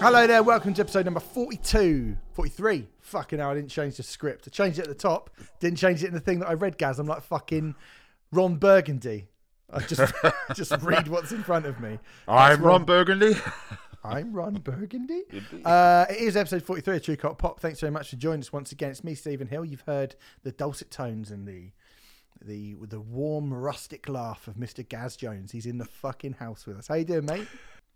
Hello 0.00 0.26
there, 0.26 0.42
welcome 0.42 0.72
to 0.72 0.80
episode 0.80 1.04
number 1.04 1.20
42, 1.20 2.16
43. 2.32 2.88
Fucking 3.00 3.38
hell, 3.38 3.50
I 3.50 3.54
didn't 3.54 3.68
change 3.68 3.98
the 3.98 4.02
script. 4.02 4.48
I 4.48 4.50
changed 4.50 4.78
it 4.78 4.82
at 4.84 4.88
the 4.88 4.94
top, 4.94 5.28
didn't 5.60 5.76
change 5.76 6.02
it 6.02 6.06
in 6.06 6.14
the 6.14 6.20
thing 6.20 6.38
that 6.38 6.48
I 6.48 6.54
read, 6.54 6.78
Gaz. 6.78 6.98
I'm 6.98 7.06
like 7.06 7.22
fucking 7.22 7.74
Ron 8.32 8.56
Burgundy. 8.56 9.28
I 9.70 9.80
just 9.80 10.14
just 10.54 10.72
read 10.80 11.08
what's 11.08 11.32
in 11.32 11.42
front 11.42 11.66
of 11.66 11.80
me. 11.80 11.98
I'm 12.26 12.62
Ron 12.62 12.84
Burgundy. 12.84 13.34
I'm 14.02 14.32
Ron 14.32 14.54
Burgundy. 14.54 15.24
Uh, 15.66 16.06
it 16.08 16.16
is 16.16 16.34
episode 16.34 16.62
43 16.62 16.96
of 16.96 17.02
Trve 17.02 17.16
Cvlt 17.18 17.36
Pop. 17.38 17.60
Thanks 17.60 17.80
very 17.80 17.90
much 17.90 18.08
for 18.08 18.16
joining 18.16 18.40
us 18.40 18.54
once 18.54 18.72
again. 18.72 18.90
It's 18.90 19.04
me, 19.04 19.14
Stephen 19.14 19.48
Hill. 19.48 19.66
You've 19.66 19.82
heard 19.82 20.16
the 20.42 20.52
dulcet 20.52 20.90
tones 20.90 21.30
and 21.30 21.46
the 21.46 21.72
the 22.42 22.74
the 22.80 23.00
warm 23.00 23.52
rustic 23.52 24.08
laugh 24.08 24.48
of 24.48 24.54
Mr. 24.54 24.88
Gaz 24.88 25.14
Jones. 25.14 25.52
He's 25.52 25.66
in 25.66 25.76
the 25.76 25.84
fucking 25.84 26.32
house 26.32 26.66
with 26.66 26.78
us. 26.78 26.88
How 26.88 26.94
you 26.94 27.04
doing, 27.04 27.26
mate? 27.26 27.46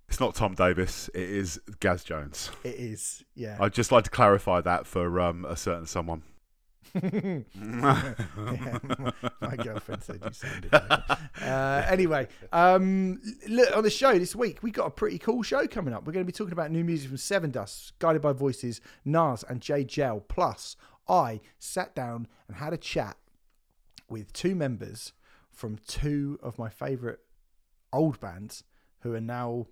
It's 0.08 0.20
not 0.20 0.34
Tom 0.34 0.54
Davis. 0.54 1.08
It 1.14 1.28
is 1.28 1.60
Gaz 1.80 2.04
Jones. 2.04 2.50
It 2.62 2.76
is, 2.76 3.24
yeah. 3.34 3.56
I'd 3.58 3.72
just 3.72 3.90
like 3.90 4.04
to 4.04 4.10
clarify 4.10 4.60
that 4.60 4.86
for 4.86 5.20
um, 5.20 5.44
a 5.44 5.56
certain 5.56 5.86
someone. 5.86 6.22
yeah, 6.94 7.40
my, 7.52 9.12
my 9.40 9.56
girlfriend 9.56 10.02
said 10.04 10.20
you 10.24 10.32
sounded. 10.32 10.72
Like 10.72 11.18
uh, 11.42 11.86
anyway, 11.88 12.28
um, 12.52 13.20
look 13.48 13.76
on 13.76 13.82
the 13.82 13.90
show 13.90 14.16
this 14.16 14.36
week. 14.36 14.62
We 14.62 14.70
got 14.70 14.86
a 14.86 14.90
pretty 14.90 15.18
cool 15.18 15.42
show 15.42 15.66
coming 15.66 15.92
up. 15.92 16.06
We're 16.06 16.12
going 16.12 16.24
to 16.24 16.30
be 16.30 16.36
talking 16.36 16.52
about 16.52 16.70
new 16.70 16.84
music 16.84 17.08
from 17.08 17.16
Sevendust, 17.16 17.92
guided 17.98 18.22
by 18.22 18.32
voices 18.32 18.80
Nas 19.04 19.44
and 19.48 19.60
Jaye 19.60 19.86
Jayle. 19.86 20.22
Plus, 20.28 20.76
I 21.08 21.40
sat 21.58 21.94
down 21.94 22.28
and 22.46 22.58
had 22.58 22.72
a 22.72 22.78
chat 22.78 23.16
with 24.08 24.32
two 24.32 24.54
members 24.54 25.12
from 25.50 25.78
two 25.86 26.38
of 26.42 26.58
my 26.58 26.68
favourite 26.68 27.18
old 27.92 28.20
bands 28.20 28.64
who 29.00 29.14
are 29.14 29.20
now 29.20 29.66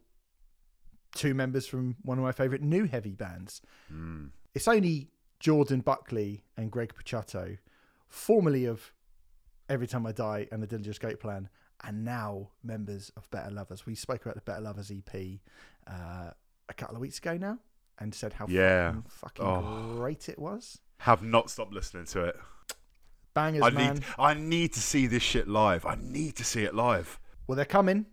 two 1.15 1.35
members 1.35 1.67
from 1.67 1.97
one 2.03 2.19
of 2.19 2.25
my 2.25 2.33
favourite 2.33 2.63
new 2.63 2.85
heavy 2.85 3.15
bands. 3.15 3.61
Mm. 3.93 4.31
It's 4.55 4.69
only 4.69 5.09
Jordan 5.41 5.81
Buckley 5.81 6.45
and 6.57 6.71
Greg 6.71 6.95
Puciato, 6.95 7.59
formerly 8.09 8.65
of 8.67 8.93
Every 9.69 9.87
Time 9.87 10.07
I 10.07 10.13
Die 10.13 10.49
and 10.53 10.63
the 10.63 10.67
Dillinger 10.67 10.89
Escape 10.89 11.21
Plan, 11.21 11.49
and 11.85 12.05
now 12.05 12.51
members 12.63 13.11
of 13.17 13.29
Better 13.31 13.51
Lovers. 13.51 13.87
We 13.87 13.95
spoke 13.95 14.23
about 14.25 14.35
the 14.35 14.41
Better 14.43 14.61
Lovers 14.61 14.91
EP 14.91 15.41
uh, 15.87 16.31
a 16.69 16.75
couple 16.75 16.95
of 16.97 17.01
weeks 17.01 17.19
ago 17.19 17.37
now 17.37 17.59
and 17.99 18.15
said 18.15 18.33
how 18.35 18.47
Yeah. 18.49 18.93
fucking, 18.93 19.05
fucking 19.09 19.45
Oh. 19.45 19.95
great 19.97 20.29
it 20.29 20.39
was. 20.39 20.79
Have 20.99 21.23
not 21.23 21.51
stopped 21.51 21.73
listening 21.73 22.05
to 22.07 22.25
it. 22.25 22.37
Bangers, 23.35 23.63
I 23.63 23.71
man. 23.71 23.95
need. 23.95 24.05
I 24.19 24.35
need 24.35 24.73
to 24.75 24.81
see 24.81 25.07
this 25.07 25.23
shit 25.23 25.49
live. 25.49 25.87
I 25.87 25.97
need 25.99 26.37
to 26.37 26.45
see 26.45 26.65
it 26.65 26.75
live. 26.75 27.19
Well, 27.47 27.57
they're 27.57 27.65
coming. 27.65 28.07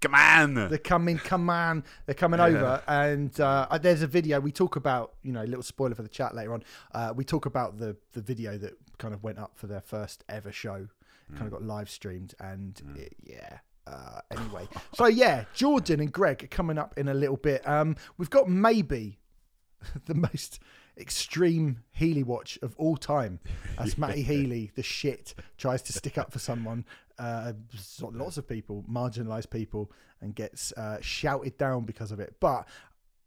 Come 0.00 0.14
on. 0.14 0.54
They're 0.54 0.78
coming, 0.78 1.18
come 1.18 1.50
on. 1.50 1.84
They're 2.06 2.14
coming 2.14 2.38
Yeah. 2.40 2.46
over. 2.46 2.82
And 2.88 3.38
uh, 3.40 3.78
there's 3.80 4.02
a 4.02 4.06
video. 4.06 4.40
We 4.40 4.52
talk 4.52 4.76
about, 4.76 5.14
you 5.22 5.32
know, 5.32 5.42
a 5.42 5.46
little 5.46 5.62
spoiler 5.62 5.94
for 5.94 6.02
the 6.02 6.08
chat 6.08 6.34
later 6.34 6.54
on. 6.54 6.62
Uh, 6.92 7.12
we 7.14 7.24
talk 7.24 7.46
about 7.46 7.78
the, 7.78 7.96
the 8.12 8.20
video 8.22 8.56
that 8.58 8.74
kind 8.98 9.12
of 9.14 9.22
went 9.22 9.38
up 9.38 9.52
for 9.56 9.66
their 9.66 9.80
first 9.82 10.24
ever 10.28 10.52
show, 10.52 10.88
kind 11.34 11.46
of 11.46 11.50
got 11.52 11.62
live 11.62 11.90
streamed. 11.90 12.34
And 12.40 12.80
it- 12.96 13.16
yeah. 13.22 13.58
Uh, 13.86 14.20
anyway, 14.30 14.68
so 14.94 15.06
yeah, 15.06 15.44
Jordan 15.54 16.00
and 16.00 16.12
Greg 16.12 16.44
are 16.44 16.48
coming 16.48 16.78
up 16.78 16.96
in 16.96 17.08
a 17.08 17.14
little 17.14 17.36
bit. 17.38 17.66
Um, 17.68 17.96
we've 18.18 18.30
got 18.30 18.48
maybe 18.48 19.18
the 20.06 20.14
most 20.14 20.60
extreme 20.96 21.82
Healy 21.92 22.22
watch 22.22 22.58
of 22.62 22.74
all 22.76 22.96
time 22.96 23.40
as 23.78 23.96
Matty 23.98 24.22
Healy, 24.22 24.70
the 24.76 24.82
shit, 24.82 25.34
tries 25.56 25.82
to 25.82 25.92
stick 25.92 26.18
up 26.18 26.30
for 26.30 26.38
someone, 26.38 26.84
uh, 27.20 27.52
lots 28.00 28.38
of 28.38 28.48
people, 28.48 28.82
marginalised 28.90 29.50
people, 29.50 29.92
and 30.22 30.34
gets 30.34 30.72
uh, 30.72 30.98
shouted 31.02 31.58
down 31.58 31.84
because 31.84 32.12
of 32.12 32.18
it. 32.18 32.34
But 32.40 32.66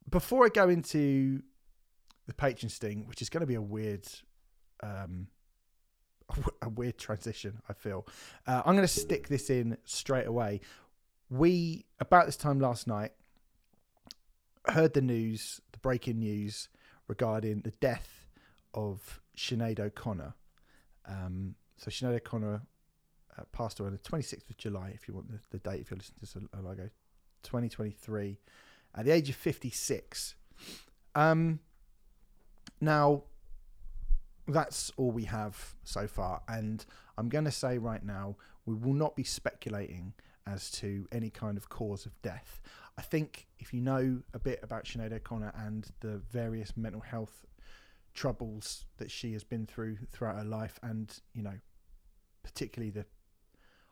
before 0.09 0.45
I 0.45 0.49
go 0.49 0.67
into 0.67 1.43
the 2.25 2.33
Patreon 2.33 2.71
sting, 2.71 3.05
which 3.07 3.21
is 3.21 3.29
going 3.29 3.41
to 3.41 3.47
be 3.47 3.53
a 3.53 3.61
weird, 3.61 4.07
um, 4.81 5.27
a 6.61 6.69
weird 6.69 6.97
transition, 6.97 7.61
I 7.69 7.73
feel, 7.73 8.07
uh, 8.47 8.63
I'm 8.65 8.75
going 8.75 8.87
to 8.87 8.93
stick 8.93 9.27
this 9.27 9.51
in 9.51 9.77
straight 9.85 10.25
away. 10.25 10.61
We 11.29 11.85
about 11.99 12.25
this 12.25 12.37
time 12.37 12.59
last 12.59 12.87
night 12.87 13.11
heard 14.69 14.93
the 14.93 15.01
news, 15.01 15.61
the 15.71 15.79
breaking 15.79 16.19
news 16.19 16.67
regarding 17.07 17.61
the 17.61 17.71
death 17.71 18.27
of 18.73 19.21
Sinead 19.37 19.79
O'Connor. 19.79 20.33
Um, 21.07 21.55
so 21.77 21.91
Sinead 21.91 22.15
O'Connor 22.15 22.61
uh, 23.37 23.43
passed 23.51 23.79
away 23.79 23.87
on 23.87 23.93
the 23.93 23.99
26th 23.99 24.49
of 24.49 24.57
July, 24.57 24.91
if 24.93 25.07
you 25.07 25.13
want 25.13 25.31
the, 25.31 25.39
the 25.51 25.59
date, 25.59 25.81
if 25.81 25.91
you're 25.91 25.97
listening 25.97 26.15
to 26.15 26.21
this 26.21 26.35
a 26.35 26.61
while 26.61 26.73
ago, 26.73 26.89
2023, 27.43 28.37
at 28.95 29.05
the 29.05 29.11
age 29.11 29.29
of 29.29 29.35
56. 29.35 30.35
Um, 31.15 31.59
now, 32.79 33.23
that's 34.47 34.91
all 34.97 35.11
we 35.11 35.25
have 35.25 35.75
so 35.83 36.07
far. 36.07 36.41
And 36.47 36.85
I'm 37.17 37.29
going 37.29 37.45
to 37.45 37.51
say 37.51 37.77
right 37.77 38.03
now, 38.03 38.35
we 38.65 38.75
will 38.75 38.93
not 38.93 39.15
be 39.15 39.23
speculating 39.23 40.13
as 40.45 40.69
to 40.71 41.07
any 41.11 41.29
kind 41.29 41.57
of 41.57 41.69
cause 41.69 42.05
of 42.05 42.21
death. 42.21 42.61
I 42.97 43.01
think 43.01 43.47
if 43.59 43.73
you 43.73 43.81
know 43.81 44.21
a 44.33 44.39
bit 44.39 44.59
about 44.61 44.85
Sinead 44.85 45.13
O'Connor 45.13 45.53
and 45.57 45.87
the 46.01 46.21
various 46.31 46.75
mental 46.77 47.01
health 47.01 47.45
troubles 48.13 48.85
that 48.97 49.09
she 49.09 49.33
has 49.33 49.43
been 49.43 49.65
through 49.65 49.97
throughout 50.11 50.37
her 50.37 50.43
life, 50.43 50.79
and 50.83 51.19
you 51.33 51.41
know, 51.41 51.57
particularly 52.43 52.91
the 52.91 53.05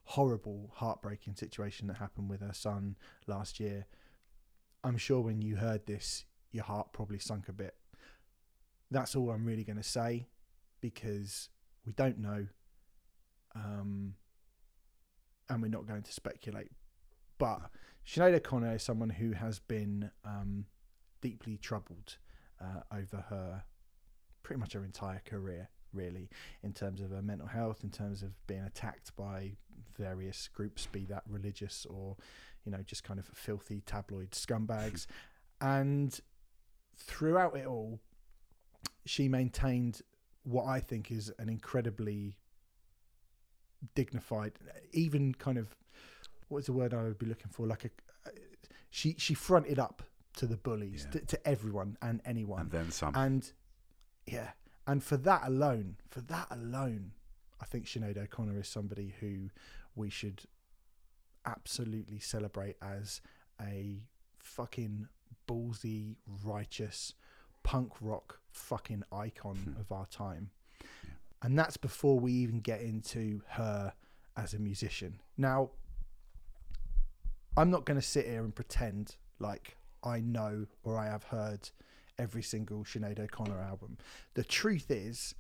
horrible, 0.04 0.72
heartbreaking 0.76 1.36
situation 1.36 1.88
that 1.88 1.98
happened 1.98 2.30
with 2.30 2.42
her 2.42 2.54
son 2.54 2.98
last 3.28 3.60
year, 3.60 3.86
I'm 4.84 4.98
sure 4.98 5.22
when 5.22 5.42
you 5.42 5.58
heard 5.58 5.86
this, 5.86 6.26
your 6.52 6.64
heart 6.64 6.92
probably 6.92 7.20
sunk 7.20 7.48
a 7.48 7.54
bit. 7.54 7.76
That's 8.90 9.16
all 9.16 9.30
I'm 9.30 9.46
really 9.46 9.64
going 9.64 9.78
to 9.78 9.84
say 9.84 10.28
because 10.82 11.50
we 11.86 11.94
don't 11.94 12.20
know, 12.20 12.48
um, 13.56 14.16
and 15.50 15.62
we're 15.62 15.70
not 15.70 15.88
going 15.88 16.04
to 16.04 16.12
speculate. 16.12 16.72
But 17.38 17.62
Sinead 18.06 18.36
O'Connor 18.36 18.76
is 18.76 18.84
someone 18.84 19.10
who 19.10 19.32
has 19.32 19.60
been 19.60 20.12
um, 20.26 20.66
deeply 21.22 21.58
troubled 21.58 22.18
uh, 22.60 22.82
over 22.96 23.26
her 23.30 23.64
pretty 24.44 24.60
much 24.60 24.74
her 24.74 24.84
entire 24.84 25.22
career, 25.26 25.70
really, 25.94 26.30
in 26.64 26.74
terms 26.74 27.02
of 27.02 27.12
her 27.12 27.22
mental 27.22 27.48
health, 27.48 27.84
in 27.84 27.90
terms 27.90 28.22
of 28.24 28.32
being 28.48 28.62
attacked 28.64 29.16
by 29.16 29.54
various 29.98 30.48
groups, 30.54 30.88
be 30.92 31.06
that 31.06 31.24
religious 31.28 31.86
or, 31.90 32.16
you 32.66 32.72
know, 32.72 32.80
just 32.86 33.04
kind 33.04 33.20
of 33.20 33.26
filthy 33.34 33.82
tabloid 33.86 34.32
scumbags. 34.32 35.06
and 35.62 36.20
throughout 36.98 37.56
it 37.56 37.66
all, 37.66 38.00
she 39.06 39.28
maintained 39.28 40.02
what 40.44 40.66
I 40.66 40.80
think 40.80 41.12
is 41.12 41.32
an 41.40 41.50
incredibly 41.50 42.36
dignified, 43.96 44.54
even 44.92 45.34
kind 45.34 45.58
of 45.58 45.76
what's 46.50 46.66
the 46.68 46.74
word 46.74 46.94
I 46.94 47.04
would 47.04 47.18
be 47.20 47.26
looking 47.26 47.50
for? 47.52 47.66
Like 47.68 47.86
a, 47.86 47.90
she 48.90 49.16
she 49.18 49.34
fronted 49.34 49.80
up 49.80 50.04
to 50.38 50.46
the 50.46 50.58
bullies, 50.58 51.06
Yeah. 51.06 51.20
to, 51.20 51.26
to 51.28 51.48
everyone 51.48 51.98
and 52.02 52.22
anyone, 52.26 52.62
and 52.62 52.72
then 52.72 52.92
some. 52.92 53.16
and 53.16 53.52
yeah, 54.26 54.52
and 54.92 55.02
for 55.02 55.16
that 55.16 55.44
alone, 55.46 55.96
for 56.10 56.20
that 56.20 56.48
alone, 56.52 57.14
I 57.62 57.66
think 57.66 57.86
Sinead 57.86 58.18
O'Connor 58.18 58.60
is 58.60 58.68
somebody 58.68 59.14
who 59.22 59.50
we 59.96 60.10
should 60.10 60.42
absolutely 61.46 62.20
celebrate 62.20 62.76
as 62.82 63.22
a 63.62 64.02
fucking 64.40 65.08
ballsy, 65.48 66.18
righteous, 66.44 67.14
punk 67.64 67.94
rock 68.02 68.40
fucking 68.52 69.04
icon 69.14 69.56
hmm. 69.56 69.80
of 69.80 69.94
our 69.94 70.08
time. 70.08 70.50
And 71.42 71.58
that's 71.58 71.78
before 71.78 72.20
we 72.20 72.34
even 72.34 72.60
get 72.60 72.82
into 72.82 73.44
her 73.52 73.94
as 74.36 74.54
a 74.54 74.60
musician. 74.60 75.22
Now, 75.38 75.70
I'm 77.56 77.72
not 77.72 77.86
going 77.86 77.98
to 77.98 78.06
sit 78.06 78.26
here 78.26 78.44
and 78.44 78.54
pretend 78.54 79.16
like 79.40 79.78
I 80.04 80.20
know 80.20 80.66
or 80.84 80.98
I 80.98 81.06
have 81.06 81.24
heard 81.24 81.70
every 82.22 82.44
single 82.44 82.84
Sinead 82.84 83.20
O'Connor 83.20 83.60
album. 83.60 83.98
The 84.36 84.44
truth 84.44 84.92
is, 84.92 85.34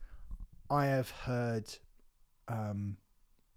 I 0.69 0.85
have 0.87 1.09
heard 1.11 1.65
um, 2.47 2.97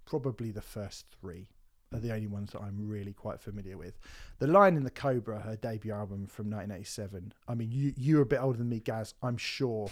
probably 0.04 0.50
the 0.50 0.60
first 0.62 1.06
three 1.20 1.48
are 1.92 2.00
the 2.00 2.12
only 2.12 2.26
ones 2.26 2.50
that 2.52 2.60
I'm 2.60 2.76
really 2.88 3.12
quite 3.12 3.40
familiar 3.40 3.78
with. 3.78 3.98
The 4.40 4.46
Lion 4.48 4.76
and 4.76 4.84
the 4.84 4.90
Cobra, 4.90 5.40
her 5.40 5.56
debut 5.56 5.92
album 5.92 6.26
from 6.26 6.46
1987. 6.50 7.32
I 7.48 7.54
mean, 7.54 7.70
you 7.70 7.94
you're 7.96 8.22
a 8.22 8.26
bit 8.26 8.40
older 8.42 8.58
than 8.58 8.68
me, 8.68 8.80
Gaz. 8.80 9.14
I'm 9.22 9.36
sure. 9.36 9.88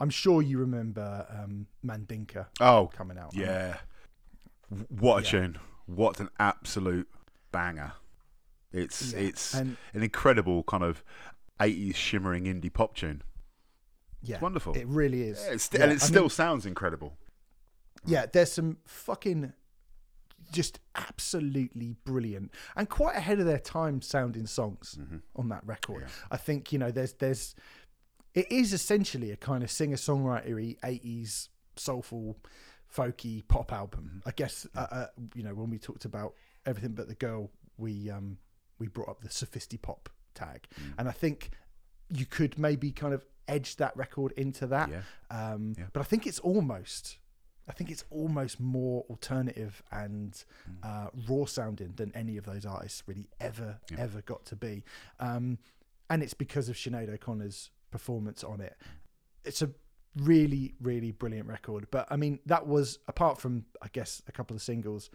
I'm 0.00 0.10
sure 0.10 0.42
you 0.42 0.58
remember 0.58 1.26
um, 1.28 1.66
Mandinka 1.84 2.46
oh, 2.60 2.88
coming 2.94 3.18
out. 3.18 3.34
yeah. 3.34 3.78
What 4.90 5.18
a 5.18 5.22
Yeah. 5.24 5.30
tune! 5.30 5.58
What 5.86 6.20
an 6.20 6.28
absolute 6.38 7.08
banger! 7.50 7.94
It's 8.70 9.12
Yeah, 9.12 9.18
it's 9.20 9.54
and- 9.54 9.76
an 9.94 10.02
incredible 10.04 10.62
kind 10.64 10.84
of 10.84 11.02
80s 11.60 11.94
shimmering 11.94 12.44
indie 12.44 12.72
pop 12.72 12.94
tune. 12.94 13.22
yeah, 14.22 14.36
It's 14.36 14.42
wonderful. 14.42 14.74
It 14.74 14.86
really 14.86 15.22
is. 15.22 15.42
Yeah, 15.44 15.52
it's 15.52 15.70
Yeah, 15.72 15.82
and 15.84 15.92
it 15.92 16.02
I 16.02 16.06
still 16.06 16.22
mean, 16.22 16.30
sounds 16.30 16.66
incredible. 16.66 17.16
yeah, 18.06 18.26
there's 18.26 18.52
some 18.52 18.78
fucking 18.86 19.52
just 20.52 20.78
absolutely 20.94 21.94
brilliant 22.04 22.50
and 22.74 22.88
quite 22.88 23.14
ahead 23.16 23.38
of 23.38 23.44
their 23.44 23.58
time 23.58 24.00
sounding 24.00 24.46
songs 24.46 24.98
on 25.36 25.48
that 25.50 25.66
record. 25.66 26.06
I 26.30 26.36
think 26.38 26.72
you 26.72 26.78
know 26.78 26.90
there's 26.90 27.12
there's 27.14 27.54
it 28.34 28.50
is 28.50 28.72
essentially 28.72 29.30
a 29.30 29.36
kind 29.36 29.62
of 29.62 29.70
singer 29.70 29.96
songwritery 29.96 30.76
eighties 30.84 31.50
soulful 31.76 32.38
folky 32.94 33.46
pop 33.46 33.72
album. 33.72 34.22
I 34.24 34.30
guess 34.30 34.66
uh, 34.74 34.86
uh, 34.90 35.06
you 35.34 35.42
know 35.42 35.54
when 35.54 35.68
we 35.70 35.78
talked 35.78 36.04
about 36.06 36.34
everything 36.64 36.92
but 36.92 37.08
the 37.08 37.14
girl, 37.14 37.50
we 37.76 38.08
um 38.10 38.38
we 38.78 38.86
brought 38.88 39.08
up 39.10 39.20
the 39.20 39.28
sophisti 39.28 39.80
pop 39.80 40.08
tag, 40.38 40.60
and 40.98 41.08
I 41.08 41.12
think 41.22 41.50
you 42.10 42.26
could 42.26 42.58
maybe 42.58 42.90
kind 42.92 43.14
of 43.14 43.22
edge 43.48 43.76
that 43.76 43.96
record 43.96 44.32
into 44.36 44.66
that. 44.66 44.88
Yeah. 44.90 45.02
Um, 45.30 45.74
Yeah. 45.78 45.84
But 45.92 46.00
I 46.00 46.04
think 46.04 46.26
it's 46.26 46.38
almost, 46.38 47.18
I 47.68 47.72
think 47.72 47.90
it's 47.90 48.04
almost 48.10 48.60
more 48.60 49.04
alternative 49.10 49.82
and 49.90 50.32
uh, 50.82 51.08
raw 51.28 51.44
sounding 51.46 51.92
than 51.96 52.10
any 52.14 52.36
of 52.38 52.44
those 52.44 52.64
artists 52.66 53.02
really 53.06 53.28
ever 53.40 53.78
ever 53.96 54.20
got 54.22 54.44
to 54.46 54.56
be. 54.56 54.84
Um, 55.20 55.58
and 56.10 56.22
it's 56.22 56.34
because 56.34 56.68
of 56.70 56.76
Sinead 56.76 57.08
O'Connor's 57.12 57.70
performance 57.90 58.42
on 58.44 58.60
it. 58.60 58.76
It's 59.44 59.62
a 59.62 59.70
really 60.16 60.74
really 60.80 61.12
brilliant 61.12 61.48
record. 61.48 61.86
But 61.90 62.06
I 62.10 62.16
mean 62.16 62.38
that 62.46 62.66
was 62.66 62.98
apart 63.08 63.38
from 63.40 63.64
I 63.82 63.88
guess 63.92 64.22
a 64.28 64.32
couple 64.32 64.54
of 64.56 64.62
singles. 64.62 65.10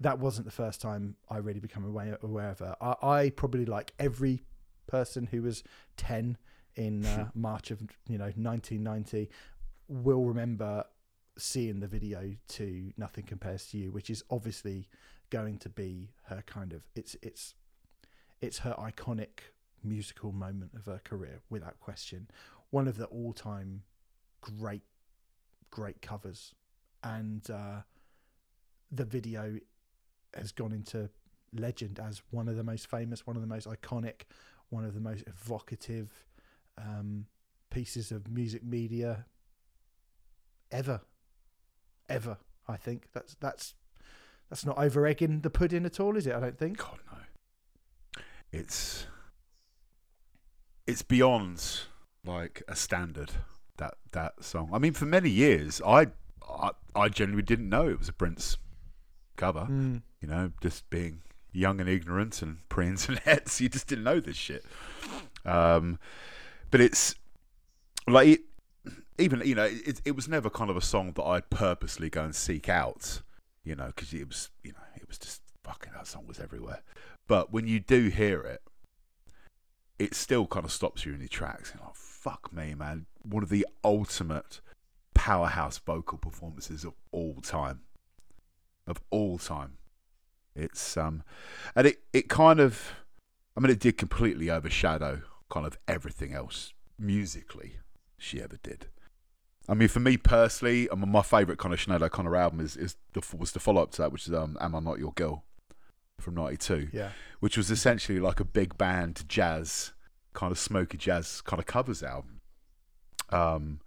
That 0.00 0.18
wasn't 0.20 0.46
the 0.46 0.52
first 0.52 0.80
time 0.80 1.16
I 1.28 1.38
really 1.38 1.58
become 1.60 1.84
aware, 1.84 2.18
aware 2.22 2.50
of 2.50 2.60
her. 2.60 2.76
I, 2.80 2.94
I 3.02 3.30
probably 3.30 3.66
like 3.66 3.92
every 3.98 4.42
person 4.88 5.28
who 5.30 5.42
was 5.42 5.62
10 5.96 6.36
in 6.74 7.04
uh, 7.06 7.28
March 7.34 7.70
of 7.70 7.80
you 8.08 8.18
know 8.18 8.32
1990 8.36 9.28
will 9.88 10.24
remember 10.24 10.84
seeing 11.36 11.80
the 11.80 11.86
video 11.86 12.32
to 12.48 12.92
Nothing 12.96 13.24
Compares 13.24 13.66
to 13.70 13.78
You, 13.78 13.92
which 13.92 14.10
is 14.10 14.24
obviously 14.30 14.88
going 15.30 15.58
to 15.58 15.68
be 15.68 16.10
her 16.24 16.42
kind 16.46 16.72
of 16.72 16.82
it's 16.94 17.16
it's 17.22 17.54
it's 18.40 18.58
her 18.58 18.74
iconic 18.78 19.52
musical 19.82 20.32
moment 20.32 20.72
of 20.74 20.84
her 20.86 21.00
career 21.02 21.40
without 21.50 21.78
question. 21.80 22.28
One 22.70 22.88
of 22.88 22.96
the 22.96 23.06
all-time 23.06 23.82
great 24.40 24.82
great 25.70 26.02
covers, 26.02 26.54
and 27.02 27.48
uh, 27.50 27.82
the 28.90 29.04
video 29.04 29.58
has 30.34 30.52
gone 30.52 30.72
into 30.72 31.08
legend 31.54 31.98
as 31.98 32.22
one 32.30 32.48
of 32.48 32.56
the 32.56 32.64
most 32.64 32.90
famous, 32.90 33.26
one 33.26 33.36
of 33.36 33.42
the 33.42 33.48
most 33.48 33.66
iconic, 33.66 34.22
one 34.70 34.84
of 34.84 34.94
the 34.94 35.00
most 35.00 35.24
evocative 35.26 36.10
um, 36.76 37.26
pieces 37.70 38.12
of 38.12 38.30
music 38.30 38.64
media 38.64 39.26
ever, 40.70 41.00
ever. 42.08 42.38
I 42.66 42.76
think 42.76 43.08
that's 43.12 43.36
that's 43.40 43.74
that's 44.50 44.64
not 44.64 44.78
over 44.78 45.06
egging 45.06 45.40
the 45.40 45.50
pudding 45.50 45.84
at 45.84 46.00
all, 46.00 46.16
is 46.16 46.26
it? 46.26 46.34
I 46.34 46.40
don't 46.40 46.58
think. 46.58 46.78
God 46.78 46.98
no. 47.10 48.22
It's 48.52 49.06
it's 50.86 51.02
beyond 51.02 51.80
like 52.24 52.62
a 52.68 52.76
standard 52.76 53.32
that 53.76 53.94
that 54.12 54.44
song. 54.44 54.70
I 54.72 54.78
mean, 54.78 54.92
for 54.92 55.06
many 55.06 55.30
years, 55.30 55.80
I 55.86 56.08
I, 56.48 56.70
I 56.94 57.08
genuinely 57.08 57.42
didn't 57.42 57.68
know 57.68 57.88
it 57.88 57.98
was 57.98 58.08
a 58.08 58.12
Prince 58.12 58.56
cover. 59.36 59.66
Mm. 59.70 60.02
You 60.20 60.28
know, 60.28 60.52
just 60.60 60.88
being 60.90 61.22
young 61.52 61.80
and 61.80 61.88
ignorant 61.88 62.42
and 62.42 62.58
pre-internet, 62.68 63.48
so 63.48 63.64
you 63.64 63.68
just 63.68 63.86
didn't 63.86 64.04
know 64.04 64.20
this 64.20 64.36
shit. 64.36 64.64
Um, 65.44 65.98
but 66.70 66.80
it's 66.80 67.14
like 68.06 68.28
it, 68.28 68.40
even 69.18 69.42
you 69.44 69.54
know, 69.54 69.64
it, 69.64 70.00
it 70.04 70.16
was 70.16 70.28
never 70.28 70.50
kind 70.50 70.70
of 70.70 70.76
a 70.76 70.82
song 70.82 71.12
that 71.12 71.24
I'd 71.24 71.50
purposely 71.50 72.10
go 72.10 72.24
and 72.24 72.34
seek 72.34 72.68
out. 72.68 73.22
You 73.64 73.74
know, 73.76 73.88
because 73.88 74.14
it 74.14 74.26
was 74.26 74.50
you 74.62 74.72
know 74.72 74.78
it 74.96 75.06
was 75.08 75.18
just 75.18 75.42
fucking 75.62 75.92
that 75.94 76.06
song 76.06 76.26
was 76.26 76.40
everywhere. 76.40 76.82
But 77.26 77.52
when 77.52 77.66
you 77.66 77.80
do 77.80 78.08
hear 78.08 78.40
it, 78.40 78.62
it 79.98 80.14
still 80.14 80.46
kind 80.46 80.64
of 80.64 80.72
stops 80.72 81.04
you 81.04 81.12
in 81.12 81.20
your 81.20 81.28
tracks. 81.28 81.72
You're 81.74 81.84
like, 81.84 81.96
fuck 81.96 82.52
me, 82.52 82.74
man! 82.74 83.06
One 83.22 83.42
of 83.42 83.48
the 83.48 83.66
ultimate 83.84 84.60
powerhouse 85.14 85.78
vocal 85.78 86.18
performances 86.18 86.84
of 86.84 86.94
all 87.12 87.40
time. 87.42 87.80
Of 88.86 89.00
all 89.10 89.36
time. 89.36 89.78
It's 90.58 90.96
um, 90.96 91.22
and 91.76 91.86
it 91.86 92.00
it 92.12 92.28
kind 92.28 92.58
of, 92.60 92.94
I 93.56 93.60
mean, 93.60 93.70
it 93.70 93.78
did 93.80 93.96
completely 93.96 94.50
overshadow 94.50 95.22
kind 95.50 95.66
of 95.66 95.78
everything 95.86 96.32
else 96.34 96.72
musically 96.98 97.76
she 98.18 98.42
ever 98.42 98.58
did. 98.62 98.86
I 99.68 99.74
mean, 99.74 99.88
for 99.88 100.00
me 100.00 100.16
personally, 100.16 100.90
I 100.90 100.94
mean, 100.94 101.10
my 101.10 101.22
favourite 101.22 101.58
kind 101.58 101.72
of 101.72 101.80
Sinead 101.80 102.02
O'Connor 102.02 102.34
album 102.36 102.60
is 102.60 102.76
is 102.76 102.96
the 103.12 103.22
was 103.36 103.52
the 103.52 103.60
follow 103.60 103.82
up 103.82 103.92
to 103.92 104.02
that, 104.02 104.12
which 104.12 104.26
is 104.26 104.34
um, 104.34 104.56
"Am 104.60 104.74
I 104.74 104.80
Not 104.80 104.98
Your 104.98 105.12
Girl" 105.12 105.44
from 106.20 106.34
'92, 106.34 106.88
Yeah. 106.92 107.10
which 107.40 107.56
was 107.56 107.70
essentially 107.70 108.18
like 108.18 108.40
a 108.40 108.44
big 108.44 108.76
band 108.76 109.24
jazz 109.28 109.92
kind 110.32 110.50
of 110.50 110.58
smoky 110.58 110.96
jazz 110.98 111.40
kind 111.42 111.60
of 111.60 111.66
covers 111.66 112.02
album. 112.02 112.40
Um, 113.30 113.80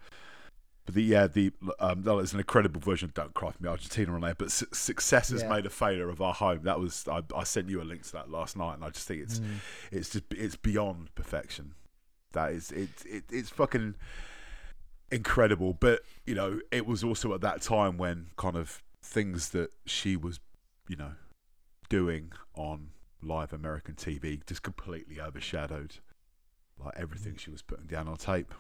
but 0.86 0.96
the 0.96 1.04
yeah 1.04 1.28
the 1.28 1.52
um, 1.80 2.02
that 2.04 2.14
was 2.16 2.34
an 2.34 2.40
incredible 2.40 2.82
version 2.82 3.06
of 3.10 3.14
"Don't 3.14 3.34
Cry 3.34 3.52
for 3.52 3.62
Me" 3.64 3.70
Argentina 3.70 4.14
on 4.14 4.22
there. 4.22 4.34
But 4.36 4.52
su- 4.52 4.66
success 4.74 5.30
has 5.30 5.42
Yeah. 5.44 5.50
made 5.50 5.66
a 5.66 5.70
failure 5.70 6.10
of 6.10 6.22
our 6.22 6.34
home. 6.34 6.64
That 6.64 6.80
was 6.80 7.08
I, 7.08 7.22
I 7.36 7.44
sent 7.44 7.70
you 7.70 7.82
a 7.82 7.84
link 7.84 8.04
to 8.04 8.12
that 8.14 8.30
last 8.32 8.58
night, 8.58 8.76
and 8.76 8.84
I 8.84 8.90
just 8.90 9.08
think 9.08 9.22
it's 9.22 9.40
Mm. 9.40 9.56
it's 9.92 10.10
just 10.10 10.26
it's 10.32 10.56
beyond 10.56 11.14
perfection. 11.16 11.74
That 12.34 12.52
is 12.54 12.72
it, 12.72 12.90
it 13.06 13.24
it's 13.30 13.50
fucking 13.50 13.96
incredible. 15.12 15.74
But 15.74 16.02
you 16.26 16.36
know, 16.36 16.60
it 16.72 16.86
was 16.86 17.04
also 17.04 17.34
at 17.34 17.42
that 17.42 17.62
time 17.62 17.98
when 17.98 18.28
kind 18.38 18.56
of 18.56 18.82
things 19.04 19.50
that 19.50 19.72
she 19.86 20.16
was, 20.16 20.40
you 20.88 20.96
know, 20.96 21.14
doing 21.90 22.32
on 22.56 22.90
live 23.22 23.54
American 23.54 23.94
TV 23.96 24.40
just 24.48 24.64
completely 24.64 25.20
overshadowed 25.22 25.96
like 26.84 26.94
everything 26.98 27.36
she 27.36 27.52
was 27.52 27.62
putting 27.62 27.86
down 27.86 28.08
on 28.08 28.18
tape. 28.18 28.54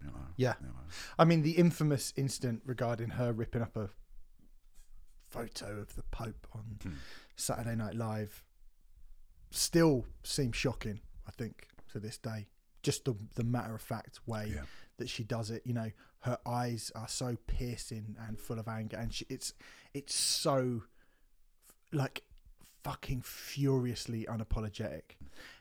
You 0.00 0.08
know, 0.08 0.26
Yeah. 0.36 0.54
you 0.60 0.66
know. 0.68 0.74
I 1.18 1.24
mean, 1.24 1.42
the 1.42 1.52
infamous 1.52 2.12
incident 2.16 2.62
regarding 2.64 3.10
her 3.10 3.32
ripping 3.32 3.62
up 3.62 3.76
a 3.76 3.90
photo 5.28 5.78
of 5.78 5.94
the 5.94 6.02
Pope 6.04 6.46
on 6.52 6.78
Hmm. 6.82 6.94
Saturday 7.36 7.76
Night 7.76 7.94
Live 7.94 8.44
still 9.50 10.06
seems 10.22 10.56
shocking, 10.56 11.00
I 11.26 11.30
think, 11.30 11.68
to 11.92 12.00
this 12.00 12.18
day. 12.18 12.48
Just 12.82 13.04
the, 13.04 13.14
the 13.34 13.44
matter 13.44 13.74
of 13.74 13.82
fact 13.82 14.20
way 14.26 14.52
Yeah. 14.54 14.64
that 14.96 15.08
she 15.08 15.22
does 15.24 15.50
it. 15.50 15.62
You 15.66 15.74
know, 15.74 15.90
her 16.20 16.38
eyes 16.46 16.90
are 16.94 17.08
so 17.08 17.36
piercing 17.46 18.16
and 18.26 18.38
full 18.40 18.58
of 18.58 18.68
anger, 18.68 18.96
and 18.96 19.12
she, 19.12 19.26
it's 19.28 19.52
it's 19.92 20.14
so 20.14 20.82
like 21.92 22.22
fucking 22.82 23.22
furiously 23.22 24.24
unapologetic. 24.26 25.16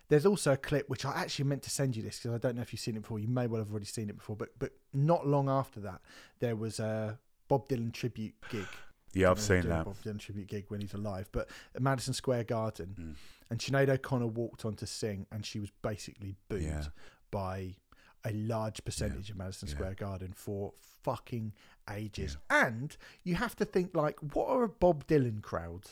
There's 0.10 0.26
also 0.26 0.54
a 0.54 0.58
clip 0.58 0.90
which 0.90 1.06
I 1.06 1.14
actually 1.16 1.46
meant 1.46 1.62
to 1.64 1.70
send 1.70 1.96
you 1.96 2.04
this 2.04 2.18
because 2.20 2.34
I 2.36 2.38
don't 2.40 2.56
know 2.56 2.62
if 2.62 2.74
you've 2.74 2.80
seen 2.82 2.96
it 2.98 3.02
before. 3.04 3.20
You 3.20 3.28
may 3.28 3.48
well 3.48 3.62
have 3.62 3.72
already 3.72 3.86
seen 3.86 4.10
it 4.10 4.18
before, 4.18 4.36
but 4.36 4.50
but 4.60 4.72
not 4.94 5.26
long 5.28 5.48
after 5.50 5.80
that, 5.82 6.02
there 6.40 6.56
was 6.56 6.80
a 6.80 7.18
Bob 7.48 7.68
Dylan 7.70 7.94
tribute 7.94 8.34
gig. 8.50 8.66
Yeah, 9.14 9.32
I've 9.32 9.40
seen 9.40 9.68
that. 9.70 9.86
Bob 9.86 9.96
Dylan 10.04 10.20
tribute 10.20 10.48
gig 10.48 10.66
when 10.70 10.82
he's 10.82 10.94
alive, 10.94 11.30
but 11.32 11.50
at 11.74 11.82
Madison 11.82 12.14
Square 12.14 12.44
Garden, 12.46 12.96
Mm. 13.00 13.16
and 13.50 13.60
Sinead 13.60 13.90
O'Connor 13.90 14.28
walked 14.28 14.66
on 14.66 14.76
to 14.76 14.86
sing, 14.86 15.26
and 15.32 15.46
she 15.46 15.60
was 15.60 15.72
basically 15.82 16.36
booed 16.48 16.62
Yeah. 16.64 16.86
by 17.32 17.78
a 18.26 18.32
large 18.34 18.84
percentage 18.84 19.30
of 19.32 19.38
Madison 19.38 19.68
Yeah. 19.70 19.76
Square 19.76 19.96
Garden 19.96 20.34
for 20.34 20.74
fucking 21.04 21.54
ages. 21.90 22.38
And 22.50 22.96
you 23.24 23.36
have 23.36 23.56
to 23.56 23.66
think 23.66 23.96
like, 23.96 24.20
what 24.36 24.48
are 24.50 24.64
a 24.64 24.70
Bob 24.70 25.08
Dylan 25.08 25.42
crowd 25.42 25.92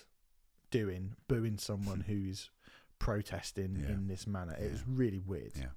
doing, 0.70 1.16
booing 1.28 1.58
someone 1.58 2.02
who's 2.08 2.50
protesting 3.00 3.75
Yeah. 3.82 3.89
in 3.89 4.08
this 4.08 4.27
manner? 4.27 4.54
It 4.56 4.72
was 4.72 4.84
really 4.88 5.20
weird. 5.20 5.54
Yeah. 5.56 5.68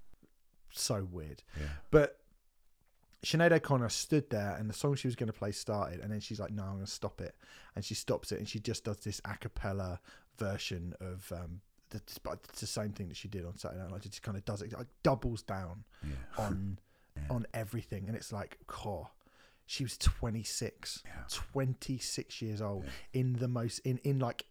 So 0.72 1.04
weird. 1.04 1.42
Yeah. 1.58 1.66
But 1.90 2.20
Sinead 3.24 3.52
O'Connor 3.52 3.88
stood 3.90 4.30
there 4.30 4.56
and 4.56 4.68
the 4.70 4.74
song 4.74 4.94
she 4.94 5.06
was 5.08 5.14
going 5.16 5.26
to 5.26 5.32
play 5.38 5.52
started, 5.52 6.00
and 6.00 6.10
then 6.12 6.20
she's 6.20 6.40
like, 6.40 6.50
"No, 6.52 6.62
I'm 6.62 6.74
going 6.74 6.86
to 6.86 6.90
stop 6.90 7.20
it," 7.20 7.34
and 7.76 7.84
she 7.84 7.94
stops 7.94 8.32
it, 8.32 8.38
and 8.38 8.48
she 8.48 8.58
just 8.60 8.84
does 8.84 8.98
this 8.98 9.20
a 9.24 9.36
cappella 9.36 10.00
version 10.38 10.94
of 11.00 11.30
um, 11.32 11.60
the, 11.90 11.98
it's 11.98 12.60
the 12.60 12.66
same 12.66 12.92
thing 12.92 13.08
that 13.08 13.16
she 13.16 13.28
did 13.28 13.44
on 13.44 13.58
Saturday 13.58 13.82
Night 13.82 13.92
Live. 13.92 14.02
She 14.04 14.08
just 14.08 14.22
kind 14.22 14.38
of 14.38 14.44
does 14.46 14.62
it, 14.62 14.72
like, 14.72 14.86
doubles 15.02 15.42
down 15.42 15.84
Yeah. 16.02 16.14
on 16.38 16.78
Yeah. 17.16 17.22
on 17.28 17.46
everything, 17.52 18.06
and 18.06 18.16
it's 18.16 18.32
like, 18.32 18.56
oh, 18.86 19.08
she 19.66 19.82
was 19.84 19.98
26, 19.98 21.02
Yeah. 21.04 21.24
26 21.28 22.40
years 22.40 22.62
old 22.62 22.86
in 23.12 23.34
the 23.34 23.48
most 23.48 23.80
in 23.80 23.98
in 23.98 24.18
like 24.20 24.46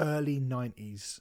early 0.00 0.40
90s 0.40 1.20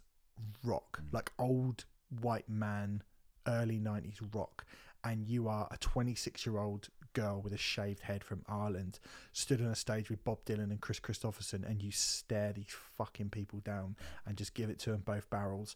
rock, 0.63 0.99
Mm. 1.01 1.13
like 1.13 1.31
old 1.39 1.85
white 2.21 2.47
man 2.49 3.03
early 3.47 3.79
90s 3.79 4.19
rock 4.33 4.65
and 5.03 5.25
you 5.27 5.47
are 5.47 5.67
a 5.71 5.77
26 5.77 6.45
year 6.45 6.57
old 6.57 6.89
girl 7.13 7.41
with 7.41 7.53
a 7.53 7.57
shaved 7.57 8.01
head 8.01 8.23
from 8.23 8.43
Ireland 8.47 8.99
stood 9.31 9.61
on 9.61 9.67
a 9.67 9.75
stage 9.75 10.09
with 10.09 10.23
Bob 10.23 10.43
Dylan 10.45 10.69
and 10.71 10.81
Kris 10.81 10.99
Kristofferson 10.99 11.63
and 11.69 11.81
you 11.81 11.91
stare 11.91 12.51
these 12.53 12.73
fucking 12.97 13.29
people 13.29 13.59
down 13.59 13.95
and 14.25 14.37
just 14.37 14.53
give 14.53 14.69
it 14.69 14.79
to 14.79 14.91
them 14.91 15.01
both 15.05 15.29
barrels 15.29 15.75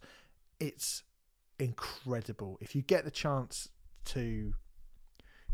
it's 0.60 1.04
incredible 1.60 2.58
if 2.62 2.76
you 2.76 2.82
get 2.82 3.06
the 3.06 3.12
chance 3.12 3.70
to 4.06 4.54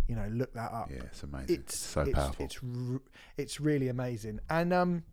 you 0.08 0.16
know 0.16 0.28
look 0.32 0.54
that 0.54 0.72
up 0.72 0.90
Yeah, 0.90 1.02
it's 1.04 1.24
amazing. 1.24 1.56
it's 1.56 1.78
so 1.78 2.02
it's, 2.02 2.14
powerful. 2.14 2.46
it's 2.46 2.60
it's 3.38 3.60
really 3.62 3.90
amazing 3.90 4.40
and 4.50 4.74
um 4.74 5.04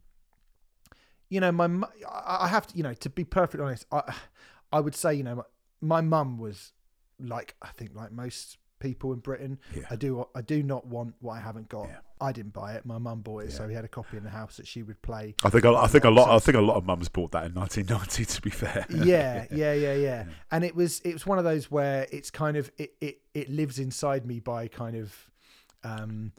you 1.35 1.41
know, 1.41 1.53
my 1.53 1.67
I 2.09 2.37
I 2.47 2.49
have 2.49 2.67
to, 2.69 2.77
you 2.77 2.83
know, 2.83 2.95
to 2.95 3.11
be 3.11 3.25
perfectly 3.25 3.65
honest, 3.67 3.87
I 3.91 4.15
I 4.73 4.81
would 4.81 4.95
say, 4.95 5.15
you 5.15 5.23
know, 5.25 5.35
my, 5.37 5.45
my 5.81 6.01
mum 6.01 6.39
was 6.39 6.73
like 7.19 7.55
I 7.63 7.69
think 7.77 7.91
like 7.95 8.13
most 8.13 8.59
people 8.81 9.13
in 9.13 9.19
Britain. 9.21 9.59
Yeah. 9.75 9.83
I 9.91 9.97
do 9.97 10.27
I 10.35 10.43
do 10.43 10.63
not 10.63 10.87
want 10.87 11.15
what 11.21 11.35
I 11.35 11.41
haven't 11.41 11.69
got. 11.69 11.89
Yeah. 11.89 11.99
I 12.21 12.33
didn't 12.33 12.53
buy 12.53 12.75
it. 12.75 12.87
My 12.87 12.99
mum 12.99 13.21
bought 13.21 13.45
it, 13.45 13.53
so 13.53 13.63
Yeah. 13.63 13.69
we 13.69 13.75
had 13.75 13.85
a 13.85 13.89
copy 13.89 14.17
in 14.17 14.25
the 14.25 14.31
house 14.31 14.57
that 14.59 14.67
she 14.67 14.83
would 14.83 15.01
play. 15.03 15.35
I 15.45 15.51
think 15.51 15.65
I 15.65 15.87
think 15.87 16.05
a 16.05 16.11
lot 16.11 16.29
I 16.29 16.39
think 16.39 16.57
a 16.57 16.61
lot 16.61 16.77
of 16.77 16.85
mums 16.85 17.09
bought 17.09 17.33
that 17.33 17.45
in 17.47 17.55
1990. 17.55 18.25
To 18.35 18.43
be 18.43 18.51
fair, 18.51 18.87
yeah, 19.13 19.47
yeah, 19.51 19.73
yeah, 19.75 19.95
yeah. 19.95 20.25
And 20.53 20.65
it 20.65 20.75
was 20.77 21.01
it 21.01 21.13
was 21.13 21.27
one 21.27 21.39
of 21.39 21.45
those 21.45 21.71
where 21.71 22.07
it's 22.13 22.31
kind 22.31 22.57
of 22.57 22.71
it 22.79 22.95
it, 23.01 23.21
it 23.35 23.49
lives 23.51 23.79
inside 23.79 24.25
me 24.27 24.39
by 24.41 24.69
kind 24.69 24.97
of 24.97 25.09
um 25.83 26.33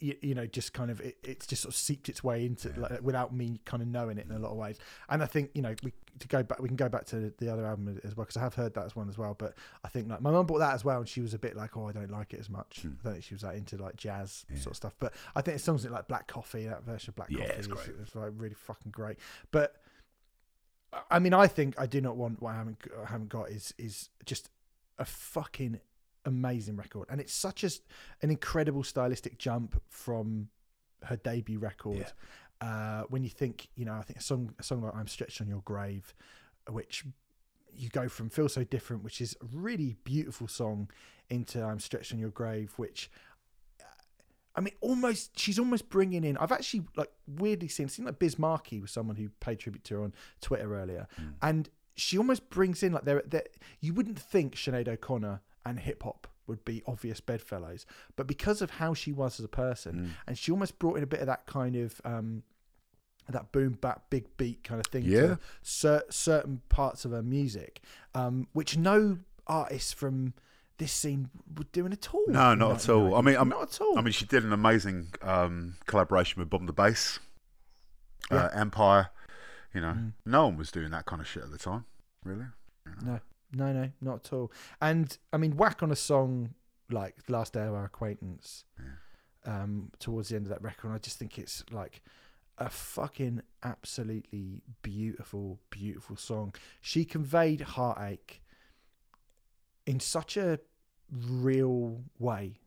you, 0.00 0.16
you 0.22 0.34
know 0.34 0.46
just 0.46 0.72
kind 0.72 0.90
of 0.90 1.00
it, 1.00 1.16
it's 1.22 1.46
just 1.46 1.62
sort 1.62 1.72
of 1.74 1.76
seeped 1.78 2.08
its 2.08 2.22
way 2.24 2.44
into 2.46 2.68
like, 2.78 3.00
without 3.02 3.34
me 3.34 3.60
kind 3.64 3.82
of 3.82 3.88
knowing 3.88 4.18
it 4.18 4.26
in 4.26 4.32
a 4.34 4.38
lot 4.38 4.50
of 4.52 4.56
ways. 4.56 4.78
And 5.08 5.22
i 5.22 5.26
think 5.26 5.50
you 5.54 5.62
know 5.62 5.74
we 5.82 5.92
to 6.18 6.26
go 6.28 6.42
back 6.42 6.60
we 6.60 6.68
can 6.68 6.76
go 6.76 6.88
back 6.88 7.04
to 7.06 7.32
the 7.38 7.52
other 7.52 7.64
album 7.64 8.00
as 8.02 8.16
well 8.16 8.24
because 8.24 8.36
i 8.36 8.40
have 8.40 8.54
heard 8.54 8.74
that 8.74 8.84
as 8.84 8.96
one 8.96 9.08
as 9.08 9.16
well 9.16 9.34
but 9.38 9.54
i 9.84 9.88
think 9.88 10.08
like 10.08 10.20
my 10.20 10.32
mum 10.32 10.46
bought 10.46 10.58
that 10.58 10.74
as 10.74 10.84
well 10.84 10.98
and 10.98 11.08
she 11.08 11.20
was 11.20 11.32
a 11.32 11.38
bit 11.38 11.54
like 11.54 11.76
oh 11.76 11.88
i 11.88 11.92
don't 11.92 12.10
like 12.10 12.34
it 12.34 12.40
as 12.40 12.50
much. 12.50 12.80
Hmm. 12.82 12.88
i 12.88 13.04
don't 13.04 13.12
think 13.12 13.24
she 13.24 13.34
was 13.34 13.44
like 13.44 13.56
into 13.56 13.76
like 13.76 13.96
jazz 13.96 14.44
sort 14.56 14.72
of 14.72 14.76
stuff 14.76 14.94
but 14.98 15.12
i 15.36 15.40
think 15.42 15.54
it's 15.54 15.64
songs 15.64 15.84
like 15.86 16.08
black 16.08 16.26
coffee 16.26 16.66
that 16.66 16.82
version 16.84 17.10
of 17.10 17.14
black 17.16 17.30
Yeah, 17.30 17.38
coffee 17.40 17.50
it's 17.52 17.60
is, 17.60 17.66
great. 17.68 17.88
is 18.02 18.14
like 18.16 18.32
really 18.36 18.54
fucking 18.56 18.90
great. 18.90 19.18
But 19.52 19.76
I 21.10 21.18
mean, 21.18 21.34
I 21.34 21.46
think 21.46 21.78
I 21.78 21.86
do 21.86 22.00
not 22.00 22.16
want 22.16 22.40
what 22.40 22.54
I 22.54 22.56
haven't 22.56 22.78
I 23.06 23.10
haven't 23.10 23.28
got 23.28 23.50
is 23.50 23.74
is 23.78 24.08
just 24.24 24.48
a 24.98 25.04
fucking 25.04 25.80
amazing 26.28 26.76
record, 26.76 27.08
and 27.10 27.20
it's 27.20 27.34
such 27.34 27.64
as 27.64 27.80
an 28.22 28.30
incredible 28.30 28.82
stylistic 28.82 29.38
jump 29.38 29.80
from 29.88 30.48
her 31.04 31.16
debut 31.16 31.58
record. 31.58 32.12
Uh, 32.60 33.02
when 33.08 33.22
you 33.22 33.30
think, 33.30 33.68
you 33.76 33.84
know, 33.84 33.94
I 33.94 34.02
think 34.02 34.18
a 34.18 34.22
song 34.22 34.54
a 34.58 34.62
song 34.62 34.82
like 34.82 34.94
"I'm 34.94 35.08
Stretched 35.08 35.40
on 35.40 35.48
Your 35.48 35.62
Grave," 35.62 36.14
which 36.70 37.04
you 37.72 37.88
go 37.88 38.08
from 38.08 38.30
"Feel 38.30 38.48
So 38.48 38.64
Different," 38.64 39.04
which 39.04 39.20
is 39.20 39.36
a 39.42 39.46
really 39.52 39.96
beautiful 40.04 40.48
song, 40.48 40.90
into 41.28 41.62
"I'm 41.62 41.80
Stretched 41.80 42.12
on 42.12 42.18
Your 42.18 42.30
Grave," 42.30 42.72
which 42.76 43.10
I 44.58 44.60
mean, 44.60 44.74
almost 44.80 45.38
she's 45.38 45.58
almost 45.58 45.88
bringing 45.88 46.24
in. 46.24 46.36
I've 46.36 46.50
actually 46.50 46.82
like 46.96 47.12
weirdly 47.28 47.68
seen 47.68 47.88
seen 47.88 48.04
like 48.06 48.18
Biz 48.18 48.40
Markie 48.40 48.80
was 48.80 48.90
someone 48.90 49.14
who 49.14 49.28
paid 49.40 49.60
tribute 49.60 49.84
to 49.84 49.94
her 49.94 50.02
on 50.02 50.14
Twitter 50.40 50.74
earlier, 50.74 51.06
and 51.40 51.68
she 51.94 52.18
almost 52.18 52.50
brings 52.50 52.82
in 52.82 52.92
like 52.92 53.04
there 53.04 53.22
that 53.26 53.50
you 53.80 53.94
wouldn't 53.94 54.18
think 54.18 54.56
Sinead 54.56 54.88
O'Connor 54.88 55.42
and 55.64 55.78
hip 55.80 56.02
hop 56.02 56.26
would 56.46 56.64
be 56.64 56.82
obvious 56.86 57.20
bedfellows, 57.20 57.84
but 58.16 58.26
because 58.26 58.62
of 58.62 58.70
how 58.70 58.94
she 58.94 59.12
was 59.12 59.38
as 59.38 59.44
a 59.44 59.48
person, 59.48 60.14
and 60.26 60.38
she 60.38 60.50
almost 60.50 60.78
brought 60.78 60.96
in 60.96 61.02
a 61.02 61.06
bit 61.06 61.20
of 61.20 61.26
that 61.26 61.46
kind 61.46 61.76
of 61.76 62.00
um 62.04 62.42
that 63.28 63.52
boom 63.52 63.74
bap 63.80 64.08
big 64.08 64.24
beat 64.38 64.64
kind 64.64 64.80
of 64.80 64.86
thing 64.86 65.04
Yeah. 65.04 65.20
to 65.20 65.38
cer- 65.60 66.04
certain 66.08 66.62
parts 66.70 67.04
of 67.04 67.10
her 67.10 67.22
music, 67.22 67.82
um, 68.14 68.48
which 68.54 68.78
no 68.78 69.18
artist 69.46 69.94
from 69.96 70.32
this 70.78 70.92
scene 70.92 71.28
would 71.56 71.70
do 71.72 71.84
at 71.86 72.14
all. 72.14 72.24
No, 72.28 72.54
not 72.54 72.76
at 72.76 72.88
all. 72.88 73.14
I 73.16 73.20
mean, 73.20 73.36
I'm, 73.36 73.48
not 73.50 73.62
at 73.64 73.80
all. 73.82 73.98
I 73.98 74.00
mean, 74.00 74.12
she 74.12 74.24
did 74.24 74.44
an 74.44 74.52
amazing 74.54 75.08
um, 75.20 75.74
collaboration 75.86 76.40
with 76.40 76.48
Bomb 76.48 76.64
the 76.66 76.72
Bass, 76.72 77.18
uh, 78.30 78.48
Empire. 78.54 79.10
You 79.74 79.82
know, 79.82 79.92
Mm. 79.92 80.12
no 80.24 80.46
one 80.46 80.56
was 80.56 80.70
doing 80.70 80.90
that 80.92 81.04
kind 81.04 81.20
of 81.20 81.28
shit 81.28 81.42
at 81.42 81.50
the 81.50 81.58
time, 81.58 81.84
really. 82.24 82.46
No, 83.02 83.20
no, 83.52 83.72
no, 83.72 83.90
not 84.00 84.26
at 84.26 84.32
all. 84.32 84.52
And 84.80 85.16
I 85.32 85.36
mean, 85.36 85.56
whack 85.56 85.82
on 85.82 85.90
a 85.90 85.96
song 85.96 86.54
like 86.90 87.16
"Last 87.28 87.52
Day 87.54 87.62
of 87.62 87.74
Our 87.74 87.84
Acquaintance" 87.84 88.64
um, 89.44 89.90
towards 89.98 90.28
the 90.28 90.36
end 90.36 90.46
of 90.46 90.50
that 90.50 90.62
record. 90.62 90.88
and 90.88 90.94
I 90.94 90.98
just 90.98 91.18
think 91.18 91.38
it's 91.38 91.64
like 91.70 92.02
a 92.58 92.68
fucking 92.68 93.42
absolutely 93.62 94.62
beautiful, 94.82 95.60
beautiful 95.70 96.16
song. 96.16 96.54
She 96.80 97.04
conveyed 97.04 97.60
heartache 97.60 98.42
in 99.86 100.00
such 100.00 100.36
a 100.36 100.58
real 101.10 102.02
way. 102.18 102.60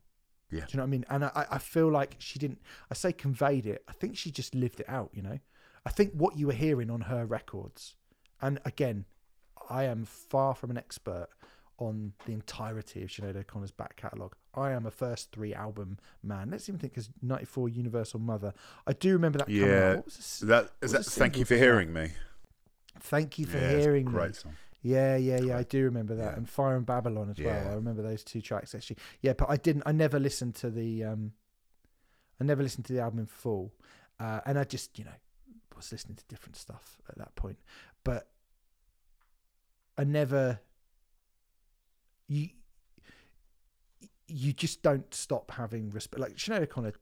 Yeah. 0.50 0.62
Do 0.62 0.66
you 0.70 0.78
know 0.78 0.84
what 0.84 0.88
I 0.88 0.90
mean? 0.90 1.06
And 1.10 1.26
I, 1.26 1.46
I 1.52 1.58
feel 1.60 1.90
like 1.90 2.16
she 2.20 2.40
didn't. 2.40 2.62
I 2.90 2.94
say 2.94 3.14
conveyed 3.14 3.66
it. 3.66 3.84
I 3.88 3.94
think 3.94 4.18
she 4.18 4.32
just 4.32 4.56
lived 4.56 4.80
it 4.80 4.90
out. 4.90 5.12
You 5.14 5.22
know. 5.22 5.40
I 5.86 5.90
think 5.90 6.14
what 6.14 6.38
you 6.38 6.48
were 6.48 6.54
hearing 6.54 6.92
on 6.92 7.02
her 7.02 7.26
records, 7.26 7.96
and 8.42 8.60
again, 8.66 9.06
I 9.70 9.84
am 9.86 10.06
far 10.06 10.56
from 10.56 10.72
an 10.72 10.78
expert 10.78 11.28
on 11.78 12.14
the 12.26 12.34
entirety 12.34 13.04
of 13.04 13.10
Sinead 13.10 13.36
O'Connor's 13.36 13.72
back 13.72 13.96
catalogue. 13.96 14.36
I 14.54 14.72
am 14.72 14.86
a 14.86 14.92
first 14.92 15.32
three 15.32 15.54
album 15.54 15.98
man. 16.22 16.52
Let's 16.52 16.68
even 16.70 16.80
think 16.80 16.98
as 16.98 17.10
94 17.22 17.70
Universal 17.70 18.20
Mother. 18.20 18.54
I 18.86 18.94
do 18.94 19.14
remember 19.14 19.40
that. 19.40 19.50
Yeah, 19.50 19.96
What 19.96 20.06
was 20.06 20.40
the 20.42 20.46
that 20.48 20.72
is 20.82 20.92
that. 20.92 21.06
Thank 21.06 21.38
you 21.38 21.46
for 21.46 21.56
hearing 21.56 21.92
me. 21.94 22.10
Thank 23.00 23.40
you 23.40 23.46
for 23.46 23.58
Yeah, 23.58 23.78
hearing 23.80 24.06
great 24.06 24.30
me. 24.30 24.34
song. 24.36 24.54
Yeah, 24.84 25.16
yeah, 25.16 25.40
yeah. 25.40 25.58
I 25.58 25.64
do 25.64 25.84
remember 25.86 26.16
that. 26.16 26.32
Yeah. 26.32 26.38
And 26.38 26.50
Fire 26.50 26.76
on 26.76 26.84
Babylon 26.84 27.30
as 27.30 27.40
well. 27.44 27.68
I 27.70 27.74
remember 27.74 28.02
those 28.02 28.24
two 28.24 28.42
tracks 28.42 28.76
actually. 28.76 28.98
Yeah, 29.22 29.34
but 29.34 29.50
I 29.50 29.56
didn't. 29.58 29.84
I 29.86 29.92
never 29.92 30.20
listened 30.20 30.56
to 30.56 30.70
the. 30.70 31.04
um 31.06 31.32
I 32.40 32.44
never 32.44 32.64
listened 32.64 32.86
to 32.86 32.94
the 32.94 33.00
album 33.00 33.20
in 33.20 33.28
full, 33.28 33.72
uh, 34.20 34.42
and 34.48 34.58
I 34.58 34.64
just 34.64 34.98
you 35.00 35.06
know 35.06 35.12
was 35.76 35.92
listening 35.92 36.16
to 36.18 36.24
different 36.28 36.56
stuff 36.56 36.98
at 37.08 37.18
that 37.20 37.36
point. 37.36 37.60
But 38.04 38.28
I 39.98 40.04
never. 40.04 40.60
You. 42.28 42.50
You 44.28 44.54
just 44.54 44.82
don't 44.82 45.14
stop 45.14 45.52
having 45.52 45.90
respect. 45.90 46.22
Like 46.22 46.36
Sinead 46.36 46.62
O'Connor 46.64 46.94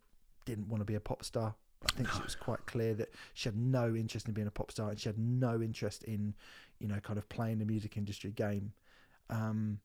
didn't 0.45 0.67
want 0.67 0.81
to 0.81 0.85
be 0.85 0.95
a 0.95 0.99
pop 0.99 1.23
star. 1.23 1.53
I 1.87 1.91
think 1.93 2.09
it 2.13 2.23
was 2.23 2.35
quite 2.35 2.65
clear 2.65 2.93
that 2.95 3.09
she 3.35 3.47
had 3.47 3.55
no 3.55 3.95
interest 3.95 4.27
in 4.27 4.33
being 4.33 4.47
a 4.47 4.51
pop 4.51 4.71
star, 4.71 4.89
and 4.89 4.99
she 4.99 5.07
had 5.07 5.17
no 5.19 5.61
interest 5.61 6.03
in, 6.03 6.33
you 6.79 6.87
know, 6.87 6.99
kind 6.99 7.17
of 7.19 7.29
playing 7.29 7.59
the 7.59 7.65
music 7.65 7.95
industry 7.97 8.31
game. 8.31 8.73
Um, 9.29 9.79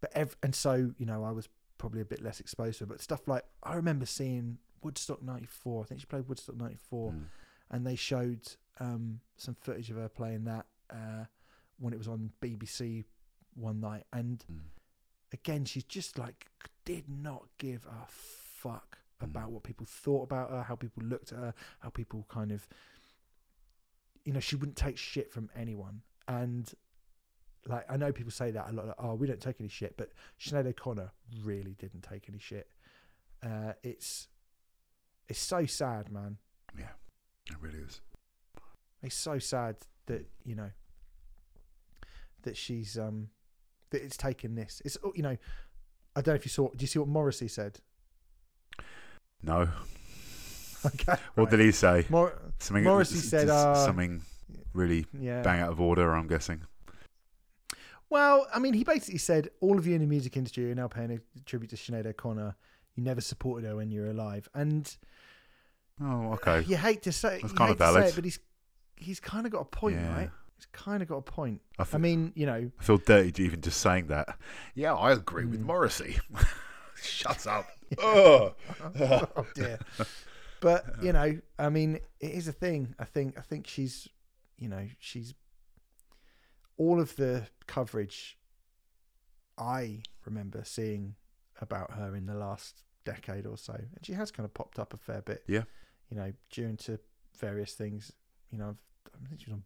but 0.00 0.12
ev- 0.14 0.36
and 0.42 0.54
so 0.54 0.92
you 0.98 1.06
know, 1.06 1.24
I 1.24 1.30
was 1.32 1.48
probably 1.78 2.02
a 2.02 2.04
bit 2.04 2.22
less 2.22 2.38
exposed 2.38 2.78
to 2.78 2.84
it. 2.84 2.88
But 2.88 3.00
stuff 3.00 3.26
like 3.26 3.44
I 3.62 3.74
remember 3.76 4.04
seeing 4.04 4.58
Woodstock 4.82 5.22
'94. 5.22 5.82
I 5.82 5.86
think 5.86 6.00
she 6.00 6.06
played 6.06 6.28
Woodstock 6.28 6.56
'94, 6.56 7.10
Mm. 7.12 7.24
and 7.70 7.86
they 7.86 7.96
showed 7.96 8.40
um, 8.78 9.20
some 9.38 9.56
footage 9.60 9.90
of 9.90 9.96
her 9.96 10.08
playing 10.10 10.44
that 10.44 10.66
uh, 10.90 11.24
when 11.78 11.92
it 11.92 11.98
was 11.98 12.08
on 12.08 12.32
BBC 12.40 13.04
one 13.54 13.80
night. 13.80 14.04
And 14.12 14.44
Mm. 14.50 14.60
again, 15.32 15.64
she 15.64 15.82
just 15.82 16.18
like 16.18 16.50
did 16.84 17.08
not 17.08 17.48
give 17.58 17.86
a 17.86 18.06
fuck 18.08 18.98
Mm. 19.20 19.24
about 19.24 19.50
what 19.52 19.62
people 19.62 19.86
thought 19.86 20.22
about 20.24 20.50
her, 20.50 20.62
how 20.64 20.74
people 20.76 21.02
looked 21.04 21.32
at 21.32 21.38
her, 21.38 21.54
how 21.80 21.88
people 21.90 22.24
kind 22.28 22.50
of, 22.52 22.66
you 24.24 24.32
know, 24.32 24.40
she 24.40 24.56
wouldn't 24.56 24.76
take 24.76 24.96
shit 24.98 25.30
from 25.30 25.50
anyone. 25.54 26.02
And 26.26 26.72
like, 27.66 27.90
I 27.90 27.96
know 27.96 28.12
people 28.12 28.30
say 28.32 28.50
that 28.50 28.68
a 28.68 28.72
lot. 28.72 28.86
Like, 28.88 28.96
oh, 28.98 29.14
we 29.14 29.26
don't 29.26 29.40
take 29.40 29.60
any 29.60 29.68
shit, 29.68 29.96
but 29.96 30.12
Sinead 30.38 30.66
O'Connor 30.66 31.12
really 31.42 31.74
didn't 31.74 32.02
take 32.02 32.28
any 32.28 32.38
shit. 32.38 32.68
Uh, 33.42 33.74
it's 33.82 34.28
it's 35.28 35.38
so 35.40 35.64
sad, 35.64 36.10
man. 36.12 36.36
Yeah, 36.78 36.92
it 37.50 37.58
really 37.60 37.78
is. 37.78 38.00
It's 39.02 39.14
so 39.14 39.38
sad 39.38 39.76
that 40.06 40.26
you 40.44 40.54
know 40.54 40.70
that 42.44 42.56
she's 42.56 42.96
um 42.98 43.28
that 43.90 44.02
it's 44.02 44.16
taken 44.16 44.54
this. 44.54 44.80
It's 44.84 44.96
you 45.14 45.22
know, 45.22 45.36
I 46.16 46.20
don't 46.20 46.28
know 46.28 46.34
if 46.36 46.44
you 46.46 46.50
saw. 46.50 46.68
Do 46.70 46.76
you 46.80 46.86
see 46.86 46.98
what 46.98 47.08
Morrissey 47.08 47.48
said? 47.48 47.80
No, 49.42 49.68
Okay, 50.86 51.14
what 51.34 51.50
did 51.50 51.60
he 51.60 51.70
say? 51.72 52.06
Mor- 52.08 52.38
Something. 52.58 52.84
Morrissey 52.84 53.16
said, 53.18 53.48
uh, 53.50 53.74
something 53.74 54.22
really 54.72 55.06
yeah. 55.18 55.42
bang 55.42 55.60
out 55.60 55.70
of 55.72 55.80
order. 55.80 56.14
I'm 56.14 56.26
guessing. 56.26 56.62
Well, 58.10 58.46
I 58.54 58.58
mean, 58.58 58.74
he 58.74 58.84
basically 58.84 59.18
said 59.18 59.48
all 59.60 59.76
of 59.78 59.86
you 59.86 59.94
in 59.94 60.00
the 60.00 60.06
music 60.06 60.36
industry 60.36 60.70
are 60.70 60.74
now 60.74 60.88
paying 60.88 61.10
a 61.10 61.18
tribute 61.46 61.70
to 61.70 61.76
Sinead 61.76 62.06
O'Connor. 62.06 62.54
You 62.96 63.02
never 63.02 63.20
supported 63.20 63.66
her 63.66 63.76
when 63.76 63.90
you 63.90 64.02
were 64.02 64.10
alive, 64.10 64.48
and 64.54 64.94
Oh, 66.00 66.32
okay. 66.34 66.62
you 66.62 66.76
hate 66.76 67.02
to 67.02 67.12
say, 67.12 67.40
That's 67.40 67.52
kind 67.54 67.70
of 67.70 67.78
valid. 67.78 68.04
it, 68.06 68.14
but 68.14 68.24
he's 68.24 68.38
he's 68.96 69.20
kind 69.20 69.46
of 69.46 69.52
got 69.52 69.60
a 69.60 69.64
point, 69.64 69.96
Yeah. 69.96 70.14
right? 70.16 70.30
He's 70.56 70.66
kind 70.72 71.02
of 71.02 71.08
got 71.08 71.16
a 71.16 71.22
point. 71.22 71.60
I, 71.78 71.84
I 71.92 71.98
mean, 71.98 72.32
you 72.36 72.46
know, 72.46 72.70
I 72.78 72.82
feel 72.82 72.98
dirty 72.98 73.42
even 73.44 73.60
just 73.60 73.80
saying 73.80 74.06
that. 74.08 74.38
Yeah, 74.74 74.94
I 74.94 75.12
agree 75.12 75.44
with 75.46 75.60
Mm. 75.60 75.66
Morrissey. 75.66 76.18
Shut 77.02 77.46
up. 77.46 77.66
Oh 78.00 78.54
dear. 79.54 79.78
But 80.60 80.84
you 81.02 81.12
know, 81.12 81.38
I 81.58 81.68
mean, 81.68 82.00
it 82.20 82.30
is 82.32 82.48
a 82.48 82.52
thing. 82.52 82.94
I 82.98 83.04
think. 83.04 83.36
I 83.38 83.42
think 83.42 83.66
she's, 83.66 84.08
you 84.58 84.68
know, 84.68 84.86
she's 84.98 85.34
all 86.76 87.00
of 87.00 87.14
the 87.16 87.46
coverage 87.66 88.38
I 89.58 90.00
remember 90.24 90.62
seeing 90.64 91.14
about 91.60 91.92
her 91.92 92.16
in 92.16 92.26
the 92.26 92.34
last 92.34 92.82
decade 93.04 93.46
or 93.46 93.56
so, 93.58 93.74
and 93.74 93.98
she 94.04 94.12
has 94.14 94.30
kind 94.30 94.44
of 94.44 94.54
popped 94.54 94.78
up 94.78 94.94
a 94.94 94.96
fair 94.96 95.20
bit. 95.22 95.44
Yeah. 95.46 95.62
You 96.10 96.16
know, 96.16 96.32
due 96.50 96.74
to 96.76 96.98
various 97.38 97.72
things. 97.74 98.12
You 98.50 98.58
know, 98.58 98.76
I 99.14 99.28
think 99.28 99.40
she 99.40 99.50
was 99.50 99.54
on 99.54 99.62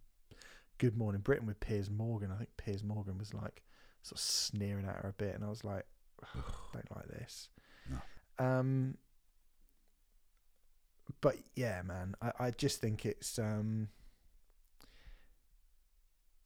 Good 0.79 0.97
Morning 0.97 1.21
Britain 1.21 1.47
with 1.47 1.61
Piers 1.61 1.91
Morgan. 1.91 2.31
I 2.33 2.37
think 2.37 2.51
Piers 2.57 2.83
Morgan 2.85 3.19
was 3.19 3.35
like 3.35 3.63
sort 4.03 4.19
of 4.19 4.21
sneering 4.25 4.87
at 4.87 4.97
her 4.97 5.09
a 5.09 5.13
bit, 5.13 5.35
and 5.35 5.45
I 5.45 5.49
was 5.49 5.65
like, 5.65 5.87
"Ugh, 6.23 6.45
don't 6.73 6.97
like 6.97 7.09
this. 7.09 7.49
No. 7.91 8.45
Um, 8.45 8.97
but 11.21 11.37
yeah, 11.57 11.83
man, 11.83 12.15
I, 12.23 12.33
I 12.39 12.51
just 12.53 12.81
think 12.81 13.05
it's 13.05 13.39
um, 13.39 13.89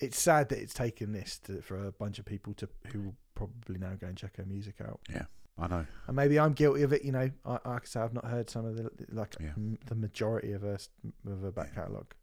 it's 0.01 0.19
sad 0.21 0.49
that 0.49 0.59
it's 0.59 0.75
taken 0.75 1.13
this 1.13 1.39
to, 1.41 1.61
for 1.63 1.77
a 1.87 1.93
bunch 1.93 2.19
of 2.19 2.25
people 2.25 2.55
to 2.55 2.69
who 2.93 3.03
will 3.03 3.17
probably 3.35 3.79
now 3.79 3.93
go 4.01 4.07
and 4.07 4.17
check 4.17 4.37
her 4.37 4.45
music 4.45 4.77
out. 4.81 5.01
Yeah. 5.11 5.25
I 5.59 5.67
know. 5.69 5.85
And 6.07 6.17
maybe 6.17 6.41
I'm 6.41 6.55
guilty 6.55 6.83
of 6.83 6.95
it. 6.95 7.05
You 7.05 7.13
know, 7.13 7.31
I, 7.45 7.51
like 7.53 7.83
I 7.83 7.85
say, 7.85 8.01
I've 8.01 8.15
not 8.15 8.25
heard 8.25 8.49
some 8.49 8.65
of 8.65 8.77
the 8.77 8.91
like 9.11 9.37
Yeah. 9.39 9.51
m- 9.57 9.79
the 9.87 9.95
majority 9.95 10.53
of 10.53 10.63
her 10.63 10.79
of 11.27 11.41
her 11.43 11.51
back 11.53 11.69
Yeah. 11.77 11.83
catalogue. 11.83 12.15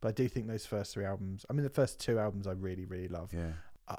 But 0.00 0.08
I 0.08 0.12
do 0.12 0.28
think 0.28 0.46
those 0.46 0.66
first 0.66 0.94
three 0.94 1.04
albums. 1.04 1.44
I 1.50 1.52
mean, 1.52 1.64
the 1.64 1.70
first 1.70 1.98
two 2.00 2.18
albums 2.18 2.46
I 2.46 2.52
really 2.52 2.84
really 2.84 3.08
love. 3.08 3.32
Yeah. 3.32 3.52
I, 3.88 3.94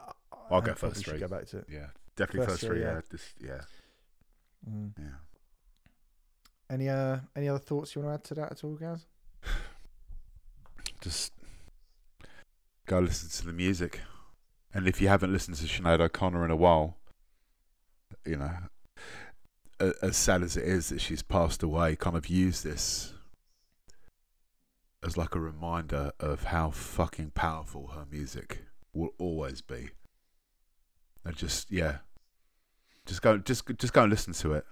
I'll 0.51 0.61
I 0.61 0.65
go 0.65 0.73
probably 0.73 0.89
first 0.95 1.05
three. 1.05 1.19
Go 1.19 1.27
back 1.27 1.47
to 1.47 1.57
it. 1.59 1.65
Yeah. 1.69 1.87
Definitely 2.15 2.47
First 2.47 2.49
first, 2.49 2.61
three, 2.61 2.69
three. 2.79 2.81
yeah. 2.81 2.93
Yeah. 2.93 3.01
This, 3.11 3.33
yeah. 3.41 4.69
Mm. 4.69 4.91
Yeah. 4.97 5.05
Any 6.69 6.89
uh 6.89 7.17
any 7.35 7.49
other 7.49 7.59
thoughts 7.59 7.95
you 7.95 8.01
want 8.01 8.11
to 8.11 8.13
add 8.15 8.23
to 8.25 8.33
that 8.35 8.51
at 8.51 8.63
all, 8.63 8.75
guys? 8.75 9.05
Just 11.01 11.33
go 12.85 12.99
listen 12.99 13.29
to 13.29 13.45
the 13.45 13.53
music. 13.53 14.01
And 14.73 14.87
if 14.87 15.01
you 15.01 15.07
haven't 15.07 15.33
listened 15.33 15.57
to 15.57 15.65
Sinead 15.65 15.99
O'Connor 15.99 16.45
in 16.45 16.51
a 16.51 16.55
while, 16.55 16.97
you 18.25 18.37
know, 18.37 18.51
as 20.01 20.15
sad 20.17 20.43
as 20.43 20.55
it 20.57 20.63
is 20.63 20.89
that 20.89 21.01
she's 21.01 21.23
passed 21.23 21.63
away, 21.63 21.95
kind 21.95 22.15
of 22.15 22.27
use 22.27 22.61
this 22.61 23.13
as 25.03 25.17
like 25.17 25.35
a 25.35 25.39
reminder 25.39 26.11
of 26.19 26.45
how 26.45 26.71
fucking 26.71 27.31
powerful 27.31 27.87
her 27.87 28.05
music 28.09 28.63
will 28.93 29.13
always 29.17 29.61
be. 29.61 29.89
And 31.23 31.35
just 31.35 31.71
yeah, 31.71 31.97
just 33.05 33.21
go, 33.21 33.37
just 33.37 33.65
just 33.77 33.93
go 33.93 34.03
and 34.03 34.09
listen 34.09 34.33
to 34.33 34.53
it. 34.53 34.65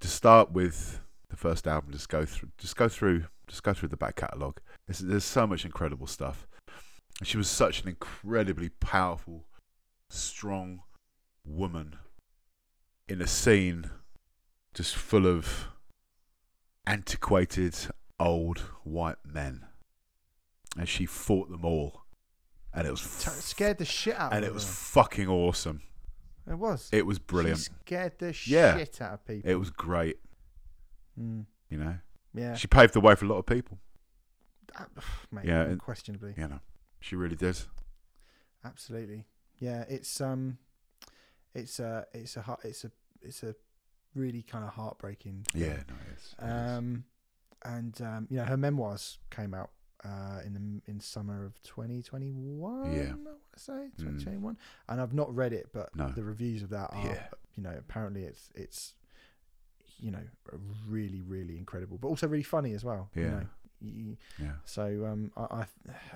Just 0.00 0.16
start 0.16 0.52
with 0.52 1.00
the 1.30 1.36
first 1.36 1.66
album. 1.66 1.92
Just 1.92 2.08
go 2.08 2.24
through, 2.24 2.50
just 2.58 2.76
go 2.76 2.88
through, 2.88 3.24
just 3.46 3.62
go 3.62 3.72
through 3.74 3.88
the 3.88 3.96
back 3.96 4.16
catalogue. 4.16 4.60
There's, 4.86 5.00
there's 5.00 5.24
so 5.24 5.46
much 5.46 5.64
incredible 5.64 6.06
stuff. 6.06 6.46
She 7.22 7.36
was 7.36 7.48
such 7.48 7.82
an 7.82 7.88
incredibly 7.88 8.68
powerful, 8.68 9.46
strong 10.10 10.82
woman 11.44 11.96
in 13.08 13.20
a 13.20 13.26
scene 13.26 13.90
just 14.74 14.96
full 14.96 15.26
of 15.26 15.68
antiquated 16.86 17.76
old 18.18 18.58
white 18.84 19.18
men. 19.24 19.66
And 20.76 20.88
she 20.88 21.06
fought 21.06 21.50
them 21.50 21.64
all. 21.64 22.02
And 22.72 22.86
it 22.86 22.90
was 22.90 23.00
T- 23.24 23.30
scared 23.30 23.78
the 23.78 23.84
shit 23.84 24.14
out 24.16 24.20
of 24.22 24.30
people. 24.32 24.36
and 24.36 24.44
of 24.44 24.50
it 24.50 24.54
was 24.54 24.64
them. 24.64 24.72
fucking 24.74 25.28
awesome. 25.28 25.82
It 26.50 26.58
was. 26.58 26.88
It 26.92 27.06
was 27.06 27.18
brilliant. 27.18 27.58
She 27.60 27.64
scared 27.86 28.18
the 28.18 28.36
Yeah. 28.46 28.76
shit 28.76 29.00
out 29.00 29.14
of 29.14 29.24
people. 29.26 29.48
It 29.50 29.54
was 29.54 29.70
great, 29.70 30.18
Mm. 31.18 31.46
you 31.70 31.78
know. 31.78 31.98
Yeah. 32.34 32.54
She 32.56 32.66
paved 32.66 32.92
the 32.94 33.00
way 33.00 33.14
for 33.14 33.24
a 33.24 33.28
lot 33.28 33.38
of 33.38 33.46
people, 33.46 33.78
Uh, 34.74 34.84
Mate, 35.30 35.44
Yeah, 35.44 35.62
unquestionably. 35.62 36.34
you 36.36 36.48
know. 36.48 36.60
She 37.00 37.14
really 37.14 37.36
did. 37.36 37.58
Absolutely. 38.64 39.26
Yeah, 39.58 39.82
it's 39.88 40.20
um 40.20 40.58
it's 41.54 41.78
a 41.78 42.06
it's 42.12 42.36
a 42.36 42.42
heart- 42.42 42.64
it's 42.64 42.84
a 42.84 42.90
it's 43.22 43.42
a 43.44 43.54
really 44.14 44.42
kind 44.42 44.64
of 44.64 44.70
heartbreaking 44.70 45.44
thing. 45.52 45.62
Yeah, 45.62 45.82
no, 45.88 45.94
it 45.94 46.16
is. 46.18 46.34
It 46.38 46.44
is. 46.44 46.50
Um 46.78 47.04
and 47.64 48.00
um 48.02 48.26
you 48.30 48.36
know 48.36 48.44
her 48.44 48.56
memoirs 48.56 49.18
came 49.30 49.54
out 49.54 49.70
uh 50.04 50.40
in 50.44 50.52
the 50.54 50.90
in 50.90 51.00
summer 51.00 51.44
of 51.46 51.60
2021 51.62 52.92
Yeah. 52.92 53.00
I 53.00 53.04
want 53.06 53.24
to 53.54 53.60
say 53.60 53.72
Mm. 53.72 53.96
2021 53.96 54.56
and 54.88 55.00
I've 55.00 55.14
not 55.14 55.34
read 55.34 55.52
it 55.52 55.68
but 55.72 55.94
No. 55.96 56.08
the 56.08 56.22
reviews 56.24 56.62
of 56.62 56.70
that 56.70 56.90
are 56.92 57.06
Yeah. 57.06 57.26
you 57.56 57.62
know 57.62 57.74
apparently 57.78 58.24
it's 58.24 58.50
it's 58.54 58.94
you 59.98 60.10
know 60.10 60.22
really 60.88 61.22
really 61.22 61.56
incredible 61.56 61.96
but 61.98 62.08
also 62.08 62.26
really 62.28 62.42
funny 62.42 62.74
as 62.74 62.84
well 62.84 63.08
you 63.14 63.22
Yeah. 63.22 63.30
know 63.30 63.46
you, 63.80 64.16
yeah. 64.40 64.52
so 64.64 65.04
um, 65.04 65.30
I, 65.36 65.42
I 65.42 65.66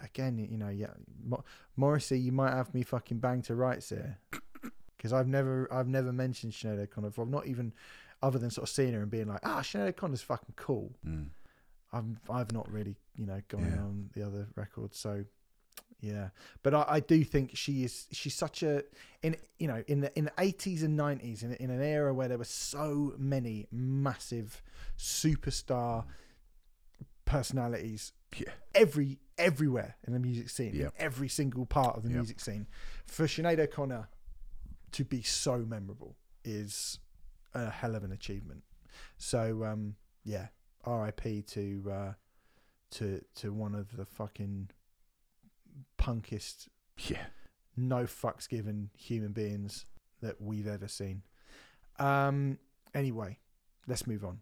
again, 0.02 0.38
you 0.38 0.56
know, 0.56 0.70
yeah, 0.70 0.86
Mo- 1.22 1.44
Morrissey, 1.76 2.18
you 2.18 2.32
might 2.32 2.52
have 2.54 2.72
me 2.72 2.82
fucking 2.82 3.18
bang 3.18 3.42
to 3.42 3.54
rights 3.54 3.90
here, 3.90 4.16
because 4.96 5.12
I've 5.12 5.26
never, 5.28 5.70
I've 5.70 5.88
never 5.88 6.10
mentioned 6.10 6.54
Sinead 6.54 6.78
O'Connor. 6.78 7.08
I've 7.18 7.28
not 7.28 7.46
even, 7.46 7.74
other 8.22 8.38
than 8.38 8.48
sort 8.48 8.62
of 8.70 8.74
seeing 8.74 8.94
her 8.94 9.02
and 9.02 9.10
being 9.10 9.26
like, 9.28 9.40
ah, 9.42 9.60
Sinead 9.60 9.88
O'Connor's 9.88 10.22
fucking 10.22 10.54
cool. 10.56 10.94
Mm. 11.06 11.26
I've, 11.92 12.04
I've 12.30 12.52
not 12.52 12.70
really, 12.70 12.96
you 13.16 13.26
know, 13.26 13.40
gone 13.48 13.62
Yeah. 13.64 13.80
on 13.82 14.10
the 14.14 14.22
other 14.26 14.48
records. 14.56 14.98
So, 14.98 15.24
yeah, 16.00 16.28
but 16.62 16.74
I, 16.74 16.84
I 16.88 17.00
do 17.00 17.24
think 17.24 17.56
she 17.56 17.82
is, 17.84 18.06
she's 18.12 18.34
such 18.34 18.62
a, 18.62 18.84
in, 19.22 19.36
you 19.58 19.66
know, 19.68 19.82
in 19.88 20.00
the 20.00 20.16
in 20.18 20.26
the 20.26 20.32
eighties 20.38 20.82
and 20.82 20.96
nineties, 20.96 21.42
in 21.42 21.54
in 21.54 21.70
an 21.70 21.82
era 21.82 22.12
where 22.14 22.28
there 22.28 22.38
were 22.38 22.44
so 22.44 23.14
many 23.18 23.66
massive 23.72 24.62
superstar 24.96 26.04
personalities 27.24 28.12
Yeah. 28.36 28.50
every 28.74 29.18
everywhere 29.36 29.96
in 30.06 30.12
the 30.12 30.18
music 30.18 30.50
scene, 30.50 30.74
Yeah. 30.74 30.90
every 30.98 31.28
single 31.28 31.64
part 31.66 31.96
of 31.96 32.02
the 32.02 32.10
Yeah. 32.10 32.16
music 32.16 32.40
scene. 32.40 32.66
For 33.06 33.26
Sinead 33.26 33.58
O'Connor 33.60 34.08
to 34.92 35.04
be 35.04 35.22
so 35.22 35.58
memorable 35.58 36.16
is 36.44 36.98
a 37.54 37.70
hell 37.70 37.94
of 37.94 38.02
an 38.04 38.10
achievement. 38.12 38.64
So 39.16 39.64
um, 39.64 39.96
yeah, 40.24 40.48
R.I.P. 40.84 41.42
to 41.42 41.82
uh, 41.92 42.12
to 42.92 43.22
to 43.36 43.52
one 43.52 43.74
of 43.74 43.96
the 43.96 44.04
fucking 44.06 44.70
punkest, 45.98 46.68
Yeah. 47.06 47.26
no 47.76 48.04
fucks 48.04 48.48
given 48.48 48.90
human 48.96 49.32
beings 49.32 49.86
that 50.22 50.40
we've 50.40 50.66
ever 50.66 50.88
seen. 50.88 51.22
Um, 51.98 52.58
anyway, 52.94 53.38
let's 53.86 54.06
move 54.06 54.24
on. 54.24 54.40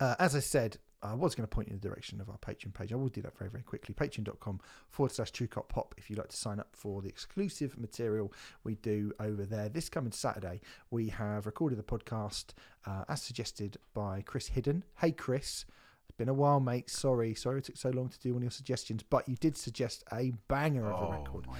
Uh, 0.00 0.14
as 0.18 0.34
I 0.34 0.40
said, 0.40 0.78
I 1.04 1.14
was 1.14 1.34
going 1.34 1.46
to 1.46 1.54
point 1.54 1.68
you 1.68 1.74
in 1.74 1.80
the 1.80 1.88
direction 1.88 2.20
of 2.20 2.28
our 2.30 2.38
Patreon 2.38 2.72
page. 2.72 2.92
I 2.92 2.96
will 2.96 3.08
do 3.08 3.20
that 3.22 3.36
very, 3.36 3.50
very 3.50 3.62
quickly. 3.62 3.94
Patreon.com 3.94 4.60
forward 4.88 5.12
slash 5.12 5.32
Trve 5.32 5.48
Cvlt 5.50 5.68
Pop 5.68 5.94
if 5.98 6.08
you'd 6.08 6.18
like 6.18 6.30
to 6.30 6.36
sign 6.36 6.58
up 6.58 6.68
for 6.72 7.02
the 7.02 7.08
exclusive 7.08 7.78
material 7.78 8.32
we 8.64 8.76
do 8.76 9.12
over 9.20 9.44
there. 9.44 9.68
This 9.68 9.88
coming 9.88 10.12
Saturday, 10.12 10.60
we 10.90 11.08
have 11.08 11.46
recorded 11.46 11.78
the 11.78 11.82
podcast 11.82 12.54
uh, 12.86 13.04
as 13.08 13.22
suggested 13.22 13.76
by 13.92 14.22
Chris 14.22 14.48
Hidden. 14.48 14.84
Hey, 14.98 15.12
Chris. 15.12 15.66
It's 16.08 16.16
been 16.16 16.28
a 16.28 16.34
while, 16.34 16.60
mate. 16.60 16.88
Sorry. 16.88 17.34
Sorry 17.34 17.58
it 17.58 17.64
took 17.64 17.76
so 17.76 17.90
long 17.90 18.08
to 18.08 18.18
do 18.18 18.32
one 18.32 18.38
of 18.38 18.44
your 18.44 18.50
suggestions, 18.50 19.02
but 19.02 19.28
you 19.28 19.36
did 19.36 19.56
suggest 19.56 20.04
a 20.12 20.32
banger 20.48 20.90
of 20.90 21.08
a 21.08 21.12
record. 21.18 21.46
Oh, 21.48 21.56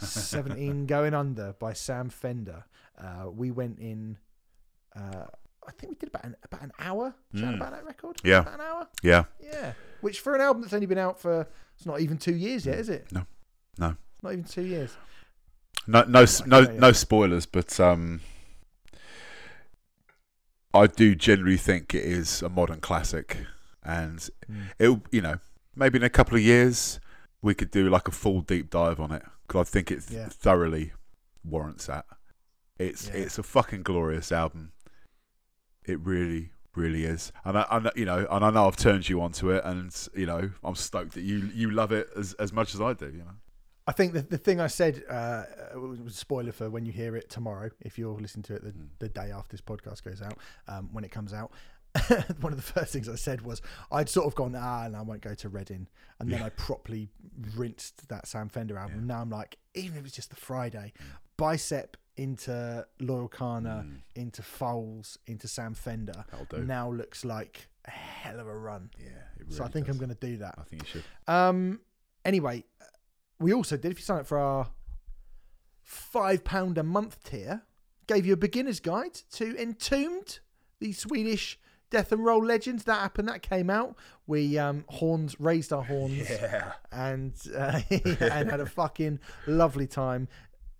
yes. 0.00 0.10
17 0.10 0.86
Going 0.86 1.14
Under 1.14 1.54
by 1.58 1.72
Sam 1.72 2.08
Fender. 2.08 2.64
Uh, 2.98 3.30
we 3.30 3.50
went 3.50 3.78
in, 3.78 4.18
uh, 4.96 5.26
I 5.66 5.72
think 5.72 5.90
we 5.90 5.96
did 5.96 6.08
about 6.08 6.24
an, 6.24 6.36
about 6.44 6.62
an 6.62 6.72
hour 6.78 7.14
Mm. 7.34 7.56
about 7.56 7.72
that 7.72 7.84
record. 7.84 8.16
Yeah. 8.24 8.40
About 8.40 8.54
an 8.54 8.60
hour? 8.60 8.88
Yeah. 9.02 9.24
Yeah. 9.40 9.72
Which 10.00 10.20
for 10.20 10.34
an 10.34 10.40
album 10.40 10.62
that's 10.62 10.74
only 10.74 10.86
been 10.86 10.98
out 10.98 11.20
for, 11.20 11.46
it's 11.76 11.86
not 11.86 12.00
even 12.00 12.18
two 12.18 12.34
years 12.34 12.66
yet, 12.66 12.78
is 12.78 12.88
it? 12.88 13.10
No. 13.12 13.26
No. 13.78 13.96
Not 14.22 14.32
even 14.32 14.44
two 14.44 14.62
years. 14.62 14.96
No, 15.86 16.02
no, 16.04 16.20
Like, 16.20 16.46
no, 16.46 16.60
no 16.62 16.92
spoilers, 16.92 17.46
but 17.46 17.78
um, 17.80 18.20
I 20.74 20.86
do 20.86 21.14
generally 21.14 21.56
think 21.56 21.94
it 21.94 22.04
is 22.04 22.42
a 22.42 22.48
modern 22.48 22.80
classic, 22.80 23.38
and 23.82 24.28
it'll, 24.78 25.02
you 25.10 25.20
know, 25.20 25.36
maybe 25.76 25.98
in 25.98 26.02
a 26.02 26.10
couple 26.10 26.36
of 26.36 26.42
years 26.42 26.98
we 27.42 27.54
could 27.54 27.70
do 27.70 27.88
like 27.90 28.08
a 28.08 28.12
full 28.12 28.40
deep 28.40 28.70
dive 28.70 29.00
on 29.00 29.10
it 29.12 29.22
because 29.46 29.68
I 29.68 29.70
think 29.70 29.90
it 29.90 30.06
th- 30.06 30.10
Yeah. 30.20 30.28
thoroughly 30.28 30.92
warrants 31.44 31.86
that. 31.86 32.06
It's 32.78 33.08
Yeah. 33.08 33.14
it's 33.14 33.38
a 33.38 33.42
fucking 33.42 33.82
glorious 33.82 34.32
album. 34.32 34.72
It 35.84 35.98
really, 36.00 36.50
really 36.76 37.04
is, 37.04 37.32
and 37.44 37.58
I, 37.58 37.90
you 37.96 38.04
know, 38.04 38.26
and 38.30 38.44
I 38.44 38.50
know 38.50 38.66
I've 38.66 38.76
turned 38.76 39.08
you 39.08 39.20
onto 39.20 39.50
it, 39.50 39.64
and 39.64 39.94
you 40.14 40.26
know, 40.26 40.50
I'm 40.62 40.74
stoked 40.74 41.14
that 41.14 41.22
you 41.22 41.50
you 41.54 41.70
love 41.70 41.92
it 41.92 42.08
as 42.16 42.34
as 42.34 42.52
much 42.52 42.74
as 42.74 42.80
I 42.80 42.92
do. 42.92 43.06
You 43.06 43.18
know, 43.24 43.36
I 43.86 43.92
think 43.92 44.12
the, 44.12 44.22
the 44.22 44.38
thing 44.38 44.60
I 44.60 44.68
said 44.68 45.02
uh, 45.10 45.42
was 45.74 45.98
a 46.06 46.10
spoiler 46.10 46.52
for 46.52 46.70
when 46.70 46.86
you 46.86 46.92
hear 46.92 47.16
it 47.16 47.28
tomorrow, 47.28 47.70
if 47.80 47.98
you're 47.98 48.18
listening 48.20 48.44
to 48.44 48.54
it 48.54 48.62
the, 48.62 48.70
Mm. 48.70 48.86
the 49.00 49.08
day 49.08 49.32
after 49.32 49.50
this 49.56 49.60
podcast 49.60 50.04
goes 50.04 50.22
out, 50.22 50.38
um, 50.68 50.88
when 50.92 51.04
it 51.04 51.10
comes 51.10 51.32
out. 51.32 51.50
One 52.40 52.54
of 52.54 52.56
the 52.56 52.62
first 52.72 52.90
things 52.90 53.06
I 53.06 53.16
said 53.16 53.42
was 53.42 53.60
I'd 53.90 54.08
sort 54.08 54.26
of 54.26 54.34
gone, 54.34 54.54
ah, 54.56 54.84
and 54.84 54.96
I 54.96 55.02
won't 55.02 55.20
go 55.20 55.34
to 55.34 55.48
Reading. 55.50 55.88
And 56.20 56.30
then 56.32 56.38
Yeah. 56.40 56.46
I 56.46 56.48
properly 56.50 57.10
rinsed 57.54 58.08
that 58.08 58.26
Sam 58.26 58.48
Fender 58.48 58.78
album. 58.78 59.00
Yeah. 59.00 59.14
Now 59.16 59.20
I'm 59.20 59.28
like, 59.28 59.58
even 59.74 59.98
if 59.98 60.06
it's 60.06 60.14
just 60.14 60.30
the 60.30 60.36
Friday, 60.36 60.94
Bicep 61.36 61.96
into 62.16 62.86
Loyle 63.00 63.28
Carner, 63.28 63.84
Mm. 63.84 64.02
into 64.14 64.42
Foals, 64.42 65.18
into 65.26 65.48
Sam 65.48 65.74
Fender, 65.74 66.24
now 66.58 66.90
looks 66.90 67.24
like 67.24 67.68
a 67.86 67.90
hell 67.90 68.38
of 68.40 68.46
a 68.46 68.56
run. 68.56 68.90
Yeah, 68.98 69.06
it 69.40 69.50
so 69.52 69.58
I 69.58 69.66
really 69.66 69.72
think 69.72 69.88
I'm 69.88 69.96
going 69.98 70.14
to 70.14 70.26
do 70.26 70.36
that. 70.38 70.54
I 70.58 70.62
think 70.62 70.82
you 70.82 70.88
should. 70.88 71.04
Um. 71.26 71.80
Anyway, 72.24 72.64
we 73.40 73.52
also 73.52 73.76
did. 73.76 73.90
If 73.92 73.98
you 73.98 74.04
sign 74.04 74.18
up 74.20 74.26
for 74.26 74.38
our 74.38 74.70
five 75.82 76.44
pound 76.44 76.78
a 76.78 76.82
month 76.82 77.22
tier, 77.24 77.62
gave 78.06 78.26
you 78.26 78.32
a 78.34 78.36
beginner's 78.36 78.80
guide 78.80 79.14
to 79.32 79.56
Entombed, 79.60 80.38
the 80.80 80.92
Swedish 80.92 81.58
death 81.90 82.10
and 82.12 82.24
roll 82.24 82.44
legends. 82.44 82.84
That 82.84 83.00
happened. 83.00 83.28
That 83.28 83.42
came 83.42 83.68
out. 83.68 83.96
We 84.26 84.58
um 84.58 84.84
horns 84.88 85.38
raised 85.40 85.72
our 85.72 85.82
horns 85.82 86.28
Yeah. 86.30 86.72
and 86.92 87.34
uh, 87.54 87.80
and 87.90 88.50
had 88.50 88.60
a 88.60 88.66
fucking 88.66 89.18
lovely 89.46 89.86
time 89.86 90.28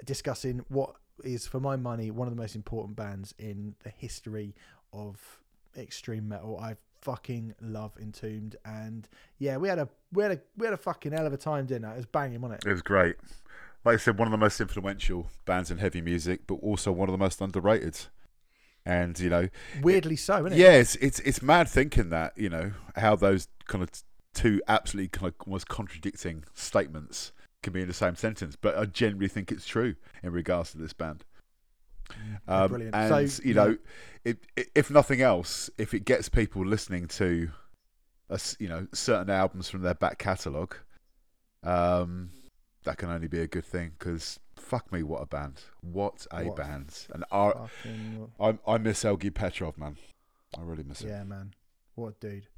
discussing 0.05 0.65
what 0.69 0.97
is, 1.25 1.47
for 1.47 1.61
my 1.61 1.77
money, 1.77 2.11
one 2.11 2.29
of 2.29 2.35
the 2.35 2.41
most 2.41 2.55
important 2.57 2.97
bands 2.97 3.35
in 3.39 3.75
the 3.83 3.91
history 3.91 4.55
of 4.93 5.41
extreme 5.77 6.29
metal. 6.29 6.59
I 6.59 6.77
fucking 7.01 7.55
love 7.61 7.93
Entombed, 8.01 8.57
and 8.65 9.09
yeah, 9.39 9.57
we 9.57 9.69
had 9.69 9.79
a 9.79 9.89
we 10.13 10.23
had 10.23 10.33
a 10.33 10.41
we 10.57 10.67
had 10.67 10.75
a 10.75 10.79
fucking 10.79 11.13
hell 11.13 11.27
of 11.27 11.33
a 11.33 11.37
time 11.37 11.67
that. 11.67 11.83
It 11.83 11.97
was 11.97 12.07
banging, 12.07 12.41
wasn't 12.41 12.65
it? 12.65 12.69
It 12.69 12.73
was 12.73 12.83
great. 12.83 13.17
Like 13.85 13.95
I 13.95 13.99
said, 13.99 14.19
one 14.19 14.29
of 14.29 14.33
the 14.33 14.39
most 14.39 14.61
influential 14.61 15.29
bands 15.45 15.71
in 15.71 15.79
heavy 15.79 16.01
music, 16.01 16.43
but 16.47 16.55
also 16.55 16.93
one 16.93 17.09
of 17.09 17.13
the 17.13 17.19
most 17.19 17.41
underrated. 17.41 17.99
And 18.85 19.19
you 19.19 19.31
know, 19.31 19.49
Weirdly 19.81 20.17
so, 20.17 20.47
isn't 20.47 20.59
it? 20.59 20.59
yeah, 20.59 20.73
it's 20.73 20.97
it's 20.97 21.21
it's 21.21 21.43
mad 21.43 21.69
thinking 21.69 22.11
that 22.11 22.37
you 22.37 22.49
know 22.49 22.73
how 22.97 23.15
those 23.17 23.49
kind 23.67 23.83
of 23.83 23.91
two 24.35 24.61
absolutely 24.67 25.09
kind 25.09 25.29
of 25.29 25.35
almost 25.47 25.69
contradicting 25.69 26.45
statements 26.55 27.33
can 27.63 27.73
be 27.73 27.83
in 27.83 27.89
the 27.89 27.95
same 27.95 28.17
sentence, 28.17 28.57
but 28.57 28.77
I 28.77 28.85
generally 28.87 29.29
think 29.29 29.53
it's 29.53 29.67
true 29.67 29.95
in 30.23 30.33
regards 30.33 30.73
to 30.73 30.79
this 30.79 30.93
band. 30.93 31.25
Um, 32.47 32.69
brilliant. 32.69 32.95
and 32.95 33.31
So, 33.31 33.43
you 33.45 33.55
yeah. 33.55 33.65
know, 33.65 33.79
it, 34.25 34.39
it, 34.57 34.71
if 34.75 34.91
nothing 34.91 35.23
else, 35.23 35.71
if 35.79 35.95
it 35.95 36.05
gets 36.05 36.29
people 36.29 36.65
listening 36.67 37.07
to, 37.09 37.51
a 38.29 38.41
you 38.59 38.69
know, 38.69 38.87
certain 38.93 39.31
albums 39.31 39.69
from 39.69 39.83
their 39.83 39.95
back 39.95 40.19
catalogue, 40.19 40.77
um, 41.63 42.31
that 42.85 42.99
can 42.99 43.11
only 43.11 43.29
be 43.29 43.41
a 43.41 43.47
good 43.47 43.65
thing. 43.65 43.93
Because 43.99 44.41
fuck 44.57 44.93
me, 44.93 45.03
what 45.03 45.23
a 45.23 45.27
band! 45.27 45.61
What 45.81 46.27
a 46.33 46.45
What 46.45 46.57
band! 46.57 47.07
And 47.13 47.25
I, 47.31 47.53
Fucking, 47.53 48.31
I, 48.41 48.59
I 48.67 48.79
miss 48.79 49.05
LG 49.05 49.35
Petrov, 49.35 49.79
man. 49.79 49.97
I 50.59 50.63
really 50.63 50.85
miss 50.85 51.03
him. 51.03 51.11
yeah, 51.11 51.25
man. 51.25 51.55
What 51.95 52.15
a 52.21 52.27
dude. 52.27 52.49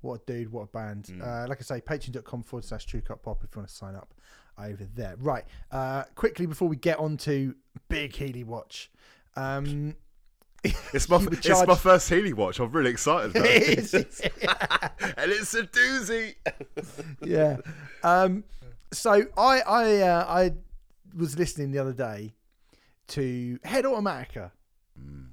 What 0.00 0.22
a 0.22 0.32
dude. 0.32 0.52
What 0.52 0.62
a 0.62 0.66
band. 0.66 1.04
Mm. 1.04 1.22
Uh, 1.22 1.48
like 1.48 1.58
I 1.60 1.62
say, 1.62 1.80
patreon.com 1.80 2.42
forward 2.42 2.64
slash 2.64 2.86
Trve 2.86 3.04
Cvlt 3.04 3.22
pop 3.22 3.44
if 3.44 3.54
you 3.54 3.60
want 3.60 3.68
to 3.68 3.74
sign 3.74 3.94
up 3.94 4.14
over 4.58 4.84
there. 4.94 5.16
Right. 5.18 5.44
Uh, 5.70 6.04
quickly 6.14 6.46
before 6.46 6.68
we 6.68 6.76
get 6.76 6.98
on 6.98 7.16
to 7.18 7.54
Big 7.88 8.14
Healy 8.14 8.44
Watch. 8.44 8.90
Um, 9.36 9.96
It's 10.62 11.08
my 11.10 11.18
it's 11.30 11.66
my 11.66 11.74
first 11.74 12.08
Healy 12.08 12.32
watch. 12.32 12.58
I'm 12.58 12.70
really 12.72 12.90
excited 12.90 13.32
about 13.36 13.46
It 13.50 13.78
is. 13.94 13.94
and 13.94 15.30
it's 15.30 15.54
a 15.54 15.64
doozy. 15.64 16.34
yeah. 17.22 17.56
Um, 18.02 18.44
so 18.92 19.22
I 19.36 19.60
I 19.60 20.00
uh, 20.02 20.24
I 20.28 20.52
was 21.16 21.38
listening 21.38 21.72
the 21.72 21.78
other 21.80 21.92
day 21.92 22.34
to 23.08 23.58
Head 23.64 23.84
Automatica, 23.84 24.52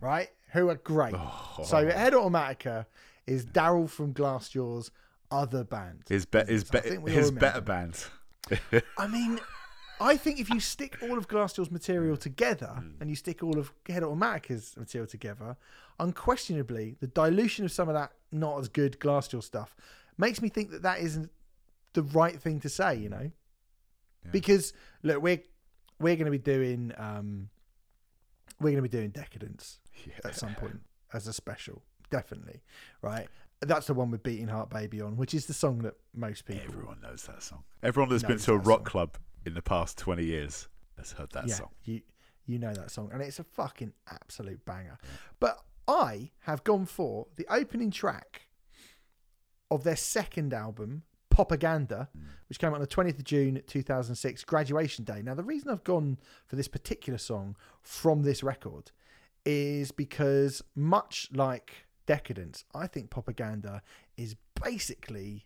right? 0.01 0.29
Who 0.53 0.69
are 0.69 0.75
great. 0.75 1.13
Oh. 1.15 1.61
So 1.63 1.87
Head 1.89 2.11
Automatica 2.13 2.85
is 3.25 3.45
Daryl 3.45 3.89
from 3.89 4.13
Glassjaw's 4.13 4.91
other 5.29 5.63
band. 5.63 6.03
His 6.09 6.25
be- 6.25 6.43
his, 6.45 6.65
be- 6.65 6.79
think 6.79 7.03
we 7.05 7.11
all 7.11 7.17
his 7.17 7.31
better 7.31 7.61
band. 7.61 8.03
I 8.97 9.07
mean, 9.07 9.39
I 9.99 10.17
think 10.17 10.39
if 10.39 10.49
you 10.49 10.59
stick 10.59 10.97
all 11.03 11.17
of 11.17 11.27
Glassjaw's 11.27 11.69
material 11.71 12.17
together 12.17 12.67
Hmm. 12.79 12.91
and 12.99 13.09
you 13.09 13.15
stick 13.15 13.43
all 13.43 13.57
of 13.59 13.71
Head 13.87 14.03
Automatica's 14.03 14.75
material 14.77 15.07
together, 15.07 15.57
unquestionably 15.99 16.95
the 16.99 17.07
dilution 17.07 17.65
of 17.65 17.71
some 17.71 17.87
of 17.89 17.95
that 17.95 18.11
not 18.31 18.59
as 18.59 18.67
good 18.69 18.99
Glassjaw 18.99 19.43
stuff 19.43 19.75
makes 20.17 20.41
me 20.41 20.49
think 20.49 20.71
that 20.71 20.81
that 20.81 20.99
isn't 20.99 21.29
the 21.93 22.03
right 22.03 22.39
thing 22.41 22.59
to 22.61 22.69
say. 22.69 22.95
You 22.95 23.09
know, 23.09 23.31
Yeah. 24.25 24.31
because 24.31 24.73
look, 25.03 25.21
we're 25.21 25.41
we're 25.99 26.15
going 26.15 26.25
to 26.25 26.31
be 26.31 26.37
doing 26.39 26.93
um, 26.97 27.49
we're 28.59 28.71
going 28.71 28.83
to 28.83 28.89
be 28.89 28.89
doing 28.89 29.09
Decadence 29.11 29.79
at 30.23 30.35
some 30.35 30.55
point 30.55 30.79
as 31.13 31.27
a 31.27 31.33
special, 31.33 31.83
definitely, 32.09 32.61
right? 33.01 33.27
That's 33.61 33.87
the 33.87 33.93
one 33.93 34.09
with 34.09 34.23
Beating 34.23 34.47
Heart 34.47 34.71
Baby 34.71 35.01
on, 35.01 35.17
which 35.17 35.33
is 35.33 35.45
the 35.45 35.53
song 35.53 35.79
that 35.79 35.93
most 36.15 36.45
people 36.45 36.63
Everyone 36.65 36.99
knows 37.01 37.23
that 37.23 37.43
song. 37.43 37.63
Everyone 37.83 38.09
that's 38.09 38.23
been 38.23 38.39
to 38.39 38.53
a 38.53 38.57
that 38.57 38.65
rock 38.67 38.79
song. 38.79 38.85
club 38.85 39.17
in 39.45 39.53
the 39.53 39.61
past 39.61 39.97
20 39.99 40.23
years 40.23 40.67
has 40.97 41.11
heard 41.11 41.31
that 41.31 41.47
yeah, 41.47 41.55
song. 41.55 41.69
you 41.83 42.01
you 42.45 42.57
know 42.59 42.73
that 42.73 42.91
song, 42.91 43.09
and 43.13 43.21
it's 43.21 43.39
a 43.39 43.43
fucking 43.43 43.93
absolute 44.09 44.63
banger. 44.65 44.97
But 45.39 45.59
I 45.87 46.31
have 46.41 46.63
gone 46.63 46.85
for 46.85 47.27
the 47.35 47.45
opening 47.49 47.91
track 47.91 48.47
of 49.69 49.83
their 49.83 49.95
second 49.95 50.53
album, 50.53 51.03
Propaganda, 51.29 52.09
mm. 52.17 52.23
which 52.49 52.59
came 52.59 52.69
out 52.69 52.75
on 52.75 52.81
the 52.81 52.87
twentieth 52.87 53.19
of 53.19 53.23
June, 53.23 53.61
two 53.67 53.83
thousand 53.83 54.15
six, 54.15 54.43
Graduation 54.43 55.05
Day. 55.05 55.21
Now, 55.23 55.35
the 55.35 55.43
reason 55.43 55.69
I've 55.69 55.83
gone 55.83 56.17
for 56.45 56.55
this 56.55 56.67
particular 56.67 57.19
song 57.19 57.55
from 57.81 58.23
this 58.23 58.43
record 58.43 58.91
is 59.45 59.91
because, 59.91 60.61
much 60.75 61.29
like 61.33 61.85
Decadence, 62.11 62.65
I 62.75 62.87
think 62.87 63.09
Propaganda 63.09 63.81
is 64.17 64.35
basically 64.61 65.45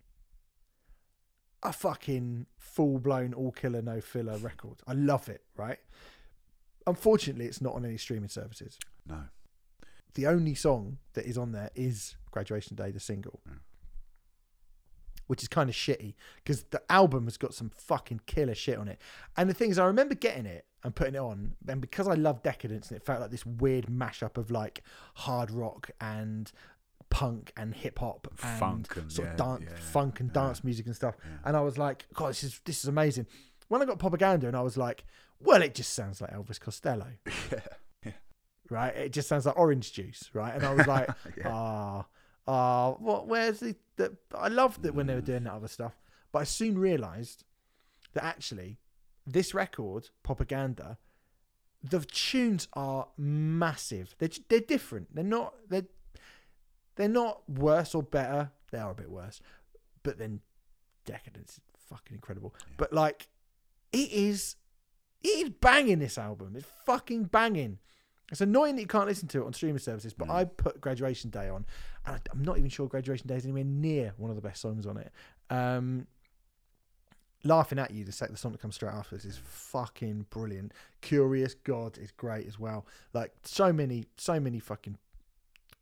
a 1.61 1.71
fucking 1.71 2.47
full 2.57 2.97
blown 2.97 3.35
all 3.35 3.51
killer 3.51 3.83
no 3.83 4.01
filler 4.01 4.39
record. 4.39 4.77
I 4.87 4.93
love 4.93 5.29
it, 5.29 5.43
right? 5.55 5.77
Unfortunately, 6.87 7.45
it's 7.45 7.61
not 7.61 7.75
on 7.75 7.85
any 7.85 7.97
streaming 7.97 8.29
services. 8.29 8.79
No. 9.07 9.25
The 10.15 10.25
only 10.25 10.55
song 10.55 10.97
that 11.13 11.25
is 11.25 11.37
on 11.37 11.51
there 11.51 11.69
is 11.75 12.15
Graduation 12.31 12.75
Day, 12.75 12.89
the 12.89 12.99
single, 12.99 13.41
which 15.27 15.41
is 15.41 15.47
kind 15.47 15.69
of 15.69 15.75
shitty 15.75 16.13
because 16.37 16.63
the 16.71 16.81
album 16.91 17.25
has 17.25 17.37
got 17.37 17.53
some 17.53 17.69
fucking 17.69 18.21
killer 18.25 18.55
shit 18.55 18.77
on 18.77 18.87
it. 18.87 18.99
And 19.37 19.49
the 19.49 19.53
thing 19.53 19.71
is, 19.71 19.79
I 19.79 19.85
remember 19.85 20.15
getting 20.15 20.45
it 20.45 20.65
and 20.83 20.93
putting 20.95 21.15
it 21.15 21.19
on, 21.19 21.53
and 21.67 21.81
because 21.81 22.07
I 22.07 22.13
love 22.13 22.43
Decadence 22.43 22.89
and 22.89 22.97
it 22.97 23.03
felt 23.05 23.21
like 23.21 23.31
this 23.31 23.45
weird 23.45 23.87
mashup 23.87 24.37
of 24.37 24.51
like 24.51 24.83
hard 25.15 25.49
rock 25.51 25.89
and 25.99 26.51
punk 27.09 27.51
and 27.55 27.73
hip 27.73 27.99
hop 27.99 28.27
and 28.29 28.37
Funk 28.39 28.95
and- 28.97 29.11
sort 29.11 29.27
yeah, 29.27 29.31
of 29.33 29.37
dance, 29.37 29.63
yeah, 29.67 29.77
funk 29.91 30.19
and 30.19 30.29
yeah. 30.29 30.33
dance 30.41 30.63
music 30.63 30.85
and 30.85 30.95
stuff. 30.95 31.15
And 31.43 31.55
I 31.57 31.61
was 31.61 31.77
like, 31.77 32.05
God, 32.13 32.29
this 32.29 32.43
is 32.43 32.61
this 32.65 32.79
is 32.83 32.87
amazing. 32.87 33.25
When 33.67 33.81
I 33.81 33.85
got 33.85 33.97
Propaganda, 33.99 34.47
and 34.47 34.55
I 34.55 34.61
was 34.61 34.77
like, 34.77 35.05
well, 35.39 35.61
it 35.61 35.73
just 35.75 35.93
sounds 35.93 36.21
like 36.21 36.31
Elvis 36.31 36.59
Costello 36.59 37.07
Yeah. 38.05 38.11
right? 38.69 38.95
It 38.95 39.11
just 39.11 39.27
sounds 39.27 39.45
like 39.45 39.57
orange 39.57 39.91
juice, 39.93 40.29
right? 40.33 40.53
And 40.53 40.63
I 40.63 40.73
was 40.73 40.85
like, 40.87 41.09
Yeah. 41.37 41.49
ah, 41.51 42.05
ah, 42.47 42.91
what? 42.99 43.27
Where's 43.27 43.59
the, 43.59 43.75
the? 43.97 44.15
I 44.33 44.47
loved 44.47 44.85
it 44.85 44.93
when 44.95 45.07
they 45.07 45.15
were 45.15 45.21
Mm. 45.21 45.25
doing 45.25 45.43
that 45.45 45.53
other 45.53 45.67
stuff, 45.67 45.99
but 46.31 46.39
I 46.39 46.43
soon 46.43 46.77
realised 46.77 47.43
that 48.13 48.23
actually, 48.23 48.79
this 49.25 49.53
record, 49.53 50.09
Propaganda, 50.23 50.97
the 51.83 51.99
tunes 51.99 52.67
are 52.73 53.09
massive. 53.17 54.15
They're 54.19 54.29
they're 54.49 54.59
different. 54.59 55.13
They're 55.15 55.23
not 55.23 55.53
they're 55.69 55.87
they're 56.95 57.07
not 57.09 57.47
worse 57.49 57.93
or 57.93 58.03
better. 58.03 58.51
They 58.71 58.79
are 58.79 58.91
a 58.91 58.95
bit 58.95 59.09
worse, 59.11 59.41
but 60.03 60.17
then 60.17 60.41
Decadence 61.05 61.53
is 61.53 61.61
fucking 61.89 62.15
incredible. 62.15 62.55
But 62.77 62.91
like, 62.91 63.27
it 63.91 64.11
is 64.11 64.55
it 65.23 65.27
is 65.27 65.49
banging 65.49 65.99
this 65.99 66.17
album. 66.17 66.55
It's 66.55 66.67
fucking 66.85 67.25
banging. 67.25 67.79
It's 68.31 68.41
annoying 68.41 68.75
that 68.75 68.81
you 68.81 68.87
can't 68.87 69.07
listen 69.07 69.27
to 69.29 69.43
it 69.43 69.45
on 69.45 69.53
streaming 69.53 69.77
services, 69.79 70.13
but 70.13 70.29
I 70.29 70.45
put 70.45 70.81
Graduation 70.81 71.29
Day 71.29 71.47
on, 71.47 71.65
and 72.05 72.15
I- 72.15 72.21
I'm 72.31 72.43
not 72.43 72.57
even 72.57 72.69
sure 72.69 72.87
Graduation 72.87 73.27
Day 73.27 73.35
is 73.35 73.45
anywhere 73.45 73.63
near 73.63 74.13
one 74.17 74.31
of 74.31 74.35
the 74.35 74.41
best 74.41 74.61
songs 74.61 74.85
on 74.85 74.97
it. 74.97 75.11
Um, 75.49 76.07
Laughing 77.43 77.77
at 77.77 77.91
You, 77.91 78.03
the, 78.03 78.11
sec- 78.11 78.31
the 78.31 78.37
song 78.37 78.53
that 78.53 78.61
comes 78.61 78.73
straight 78.73 78.93
after 78.93 79.15
this, 79.15 79.23
is 79.23 79.37
fucking 79.37 80.25
brilliant. 80.31 80.71
Curious 81.01 81.53
God 81.53 81.95
is 81.99 82.09
great 82.09 82.47
as 82.47 82.57
well. 82.57 82.87
Like 83.13 83.33
so 83.43 83.71
many, 83.71 84.05
so 84.17 84.39
many 84.39 84.57
fucking 84.57 84.97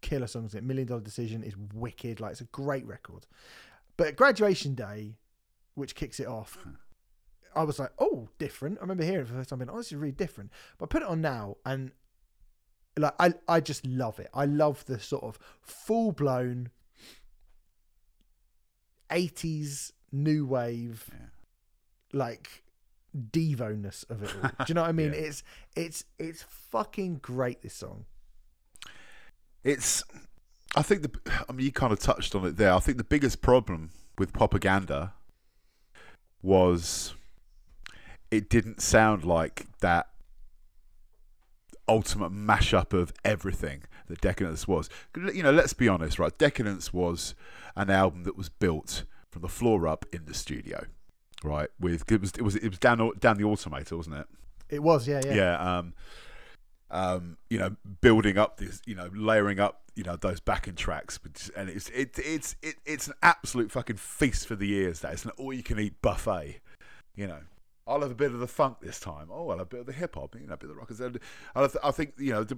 killer 0.01 0.27
songs. 0.27 0.53
It 0.55 0.63
Million 0.65 0.89
Dollar 0.89 0.99
Decision 0.99 1.41
is 1.41 1.53
wicked. 1.73 2.19
Like 2.19 2.33
it's 2.33 2.41
a 2.41 2.45
great 2.45 2.85
record. 2.85 3.25
But 3.95 4.17
Graduation 4.17 4.75
Day, 4.75 5.15
which 5.75 5.95
kicks 5.95 6.19
it 6.19 6.27
off, 6.27 6.57
I 7.55 7.63
was 7.63 7.79
like, 7.79 7.91
oh, 7.97 8.27
different. 8.39 8.79
I 8.79 8.81
remember 8.81 9.05
hearing 9.05 9.21
it 9.21 9.27
for 9.27 9.31
the 9.33 9.39
first 9.39 9.49
time, 9.49 9.59
being, 9.59 9.69
oh, 9.69 9.77
this 9.77 9.87
is 9.87 9.95
really 9.95 10.11
different. 10.11 10.51
But 10.77 10.85
I 10.85 10.87
put 10.87 11.01
it 11.03 11.07
on 11.07 11.21
now, 11.21 11.55
and 11.65 11.91
like 12.97 13.13
I, 13.19 13.33
I 13.47 13.59
just 13.59 13.85
love 13.85 14.19
it. 14.19 14.29
I 14.33 14.45
love 14.45 14.85
the 14.85 14.99
sort 14.99 15.23
of 15.23 15.39
full 15.61 16.11
blown 16.11 16.69
eighties 19.11 19.93
new 20.11 20.45
wave, 20.45 21.09
Yeah. 21.11 21.27
like 22.11 22.63
Devo 23.15 23.77
ness 23.79 24.03
of 24.09 24.23
it 24.23 24.33
all. 24.41 24.49
Do 24.49 24.65
you 24.69 24.73
know 24.73 24.81
what 24.81 24.89
I 24.89 24.91
mean? 24.93 25.13
Yeah. 25.13 25.19
It's 25.19 25.43
it's 25.75 26.05
it's 26.17 26.43
fucking 26.43 27.17
great. 27.21 27.61
This 27.61 27.75
song. 27.75 28.05
It's. 29.63 30.03
I 30.75 30.81
think 30.81 31.03
the. 31.03 31.43
I 31.47 31.51
mean, 31.51 31.65
you 31.65 31.71
kind 31.71 31.93
of 31.93 31.99
touched 31.99 32.33
on 32.35 32.45
it 32.45 32.57
there. 32.57 32.73
I 32.73 32.79
think 32.79 32.97
the 32.97 33.03
biggest 33.03 33.41
problem 33.41 33.91
with 34.17 34.33
propaganda 34.33 35.13
was 36.41 37.13
it 38.31 38.49
didn't 38.49 38.81
sound 38.81 39.23
like 39.23 39.67
that 39.79 40.07
ultimate 41.87 42.31
mashup 42.31 42.93
of 42.93 43.13
everything 43.23 43.83
that 44.07 44.21
Decadence 44.21 44.67
was. 44.67 44.89
You 45.15 45.43
know, 45.43 45.51
let's 45.51 45.73
be 45.73 45.87
honest, 45.87 46.19
right? 46.19 46.37
Decadence 46.37 46.93
was 46.93 47.35
an 47.75 47.89
album 47.89 48.23
that 48.23 48.37
was 48.37 48.49
built 48.49 49.03
from 49.29 49.41
the 49.41 49.49
floor 49.49 49.87
up 49.87 50.05
in 50.11 50.25
the 50.25 50.33
studio, 50.33 50.85
right? 51.43 51.69
With 51.79 52.09
it 52.11 52.21
was 52.21 52.31
it 52.31 52.41
was 52.41 52.55
it 52.55 52.69
was 52.69 52.79
down 52.79 52.97
Dan 53.19 53.37
the 53.37 53.43
Automator, 53.43 53.97
wasn't 53.97 54.17
it? 54.17 54.27
It 54.69 54.81
was, 54.81 55.07
yeah, 55.07 55.21
yeah. 55.25 55.33
yeah 55.33 55.77
um 55.77 55.93
um 56.89 57.37
you 57.49 57.57
know 57.57 57.75
building 58.01 58.37
up 58.37 58.57
this 58.57 58.81
you 58.85 58.93
know 58.95 59.09
layering 59.13 59.59
up 59.59 59.81
you 59.95 60.03
know 60.03 60.15
those 60.15 60.39
backing 60.39 60.75
tracks 60.75 61.19
and 61.55 61.69
it's 61.69 61.89
it, 61.89 62.17
it's 62.19 62.55
it, 62.61 62.75
it's 62.85 63.07
an 63.07 63.13
absolute 63.23 63.71
fucking 63.71 63.95
feast 63.95 64.47
for 64.47 64.55
the 64.55 64.71
ears 64.71 64.99
that 64.99 65.11
it's 65.13 65.25
an 65.25 65.31
all 65.37 65.51
you 65.51 65.63
can 65.63 65.79
eat 65.79 65.99
buffet 66.01 66.59
you 67.15 67.27
know 67.27 67.39
I'll 67.85 68.01
have 68.01 68.11
a 68.11 68.15
bit 68.15 68.31
of 68.31 68.39
the 68.39 68.47
funk 68.47 68.77
this 68.81 68.99
time. 68.99 69.27
Oh, 69.31 69.49
have 69.49 69.59
a 69.59 69.65
bit 69.65 69.81
of 69.81 69.85
the 69.85 69.93
hip 69.93 70.15
hop, 70.15 70.35
you 70.39 70.47
know, 70.47 70.53
a 70.53 70.57
bit 70.57 70.69
of 70.69 70.75
the 70.75 70.79
rock. 70.79 70.89
and. 70.91 71.19
I, 71.55 71.67
th- 71.67 71.77
I 71.83 71.91
think 71.91 72.13
you 72.17 72.31
know 72.31 72.43
the 72.43 72.57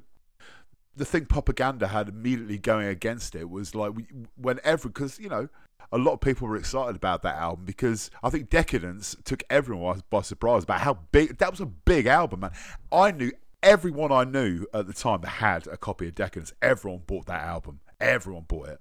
the 0.95 1.05
thing 1.05 1.25
propaganda 1.25 1.87
had 1.87 2.07
immediately 2.07 2.57
going 2.57 2.87
against 2.87 3.35
it 3.35 3.49
was 3.49 3.75
like 3.75 3.93
whenever 4.37 4.87
because 4.87 5.19
you 5.19 5.27
know 5.27 5.49
a 5.91 5.97
lot 5.97 6.13
of 6.13 6.21
people 6.21 6.47
were 6.47 6.55
excited 6.55 6.95
about 6.95 7.21
that 7.23 7.35
album 7.35 7.65
because 7.65 8.09
I 8.23 8.29
think 8.29 8.49
Decadence 8.49 9.15
took 9.23 9.43
everyone 9.49 10.03
by 10.09 10.21
surprise 10.21 10.63
about 10.63 10.81
how 10.81 10.99
big 11.11 11.37
that 11.37 11.51
was 11.51 11.59
a 11.59 11.65
big 11.65 12.05
album, 12.05 12.41
man. 12.41 12.51
I 12.91 13.11
knew 13.11 13.31
everyone 13.61 14.11
I 14.11 14.23
knew 14.23 14.65
at 14.73 14.87
the 14.87 14.93
time 14.93 15.21
that 15.21 15.27
had 15.29 15.67
a 15.67 15.77
copy 15.77 16.07
of 16.07 16.15
Decadence. 16.15 16.53
Everyone 16.61 17.01
bought 17.05 17.27
that 17.27 17.41
album. 17.41 17.81
Everyone 17.99 18.43
bought 18.47 18.69
it. 18.69 18.79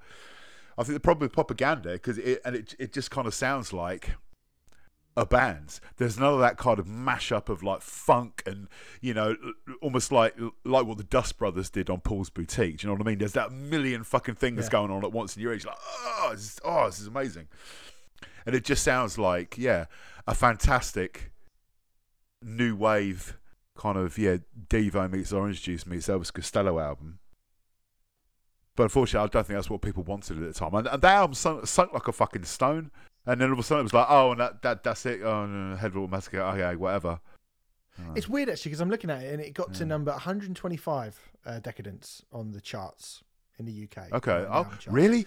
I 0.77 0.83
think 0.83 0.95
the 0.95 1.01
problem 1.01 1.27
with 1.27 1.33
propaganda 1.33 1.93
because 1.93 2.19
it 2.19 2.41
and 2.45 2.57
it 2.57 2.75
it 2.79 2.93
just 2.93 3.11
kind 3.11 3.27
of 3.27 3.35
sounds 3.35 3.73
like 3.73 4.11
a 5.17 5.25
band. 5.25 5.79
There's 5.97 6.19
none 6.19 6.35
of 6.35 6.41
that 6.41 6.57
kind 6.57 6.79
of 6.79 6.87
mashup 6.87 7.49
of 7.49 7.63
like 7.63 7.83
funk 7.83 8.43
and 8.47 8.67
you 9.01 9.15
know 9.15 9.37
almost 9.81 10.11
like 10.11 10.37
like 10.65 10.87
what 10.87 10.99
the 10.99 11.05
Dust 11.05 11.39
Brothers 11.39 11.71
did 11.71 11.89
on 11.89 12.01
Paul's 12.01 12.31
Boutique. 12.31 12.79
Do 12.79 12.87
you 12.87 12.89
know 12.93 12.99
what 12.99 13.07
I 13.07 13.11
mean? 13.11 13.19
There's 13.19 13.33
that 13.33 13.53
million 13.53 14.03
fucking 14.05 14.35
things 14.37 14.65
Yeah. 14.65 14.71
going 14.71 14.91
on 14.91 15.05
at 15.05 15.13
once, 15.13 15.37
in 15.37 15.43
your 15.43 15.55
age. 15.55 15.65
like, 15.65 15.77
oh, 15.79 16.31
this 16.33 16.41
is, 16.45 16.61
oh, 16.65 16.87
this 16.87 16.99
is 17.01 17.07
amazing. 17.07 17.47
And 18.47 18.55
it 18.55 18.65
just 18.65 18.83
sounds 18.83 19.17
like 19.19 19.57
yeah, 19.57 19.87
a 20.27 20.35
fantastic 20.35 21.31
new 22.43 22.75
wave 22.77 23.39
kind 23.77 23.97
of 23.97 24.19
yeah, 24.19 24.39
Devo 24.69 25.11
meets 25.11 25.33
Orange 25.33 25.63
Juice 25.63 25.87
meets 25.87 26.09
Elvis 26.09 26.33
Costello 26.33 26.79
album. 26.79 27.19
But 28.77 28.85
unfortunately, 28.85 29.29
I 29.29 29.31
don't 29.31 29.47
think 29.47 29.57
that's 29.57 29.71
what 29.71 29.83
people 29.83 30.03
wanted 30.03 30.43
at 30.43 30.53
the 30.53 30.59
time. 30.59 30.75
And, 30.75 30.89
and 30.89 31.01
that 31.03 31.15
album 31.17 31.35
sunk, 31.35 31.67
sunk 31.67 31.93
like 31.93 32.09
a 32.09 32.13
fucking 32.13 32.45
stone. 32.45 32.91
And 33.27 33.41
then 33.41 33.49
all 33.49 33.55
of 33.55 33.59
a 33.59 33.63
sudden 33.63 33.81
it 33.81 33.85
was 33.85 33.95
like, 33.95 34.07
oh, 34.09 34.33
and 34.33 34.41
that, 34.41 34.63
that 34.63 34.83
that's 34.83 35.07
it. 35.07 35.23
Oh, 35.23 35.47
no, 35.47 35.77
no, 35.77 36.07
Massacre. 36.07 36.41
Okay, 36.41 36.77
whatever. 36.77 37.21
It's 38.17 38.29
weird 38.29 38.49
actually 38.49 38.71
because 38.71 38.81
I'm 38.81 38.91
looking 38.91 39.09
at 39.11 39.23
it 39.23 39.33
and 39.33 39.41
it 39.41 39.55
got 39.55 39.73
to 39.75 39.85
number 39.85 40.11
125 40.11 41.33
uh, 41.47 41.61
Decadence 41.61 42.23
on 42.33 42.53
the 42.53 42.61
charts 42.61 43.23
in 43.59 43.67
the 43.67 43.85
UK. 43.85 44.13
Okay. 44.13 44.43
the 44.43 44.49
Oh, 44.53 44.67
really? 44.89 45.27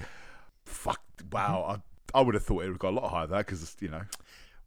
Fuck. 0.66 1.02
Wow. 1.32 1.80
I, 2.14 2.20
I 2.20 2.22
would 2.22 2.36
have 2.36 2.44
thought 2.44 2.64
it 2.64 2.66
would 2.66 2.74
have 2.74 2.80
got 2.80 2.90
a 2.92 2.98
lot 3.00 3.10
higher 3.10 3.26
than 3.28 3.38
that 3.38 3.46
because, 3.46 3.76
you 3.80 3.88
know, 3.88 4.02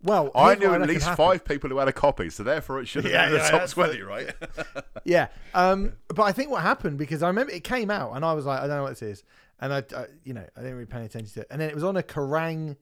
Well, 0.03 0.31
I 0.35 0.55
knew 0.55 0.73
at 0.73 0.89
least 0.89 1.11
five 1.15 1.45
people 1.45 1.69
who 1.69 1.77
had 1.77 1.89
a 1.89 1.93
copy, 1.93 2.31
so 2.31 2.43
therefore 2.43 2.81
it 2.81 2.87
should 2.89 3.05
have 3.05 3.13
Yeah, 3.13 3.27
been 3.27 3.35
in 3.35 3.39
the 3.39 3.45
yeah, 3.45 3.51
top 3.51 3.61
that's 3.61 3.73
20, 3.73 4.01
right? 4.01 4.35
Yeah, 5.05 5.29
um, 5.55 5.95
but 6.09 6.23
I 6.23 6.33
think 6.33 6.51
what 6.51 6.63
happened 6.63 6.99
because 6.99 7.23
I 7.23 7.29
remember 7.29 7.53
it 7.53 7.65
came 7.65 7.91
out 7.91 8.13
and 8.15 8.25
I 8.25 8.33
was 8.33 8.47
like, 8.47 8.61
I 8.61 8.67
don't 8.67 8.77
know 8.77 8.83
what 8.83 8.91
this 8.91 9.03
is, 9.03 9.25
and 9.61 9.73
I, 9.73 9.79
I 9.97 10.07
you 10.25 10.33
know, 10.35 10.45
I 10.57 10.61
didn't 10.61 10.75
really 10.75 10.87
pay 10.87 10.99
any 10.99 11.07
attention 11.07 11.33
to 11.35 11.41
it, 11.41 11.47
and 11.51 11.61
then 11.61 11.69
it 11.69 11.75
was 11.75 11.85
on 11.85 11.97
a 11.97 12.03
Kerrang 12.03 12.77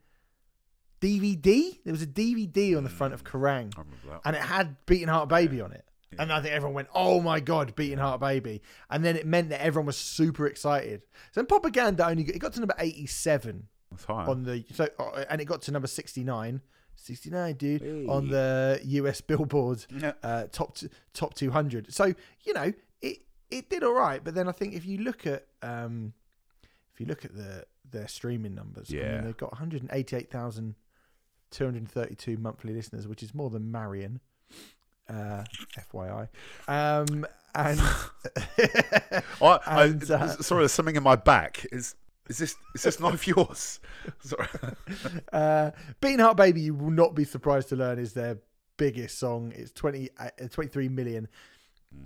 DVD. 1.00 1.78
There 1.84 1.92
was 1.92 2.02
a 2.02 2.06
DVD 2.06 2.76
on 2.76 2.84
the 2.84 2.90
front 2.90 3.14
of 3.14 3.24
Kerrang, 3.24 3.72
I 3.76 3.80
remember 3.80 3.96
that. 4.08 4.20
and 4.24 4.36
it 4.36 4.42
had 4.42 4.76
Beating 4.86 5.08
Heart 5.08 5.28
Baby 5.28 5.60
on 5.60 5.72
it. 5.72 5.84
And 6.18 6.32
I 6.32 6.40
think 6.40 6.54
everyone 6.54 6.74
went, 6.74 6.88
"Oh 6.94 7.20
my 7.20 7.38
god, 7.38 7.76
Beating 7.76 7.98
Heart 7.98 8.20
Baby!" 8.20 8.62
And 8.90 9.04
then 9.04 9.14
it 9.14 9.26
meant 9.26 9.50
that 9.50 9.60
everyone 9.60 9.86
was 9.86 9.96
super 9.98 10.46
excited. 10.46 11.02
So 11.32 11.40
then 11.40 11.46
propaganda 11.46 12.06
only 12.08 12.24
got, 12.24 12.34
it 12.34 12.38
got 12.38 12.52
to 12.54 12.60
number 12.60 12.74
eighty-seven 12.78 13.68
That's 13.90 14.04
high. 14.04 14.24
on 14.24 14.44
the 14.44 14.64
so 14.72 14.88
uh, 14.98 15.24
and 15.28 15.40
it 15.40 15.44
got 15.44 15.60
to 15.62 15.70
number 15.72 15.86
69 15.86 16.62
69 16.96 17.54
dude 17.54 18.08
on 18.08 18.28
the 18.28 18.80
US 18.84 19.20
Billboard 19.20 19.84
Yeah. 19.96 20.12
uh, 20.22 20.44
top 20.50 20.76
t- 20.76 20.88
top 21.12 21.34
200 21.34 21.92
so 21.94 22.12
you 22.42 22.54
know 22.54 22.72
it 23.02 23.18
it 23.50 23.68
did 23.70 23.84
all 23.84 23.92
right 23.94 24.22
but 24.24 24.34
then 24.34 24.48
I 24.48 24.52
think 24.52 24.74
if 24.74 24.84
you 24.84 24.98
look 24.98 25.26
at 25.26 25.46
um 25.62 26.12
if 26.92 27.00
you 27.00 27.06
look 27.06 27.24
at 27.24 27.36
the 27.36 27.64
their 27.88 28.08
streaming 28.08 28.54
numbers 28.54 28.88
I 28.92 28.96
Yeah. 28.96 29.14
mean, 29.16 29.24
they've 29.26 29.36
got 29.36 29.58
188,232 31.50 32.36
monthly 32.36 32.72
listeners 32.72 33.06
which 33.06 33.22
is 33.22 33.34
more 33.34 33.50
than 33.50 33.70
Marion 33.70 34.20
uh 35.08 35.44
FYI 35.92 36.28
um 36.68 37.26
and 37.54 37.80
I, 39.40 39.42
I, 39.42 39.94
uh, 40.12 40.28
sorry, 40.42 40.62
there's 40.62 40.72
something 40.72 40.96
in 40.96 41.02
my 41.02 41.16
back. 41.16 41.66
Is 41.72 41.94
is 42.28 42.38
this 42.38 42.54
is 42.74 42.82
this 42.82 43.00
knife 43.00 43.26
yours? 43.26 43.80
Sorry. 44.20 44.46
Uh, 45.32 45.70
Beating 46.00 46.20
Heart 46.20 46.36
Baby, 46.36 46.60
you 46.62 46.74
will 46.74 46.90
not 46.90 47.14
be 47.14 47.24
surprised 47.24 47.68
to 47.70 47.76
learn, 47.76 47.98
is 47.98 48.12
their 48.12 48.38
biggest 48.76 49.18
song. 49.18 49.52
It's 49.54 49.72
20, 49.72 50.10
uh, 50.18 50.30
23 50.50 50.88
million. 50.88 51.28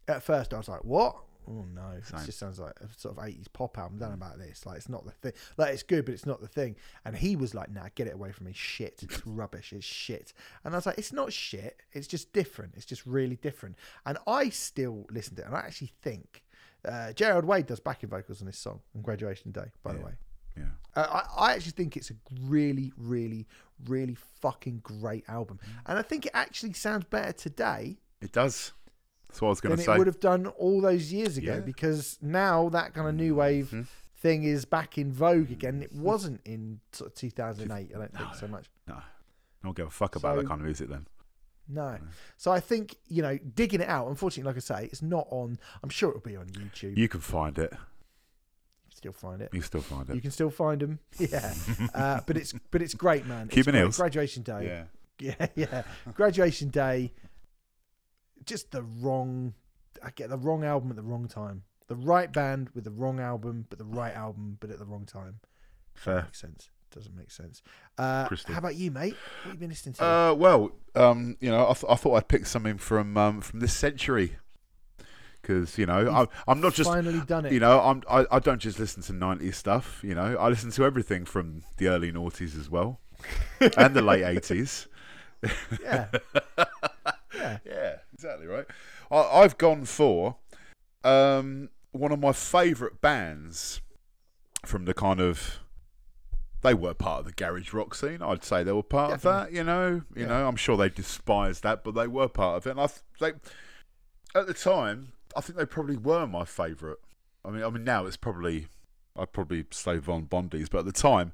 at 0.07 0.23
first 0.23 0.55
i 0.55 0.59
was 0.59 0.69
like 0.69 0.85
what? 0.85 1.17
Oh 1.51 1.65
no. 1.75 1.93
It 1.97 2.05
just 2.27 2.39
sounds 2.39 2.59
like 2.59 2.75
a 2.81 2.89
sort 2.99 3.17
of 3.17 3.25
80s 3.25 3.47
pop 3.51 3.79
album. 3.79 3.99
Don't 3.99 4.11
know 4.11 4.15
about 4.17 4.39
this. 4.39 4.67
Like 4.67 4.77
it's 4.77 4.89
not 4.89 5.07
the 5.07 5.13
thing 5.13 5.33
like 5.57 5.73
it's 5.73 5.83
good 5.83 6.05
but 6.05 6.13
it's 6.13 6.27
not 6.27 6.43
the 6.43 6.49
thing. 6.49 6.77
And 7.07 7.17
he 7.17 7.37
was 7.37 7.55
like 7.55 7.71
nah 7.71 7.89
get 7.95 8.07
it 8.07 8.15
away 8.15 8.33
from 8.33 8.47
me. 8.47 8.53
Shit. 8.55 9.01
It's 9.03 9.23
rubbish. 9.27 9.73
It's 9.73 9.87
shit. 9.87 10.35
And 10.65 10.75
i 10.75 10.77
was 10.77 10.85
like 10.85 10.99
it's 10.99 11.13
not 11.13 11.33
shit. 11.33 11.81
It's 11.93 12.07
just 12.07 12.33
different. 12.35 12.75
It's 12.77 12.85
just 12.85 13.07
really 13.07 13.37
different. 13.37 13.77
And 14.05 14.19
i 14.27 14.51
still 14.51 15.07
listen 15.11 15.37
to 15.37 15.43
it. 15.43 15.47
And 15.47 15.57
i 15.57 15.61
actually 15.61 15.93
think 16.03 16.45
uh, 16.85 17.13
Gerald 17.13 17.45
Wade 17.45 17.67
does 17.67 17.81
backing 17.81 18.09
vocals 18.09 18.41
on 18.41 18.47
this 18.47 18.59
song 18.59 18.81
on 18.95 19.03
Graduation 19.03 19.51
Day, 19.51 19.73
by 19.83 19.93
the 19.95 20.01
way. 20.01 20.13
Yeah. 20.59 21.03
Uh, 21.03 21.23
I, 21.37 21.47
I 21.51 21.53
actually 21.55 21.73
think 21.73 21.97
it's 21.97 22.11
a 22.11 22.15
really, 22.43 22.93
really, 22.97 23.47
really 23.87 24.17
fucking 24.41 24.81
great 24.83 25.25
album. 25.29 25.61
And 25.87 25.99
I 25.99 26.03
think 26.03 26.27
it 26.27 26.33
actually 26.35 26.73
sounds 26.73 27.05
better 27.05 27.33
today 27.33 27.99
It 28.21 28.33
does. 28.33 28.73
That's 29.29 29.41
what 29.43 29.49
I 29.49 29.51
was 29.51 29.61
going 29.61 29.71
than 29.71 29.79
to 29.79 29.85
say. 29.85 29.95
it 29.95 29.99
would 29.99 30.07
have 30.07 30.21
done 30.21 30.47
all 30.47 30.81
those 30.81 31.13
years 31.13 31.37
ago 31.37 31.55
Yeah. 31.55 31.61
because 31.61 32.19
now 32.23 32.69
that 32.71 32.95
kind 32.95 33.07
of 33.09 33.15
new 33.15 33.35
wave 33.35 33.69
Mhm. 33.71 33.87
thing 34.17 34.43
is 34.45 34.65
back 34.65 34.99
in 34.99 35.13
vogue 35.13 35.51
again. 35.53 35.83
It 35.83 35.93
wasn't 35.93 36.41
in 36.45 36.81
sort 36.93 37.11
of 37.11 37.15
2008, 37.15 37.91
I 37.95 37.99
don't 37.99 38.17
think 38.17 38.35
so 38.35 38.49
much. 38.49 38.69
No, 38.89 38.95
I 38.95 39.03
don't 39.63 39.77
give 39.77 39.87
a 39.87 39.91
fuck 39.91 40.17
about 40.17 40.37
that 40.37 40.47
kind 40.49 40.61
of 40.61 40.65
music 40.65 40.89
then. 40.89 41.07
No. 41.69 41.99
So 42.39 42.51
I 42.51 42.61
think, 42.61 42.97
you 43.07 43.21
know, 43.23 43.37
digging 43.37 43.83
it 43.83 43.89
out, 43.89 44.09
unfortunately, 44.09 44.49
like 44.49 44.57
I 44.57 44.61
say, 44.61 44.85
it's 44.87 45.03
not 45.03 45.27
on, 45.31 45.59
I'm 45.83 45.91
sure 45.91 46.09
it'll 46.09 46.23
be 46.23 46.35
on 46.37 46.47
YouTube. 46.49 46.97
You 46.97 47.03
You 47.03 47.09
can 47.09 47.21
find 47.21 47.59
it. 47.59 47.73
Still 48.99 49.13
find 49.13 49.41
it. 49.41 49.49
You 49.53 49.63
still 49.63 49.81
find 49.81 50.09
it. 50.11 50.15
You 50.15 50.21
can 50.21 50.31
still 50.31 50.51
find 50.51 50.81
them, 50.81 50.99
yeah. 51.19 51.55
uh, 51.95 52.21
but 52.27 52.37
it's 52.37 52.53
but 52.71 52.83
it's 52.83 52.95
great, 52.95 53.25
man. 53.27 53.49
Cuban 53.49 53.75
it's. 53.75 53.81
Hills. 53.81 53.97
Graduation 53.97 54.43
day, 54.43 54.87
Yeah. 55.19 55.35
yeah, 55.41 55.47
yeah. 55.57 55.83
Graduation 56.15 56.69
day. 56.69 57.13
Just 58.45 58.71
the 58.73 58.83
wrong. 58.83 59.55
I 60.03 60.11
get 60.11 60.29
the 60.29 60.37
wrong 60.39 60.65
album 60.65 60.91
at 60.91 60.97
the 60.97 61.03
wrong 61.03 61.27
time. 61.29 61.63
The 61.89 61.97
right 61.97 62.31
band 62.33 62.69
with 62.75 62.85
the 62.85 62.91
wrong 62.91 63.19
album, 63.19 63.67
but 63.71 63.79
the 63.79 63.85
right 63.85 64.15
album, 64.15 64.59
but 64.61 64.71
at 64.71 64.79
the 64.79 64.85
wrong 64.85 65.07
time. 65.07 65.41
Fair. 65.95 66.23
Makes 66.23 66.41
sense. 66.41 66.71
Doesn't 66.95 67.17
make 67.17 67.31
sense. 67.31 67.63
Uh, 67.99 68.29
how 68.47 68.59
about 68.59 68.77
you, 68.77 68.91
mate? 68.91 69.15
What 69.15 69.45
have 69.45 69.53
you 69.55 69.59
been 69.59 69.69
listening 69.71 69.95
to? 69.95 70.05
Uh, 70.05 70.35
well, 70.35 70.73
um, 70.95 71.37
you 71.41 71.51
know, 71.51 71.65
I, 71.69 71.73
th- 71.75 71.85
I 71.89 71.97
thought 71.97 72.15
I'd 72.15 72.29
pick 72.29 72.47
something 72.47 72.79
from 72.79 73.17
um, 73.17 73.41
from 73.41 73.61
this 73.61 73.75
century 73.75 74.37
because 75.43 75.79
you 75.79 75.87
know 75.87 76.11
I'm, 76.11 76.29
I'm 76.47 76.61
not 76.61 76.75
just 76.75 76.91
finally 76.91 77.21
done 77.27 77.47
it. 77.47 77.53
you 77.53 77.61
know 77.61 77.81
I'm 77.81 78.03
I, 78.11 78.27
I 78.31 78.39
don't 78.39 78.61
just 78.61 78.79
listen 78.79 79.03
to 79.05 79.13
90s 79.13 79.55
stuff. 79.55 80.01
You 80.03 80.15
know, 80.15 80.37
I 80.39 80.49
listen 80.49 80.71
to 80.73 80.85
everything 80.85 81.25
from 81.25 81.63
the 81.79 81.89
early 81.89 82.13
noughties 82.13 82.59
as 82.59 82.69
well 82.71 83.01
and 83.77 83.95
the 83.95 84.03
late 84.03 84.23
80s. 84.25 84.87
yeah, 85.83 86.07
yeah. 87.35 87.59
Yeah, 87.65 87.97
exactly 88.13 88.47
right. 88.47 88.67
I, 89.11 89.17
I've 89.23 89.57
gone 89.59 89.85
for 89.85 90.37
um, 91.05 91.71
one 91.93 92.13
of 92.13 92.19
my 92.19 92.33
favourite 92.33 93.01
bands 93.01 93.81
from 94.65 94.85
the 94.85 94.95
kind 94.95 95.21
of. 95.21 95.61
They 96.61 96.75
were 96.75 96.93
part 96.93 97.21
of 97.21 97.27
the 97.27 97.33
garage 97.33 97.73
rock 97.73 97.95
scene. 97.95 98.21
I'd 98.21 98.43
say 98.43 98.65
they 98.65 98.73
were 98.73 98.83
part 98.83 99.13
of 99.13 99.23
that. 99.23 99.53
You 99.53 99.63
know, 99.63 100.03
you 100.17 100.23
Yeah. 100.23 100.27
know. 100.27 100.49
I'm 100.49 100.57
sure 100.57 100.77
they 100.77 100.89
despised 100.89 101.63
that, 101.63 101.85
but 101.85 101.95
they 101.95 102.09
were 102.09 102.27
part 102.27 102.57
of 102.57 102.67
it. 102.67 102.71
And 102.71 102.81
I, 102.81 102.87
th- 102.89 103.01
they, 103.21 103.33
at 104.41 104.49
the 104.49 104.55
time, 104.55 105.13
I 105.37 105.41
think 105.41 105.59
they 105.59 105.67
probably 105.67 105.97
were 105.97 106.27
my 106.27 106.45
favourite. 106.45 106.99
I 107.45 107.51
mean, 107.51 107.63
I 107.63 107.71
mean 107.71 107.85
now 107.85 108.07
it's 108.07 108.17
probably 108.17 108.69
I'd 109.17 109.33
probably 109.33 109.65
say 109.71 109.99
Von 109.99 110.27
Bondies, 110.27 110.69
but 110.71 110.81
at 110.81 110.85
the 110.85 110.93
time, 110.93 111.33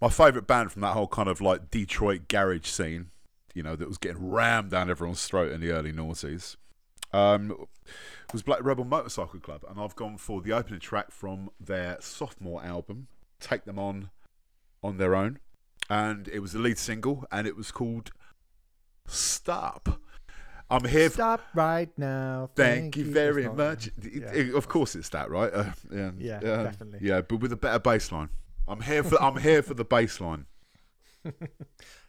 my 0.00 0.08
favourite 0.08 0.46
band 0.46 0.72
from 0.72 0.82
that 0.82 0.92
whole 0.92 1.08
kind 1.08 1.28
of 1.28 1.40
like 1.40 1.70
Detroit 1.70 2.28
garage 2.28 2.66
scene, 2.66 3.10
you 3.54 3.62
know, 3.62 3.76
that 3.76 3.88
was 3.88 3.98
getting 3.98 4.30
rammed 4.30 4.70
down 4.70 4.90
everyone's 4.90 5.26
throat 5.26 5.52
in 5.52 5.60
the 5.60 5.70
early 5.70 5.92
noughties, 5.92 6.56
um, 7.12 7.66
was 8.32 8.42
Black 8.42 8.62
Rebel 8.62 8.84
Motorcycle 8.84 9.40
Club, 9.40 9.64
and 9.68 9.80
I've 9.80 9.96
gone 9.96 10.16
for 10.16 10.40
the 10.40 10.52
opening 10.52 10.80
track 10.80 11.10
from 11.10 11.50
their 11.60 11.98
sophomore 12.00 12.62
album, 12.62 13.08
Take 13.40 13.64
Them 13.64 13.78
On, 13.78 14.10
on 14.82 14.96
their 14.96 15.14
own. 15.14 15.38
and 15.90 16.28
it 16.28 16.40
was 16.40 16.52
the 16.52 16.58
lead 16.58 16.78
single, 16.78 17.24
and 17.32 17.46
it 17.46 17.56
was 17.56 17.70
called 17.70 18.10
"Stop." 19.06 20.00
I'm 20.70 20.84
here. 20.84 21.08
For, 21.08 21.14
Stop 21.14 21.40
right 21.54 21.90
now. 21.96 22.50
thank 22.54 22.96
you 22.96 23.04
very 23.10 23.44
It's 23.44 23.56
not- 23.56 23.56
much. 23.56 23.90
Yeah. 24.02 24.56
Of 24.56 24.68
course, 24.68 24.94
it's 24.94 25.08
that, 25.10 25.30
right? 25.30 25.52
Uh, 25.52 25.72
yeah, 25.90 26.10
Yeah, 26.18 26.36
uh, 26.36 26.62
definitely. 26.64 27.08
Yeah, 27.08 27.22
but 27.22 27.36
with 27.40 27.52
a 27.52 27.56
better 27.56 27.78
bass 27.78 28.12
line. 28.12 28.28
I'm 28.66 28.82
here 28.82 29.02
for. 29.02 29.20
I'm 29.22 29.38
here 29.38 29.62
for 29.62 29.74
the 29.74 29.84
bass 29.84 30.20
line. 30.20 30.46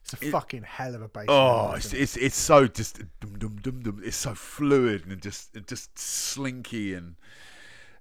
It's 0.02 0.14
a 0.24 0.32
fucking 0.32 0.64
hell 0.64 0.96
of 0.96 1.02
a 1.04 1.08
bass. 1.10 1.26
Oh, 1.28 1.74
it's, 1.74 1.94
it's 1.94 2.16
it's 2.18 2.38
so 2.38 2.68
just 2.68 3.00
dum, 3.20 3.38
dum, 3.38 3.58
dum, 3.62 3.82
dum. 3.84 4.02
it's 4.04 4.16
so 4.18 4.34
fluid 4.34 5.06
and 5.06 5.22
just 5.22 5.56
just 5.68 6.00
slinky 6.00 6.96
and 6.96 7.16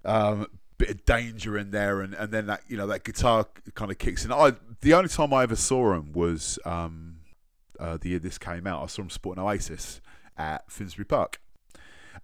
um, 0.06 0.46
bit 0.78 0.90
of 0.90 1.04
danger 1.04 1.58
in 1.58 1.70
there, 1.70 2.00
and, 2.00 2.14
and 2.14 2.32
then 2.32 2.46
that 2.46 2.62
you 2.68 2.76
know 2.78 2.86
that 2.86 3.04
guitar 3.04 3.46
kind 3.74 3.90
of 3.90 3.98
kicks 3.98 4.24
in. 4.24 4.32
I 4.32 4.52
the 4.80 4.94
only 4.94 5.08
time 5.10 5.34
I 5.34 5.42
ever 5.42 5.56
saw 5.56 5.92
him 5.92 6.12
was 6.12 6.58
um, 6.64 7.16
uh, 7.78 7.98
the 8.00 8.10
year 8.10 8.18
this 8.20 8.38
came 8.38 8.66
out. 8.66 8.82
I 8.82 8.86
saw 8.86 9.02
him 9.02 9.10
sporting 9.10 9.42
Oasis 9.44 10.00
at 10.38 10.70
Finsbury 10.70 11.04
Park, 11.04 11.40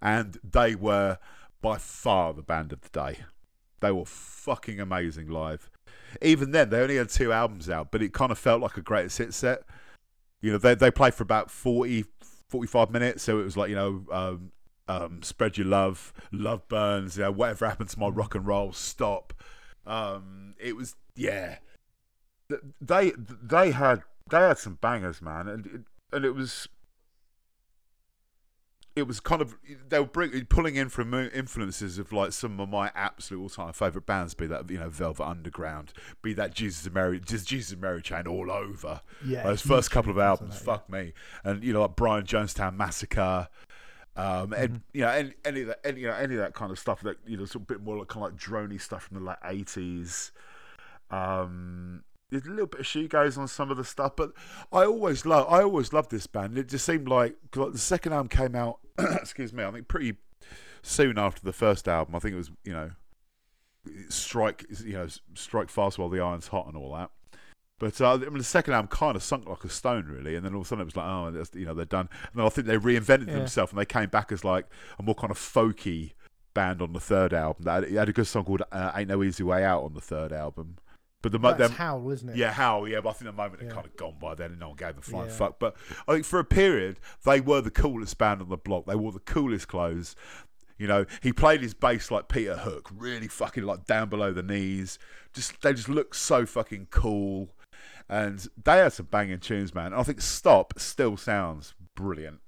and 0.01 0.39
they 0.43 0.75
were 0.75 1.17
by 1.61 1.77
far 1.77 2.33
the 2.33 2.41
band 2.41 2.71
of 2.73 2.81
the 2.81 2.89
day. 2.89 3.19
They 3.81 3.91
were 3.91 4.05
fucking 4.05 4.79
amazing 4.79 5.29
live. 5.29 5.69
Even 6.21 6.51
then, 6.51 6.69
they 6.69 6.81
only 6.81 6.95
had 6.95 7.09
two 7.09 7.31
albums 7.31 7.69
out, 7.69 7.91
but 7.91 8.01
it 8.01 8.13
kind 8.13 8.31
of 8.31 8.37
felt 8.37 8.61
like 8.61 8.77
a 8.77 8.81
greatest 8.81 9.17
hit 9.17 9.33
set. 9.33 9.63
You 10.41 10.53
know, 10.53 10.57
they 10.57 10.75
they 10.75 10.91
played 10.91 11.13
for 11.13 11.23
about 11.23 11.51
40, 11.51 12.05
45 12.49 12.91
minutes, 12.91 13.23
so 13.23 13.39
it 13.39 13.43
was 13.43 13.57
like 13.57 13.69
you 13.69 13.75
know, 13.75 14.05
um, 14.11 14.51
um, 14.87 15.23
spread 15.23 15.57
your 15.57 15.67
love, 15.67 16.13
love 16.31 16.67
burns, 16.67 17.17
you 17.17 17.23
know, 17.23 17.31
whatever 17.31 17.67
happened 17.67 17.89
to 17.89 17.99
my 17.99 18.07
rock 18.07 18.35
and 18.35 18.45
roll, 18.45 18.71
stop. 18.71 19.33
Um, 19.85 20.55
it 20.59 20.75
was 20.75 20.95
yeah, 21.15 21.57
they 22.81 23.13
they 23.41 23.71
had 23.71 24.03
they 24.29 24.37
had 24.37 24.57
some 24.57 24.77
bangers, 24.81 25.21
man, 25.21 25.47
and 25.47 25.65
it, 25.65 25.81
and 26.11 26.25
it 26.25 26.35
was 26.35 26.67
it 28.95 29.07
was 29.07 29.19
kind 29.19 29.41
of 29.41 29.55
they 29.89 29.99
were 29.99 30.05
bring, 30.05 30.45
pulling 30.45 30.75
in 30.75 30.89
from 30.89 31.13
influences 31.13 31.97
of 31.97 32.13
like 32.13 32.31
some 32.31 32.59
of 32.59 32.69
my 32.69 32.91
absolute 32.95 33.41
all-time 33.41 33.73
favorite 33.73 34.05
bands, 34.05 34.33
be 34.33 34.47
that 34.47 34.69
you 34.69 34.79
know 34.79 34.89
Velvet 34.89 35.23
Underground, 35.23 35.91
be 36.21 36.33
that 36.33 36.53
Jesus 36.53 36.85
and 36.85 36.93
Mary, 36.93 37.19
just 37.19 37.47
Jesus 37.47 37.73
and 37.73 37.81
Mary 37.81 38.01
Chain 38.01 38.27
all 38.27 38.49
over. 38.49 39.01
Yeah, 39.25 39.43
those 39.43 39.61
first 39.61 39.91
couple 39.91 40.11
of 40.11 40.17
albums, 40.17 40.59
that, 40.59 40.61
yeah. 40.61 40.65
fuck 40.65 40.89
me, 40.89 41.13
and 41.43 41.63
you 41.63 41.73
know 41.73 41.81
like 41.81 41.95
Brian 41.95 42.25
Jonestown 42.25 42.75
Massacre. 42.75 43.49
Um, 44.17 44.53
and 44.53 44.69
Mm-hmm. 44.69 44.75
you 44.93 45.01
know 45.01 45.09
any, 45.09 45.33
any 45.43 45.61
of 45.61 45.67
that, 45.67 45.79
any, 45.83 46.01
you 46.01 46.07
know, 46.07 46.13
any 46.13 46.35
of 46.35 46.39
that 46.39 46.53
kind 46.53 46.71
of 46.71 46.79
stuff 46.79 47.01
that 47.01 47.17
you 47.27 47.35
know, 47.35 47.43
sort 47.43 47.63
of 47.63 47.69
a 47.69 47.73
bit 47.73 47.83
more 47.83 47.97
like, 47.97 48.07
kind 48.07 48.25
of 48.25 48.31
like 48.31 48.41
drony 48.41 48.79
stuff 48.79 49.03
from 49.03 49.19
the 49.19 49.23
late 49.25 49.37
eighties. 49.43 50.31
Um, 51.11 52.03
there's 52.29 52.45
a 52.45 52.49
little 52.49 52.65
bit 52.67 52.81
of 52.81 52.85
shoegaze 52.85 53.37
on 53.37 53.47
some 53.47 53.69
of 53.71 53.77
the 53.77 53.83
stuff, 53.83 54.15
but 54.15 54.31
I 54.71 54.85
always 54.85 55.25
love, 55.25 55.47
I 55.49 55.61
always 55.61 55.93
loved 55.93 56.11
this 56.11 56.27
band. 56.27 56.57
It 56.57 56.69
just 56.69 56.85
seemed 56.85 57.07
like, 57.07 57.35
like 57.55 57.71
the 57.73 57.77
second 57.77 58.13
album 58.13 58.29
came 58.29 58.55
out. 58.55 58.79
excuse 58.99 59.53
me, 59.53 59.63
I 59.63 59.71
think 59.71 59.87
pretty 59.87 60.15
soon 60.81 61.17
after 61.17 61.41
the 61.43 61.53
first 61.53 61.87
album. 61.87 62.15
I 62.15 62.19
think 62.19 62.33
it 62.33 62.37
was, 62.37 62.51
you 62.63 62.73
know, 62.73 62.91
strike, 64.09 64.65
you 64.83 64.93
know, 64.93 65.07
strike 65.35 65.69
fast 65.69 65.97
while 65.97 66.09
the 66.09 66.19
iron's 66.19 66.47
hot 66.47 66.67
and 66.67 66.75
all 66.75 66.93
that. 66.95 67.11
But 67.77 67.99
uh, 67.99 68.13
I 68.13 68.17
mean, 68.17 68.37
the 68.37 68.43
second 68.43 68.73
album 68.73 68.87
kind 68.87 69.15
of 69.17 69.23
sunk 69.23 69.47
like 69.49 69.63
a 69.65 69.69
stone, 69.69 70.05
really, 70.05 70.35
and 70.35 70.45
then 70.45 70.53
all 70.53 70.61
of 70.61 70.65
a 70.65 70.69
sudden 70.69 70.81
it 70.81 70.85
was 70.85 70.95
like, 70.95 71.05
oh, 71.07 71.29
that's, 71.31 71.53
you 71.53 71.65
know, 71.65 71.73
they're 71.73 71.83
done. 71.85 72.07
And 72.31 72.39
then 72.39 72.45
I 72.45 72.49
think 72.49 72.67
they 72.67 72.77
reinvented 72.77 73.27
Yeah. 73.27 73.33
themselves, 73.35 73.71
and 73.73 73.79
they 73.79 73.85
came 73.85 74.09
back 74.09 74.31
as 74.31 74.43
like 74.45 74.67
a 74.97 75.03
more 75.03 75.15
kind 75.15 75.29
of 75.29 75.37
folky 75.37 76.13
band 76.53 76.81
on 76.81 76.93
the 76.93 77.01
third 77.01 77.33
album. 77.33 77.65
That 77.65 77.83
had, 77.83 77.91
had 77.91 78.09
a 78.09 78.13
good 78.13 78.27
song 78.27 78.45
called 78.45 78.63
uh, 78.71 78.91
"Ain't 78.95 79.09
No 79.09 79.21
Easy 79.23 79.43
Way 79.43 79.65
Out" 79.65 79.83
on 79.83 79.93
the 79.93 79.99
third 80.01 80.31
album. 80.31 80.77
But 81.25 81.31
the 81.31 81.39
That's 81.39 81.57
them, 81.57 81.71
Howl, 81.71 82.11
isn't 82.11 82.29
it? 82.29 82.35
yeah, 82.35 82.51
how? 82.51 82.85
Yeah, 82.85 83.01
but 83.01 83.09
I 83.09 83.13
think 83.13 83.25
the 83.25 83.31
moment 83.31 83.63
had 83.63 83.71
kind 83.71 83.85
of 83.87 83.95
gone 83.97 84.13
by 84.21 84.35
then, 84.35 84.51
and 84.51 84.59
no 84.59 84.67
one 84.67 84.77
gave 84.77 84.95
a 84.95 85.01
flying 85.01 85.29
Yeah. 85.29 85.35
fuck. 85.35 85.57
But 85.57 85.75
I 86.07 86.13
think 86.13 86.23
for 86.25 86.37
a 86.37 86.43
period, 86.45 86.99
they 87.25 87.41
were 87.41 87.61
the 87.61 87.71
coolest 87.71 88.17
band 88.19 88.41
on 88.43 88.49
the 88.49 88.57
block. 88.57 88.85
They 88.85 88.93
wore 88.95 89.11
the 89.11 89.17
coolest 89.19 89.67
clothes. 89.67 90.15
You 90.77 90.85
know, 90.85 91.05
he 91.23 91.33
played 91.33 91.61
his 91.61 91.73
bass 91.73 92.11
like 92.11 92.27
Peter 92.27 92.55
Hook, 92.57 92.89
really 92.95 93.27
fucking 93.27 93.63
like 93.63 93.85
down 93.85 94.07
below 94.07 94.31
the 94.33 94.43
knees. 94.43 94.99
Just 95.33 95.59
they 95.63 95.73
just 95.73 95.89
looked 95.89 96.15
so 96.15 96.45
fucking 96.45 96.89
cool, 96.91 97.55
and 98.07 98.47
they 98.63 98.77
had 98.77 98.93
some 98.93 99.07
banging 99.07 99.39
tunes, 99.39 99.73
man. 99.73 99.87
And 99.87 99.95
I 99.95 100.03
think 100.03 100.21
"Stop" 100.21 100.77
still 100.77 101.17
sounds 101.17 101.73
brilliant. 101.95 102.39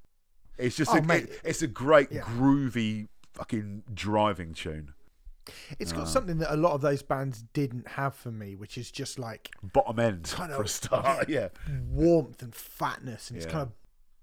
It's 0.60 0.76
just 0.76 0.92
Oh, 0.94 0.98
a, 0.98 1.14
it- 1.16 1.42
it's 1.44 1.64
a 1.64 1.68
great 1.68 2.12
Yeah. 2.12 2.22
groovy 2.22 3.08
fucking 3.34 3.86
driving 3.94 4.54
tune. 4.54 4.94
It's 5.80 5.92
Uh. 5.94 5.98
got 5.98 6.08
something 6.08 6.38
that 6.40 6.54
a 6.54 6.58
lot 6.58 6.74
of 6.74 6.82
those 6.82 7.02
bands 7.04 7.44
didn't 7.54 7.88
have 7.90 8.16
for 8.16 8.32
me, 8.32 8.56
which 8.56 8.78
is 8.78 8.92
just 8.92 9.18
like 9.20 9.50
Bottom 9.64 10.00
end 10.00 10.24
Kind 10.26 10.52
for 10.54 10.64
a 10.64 10.68
start, 10.68 11.30
yeah. 11.30 11.50
warmth 11.90 12.42
and 12.42 12.54
fatness, 12.56 13.30
and 13.30 13.38
it's 13.38 13.46
kind 13.46 13.62
of 13.62 13.72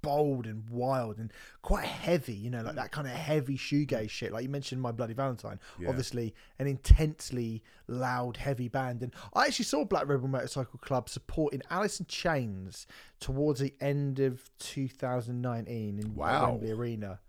bold 0.02 0.44
and 0.46 0.68
wild 0.68 1.16
and 1.16 1.32
quite 1.62 1.86
heavy. 1.86 2.34
You 2.34 2.50
know, 2.50 2.60
like 2.60 2.74
that 2.74 2.92
kind 2.92 3.06
of 3.06 3.14
heavy 3.14 3.56
shoegaze 3.56 4.10
shit. 4.10 4.32
Like 4.32 4.42
you 4.42 4.50
mentioned, 4.50 4.82
My 4.82 4.92
Bloody 4.92 5.14
Valentine. 5.14 5.58
Yeah. 5.78 5.88
Obviously, 5.88 6.34
an 6.58 6.66
intensely 6.66 7.62
loud, 7.88 8.36
heavy 8.36 8.68
band. 8.68 9.02
And 9.02 9.14
I 9.32 9.46
actually 9.46 9.64
saw 9.64 9.82
Black 9.86 10.06
Rebel 10.06 10.28
Motorcycle 10.28 10.78
Club 10.80 11.08
supporting 11.08 11.62
Alice 11.70 12.00
in 12.00 12.04
Chains 12.06 12.86
towards 13.18 13.60
the 13.60 13.72
end 13.80 14.20
of 14.20 14.50
2019 14.58 15.98
in 15.98 16.14
Wow. 16.14 16.50
Wembley 16.52 16.70
Arena. 16.72 17.20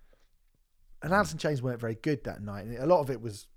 And 1.02 1.14
Alice 1.14 1.32
in 1.32 1.38
Chains 1.38 1.62
weren't 1.62 1.80
very 1.80 1.96
good 1.96 2.24
that 2.26 2.42
night. 2.42 2.66
And 2.66 2.78
a 2.78 2.86
lot 2.86 3.00
of 3.00 3.10
it 3.10 3.22
was 3.22 3.48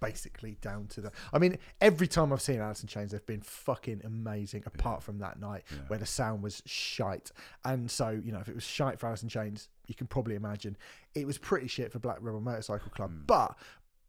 basically 0.00 0.56
down 0.60 0.86
to 0.88 1.00
the. 1.00 1.12
I 1.32 1.38
mean, 1.38 1.58
every 1.80 2.06
time 2.06 2.32
I've 2.32 2.42
seen 2.42 2.60
Alice 2.60 2.82
in 2.82 2.88
Chains, 2.88 3.12
they've 3.12 3.26
been 3.26 3.40
fucking 3.40 4.02
amazing. 4.04 4.62
Apart 4.66 5.02
from 5.02 5.18
that 5.18 5.40
night 5.40 5.64
where 5.88 5.98
the 5.98 6.06
sound 6.06 6.42
was 6.42 6.62
shite, 6.66 7.30
and 7.64 7.90
so 7.90 8.10
you 8.10 8.32
know, 8.32 8.40
if 8.40 8.48
it 8.48 8.54
was 8.54 8.64
shite 8.64 8.98
for 8.98 9.06
Alice 9.06 9.22
in 9.22 9.28
Chains, 9.28 9.68
you 9.86 9.94
can 9.94 10.06
probably 10.06 10.34
imagine 10.34 10.76
it 11.14 11.26
was 11.26 11.38
pretty 11.38 11.68
shit 11.68 11.92
for 11.92 11.98
Black 11.98 12.18
Rebel 12.20 12.40
Motorcycle 12.40 12.90
Club. 12.90 13.10
Hmm. 13.10 13.22
But 13.26 13.56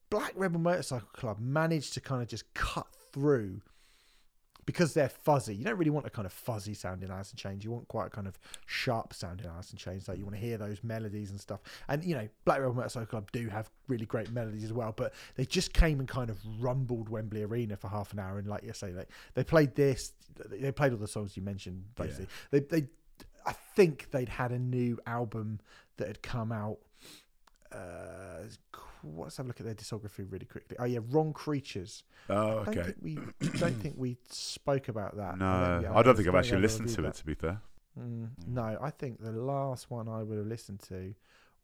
Black 0.09 0.33
Rebel 0.35 0.59
Motorcycle 0.59 1.09
Club 1.13 1.39
managed 1.39 1.93
to 1.93 2.01
kind 2.01 2.21
of 2.21 2.27
just 2.27 2.53
cut 2.53 2.87
through. 3.11 3.61
Because 4.67 4.93
they're 4.93 5.07
fuzzy, 5.07 5.55
you 5.55 5.63
don't 5.63 5.77
really 5.77 5.91
want 5.91 6.05
a 6.05 6.09
kind 6.09 6.25
of 6.25 6.33
fuzzy 6.33 6.73
sounding 6.73 7.09
Alice 7.09 7.31
in 7.31 7.37
Chains. 7.37 7.63
You 7.63 7.71
want 7.71 7.87
quite 7.87 8.07
a 8.07 8.09
kind 8.09 8.27
of 8.27 8.37
sharp 8.65 9.13
sounding 9.13 9.47
Alice 9.47 9.71
in 9.71 9.77
Chains. 9.77 10.09
Like 10.09 10.17
you 10.17 10.25
want 10.25 10.35
to 10.35 10.41
hear 10.41 10.57
those 10.57 10.83
melodies 10.83 11.31
and 11.31 11.39
stuff. 11.39 11.61
And 11.87 12.03
you 12.03 12.15
know, 12.15 12.27
Black 12.43 12.59
Rebel 12.59 12.73
Motorcycle 12.73 13.07
Club 13.07 13.31
do 13.31 13.47
have 13.47 13.69
really 13.87 14.05
great 14.05 14.29
melodies 14.29 14.65
as 14.65 14.73
well. 14.73 14.93
But 14.95 15.13
they 15.35 15.45
just 15.45 15.71
came 15.71 16.01
and 16.01 16.07
kind 16.07 16.29
of 16.29 16.37
rumbled 16.59 17.07
Wembley 17.07 17.43
Arena 17.43 17.77
for 17.77 17.87
half 17.87 18.11
an 18.11 18.19
hour. 18.19 18.39
And 18.39 18.47
like 18.47 18.63
you 18.63 18.73
say, 18.73 18.91
they 18.91 19.05
they 19.35 19.45
played 19.45 19.73
this. 19.73 20.11
They 20.49 20.73
played 20.73 20.91
all 20.91 20.99
the 20.99 21.07
songs 21.07 21.37
you 21.37 21.43
mentioned. 21.43 21.85
Basically, 21.95 22.27
they 22.51 22.59
they. 22.59 22.87
I 23.45 23.53
think 23.77 24.11
they'd 24.11 24.27
had 24.27 24.51
a 24.51 24.59
new 24.59 24.99
album 25.05 25.61
that 25.95 26.07
had 26.07 26.21
come 26.21 26.51
out. 26.51 26.79
Uh, 27.77 28.43
let's 29.03 29.37
have 29.37 29.45
a 29.45 29.49
look 29.49 29.59
at 29.59 29.65
their 29.65 29.75
discography 29.75 30.25
really 30.29 30.45
quickly. 30.45 30.75
Oh 30.79 30.85
yeah, 30.85 30.99
Wrong 31.09 31.33
Creatures. 31.33 32.03
Oh, 32.29 32.59
I 32.59 32.65
don't 32.65 32.67
okay. 32.69 32.83
think 32.83 32.97
we 33.01 33.15
don't 33.59 33.79
think 33.81 33.95
we 33.97 34.17
spoke 34.29 34.87
about 34.89 35.15
that. 35.17 35.37
No, 35.37 35.79
yeah, 35.83 35.93
I 35.95 36.01
don't 36.01 36.15
think 36.15 36.27
I've 36.27 36.35
actually 36.35 36.61
listened 36.61 36.89
to 36.89 37.05
it. 37.05 37.13
To 37.15 37.25
be 37.25 37.33
fair. 37.35 37.61
Mm, 37.99 38.29
no, 38.47 38.77
I 38.81 38.89
think 38.91 39.21
the 39.23 39.31
last 39.31 39.89
one 39.89 40.07
I 40.07 40.21
would 40.23 40.37
have 40.37 40.47
listened 40.47 40.79
to 40.89 41.13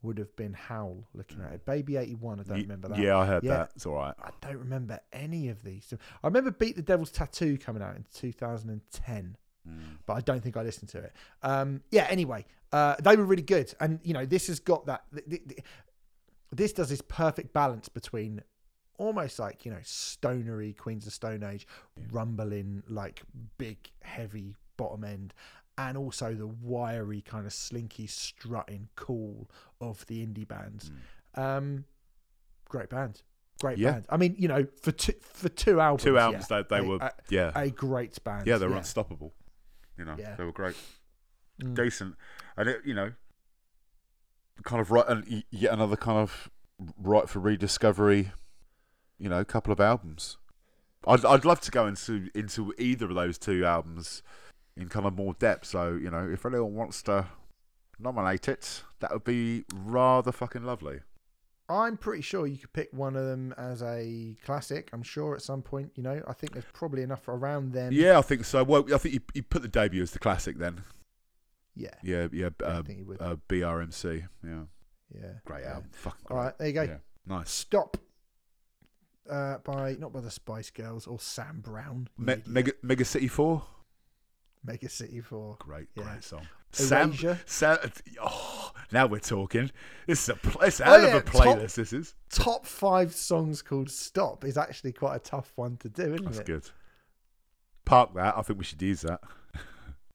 would 0.02 0.18
have 0.18 0.36
been 0.36 0.54
Howl. 0.54 1.08
Looking 1.14 1.42
at 1.42 1.54
it, 1.54 1.66
Baby 1.66 1.98
eighty 1.98 2.16
one. 2.16 2.40
I 2.40 2.44
don't 2.44 2.58
Ye- 2.58 2.64
remember 2.64 2.88
that. 2.90 2.98
Yeah, 3.00 3.18
I 3.18 3.26
heard 3.26 3.44
Yeah. 3.44 3.58
that. 3.58 3.72
It's 3.76 3.86
all 3.86 3.96
right. 3.96 4.16
I 4.22 4.32
don't 4.42 4.58
remember 4.58 5.00
any 5.12 5.50
of 5.50 5.64
these. 5.64 5.94
I 6.24 6.28
remember 6.28 6.52
Beat 6.52 6.76
the 6.76 6.82
Devil's 6.82 7.12
Tattoo 7.12 7.58
coming 7.58 7.82
out 7.82 7.96
in 7.96 8.06
2010, 8.14 9.38
Mm. 9.68 9.98
but 10.06 10.14
I 10.14 10.22
don't 10.22 10.42
think 10.44 10.58
I 10.58 10.62
listened 10.64 10.90
to 10.90 10.98
it. 11.00 11.14
Um, 11.42 11.82
yeah, 11.92 12.06
anyway, 12.10 12.46
uh, 12.74 12.96
they 13.02 13.16
were 13.16 13.24
really 13.26 13.44
good. 13.44 13.74
And, 13.80 14.00
you 14.04 14.14
know, 14.14 14.26
this 14.26 14.48
has 14.48 14.60
got 14.60 14.86
that. 14.88 15.06
th- 15.14 15.26
th- 15.30 15.48
th- 15.48 15.64
this 16.58 16.74
does 16.74 16.90
this 16.90 17.02
perfect 17.02 17.54
balance 17.54 17.90
between 17.90 18.42
almost 18.98 19.40
like, 19.40 19.66
you 19.66 19.72
know, 19.72 19.80
stonery 19.84 20.74
Queens 20.74 21.08
of 21.08 21.14
Stone 21.14 21.44
Age, 21.44 21.66
rumbling, 22.12 22.84
like 22.88 23.22
big, 23.58 23.78
heavy 24.02 24.56
bottom 24.78 25.04
end. 25.04 25.34
And 25.78 25.98
also 25.98 26.34
the 26.36 26.46
wiry, 26.48 27.22
kind 27.22 27.48
of 27.48 27.54
slinky, 27.54 28.06
strutting, 28.06 28.90
cool 28.96 29.50
of 29.82 30.06
the 30.06 30.26
indie 30.26 30.48
bands. 30.48 30.92
Um, 31.34 31.86
great 32.70 32.90
band, 32.90 33.24
great 33.60 33.80
Yeah. 33.80 33.94
band. 33.94 34.06
I 34.10 34.18
mean, 34.18 34.36
you 34.38 34.48
know, 34.48 34.68
for 34.82 34.92
two 34.92 35.14
for 35.22 35.50
two 35.50 35.80
albums, 35.80 36.04
Two 36.04 36.20
albums, 36.20 36.46
yeah, 36.52 36.62
they, 36.62 36.78
they 36.78 36.86
a- 36.86 36.88
were, 36.88 36.98
a, 36.98 37.12
yeah, 37.30 37.52
a 37.56 37.70
great 37.72 38.24
band. 38.24 38.46
yeah, 38.46 38.58
they 38.58 38.68
were 38.68 38.78
unstoppable. 38.78 39.34
You 39.98 40.06
know, 40.06 40.16
Yeah. 40.18 40.36
they 40.36 40.44
were 40.44 40.52
great, 40.52 40.76
Mm. 41.62 41.76
decent, 41.76 42.16
and 42.58 42.70
it, 42.70 42.82
you 42.86 42.94
know, 42.94 43.12
kind 44.64 44.82
of 44.82 44.92
right, 44.92 45.06
and 45.08 45.44
yet 45.50 45.74
another 45.74 45.96
kind 45.96 46.20
of 46.20 46.50
right 46.98 47.28
for 47.28 47.40
rediscovery. 47.40 48.32
You 49.20 49.30
know, 49.30 49.44
couple 49.46 49.72
of 49.72 49.80
albums. 49.80 50.38
I'd 51.08 51.26
I'd 51.26 51.46
love 51.46 51.62
to 51.62 51.72
go 51.72 51.88
into 51.88 52.30
into 52.36 52.74
either 52.78 53.06
of 53.06 53.16
those 53.16 53.38
two 53.38 53.66
albums 53.66 54.22
in 54.76 54.90
kind 54.90 55.06
of 55.06 55.16
more 55.16 55.34
depth. 55.34 55.68
So 55.68 55.94
you 55.94 56.10
know, 56.10 56.30
if 56.32 56.46
anyone 56.46 56.74
wants 56.74 57.02
to 57.04 57.28
nominate 58.00 58.48
it, 58.48 58.84
that 59.00 59.12
would 59.12 59.24
be 59.24 59.64
rather 59.74 60.32
fucking 60.32 60.64
lovely. 60.64 61.00
I'm 61.70 61.98
pretty 61.98 62.22
sure 62.22 62.46
you 62.46 62.58
could 62.58 62.74
pick 62.74 62.90
one 62.92 63.16
of 63.16 63.26
them 63.26 63.54
as 63.58 63.82
a 63.82 64.36
classic. 64.46 64.90
I'm 64.92 65.02
sure 65.02 65.34
at 65.34 65.42
some 65.42 65.62
point, 65.62 65.92
you 65.96 66.04
know, 66.04 66.22
I 66.28 66.34
think 66.34 66.54
there's 66.54 66.66
probably 66.74 67.04
enough 67.04 67.28
around 67.28 67.72
them. 67.72 67.94
Yeah, 67.94 68.20
I 68.20 68.22
think 68.22 68.44
so. 68.44 68.64
Well, 68.64 68.86
I 68.94 68.98
think 68.98 69.16
you, 69.16 69.22
you 69.34 69.44
put 69.44 69.62
the 69.62 69.70
debut 69.70 70.02
as 70.02 70.12
the 70.12 70.20
classic 70.20 70.58
then. 70.58 70.84
Yeah. 71.76 71.90
Yeah, 72.04 72.28
yeah. 72.32 72.50
Uh, 72.64 72.84
think 72.84 73.00
you 73.00 73.06
would. 73.06 73.22
uh, 73.22 73.36
BRMC. 73.50 74.28
Yeah, 74.44 74.64
yeah. 75.14 75.22
great 75.46 75.64
yeah. 75.64 75.74
album. 75.74 75.90
Fucking 75.94 76.26
All 76.30 76.38
great. 76.38 76.44
right, 76.46 76.58
there 76.58 76.68
you 76.68 76.74
go. 76.74 76.82
Yeah, 76.84 76.98
nice. 77.26 77.50
Stop. 77.52 77.98
Uh, 79.30 79.58
by 79.60 79.96
not 80.00 80.12
by 80.12 80.20
the 80.20 80.30
Spice 80.30 80.70
Girls 80.70 81.08
or 81.08 81.18
Sam 81.20 81.62
Brown. 81.62 82.10
Me- 82.18 82.42
Mega 82.46 82.74
Mega 82.82 83.06
City 83.06 83.28
Four. 83.30 83.64
Mega 84.66 84.90
City 84.90 85.22
Four. 85.22 85.56
Great, 85.60 85.88
Yeah. 85.96 86.04
great 86.04 86.24
song. 86.24 86.48
Sam, 86.72 87.10
Erasure. 87.10 87.40
Sam, 87.46 87.78
oh, 88.22 88.72
now 88.92 89.06
we're 89.06 89.20
talking. 89.20 89.70
This 90.08 90.24
is 90.24 90.30
a 90.30 90.36
pl- 90.36 90.62
it's 90.64 90.80
a 90.80 90.84
Oh, 90.88 90.92
hell 90.92 91.02
yeah, 91.04 91.08
of 91.16 91.16
a 91.16 91.22
top- 91.26 91.42
playlist. 91.58 91.76
This 91.76 91.94
is. 91.94 92.16
Top 92.30 92.66
five 92.66 93.14
songs 93.14 93.62
called 93.62 93.90
Stop 93.92 94.44
is 94.44 94.58
actually 94.58 94.92
quite 94.92 95.16
a 95.16 95.20
tough 95.20 95.52
one 95.56 95.78
to 95.78 95.90
do, 95.90 96.02
isn't 96.16 96.26
That's 96.26 96.40
it? 96.40 96.46
That's 96.48 96.68
good. 96.68 96.72
Park 97.86 98.14
that. 98.16 98.36
I 98.38 98.42
think 98.42 98.58
we 98.60 98.66
should 98.66 98.82
use 98.82 99.02
that. 99.02 99.22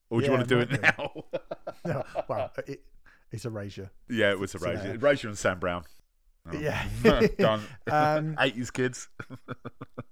Or 0.09 0.19
do 0.21 0.25
you 0.25 0.31
want 0.31 0.47
to 0.47 0.55
do 0.55 0.59
it 0.59 0.81
now? 0.81 1.11
No, 1.85 2.03
well, 2.27 2.51
it, 2.67 2.83
it's 3.31 3.45
Erasure. 3.45 3.89
yeah, 4.09 4.31
it 4.31 4.39
was 4.39 4.51
So, 4.51 4.59
Erasure. 4.59 4.89
uh, 4.89 4.93
Erasure 4.95 5.27
and 5.29 5.37
Sam 5.37 5.59
Brown. 5.59 5.83
Oh. 6.51 6.57
Yeah. 6.57 6.85
Done. 7.39 7.61
Um, 7.91 8.35
80s 8.35 8.71
kids. 8.73 9.07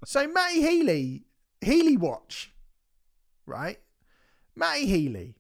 So 0.06 0.28
Matty 0.28 0.62
Healy, 0.62 1.24
Healy 1.62 1.98
Watch, 1.98 2.54
right? 3.46 3.80
Matty 4.56 4.86
Healy. 4.86 5.36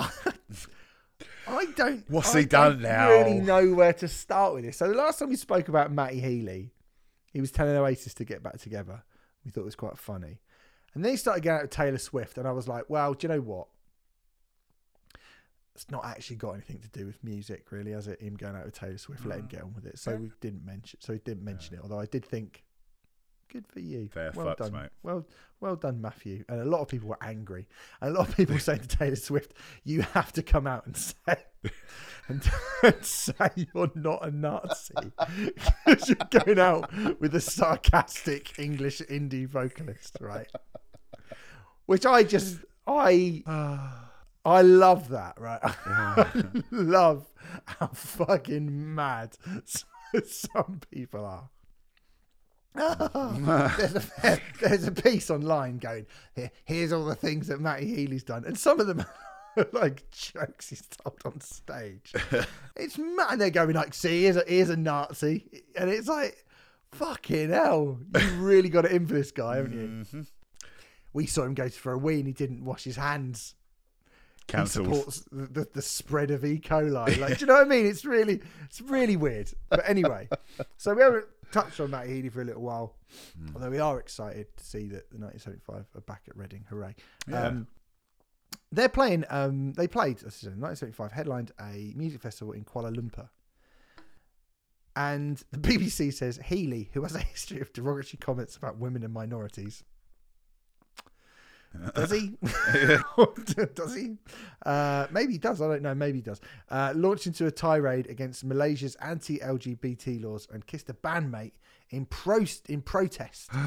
I 0.00 1.64
don't. 1.76 2.04
What's 2.08 2.34
I 2.34 2.40
he 2.40 2.44
done 2.46 2.82
now? 2.82 3.08
Really 3.10 3.40
know 3.40 3.72
where 3.74 3.92
to 3.94 4.08
start 4.08 4.54
with 4.54 4.64
this. 4.64 4.76
So 4.76 4.88
the 4.88 4.94
last 4.94 5.18
time 5.18 5.28
we 5.30 5.36
spoke 5.36 5.68
about 5.68 5.90
Matty 5.92 6.20
Healy, 6.20 6.72
he 7.32 7.40
was 7.40 7.50
telling 7.50 7.74
Oasis 7.76 8.14
to 8.14 8.24
get 8.24 8.42
back 8.42 8.58
together. 8.58 9.02
We 9.44 9.50
thought 9.50 9.62
it 9.62 9.66
was 9.66 9.74
quite 9.76 9.96
funny, 9.98 10.40
and 10.94 11.04
then 11.04 11.12
he 11.12 11.16
started 11.16 11.42
getting 11.42 11.56
out 11.56 11.62
with 11.62 11.70
Taylor 11.70 11.98
Swift, 11.98 12.36
and 12.38 12.46
I 12.46 12.52
was 12.52 12.68
like, 12.68 12.84
well, 12.88 13.14
do 13.14 13.26
you 13.26 13.32
know 13.34 13.40
what? 13.40 13.68
It's 15.78 15.90
not 15.92 16.04
actually 16.04 16.34
got 16.36 16.54
anything 16.54 16.80
to 16.80 16.88
do 16.88 17.06
with 17.06 17.22
music, 17.22 17.70
really, 17.70 17.92
has 17.92 18.08
it? 18.08 18.20
Him 18.20 18.34
going 18.34 18.56
out 18.56 18.64
with 18.64 18.74
Taylor 18.74 18.98
Swift, 18.98 19.24
let 19.24 19.38
him 19.38 19.44
Mm. 19.46 19.50
get 19.50 19.62
on 19.62 19.74
with 19.74 19.86
it. 19.86 19.96
So 19.96 20.10
Yeah. 20.10 20.16
we 20.16 20.32
didn't 20.40 20.64
mention. 20.64 21.00
So 21.00 21.12
he 21.12 21.20
didn't 21.20 21.44
mention 21.44 21.76
it. 21.76 21.80
Although 21.82 22.00
I 22.00 22.06
did 22.06 22.24
think, 22.24 22.64
good 23.48 23.64
for 23.68 23.78
you. 23.78 24.08
Fair 24.08 24.32
well 24.34 24.46
fucks, 24.48 24.56
done, 24.56 24.72
mate. 24.72 24.90
well, 25.04 25.24
well 25.60 25.76
done, 25.76 26.00
Matthew. 26.00 26.44
And 26.48 26.60
a 26.60 26.64
lot 26.64 26.80
of 26.80 26.88
people 26.88 27.08
were 27.10 27.22
angry. 27.22 27.68
And 28.00 28.10
a 28.12 28.18
lot 28.18 28.28
of 28.28 28.36
people 28.36 28.58
saying 28.58 28.80
to 28.80 28.88
Taylor 28.88 29.14
Swift, 29.14 29.54
"You 29.84 30.02
have 30.02 30.32
to 30.32 30.42
come 30.42 30.66
out 30.66 30.84
and 30.84 30.96
say 30.96 31.44
and, 32.28 32.50
and 32.82 33.04
say 33.04 33.48
you're 33.54 33.92
not 33.94 34.26
a 34.26 34.32
Nazi 34.32 34.94
because 35.54 36.08
you're 36.08 36.28
going 36.44 36.58
out 36.58 36.92
with 37.20 37.36
a 37.36 37.40
sarcastic 37.40 38.58
English 38.58 39.00
indie 39.02 39.46
vocalist, 39.46 40.16
right?" 40.20 40.50
Which 41.86 42.04
I 42.04 42.24
just 42.24 42.58
I 42.84 43.44
I 44.44 44.62
love 44.62 45.08
that, 45.10 45.38
right? 45.40 45.60
I 45.62 46.44
love 46.70 47.26
how 47.64 47.88
fucking 47.88 48.94
mad 48.94 49.36
some 50.24 50.80
people 50.90 51.24
are. 51.24 51.50
there's, 53.76 53.94
a, 53.96 54.40
there's 54.60 54.86
a 54.86 54.92
piece 54.92 55.30
online 55.30 55.78
going, 55.78 56.06
here's 56.64 56.92
all 56.92 57.04
the 57.04 57.14
things 57.14 57.48
that 57.48 57.60
Matty 57.60 57.86
Healy's 57.94 58.22
done. 58.22 58.44
And 58.44 58.56
some 58.56 58.78
of 58.80 58.86
them 58.86 59.04
are 59.56 59.66
like 59.72 60.08
jokes 60.10 60.70
he's 60.70 60.82
told 60.82 61.20
on 61.24 61.40
stage. 61.40 62.12
it's 62.76 62.96
mad. 62.96 63.32
And 63.32 63.40
they're 63.40 63.50
going 63.50 63.74
like, 63.74 63.94
see, 63.94 64.22
here's 64.22 64.36
a, 64.36 64.44
here's 64.46 64.70
a 64.70 64.76
Nazi. 64.76 65.62
And 65.76 65.90
it's 65.90 66.08
like, 66.08 66.44
fucking 66.92 67.50
hell. 67.50 67.98
you've 68.14 68.40
really 68.40 68.68
got 68.68 68.84
it 68.84 68.92
in 68.92 69.06
for 69.06 69.14
this 69.14 69.32
guy, 69.32 69.56
haven't 69.56 69.72
you? 69.72 70.18
Mhm. 70.20 70.26
We 71.12 71.26
saw 71.26 71.42
him 71.44 71.54
go 71.54 71.68
for 71.68 71.92
a 71.92 71.98
wee 71.98 72.18
and 72.18 72.26
he 72.26 72.32
didn't 72.32 72.64
wash 72.64 72.84
his 72.84 72.96
hands. 72.96 73.54
He 74.50 74.66
supports 74.66 75.20
the, 75.30 75.46
the, 75.46 75.68
the 75.74 75.82
spread 75.82 76.30
of 76.30 76.44
E. 76.44 76.58
coli. 76.58 77.18
Like, 77.18 77.38
do 77.38 77.42
you 77.42 77.46
know 77.46 77.54
what 77.54 77.66
I 77.66 77.68
mean? 77.68 77.86
It's 77.86 78.04
really, 78.04 78.40
it's 78.64 78.80
really 78.80 79.16
weird. 79.16 79.52
But 79.68 79.82
anyway, 79.88 80.28
so 80.76 80.94
we 80.94 81.02
haven't 81.02 81.26
touched 81.52 81.80
on 81.80 81.90
Matt 81.90 82.06
Healy 82.08 82.28
for 82.30 82.40
a 82.42 82.44
little 82.44 82.62
while, 82.62 82.94
Hmm. 83.38 83.48
although 83.54 83.70
we 83.70 83.78
are 83.78 83.98
excited 83.98 84.46
to 84.56 84.64
see 84.64 84.88
that 84.88 85.10
the 85.10 85.18
1975 85.18 85.84
are 85.94 86.00
back 86.02 86.22
at 86.28 86.36
Reading. 86.36 86.64
Hooray! 86.70 86.94
Yeah. 87.26 87.46
Um, 87.46 87.66
they're 88.72 88.88
playing. 88.88 89.24
Um, 89.30 89.72
they 89.74 89.88
played. 89.88 90.18
As 90.18 90.26
I 90.26 90.30
said, 90.30 90.60
1975 90.60 91.12
headlined 91.12 91.52
a 91.60 91.92
music 91.96 92.20
festival 92.20 92.52
in 92.52 92.64
Kuala 92.64 92.94
Lumpur. 92.94 93.28
And 94.96 95.42
the 95.52 95.58
BBC 95.68 96.12
says 96.12 96.38
Healy, 96.44 96.90
who 96.92 97.02
has 97.02 97.14
a 97.14 97.20
history 97.20 97.60
of 97.60 97.72
derogatory 97.72 98.18
comments 98.20 98.56
about 98.56 98.78
women 98.78 99.02
and 99.04 99.12
minorities, 99.12 99.84
does 101.94 102.10
he? 102.10 102.36
does 103.74 103.94
he? 103.94 104.16
Uh, 104.64 105.06
maybe 105.10 105.32
he 105.32 105.38
does. 105.38 105.60
I 105.60 105.68
don't 105.68 105.82
know. 105.82 105.94
Maybe 105.94 106.18
he 106.18 106.22
does. 106.22 106.40
Uh, 106.68 106.92
launched 106.96 107.26
into 107.26 107.46
a 107.46 107.50
tirade 107.50 108.06
against 108.08 108.44
Malaysia's 108.44 108.96
anti-LGBT 108.96 110.22
laws 110.22 110.48
and 110.52 110.66
kissed 110.66 110.88
a 110.90 110.94
bandmate 110.94 111.52
in 111.90 112.06
pro 112.06 112.44
in 112.68 112.82
protest. 112.82 113.50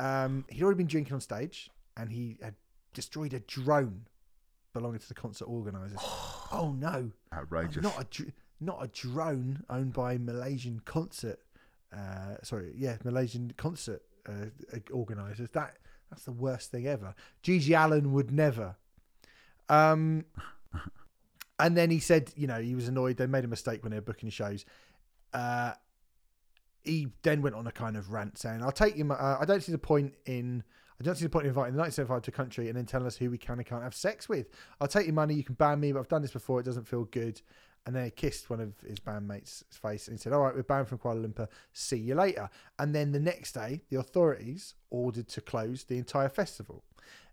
Um, 0.00 0.46
he'd 0.48 0.62
already 0.62 0.78
been 0.78 0.86
drinking 0.86 1.12
on 1.12 1.20
stage, 1.20 1.68
and 1.94 2.10
he 2.10 2.38
had 2.42 2.54
destroyed 2.94 3.34
a 3.34 3.40
drone 3.40 4.06
belonging 4.72 4.98
to 4.98 5.08
the 5.08 5.12
concert 5.12 5.44
organisers. 5.44 5.98
oh 6.52 6.74
no! 6.78 7.10
Outrageous. 7.34 7.82
Not 7.82 8.00
a 8.00 8.04
dr- 8.04 8.32
not 8.60 8.78
a 8.82 8.88
drone 8.88 9.62
owned 9.68 9.92
by 9.92 10.16
Malaysian 10.16 10.80
concert. 10.86 11.40
Uh, 11.94 12.36
sorry, 12.42 12.72
yeah, 12.76 12.96
Malaysian 13.04 13.52
concert 13.58 14.02
uh, 14.26 14.46
organisers. 14.90 15.50
That 15.50 15.76
that's 16.10 16.24
the 16.24 16.32
worst 16.32 16.70
thing 16.70 16.86
ever. 16.86 17.14
GG 17.42 17.76
Allin 17.76 18.12
would 18.12 18.30
never. 18.30 18.76
Um, 19.68 20.24
and 21.58 21.76
then 21.76 21.90
he 21.90 22.00
said, 22.00 22.32
you 22.36 22.46
know, 22.46 22.60
he 22.60 22.74
was 22.74 22.88
annoyed. 22.88 23.16
They 23.16 23.26
made 23.26 23.44
a 23.44 23.48
mistake 23.48 23.82
when 23.82 23.90
they 23.90 23.98
were 23.98 24.02
booking 24.02 24.30
shows. 24.30 24.64
Uh, 25.32 25.72
he 26.82 27.08
then 27.22 27.42
went 27.42 27.54
on 27.54 27.66
a 27.66 27.72
kind 27.72 27.96
of 27.96 28.10
rant 28.10 28.38
saying, 28.38 28.62
"I'll 28.62 28.72
take 28.72 28.96
you. 28.96 29.10
Uh, 29.12 29.38
I 29.40 29.44
don't 29.44 29.62
see 29.62 29.72
the 29.72 29.78
point 29.78 30.14
in." 30.26 30.64
I 30.98 31.02
don't 31.02 31.14
see 31.14 31.24
the 31.24 31.30
point 31.30 31.44
in 31.44 31.48
inviting 31.48 31.72
the 31.72 31.80
1975 31.80 32.22
to 32.24 32.30
a 32.30 32.32
country 32.32 32.68
and 32.68 32.76
then 32.76 32.84
telling 32.84 33.06
us 33.06 33.16
who 33.16 33.30
we 33.30 33.38
can 33.38 33.54
and 33.54 33.64
can't 33.64 33.82
have 33.82 33.94
sex 33.94 34.28
with. 34.28 34.50
I'll 34.82 34.88
take 34.88 35.06
your 35.06 35.14
money. 35.14 35.32
You 35.32 35.42
can 35.42 35.54
ban 35.54 35.80
me, 35.80 35.92
but 35.92 35.98
I've 35.98 36.08
done 36.08 36.20
this 36.20 36.32
before. 36.32 36.60
It 36.60 36.64
doesn't 36.64 36.86
feel 36.86 37.04
good. 37.04 37.40
And 37.86 37.96
then 37.96 38.04
he 38.04 38.10
kissed 38.10 38.50
one 38.50 38.60
of 38.60 38.74
his 38.86 39.00
bandmates' 39.00 39.64
face 39.70 40.06
and 40.06 40.16
he 40.16 40.22
said, 40.22 40.32
All 40.32 40.42
right, 40.42 40.54
we're 40.54 40.62
banned 40.62 40.88
from 40.88 40.98
Kuala 40.98 41.26
Lumpur. 41.26 41.48
See 41.72 41.96
you 41.96 42.14
later. 42.14 42.50
And 42.78 42.94
then 42.94 43.12
the 43.12 43.20
next 43.20 43.52
day, 43.52 43.82
the 43.88 43.98
authorities 43.98 44.74
ordered 44.90 45.28
to 45.28 45.40
close 45.40 45.84
the 45.84 45.96
entire 45.96 46.28
festival, 46.28 46.84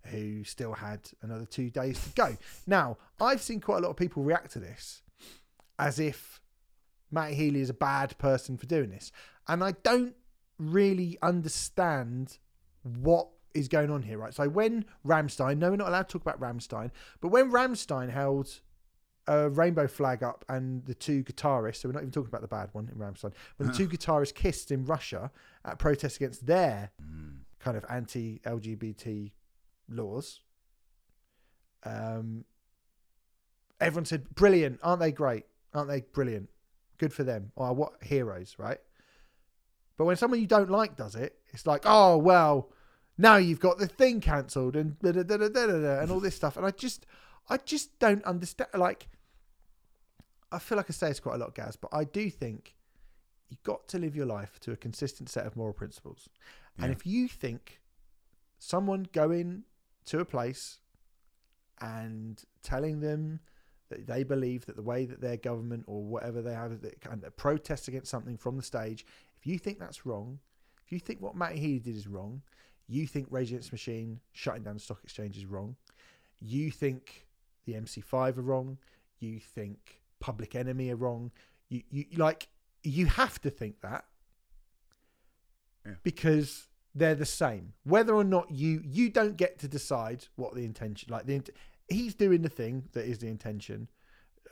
who 0.05 0.43
still 0.43 0.73
had 0.73 1.01
another 1.21 1.45
two 1.45 1.69
days 1.69 2.01
to 2.03 2.09
go. 2.11 2.37
Now, 2.65 2.97
I've 3.19 3.41
seen 3.41 3.59
quite 3.59 3.79
a 3.79 3.81
lot 3.81 3.89
of 3.89 3.97
people 3.97 4.23
react 4.23 4.51
to 4.53 4.59
this 4.59 5.01
as 5.77 5.99
if 5.99 6.41
Matt 7.11 7.33
Healy 7.33 7.61
is 7.61 7.69
a 7.69 7.73
bad 7.73 8.17
person 8.17 8.57
for 8.57 8.65
doing 8.65 8.89
this. 8.89 9.11
And 9.47 9.63
I 9.63 9.71
don't 9.83 10.15
really 10.57 11.17
understand 11.21 12.37
what 12.83 13.27
is 13.53 13.67
going 13.67 13.89
on 13.89 14.03
here, 14.03 14.17
right? 14.17 14.33
So 14.33 14.47
when 14.49 14.85
Rammstein, 15.05 15.57
no, 15.57 15.69
we're 15.69 15.77
not 15.77 15.89
allowed 15.89 16.09
to 16.09 16.19
talk 16.19 16.21
about 16.21 16.39
Rammstein, 16.39 16.91
but 17.21 17.29
when 17.29 17.51
Rammstein 17.51 18.09
held 18.09 18.59
a 19.27 19.49
rainbow 19.49 19.87
flag 19.87 20.23
up 20.23 20.45
and 20.49 20.85
the 20.85 20.93
two 20.93 21.23
guitarists, 21.23 21.77
so 21.77 21.89
we're 21.89 21.93
not 21.93 22.01
even 22.01 22.11
talking 22.11 22.29
about 22.29 22.41
the 22.41 22.47
bad 22.47 22.69
one 22.71 22.89
in 22.91 22.97
Rammstein, 22.97 23.33
when 23.57 23.69
the 23.69 23.75
two 23.75 23.87
guitarists 23.89 24.33
kissed 24.33 24.71
in 24.71 24.85
Russia 24.85 25.31
at 25.65 25.79
protest 25.79 26.15
against 26.17 26.45
their 26.45 26.91
kind 27.59 27.75
of 27.77 27.85
anti-LGBT 27.89 29.31
laws, 29.89 30.41
um, 31.83 32.45
everyone 33.79 34.05
said, 34.05 34.33
"Brilliant! 34.33 34.79
Aren't 34.81 35.01
they 35.01 35.11
great? 35.11 35.45
Aren't 35.73 35.89
they 35.89 36.01
brilliant? 36.01 36.49
Good 36.97 37.13
for 37.13 37.23
them! 37.23 37.51
Oh, 37.57 37.73
what 37.73 37.93
heroes, 38.01 38.55
right?" 38.57 38.79
But 39.97 40.05
when 40.05 40.15
someone 40.15 40.39
you 40.39 40.47
don't 40.47 40.69
like 40.69 40.95
does 40.95 41.15
it, 41.15 41.37
it's 41.49 41.67
like, 41.67 41.83
"Oh 41.85 42.17
well, 42.17 42.71
now 43.17 43.37
you've 43.37 43.59
got 43.59 43.77
the 43.77 43.87
thing 43.87 44.21
cancelled 44.21 44.75
and 44.75 44.97
da, 44.99 45.11
da, 45.11 45.23
da, 45.23 45.99
and 45.99 46.11
all 46.11 46.19
this 46.19 46.35
stuff." 46.35 46.55
And 46.57 46.65
I 46.65 46.71
just, 46.71 47.05
I 47.49 47.57
just 47.57 47.97
don't 47.99 48.23
understand. 48.23 48.69
Like, 48.73 49.07
I 50.51 50.59
feel 50.59 50.77
like 50.77 50.89
I 50.89 50.93
say 50.93 51.09
it's 51.09 51.19
quite 51.19 51.35
a 51.35 51.39
lot, 51.39 51.55
Gaz, 51.55 51.75
but 51.75 51.89
I 51.93 52.03
do 52.03 52.29
think 52.29 52.75
you've 53.49 53.63
got 53.63 53.87
to 53.89 53.99
live 53.99 54.15
your 54.15 54.25
life 54.25 54.59
to 54.61 54.71
a 54.71 54.77
consistent 54.77 55.29
set 55.29 55.45
of 55.45 55.55
moral 55.55 55.73
principles. 55.73 56.29
And 56.79 56.91
if 56.91 57.05
you 57.05 57.27
think 57.27 57.81
someone 58.59 59.07
going 59.11 59.63
to 60.05 60.19
a 60.19 60.25
place 60.25 60.79
and 61.81 62.41
telling 62.61 62.99
them 62.99 63.39
that 63.89 64.05
they 64.05 64.23
believe 64.23 64.65
that 64.65 64.75
the 64.75 64.81
way 64.81 65.05
that 65.05 65.21
their 65.21 65.37
government 65.37 65.85
or 65.87 66.03
whatever 66.03 66.41
they 66.41 66.53
have 66.53 66.81
that 66.81 67.01
kind 67.01 67.23
of 67.23 67.35
protests 67.35 67.87
against 67.87 68.11
something 68.11 68.37
from 68.37 68.57
the 68.57 68.63
stage, 68.63 69.05
if 69.37 69.47
you 69.47 69.57
think 69.57 69.79
that's 69.79 70.05
wrong, 70.05 70.39
if 70.85 70.91
you 70.91 70.99
think 70.99 71.21
what 71.21 71.35
Matty 71.35 71.59
Healy 71.59 71.79
did 71.79 71.95
is 71.95 72.07
wrong, 72.07 72.41
you 72.87 73.07
think 73.07 73.27
Rage 73.29 73.49
Against 73.49 73.71
Machine 73.71 74.19
shutting 74.33 74.63
down 74.63 74.75
the 74.75 74.79
stock 74.79 74.99
exchange 75.03 75.37
is 75.37 75.45
wrong, 75.45 75.75
you 76.39 76.71
think 76.71 77.27
the 77.65 77.73
MC5 77.73 78.37
are 78.37 78.41
wrong, 78.41 78.77
you 79.19 79.39
think 79.39 80.01
Public 80.19 80.55
Enemy 80.55 80.91
are 80.91 80.95
wrong, 80.95 81.31
you, 81.69 81.83
you 81.89 82.05
like 82.15 82.47
you 82.83 83.05
have 83.07 83.39
to 83.41 83.49
think 83.49 83.81
that 83.81 84.05
Yeah. 85.85 85.93
because 86.03 86.67
they're 86.95 87.15
the 87.15 87.25
same. 87.25 87.73
Whether 87.83 88.13
or 88.15 88.23
not 88.23 88.51
you 88.51 88.81
you 88.83 89.09
don't 89.09 89.37
get 89.37 89.59
to 89.59 89.67
decide 89.67 90.25
what 90.35 90.55
the 90.55 90.65
intention 90.65 91.11
like 91.11 91.25
the 91.25 91.41
he's 91.89 92.15
doing 92.15 92.41
the 92.41 92.49
thing 92.49 92.89
that 92.93 93.05
is 93.05 93.19
the 93.19 93.27
intention 93.27 93.87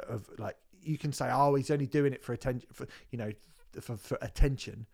of 0.08 0.30
like 0.38 0.58
you 0.82 0.98
can 0.98 1.12
say 1.12 1.30
oh 1.32 1.56
he's 1.56 1.72
only 1.72 1.88
doing 1.88 2.14
it 2.14 2.24
for 2.24 2.34
attention 2.34 2.68
for 2.72 2.88
you 3.12 3.18
know 3.18 3.32
for, 3.82 3.98
for 3.98 4.18
attention 4.22 4.86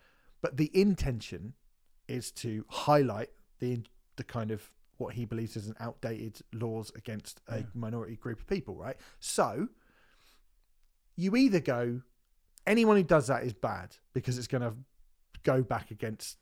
but 0.42 0.58
the 0.58 0.72
intention 0.74 1.54
is 2.08 2.32
to 2.32 2.66
highlight 2.70 3.30
the 3.60 3.80
the 4.16 4.24
kind 4.24 4.52
of 4.52 4.72
what 4.98 5.14
he 5.16 5.26
believes 5.26 5.56
is 5.58 5.68
an 5.68 5.76
outdated 5.80 6.42
laws 6.54 6.92
against 6.96 7.42
a 7.48 7.58
Yeah. 7.60 7.64
minority 7.74 8.16
group 8.16 8.40
of 8.40 8.48
people 8.48 8.76
right 8.76 8.96
so 9.20 9.68
you 11.16 11.36
either 11.36 11.60
go 11.60 12.02
anyone 12.68 12.98
who 12.98 13.04
does 13.04 13.28
that 13.28 13.44
is 13.44 13.54
bad 13.54 13.96
because 14.14 14.38
it's 14.38 14.48
going 14.48 14.62
to 14.62 14.74
go 15.44 15.62
back 15.62 15.92
against 15.92 16.38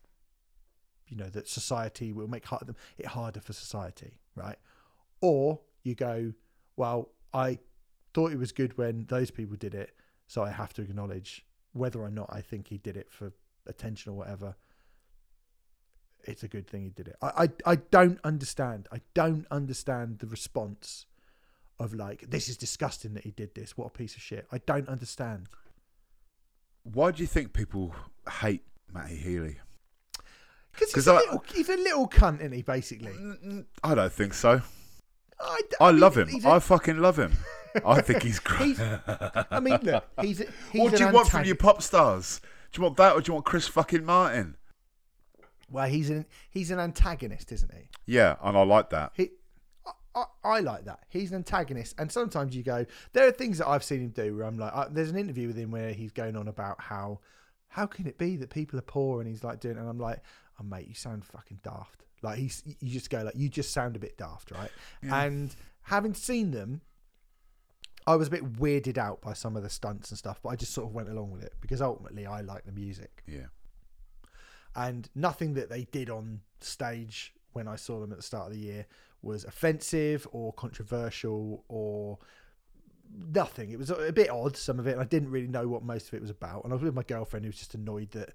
you 1.07 1.17
know 1.17 1.29
that 1.29 1.47
society 1.47 2.11
will 2.11 2.27
make 2.27 2.45
hard, 2.45 2.75
it 2.97 3.07
harder 3.07 3.39
for 3.39 3.53
society 3.53 4.19
right? 4.35 4.57
Or 5.21 5.59
you 5.83 5.95
go 5.95 6.33
well 6.75 7.09
i 7.33 7.57
thought 8.13 8.31
it 8.31 8.37
was 8.37 8.51
good 8.51 8.77
when 8.77 9.05
those 9.07 9.31
people 9.31 9.55
did 9.55 9.73
it 9.73 9.95
so 10.27 10.43
i 10.43 10.49
have 10.49 10.73
to 10.73 10.81
acknowledge 10.81 11.45
whether 11.73 12.01
or 12.01 12.09
not 12.09 12.27
i 12.31 12.41
think 12.41 12.67
he 12.67 12.77
did 12.77 12.97
it 12.97 13.09
for 13.09 13.31
attention 13.69 14.11
or 14.11 14.15
whatever. 14.15 14.55
It's 16.23 16.43
a 16.43 16.47
good 16.49 16.67
thing 16.67 16.83
he 16.83 16.89
did 16.89 17.07
it. 17.07 17.15
I 17.21 17.43
i, 17.65 17.71
I 17.71 17.75
don't 17.75 18.19
understand. 18.23 18.87
I 18.91 18.99
don't 19.13 19.45
understand 19.51 20.19
the 20.19 20.27
response 20.27 21.05
of 21.79 21.93
like 21.93 22.29
this 22.29 22.49
is 22.49 22.57
disgusting 22.57 23.13
that 23.13 23.23
he 23.23 23.31
did 23.31 23.53
this 23.55 23.77
what 23.77 23.87
a 23.87 23.89
piece 23.89 24.15
of 24.15 24.21
shit 24.21 24.45
i 24.51 24.57
don't 24.65 24.87
understand 24.89 25.47
Why 26.83 27.11
do 27.11 27.21
you 27.21 27.27
think 27.27 27.53
people 27.53 27.93
hate 28.41 28.63
Matty 28.93 29.15
Healy? 29.17 29.57
Because 30.73 30.93
he's, 30.93 31.07
a 31.07 31.11
I- 31.13 31.17
little- 31.17 31.43
he's 31.53 31.69
a 31.69 31.75
little 31.77 32.07
cunt 32.07 32.41
isn't 32.41 32.53
he 32.53 32.61
basically 32.63 33.13
I 33.83 33.95
don't 33.95 34.11
think 34.13 34.33
so. 34.33 34.61
I, 35.41 35.61
d- 35.69 35.75
I 35.79 35.91
mean, 35.91 36.01
love 36.01 36.17
him. 36.17 36.29
a- 36.45 36.49
I 36.49 36.59
fucking 36.59 36.97
love 36.97 37.17
him. 37.17 37.33
I 37.85 38.01
think 38.01 38.23
he's 38.23 38.39
great. 38.39 38.61
He's, 38.77 38.79
I 38.81 39.59
mean, 39.61 39.77
look, 39.83 40.03
he's. 40.21 40.39
He's 40.71 40.81
what 40.81 40.95
do 40.95 41.03
you 41.05 41.11
want 41.11 41.27
from 41.29 41.45
your 41.45 41.55
pop 41.55 41.81
stars? 41.81 42.41
Do 42.71 42.79
you 42.79 42.83
want 42.83 42.97
that 42.97 43.13
or 43.13 43.21
do 43.21 43.29
you 43.29 43.33
want 43.35 43.45
Chris 43.45 43.67
fucking 43.67 44.03
Martin? 44.03 44.55
Well, 45.69 45.87
he's 45.87 46.09
an 46.09 46.25
he's 46.49 46.71
an 46.71 46.79
antagonist, 46.79 47.51
isn't 47.51 47.71
he? 47.73 47.89
Yeah, 48.05 48.35
and 48.43 48.57
I 48.57 48.63
like 48.63 48.89
that. 48.89 49.11
He, 49.15 49.29
I, 50.15 50.23
I, 50.43 50.59
like 50.59 50.85
that. 50.85 51.01
He's 51.09 51.31
an 51.31 51.37
antagonist, 51.37 51.95
and 51.97 52.11
sometimes 52.11 52.55
you 52.55 52.63
go. 52.63 52.85
There 53.13 53.27
are 53.27 53.31
things 53.31 53.59
that 53.59 53.67
I've 53.67 53.83
seen 53.83 54.01
him 54.01 54.09
do 54.09 54.35
where 54.35 54.45
I'm 54.45 54.57
like, 54.57 54.73
I, 54.73 54.87
there's 54.89 55.09
an 55.09 55.17
interview 55.17 55.47
with 55.47 55.57
him 55.57 55.71
where 55.71 55.93
he's 55.93 56.11
going 56.11 56.35
on 56.35 56.47
about 56.47 56.81
how, 56.81 57.19
how 57.67 57.85
can 57.85 58.07
it 58.07 58.17
be 58.17 58.35
that 58.37 58.49
people 58.49 58.79
are 58.79 58.83
poor, 58.83 59.21
and 59.21 59.29
he's 59.29 59.43
like 59.43 59.59
doing, 59.59 59.77
and 59.77 59.87
I'm 59.87 59.99
like, 59.99 60.21
oh 60.59 60.63
mate, 60.63 60.87
you 60.87 60.95
sound 60.95 61.25
fucking 61.25 61.59
daft. 61.63 62.05
Like 62.21 62.37
he's, 62.37 62.63
you 62.79 62.91
just 62.91 63.09
go 63.09 63.21
like, 63.23 63.35
you 63.35 63.47
just 63.49 63.71
sound 63.71 63.95
a 63.95 63.99
bit 63.99 64.17
daft, 64.17 64.51
right? 64.51 64.71
Yeah. 65.01 65.23
And 65.23 65.55
having 65.83 66.13
seen 66.13 66.51
them, 66.51 66.81
I 68.05 68.15
was 68.15 68.27
a 68.27 68.31
bit 68.31 68.53
weirded 68.53 68.97
out 68.97 69.21
by 69.21 69.33
some 69.33 69.55
of 69.55 69.63
the 69.63 69.69
stunts 69.69 70.09
and 70.09 70.17
stuff, 70.17 70.39
but 70.41 70.49
I 70.49 70.55
just 70.55 70.73
sort 70.73 70.87
of 70.87 70.93
went 70.93 71.09
along 71.09 71.31
with 71.31 71.43
it 71.43 71.53
because 71.61 71.81
ultimately 71.81 72.25
I 72.25 72.41
like 72.41 72.65
the 72.65 72.71
music. 72.71 73.23
Yeah. 73.27 73.45
and 74.75 75.09
nothing 75.15 75.53
that 75.53 75.69
they 75.69 75.85
did 75.85 76.09
on 76.09 76.41
stage 76.59 77.33
when 77.53 77.67
I 77.67 77.75
saw 77.75 77.99
them 77.99 78.11
at 78.11 78.17
the 78.17 78.23
start 78.23 78.47
of 78.47 78.53
the 78.53 78.59
year 78.59 78.85
was 79.21 79.43
offensive 79.43 80.27
or 80.31 80.53
controversial 80.53 81.63
or 81.67 82.17
nothing. 83.33 83.71
It 83.71 83.79
was 83.79 83.89
a 83.89 84.13
bit 84.13 84.29
odd, 84.29 84.55
some 84.55 84.79
of 84.79 84.87
it, 84.87 84.91
and 84.91 85.01
I 85.01 85.05
didn't 85.05 85.31
really 85.31 85.47
know 85.47 85.67
what 85.67 85.83
most 85.83 86.07
of 86.07 86.13
it 86.13 86.21
was 86.21 86.29
about. 86.29 86.63
And 86.63 86.73
I 86.73 86.75
was 86.75 86.83
with 86.83 86.93
my 86.93 87.03
girlfriend 87.03 87.45
who 87.45 87.49
was 87.49 87.57
just 87.57 87.75
annoyed 87.75 88.11
that 88.11 88.33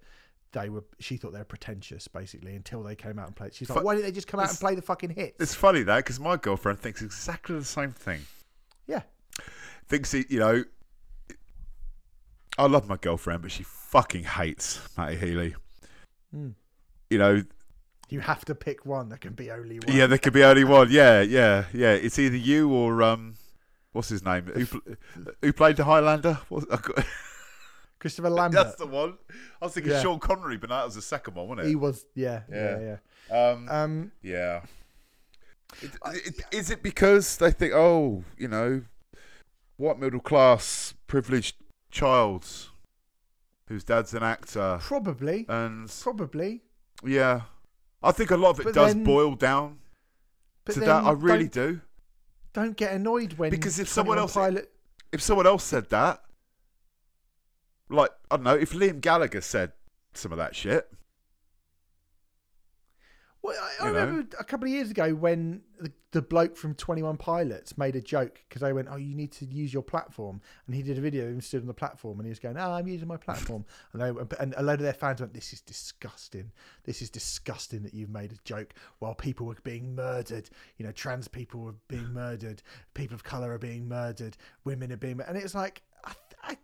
they 0.52 0.68
were. 0.68 0.84
She 1.00 1.16
thought 1.16 1.32
they 1.32 1.38
were 1.38 1.44
pretentious, 1.44 2.08
basically, 2.08 2.54
until 2.54 2.82
they 2.82 2.94
came 2.94 3.18
out 3.18 3.26
and 3.26 3.36
played. 3.36 3.54
She's 3.54 3.70
like, 3.70 3.82
"Why 3.84 3.94
didn't 3.94 4.06
they 4.06 4.12
just 4.12 4.26
come 4.26 4.40
out 4.40 4.50
and 4.50 4.58
play 4.58 4.74
the 4.74 4.82
fucking 4.82 5.10
hits?" 5.10 5.40
It's 5.40 5.54
funny 5.54 5.82
that 5.82 5.96
because 5.98 6.20
my 6.20 6.36
girlfriend 6.36 6.80
thinks 6.80 7.02
exactly 7.02 7.58
the 7.58 7.64
same 7.64 7.92
thing. 7.92 8.20
yeah, 8.86 9.02
Thinks 9.86 10.12
he, 10.12 10.24
you 10.28 10.38
know, 10.38 10.64
I 12.56 12.66
love 12.66 12.88
my 12.88 12.96
girlfriend, 12.96 13.42
but 13.42 13.50
she 13.50 13.64
fucking 13.64 14.24
hates 14.24 14.80
Matty 14.96 15.16
Healy. 15.16 15.54
Mm. 16.34 16.54
You 17.10 17.18
know, 17.18 17.42
you 18.08 18.20
have 18.20 18.44
to 18.46 18.54
pick 18.54 18.84
one. 18.86 19.08
There 19.08 19.18
can 19.18 19.32
be 19.34 19.50
only 19.50 19.78
one. 19.80 19.96
yeah, 19.96 20.06
there 20.06 20.18
can 20.18 20.32
be 20.32 20.44
only 20.44 20.64
one. 20.64 20.88
Yeah, 20.90 21.20
yeah, 21.22 21.64
yeah. 21.72 21.92
It's 21.92 22.18
either 22.18 22.36
you 22.36 22.70
or 22.72 23.02
um, 23.02 23.34
what's 23.92 24.08
his 24.08 24.24
name? 24.24 24.46
Who, 24.46 24.66
who 25.42 25.52
played 25.52 25.76
the 25.76 25.84
Highlander? 25.84 26.38
What, 26.48 26.68
got- 26.68 27.04
Christopher 27.98 28.28
Lambert. 28.30 28.64
that's 28.64 28.76
the 28.76 28.86
one. 28.86 29.14
I 29.62 29.64
was 29.64 29.72
thinking 29.74 29.92
Yeah. 29.92 30.02
Sean 30.02 30.18
Connery, 30.20 30.58
but 30.58 30.68
that 30.68 30.84
was 30.84 30.94
the 30.94 31.02
second 31.02 31.34
one, 31.34 31.48
wasn't 31.48 31.66
it? 31.66 31.70
he 31.70 31.74
was. 31.76 32.04
Yeah, 32.14 32.42
yeah, 32.52 32.78
Yeah. 32.78 32.96
yeah. 33.30 33.50
Um, 33.50 33.68
Um, 33.70 34.12
Yeah. 34.22 34.60
It, 35.82 35.90
it, 36.12 36.40
is 36.52 36.70
it 36.70 36.82
because 36.82 37.38
they 37.38 37.50
think, 37.50 37.72
oh, 37.74 38.22
you 38.36 38.46
know, 38.46 38.82
white 39.76 39.98
middle 39.98 40.20
class 40.20 40.94
privileged 41.06 41.56
child 41.90 42.46
whose 43.68 43.82
dad's 43.82 44.12
an 44.14 44.22
actor, 44.22 44.78
probably, 44.82 45.46
and 45.48 45.88
probably. 46.02 46.62
yeah, 47.02 47.40
I 48.04 48.12
think 48.12 48.30
a 48.30 48.36
lot 48.36 48.50
of 48.50 48.60
it 48.60 48.64
But 48.64 48.74
does 48.74 48.94
then- 48.94 49.04
boil 49.04 49.34
down 49.34 49.78
to 50.66 50.80
that. 50.80 51.04
I 51.04 51.12
really 51.12 51.48
do. 51.48 51.80
don't 52.52 52.76
get 52.76 52.92
annoyed 52.92 53.32
when 53.34 53.50
Because 53.50 53.78
if 53.78 53.88
someone 53.88 54.18
else- 54.18 54.34
Pilot, 54.34 54.70
If 55.12 55.22
someone 55.22 55.46
else 55.46 55.64
said 55.64 55.90
that, 55.90 56.22
like 57.88 58.10
I 58.30 58.36
don't 58.36 58.44
know, 58.44 58.54
if 58.56 58.72
Liam 58.72 59.00
Gallagher 59.00 59.40
said 59.40 59.72
some 60.14 60.32
of 60.32 60.38
that 60.38 60.54
shit, 60.56 60.90
Well, 63.44 63.58
I, 63.60 63.88
I 63.88 63.92
know? 63.92 63.98
remember 63.98 64.36
a 64.40 64.44
couple 64.44 64.66
of 64.66 64.72
years 64.72 64.90
ago 64.90 65.14
when 65.14 65.60
the, 65.78 65.92
the 66.12 66.22
bloke 66.22 66.56
from 66.56 66.74
Twenty 66.76 67.02
One 67.02 67.18
Pilots 67.18 67.76
made 67.76 67.94
a 67.94 68.00
joke 68.00 68.40
because 68.48 68.62
they 68.62 68.72
went, 68.72 68.88
"Oh, 68.90 68.96
you 68.96 69.14
need 69.14 69.32
to 69.32 69.44
use 69.44 69.70
your 69.70 69.82
platform," 69.82 70.40
and 70.66 70.74
he 70.74 70.82
did 70.82 70.96
a 70.96 71.02
video 71.02 71.26
of 71.26 71.32
him 71.34 71.40
stood 71.42 71.60
on 71.60 71.66
the 71.66 71.74
platform 71.74 72.18
and 72.18 72.24
he 72.26 72.30
was 72.30 72.38
going, 72.38 72.56
"Oh, 72.56 72.72
I'm 72.72 72.88
using 72.88 73.06
my 73.06 73.18
platform," 73.18 73.66
and 73.92 74.00
they 74.00 74.36
and 74.40 74.54
a 74.56 74.62
load 74.62 74.80
of 74.80 74.84
their 74.84 74.94
fans 74.94 75.20
went, 75.20 75.34
"This 75.34 75.52
is 75.52 75.60
disgusting. 75.60 76.52
This 76.84 77.02
is 77.02 77.10
disgusting 77.10 77.82
that 77.82 77.92
you've 77.92 78.08
made 78.08 78.32
a 78.32 78.36
joke 78.44 78.72
while 79.00 79.14
people 79.14 79.44
were 79.44 79.58
being 79.62 79.94
murdered. 79.94 80.48
You 80.78 80.86
know, 80.86 80.92
trans 80.92 81.28
people 81.28 81.60
were 81.60 81.74
being 81.88 82.08
murdered, 82.14 82.62
people 82.94 83.14
of 83.14 83.24
color 83.24 83.52
are 83.52 83.58
being 83.58 83.86
murdered, 83.86 84.38
women 84.64 84.90
are 84.90 84.96
being," 84.96 85.18
mur-" 85.18 85.26
and 85.28 85.36
it's 85.36 85.54
like, 85.54 85.82
I, 86.02 86.14
I, 86.42 86.56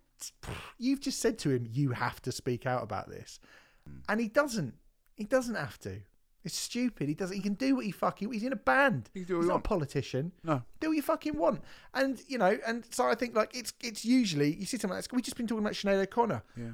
you've 0.79 1.01
just 1.01 1.21
said 1.21 1.39
to 1.41 1.51
him, 1.51 1.69
"You 1.71 1.91
have 1.91 2.23
to 2.23 2.33
speak 2.33 2.65
out 2.65 2.83
about 2.83 3.11
this," 3.11 3.39
hmm. 3.87 3.99
and 4.09 4.19
he 4.19 4.29
doesn't. 4.29 4.77
He 5.15 5.25
doesn't 5.25 5.57
have 5.57 5.79
to. 5.81 6.01
It's 6.43 6.57
stupid. 6.57 7.09
He 7.09 7.15
doesn't. 7.15 7.37
He 7.37 7.43
can 7.43 7.55
do 7.55 7.77
what 7.77 7.85
he 7.85 7.91
fucking. 7.91 8.33
He's 8.33 8.43
in 8.45 8.53
a 8.53 8.57
band. 8.57 9.11
He 9.13 9.21
can 9.21 9.29
do 9.29 9.35
what 9.35 9.41
he's 9.41 9.45
he 9.45 9.49
not 9.49 9.55
want. 9.57 9.67
a 9.67 9.69
politician. 9.69 10.33
no, 10.43 10.63
Do 10.81 10.89
what 10.89 10.97
you 10.97 11.03
fucking 11.03 11.37
want. 11.37 11.61
And 11.93 12.21
you 12.29 12.39
know. 12.39 12.59
And 12.67 12.85
so 12.91 13.07
I 13.09 13.15
think 13.15 13.35
like 13.37 13.55
it's 13.55 13.73
it's 13.83 14.05
usually 14.05 14.55
you 14.55 14.65
see 14.67 14.79
something 14.79 14.95
like 14.97 15.05
this. 15.05 15.13
We 15.13 15.21
just 15.23 15.37
been 15.37 15.47
talking 15.47 15.65
about 15.65 15.75
Sinead 15.75 16.03
O'Connor. 16.03 16.43
yeah, 16.57 16.71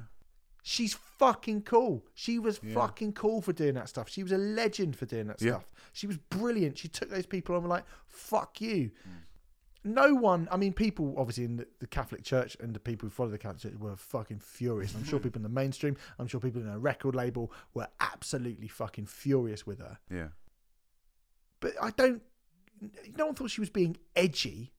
She's 0.63 0.93
fucking 0.93 1.63
cool. 1.63 2.05
She 2.13 2.39
was 2.39 2.59
Yeah. 2.63 2.73
fucking 2.75 3.13
cool 3.13 3.41
for 3.41 3.53
doing 3.53 3.73
that 3.75 3.89
stuff. 3.89 4.07
She 4.09 4.23
was 4.23 4.31
a 4.31 4.37
legend 4.37 4.95
for 4.95 5.05
doing 5.05 5.27
that 5.27 5.41
Yeah. 5.41 5.51
stuff. 5.51 5.65
She 5.93 6.07
was 6.07 6.17
brilliant. 6.17 6.77
She 6.77 6.87
took 6.87 7.09
those 7.09 7.25
people 7.25 7.55
on 7.55 7.59
and 7.63 7.69
were 7.69 7.75
like, 7.75 7.85
fuck 8.07 8.61
you. 8.61 8.91
Mm. 9.07 9.11
No 9.93 10.13
one, 10.13 10.47
I 10.51 10.57
mean, 10.57 10.73
people 10.73 11.15
obviously 11.17 11.45
in 11.45 11.57
the, 11.57 11.67
the 11.79 11.87
Catholic 11.87 12.23
Church 12.23 12.57
and 12.59 12.73
the 12.73 12.79
people 12.79 13.07
who 13.07 13.09
follow 13.09 13.29
the 13.29 13.37
Catholic 13.37 13.61
Church 13.61 13.79
were 13.79 13.95
fucking 13.95 14.39
furious. 14.39 14.93
I'm 14.95 15.03
sure 15.03 15.19
people 15.27 15.39
in 15.39 15.43
the 15.43 15.49
mainstream, 15.49 15.95
I'm 16.19 16.27
sure 16.27 16.39
people 16.39 16.61
in 16.61 16.67
a 16.67 16.77
record 16.77 17.15
label 17.15 17.51
were 17.73 17.87
absolutely 17.99 18.67
fucking 18.67 19.05
furious 19.05 19.65
with 19.65 19.79
her. 19.79 19.97
yeah. 20.11 20.27
But 21.59 21.73
I 21.81 21.89
don't, 21.91 22.21
no 23.17 23.25
one 23.25 23.35
thought 23.35 23.49
she 23.49 23.61
was 23.61 23.71
being 23.71 23.97
edgy. 24.15 24.73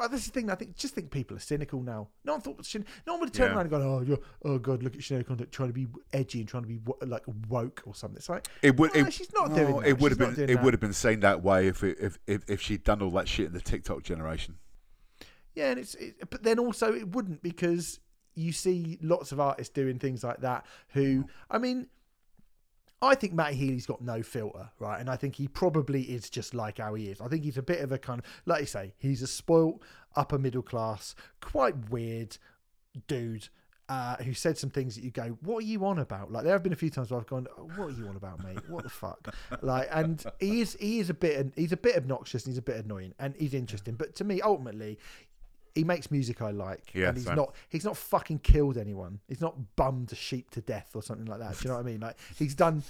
Oh, 0.00 0.08
this 0.08 0.20
is 0.20 0.26
the 0.26 0.32
thing. 0.32 0.50
I 0.50 0.54
think 0.54 0.76
just 0.76 0.94
think 0.94 1.10
people 1.10 1.36
are 1.36 1.40
cynical 1.40 1.82
now. 1.82 2.08
No 2.24 2.32
one 2.32 2.40
thought. 2.40 2.64
Shin- 2.64 2.86
No 3.06 3.14
one 3.14 3.20
would 3.20 3.34
turned 3.34 3.50
Yeah. 3.50 3.56
around 3.56 3.66
and 3.66 3.70
gone, 3.70 3.82
"Oh, 3.82 4.00
you're, 4.00 4.18
oh 4.44 4.58
God, 4.58 4.82
look 4.82 4.94
at 4.94 5.00
Sinead 5.00 5.20
O'Connor 5.20 5.46
trying 5.46 5.68
to 5.68 5.72
be 5.74 5.86
edgy 6.12 6.40
and 6.40 6.48
trying 6.48 6.62
to 6.62 6.68
be 6.68 6.78
wo- 6.78 6.98
like 7.02 7.22
woke 7.48 7.82
or 7.84 7.94
something." 7.94 8.16
It's 8.16 8.28
like, 8.28 8.48
It 8.62 8.76
would. 8.78 8.94
no, 8.94 9.00
it, 9.02 9.12
she's 9.12 9.32
not 9.32 9.50
no, 9.50 9.56
doing 9.56 9.74
oh, 9.74 9.80
that. 9.80 9.88
It 9.88 10.00
would 10.00 10.12
She's 10.12 10.18
have 10.18 10.36
been. 10.36 10.44
It 10.50 10.54
that. 10.54 10.64
would 10.64 10.74
have 10.74 10.80
been 10.80 10.92
seen 10.92 11.20
that 11.20 11.42
way 11.42 11.68
if 11.68 11.82
it, 11.84 11.98
if, 12.00 12.18
if 12.26 12.48
if 12.48 12.60
she'd 12.60 12.84
done 12.84 13.02
all 13.02 13.10
that 13.12 13.28
shit 13.28 13.46
in 13.46 13.52
the 13.52 13.60
TikTok 13.60 14.02
generation. 14.02 14.56
Yeah, 15.54 15.70
and 15.70 15.80
it's 15.80 15.94
it, 15.96 16.30
but 16.30 16.42
then 16.42 16.58
also 16.58 16.94
it 16.94 17.08
wouldn't 17.14 17.42
because 17.42 18.00
you 18.34 18.52
see 18.52 18.98
lots 19.02 19.32
of 19.32 19.40
artists 19.40 19.72
doing 19.72 19.98
things 19.98 20.22
like 20.24 20.40
that. 20.40 20.64
Who 20.90 21.24
mm. 21.24 21.28
I 21.50 21.58
mean, 21.58 21.88
I 23.02 23.14
think 23.14 23.32
Matt 23.32 23.54
Healy's 23.54 23.86
got 23.86 24.02
no 24.02 24.22
filter, 24.22 24.68
right? 24.78 25.00
And 25.00 25.08
I 25.08 25.16
think 25.16 25.36
he 25.36 25.48
probably 25.48 26.02
is 26.02 26.28
just 26.28 26.54
like 26.54 26.78
how 26.78 26.94
he 26.94 27.06
is. 27.06 27.20
I 27.20 27.28
think 27.28 27.44
he's 27.44 27.56
a 27.56 27.62
bit 27.62 27.80
of 27.80 27.92
a 27.92 27.98
kind 27.98 28.20
of 28.20 28.26
like 28.44 28.60
you 28.60 28.66
say, 28.66 28.92
he's 28.98 29.22
a 29.22 29.26
spoilt 29.26 29.80
upper 30.16 30.38
middle 30.38 30.62
class, 30.62 31.14
quite 31.40 31.90
weird 31.90 32.36
dude. 33.06 33.48
Uh, 33.88 34.14
who 34.18 34.32
said 34.32 34.56
some 34.56 34.70
things 34.70 34.94
that 34.94 35.02
you 35.02 35.10
go, 35.10 35.36
what 35.40 35.64
are 35.64 35.66
you 35.66 35.84
on 35.84 35.98
about? 35.98 36.30
Like 36.30 36.44
there 36.44 36.52
have 36.52 36.62
been 36.62 36.72
a 36.72 36.76
few 36.76 36.90
times 36.90 37.10
where 37.10 37.18
I've 37.18 37.26
gone, 37.26 37.48
oh, 37.58 37.68
what 37.74 37.88
are 37.88 37.90
you 37.90 38.06
on 38.06 38.14
about, 38.14 38.40
mate? 38.44 38.60
What 38.68 38.84
the 38.84 38.88
fuck? 38.88 39.34
Like, 39.62 39.88
and 39.90 40.24
he 40.38 40.60
is 40.60 40.76
he 40.78 41.00
is 41.00 41.10
a 41.10 41.14
bit 41.14 41.52
he's 41.56 41.72
a 41.72 41.76
bit 41.76 41.96
obnoxious 41.96 42.44
and 42.44 42.52
he's 42.52 42.58
a 42.58 42.62
bit 42.62 42.84
annoying 42.84 43.14
and 43.18 43.34
he's 43.36 43.52
interesting. 43.52 43.94
But 43.94 44.14
to 44.16 44.24
me, 44.24 44.40
ultimately, 44.42 44.96
he 45.74 45.84
makes 45.84 46.10
music 46.10 46.42
I 46.42 46.50
like. 46.50 46.90
Yeah, 46.94 47.08
and 47.08 47.16
he's 47.16 47.26
same. 47.26 47.36
not 47.36 47.54
he's 47.68 47.84
not 47.84 47.96
fucking 47.96 48.40
killed 48.40 48.76
anyone. 48.76 49.20
He's 49.28 49.40
not 49.40 49.56
bummed 49.76 50.12
a 50.12 50.16
sheep 50.16 50.50
to 50.50 50.60
death 50.60 50.90
or 50.94 51.02
something 51.02 51.26
like 51.26 51.40
that. 51.40 51.58
Do 51.58 51.64
you 51.64 51.68
know 51.70 51.76
what 51.76 51.86
I 51.86 51.90
mean? 51.90 52.00
Like 52.00 52.16
he's 52.36 52.54
done. 52.54 52.82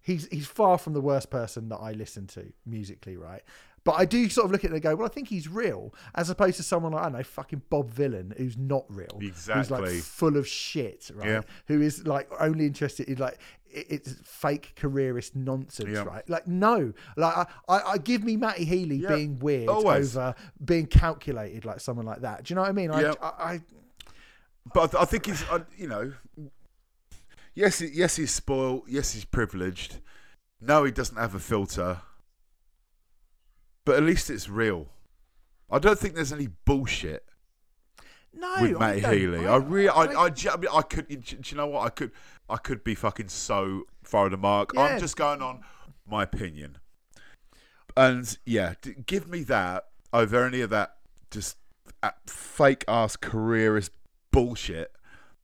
He's 0.00 0.28
he's 0.28 0.46
far 0.46 0.78
from 0.78 0.92
the 0.92 1.00
worst 1.00 1.30
person 1.30 1.68
that 1.68 1.78
I 1.78 1.92
listen 1.92 2.26
to 2.28 2.52
musically, 2.66 3.16
right? 3.16 3.42
But 3.84 3.92
I 3.92 4.04
do 4.04 4.28
sort 4.28 4.44
of 4.44 4.50
look 4.50 4.64
at 4.64 4.70
it 4.70 4.74
and 4.74 4.82
go, 4.82 4.96
well, 4.96 5.06
I 5.06 5.08
think 5.08 5.28
he's 5.28 5.48
real, 5.48 5.94
as 6.14 6.28
opposed 6.28 6.58
to 6.58 6.62
someone 6.62 6.92
like 6.92 7.00
I 7.00 7.04
don't 7.04 7.12
know, 7.14 7.22
fucking 7.22 7.62
Bob 7.70 7.90
Vylan, 7.90 8.36
who's 8.36 8.56
not 8.56 8.84
real, 8.88 9.18
exactly, 9.20 9.54
who's 9.62 9.70
like 9.70 10.02
full 10.02 10.36
of 10.36 10.46
shit, 10.46 11.10
right? 11.14 11.28
Yeah. 11.28 11.40
Who 11.68 11.80
is 11.80 12.06
like 12.06 12.28
only 12.38 12.66
interested 12.66 13.08
in 13.08 13.16
like 13.16 13.38
it's 13.70 14.14
fake 14.24 14.72
careerist 14.76 15.36
nonsense, 15.36 15.90
Yeah. 15.90 16.02
right? 16.04 16.28
Like 16.28 16.46
no, 16.46 16.92
like 17.16 17.36
I, 17.36 17.46
I, 17.68 17.82
I 17.92 17.98
give 17.98 18.24
me 18.24 18.36
Matty 18.36 18.64
Healy 18.64 18.96
Yeah. 18.96 19.14
being 19.14 19.38
weird 19.38 19.68
Always. 19.68 20.16
over 20.16 20.34
being 20.64 20.86
calculated, 20.86 21.64
like 21.64 21.80
someone 21.80 22.06
like 22.06 22.20
that. 22.22 22.44
Do 22.44 22.52
you 22.52 22.54
know 22.56 22.62
what 22.62 22.70
I 22.70 22.72
mean? 22.72 22.90
I, 22.90 23.00
Yeah. 23.02 23.14
I, 23.20 23.26
I 23.26 23.60
But 24.74 24.94
I 24.94 25.04
think 25.04 25.26
he's, 25.26 25.42
uh, 25.50 25.60
you 25.76 25.88
know, 25.88 26.12
yes, 27.54 27.80
yes, 27.80 28.16
he's 28.16 28.32
spoiled. 28.32 28.82
Yes, 28.88 29.12
he's 29.12 29.24
privileged. 29.24 29.98
No, 30.60 30.84
he 30.84 30.90
doesn't 30.90 31.16
have 31.16 31.34
a 31.34 31.38
filter. 31.38 32.00
But 33.84 33.96
at 33.96 34.02
least 34.02 34.28
it's 34.30 34.48
real. 34.48 34.86
I 35.70 35.78
don't 35.78 35.98
think 35.98 36.14
there's 36.14 36.32
any 36.32 36.48
bullshit 36.64 37.24
no, 38.34 38.54
with 38.60 38.76
I 38.76 38.78
Matty. 38.78 39.18
Healy. 39.18 39.46
I 39.46 39.56
really, 39.56 39.88
I, 39.88 40.04
I, 40.04 40.26
I, 40.26 40.56
mean, 40.56 40.68
I 40.72 40.82
could. 40.82 41.08
Do 41.08 41.36
you 41.44 41.56
know 41.56 41.66
what? 41.66 41.86
I 41.86 41.90
could, 41.90 42.12
I 42.48 42.56
could 42.56 42.84
be 42.84 42.94
fucking 42.94 43.28
so 43.28 43.84
far 44.02 44.26
of 44.26 44.32
the 44.32 44.36
mark. 44.36 44.72
Yeah. 44.74 44.82
I'm 44.82 45.00
just 45.00 45.16
going 45.16 45.42
on 45.42 45.62
my 46.06 46.22
opinion. 46.22 46.78
And 47.96 48.38
yeah, 48.46 48.74
give 49.06 49.28
me 49.28 49.42
that 49.44 49.86
over 50.12 50.44
any 50.44 50.60
of 50.60 50.70
that 50.70 50.96
just 51.30 51.56
uh, 52.02 52.10
fake 52.26 52.84
ass 52.86 53.16
careerist 53.16 53.92
bullshit 54.30 54.92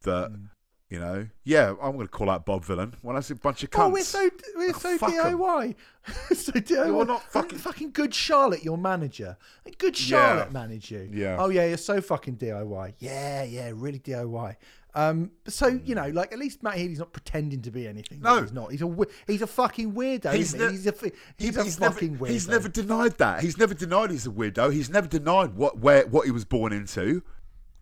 that 0.03 0.31
Mm. 0.31 0.49
You 0.95 1.01
know. 1.01 1.27
Yeah, 1.43 1.71
I'm 1.83 1.93
going 1.97 2.07
to 2.07 2.09
call 2.09 2.31
out 2.31 2.47
Bob 2.47 2.65
Vylan 2.65 2.95
when 3.03 3.17
I 3.17 3.21
see 3.21 3.33
a 3.33 3.37
bunch 3.37 3.65
of 3.65 3.71
cunts. 3.71 3.85
Oh, 3.85 3.89
we're 3.91 4.03
so 4.05 4.31
we're 4.55 4.71
Oh, 4.71 4.79
so. 4.79 4.97
DIY. 4.99 5.75
so 6.37 6.53
DIY. 6.53 6.87
You're 6.87 7.05
not 7.05 7.23
fucking- 7.33 7.59
fucking 7.59 7.91
good 7.91 8.15
Charlotte, 8.15 8.63
your 8.63 8.79
manager. 8.79 9.37
Good 9.79 9.97
Charlotte 9.97 10.53
managed 10.53 10.91
you. 10.93 11.09
Yeah. 11.13 11.37
Oh 11.41 11.49
yeah, 11.49 11.67
you're 11.67 11.77
so 11.79 12.01
fucking 12.01 12.37
DIY. 12.37 12.95
Yeah, 13.01 13.43
yeah, 13.43 13.73
really 13.75 13.99
DIY. 13.99 14.55
Um, 14.97 15.33
so 15.49 15.67
you 15.85 15.97
know, 15.97 16.07
like 16.11 16.33
at 16.33 16.39
least 16.39 16.63
Matt 16.63 16.77
Healy's 16.77 17.01
not 17.01 17.13
pretending 17.13 17.61
to 17.63 17.73
be 17.73 17.89
anything. 17.89 18.21
No. 18.21 18.41
he's 18.41 18.53
not. 18.53 18.71
He's 18.71 18.83
a 18.83 18.97
he's 19.27 19.43
a 19.43 19.47
fucking 19.49 19.93
weirdo. 19.93 20.33
He's 20.33 20.53
he? 20.53 20.59
ne- 20.61 20.71
he's 20.71 20.87
a 20.87 20.93
fi- 20.93 21.11
he's, 21.37 21.57
a 21.57 21.65
he's 21.65 21.75
fucking 21.77 22.13
never, 22.13 22.27
weirdo. 22.27 22.31
He's 22.31 22.47
never 22.49 22.69
denied 22.69 23.19
that. 23.19 23.41
He's 23.43 23.59
never 23.59 23.75
denied 23.75 24.13
he's 24.13 24.29
a 24.29 24.31
weirdo. 24.31 24.73
He's 24.73 24.89
never 24.91 25.09
denied 25.09 25.57
what 25.57 25.79
where 25.81 26.07
what 26.07 26.27
he 26.27 26.31
was 26.31 26.45
born 26.45 26.73
into. 26.73 27.25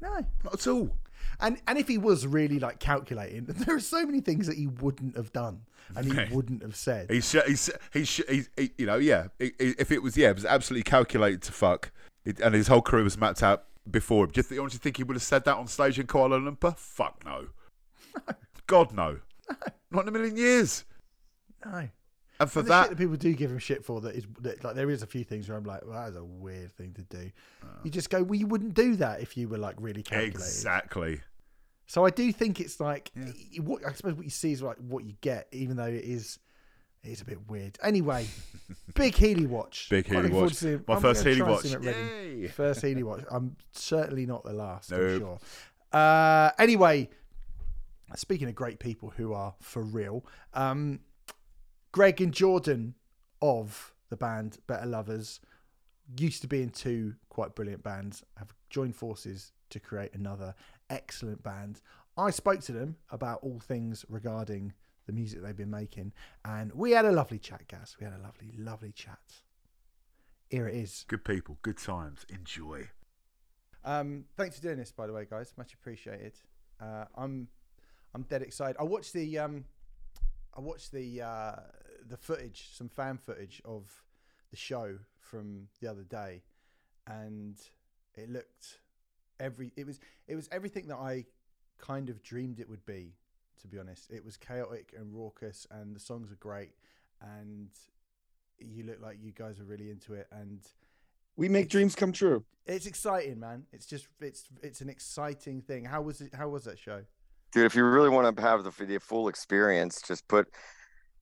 no. 0.00 0.24
Not 0.44 0.54
at 0.54 0.66
all. 0.66 0.96
And 1.42 1.60
and 1.66 1.76
if 1.76 1.88
he 1.88 1.98
was 1.98 2.26
really 2.26 2.58
like 2.58 2.78
calculating, 2.78 3.44
there 3.48 3.76
are 3.76 3.80
so 3.80 4.06
many 4.06 4.20
things 4.20 4.46
that 4.46 4.56
he 4.56 4.68
wouldn't 4.68 5.16
have 5.16 5.32
done 5.32 5.62
and 5.96 6.12
he 6.12 6.34
wouldn't 6.34 6.62
have 6.62 6.76
said. 6.76 7.10
He's 7.10 7.30
he's 7.32 7.70
he's, 7.92 8.16
he's 8.28 8.48
he, 8.56 8.70
you 8.78 8.86
know 8.86 8.96
yeah. 8.96 9.26
If 9.38 9.90
it 9.90 10.02
was 10.02 10.16
yeah, 10.16 10.30
it 10.30 10.36
was 10.36 10.44
absolutely 10.44 10.84
calculated 10.84 11.42
to 11.42 11.52
fuck, 11.52 11.90
it, 12.24 12.40
and 12.40 12.54
his 12.54 12.68
whole 12.68 12.82
career 12.82 13.04
was 13.04 13.18
mapped 13.18 13.42
out 13.42 13.64
before. 13.90 14.26
Do 14.28 14.38
you, 14.38 14.42
th- 14.42 14.60
honestly 14.60 14.78
think 14.78 14.96
he 14.96 15.02
would 15.04 15.16
have 15.16 15.22
said 15.22 15.44
that 15.44 15.56
on 15.56 15.66
stage 15.66 15.98
in 15.98 16.06
Kuala 16.06 16.38
Lumpur? 16.40 16.76
Fuck 16.78 17.24
no. 17.24 17.48
no. 18.28 18.34
God 18.66 18.92
no. 18.94 19.18
no. 19.50 19.56
Not 19.90 20.02
in 20.02 20.08
a 20.08 20.12
million 20.12 20.36
years. 20.36 20.84
no. 21.64 21.88
And 22.40 22.50
for 22.50 22.60
And 22.60 22.66
the 22.66 22.70
that, 22.70 22.82
shit 22.82 22.90
that 22.90 22.98
people 22.98 23.16
do 23.16 23.32
give 23.34 23.50
him 23.52 23.58
shit 23.58 23.84
for 23.84 24.00
that 24.00 24.16
is 24.16 24.26
that, 24.40 24.64
like 24.64 24.74
there 24.74 24.90
is 24.90 25.02
a 25.02 25.06
few 25.06 25.22
things 25.22 25.48
where 25.48 25.56
I'm 25.56 25.64
like, 25.64 25.82
well, 25.84 26.02
that 26.02 26.10
is 26.10 26.16
a 26.16 26.24
weird 26.24 26.72
thing 26.72 26.92
to 26.94 27.02
do. 27.02 27.30
Uh. 27.62 27.66
you 27.84 27.90
just 27.90 28.10
go, 28.10 28.22
well, 28.22 28.34
you 28.38 28.46
wouldn't 28.48 28.74
do 28.74 28.96
that 28.96 29.20
if 29.20 29.36
you 29.36 29.48
were 29.48 29.58
like 29.58 29.76
really 29.78 30.02
calculated. 30.02 30.34
exactly. 30.36 31.20
So 31.86 32.04
I 32.06 32.10
do 32.10 32.32
think 32.32 32.60
it's 32.60 32.80
like, 32.80 33.10
y- 33.16 33.32
what 33.60 33.84
I 33.86 33.92
suppose 33.92 34.14
what 34.14 34.24
you 34.24 34.30
see 34.30 34.52
is 34.52 34.62
like 34.62 34.78
what 34.78 35.04
you 35.04 35.14
get, 35.20 35.48
even 35.52 35.76
though 35.76 35.84
it 35.84 36.04
is. 36.04 36.38
It 37.04 37.10
is 37.10 37.20
a 37.20 37.24
bit 37.24 37.50
weird. 37.50 37.76
Anyway, 37.82 38.28
big 38.94 39.16
Healy 39.16 39.44
watch. 39.46 39.88
Big 39.90 40.06
Healy 40.06 40.30
watch. 40.30 40.54
seeing- 40.54 40.84
My 40.86 40.94
I'm 40.94 41.02
first 41.02 41.24
Healy 41.24 41.38
try 41.38 41.50
and 41.50 41.60
see 41.60 41.68
watch. 41.74 41.82
him 41.82 41.88
at 41.88 41.96
Reading. 41.96 42.42
Yay. 42.42 42.46
First 42.48 42.80
Healy 42.82 43.02
watch. 43.02 43.24
I'm 43.28 43.56
certainly 43.72 44.24
not 44.24 44.44
the 44.44 44.52
last. 44.52 44.92
I'm 44.92 45.18
sure. 45.18 45.38
Uh, 45.90 46.50
anyway, 46.60 47.10
speaking 48.14 48.48
of 48.48 48.54
great 48.54 48.78
people 48.78 49.10
who 49.16 49.32
are 49.32 49.52
for 49.60 49.82
real, 49.82 50.24
um, 50.54 51.00
Greg 51.90 52.20
and 52.20 52.32
Jordan 52.32 52.94
of 53.40 53.92
the 54.08 54.16
band 54.16 54.58
Better 54.68 54.86
Lovers 54.86 55.40
used 56.18 56.40
to 56.42 56.46
be 56.46 56.62
in 56.62 56.70
two 56.70 57.14
quite 57.28 57.56
brilliant 57.56 57.82
bands, 57.82 58.22
have 58.36 58.54
joined 58.70 58.94
forces 58.94 59.50
to 59.70 59.80
create 59.80 60.14
another 60.14 60.54
excellent 60.92 61.42
band. 61.42 61.80
I 62.16 62.30
spoke 62.30 62.60
to 62.62 62.72
them 62.72 62.96
about 63.10 63.40
all 63.42 63.58
things 63.58 64.04
regarding 64.08 64.74
the 65.06 65.12
music 65.12 65.42
they've 65.42 65.56
been 65.56 65.70
making, 65.70 66.12
and 66.44 66.70
we 66.74 66.92
had 66.92 67.04
a 67.04 67.10
lovely 67.10 67.38
chat, 67.38 67.66
Gaz. 67.66 67.96
We 67.98 68.04
had 68.04 68.14
a 68.14 68.22
lovely, 68.22 68.52
lovely 68.56 68.92
chat. 68.92 69.42
Here 70.48 70.68
it 70.68 70.76
is. 70.76 71.04
Good 71.08 71.24
people, 71.24 71.58
good 71.62 71.78
times. 71.78 72.26
Enjoy. 72.28 72.90
Um, 73.84 74.26
thanks 74.36 74.56
for 74.56 74.62
doing 74.62 74.76
this, 74.76 74.92
by 74.92 75.06
the 75.06 75.12
way, 75.12 75.26
guys. 75.28 75.54
Much 75.56 75.74
appreciated. 75.74 76.34
Uh, 76.80 77.06
I'm 77.16 77.48
I'm 78.14 78.22
dead 78.22 78.42
excited. 78.42 78.76
I 78.78 78.84
watched 78.84 79.14
the 79.14 79.38
um, 79.38 79.64
I 80.56 80.60
watched 80.60 80.92
the 80.92 81.22
uh, 81.22 81.56
the 82.08 82.16
footage, 82.16 82.68
some 82.72 82.88
fan 82.88 83.18
footage 83.18 83.62
of 83.64 84.04
the 84.50 84.56
show 84.56 84.98
from 85.18 85.68
the 85.80 85.88
other 85.88 86.02
day, 86.02 86.42
and 87.06 87.56
it 88.14 88.30
looked 88.30 88.78
every 89.42 89.72
it 89.76 89.84
was 89.86 90.00
it 90.26 90.36
was 90.36 90.48
everything 90.52 90.86
that 90.88 90.96
I 90.96 91.26
kind 91.78 92.08
of 92.08 92.22
dreamed 92.22 92.60
it 92.60 92.68
would 92.70 92.86
be. 92.86 93.14
To 93.60 93.68
be 93.68 93.78
honest, 93.78 94.10
it 94.10 94.24
was 94.24 94.36
chaotic 94.36 94.92
and 94.96 95.14
raucous, 95.14 95.66
and 95.70 95.94
the 95.94 96.00
songs 96.00 96.32
are 96.32 96.36
great, 96.36 96.72
and 97.20 97.68
you 98.58 98.84
look 98.84 99.00
like 99.00 99.18
you 99.22 99.30
guys 99.32 99.60
are 99.60 99.64
really 99.64 99.90
into 99.90 100.14
it, 100.14 100.26
and 100.32 100.60
We 101.36 101.48
make 101.48 101.68
dreams 101.68 101.94
come 101.94 102.12
true. 102.12 102.44
it's 102.66 102.86
exciting, 102.86 103.38
man. 103.38 103.64
It's 103.72 103.86
just 103.86 104.08
it's 104.20 104.44
it's 104.62 104.80
an 104.80 104.88
exciting 104.88 105.60
thing. 105.62 105.84
How 105.84 106.02
was 106.02 106.20
it? 106.20 106.34
How 106.34 106.48
was 106.48 106.64
that 106.64 106.78
show? 106.78 107.02
dude 107.52 107.66
if 107.66 107.74
you 107.76 107.84
really 107.84 108.08
want 108.08 108.34
to 108.34 108.42
have 108.42 108.64
the, 108.64 108.86
the 108.86 108.98
full 108.98 109.28
experience 109.28 110.00
just 110.00 110.26
put 110.26 110.48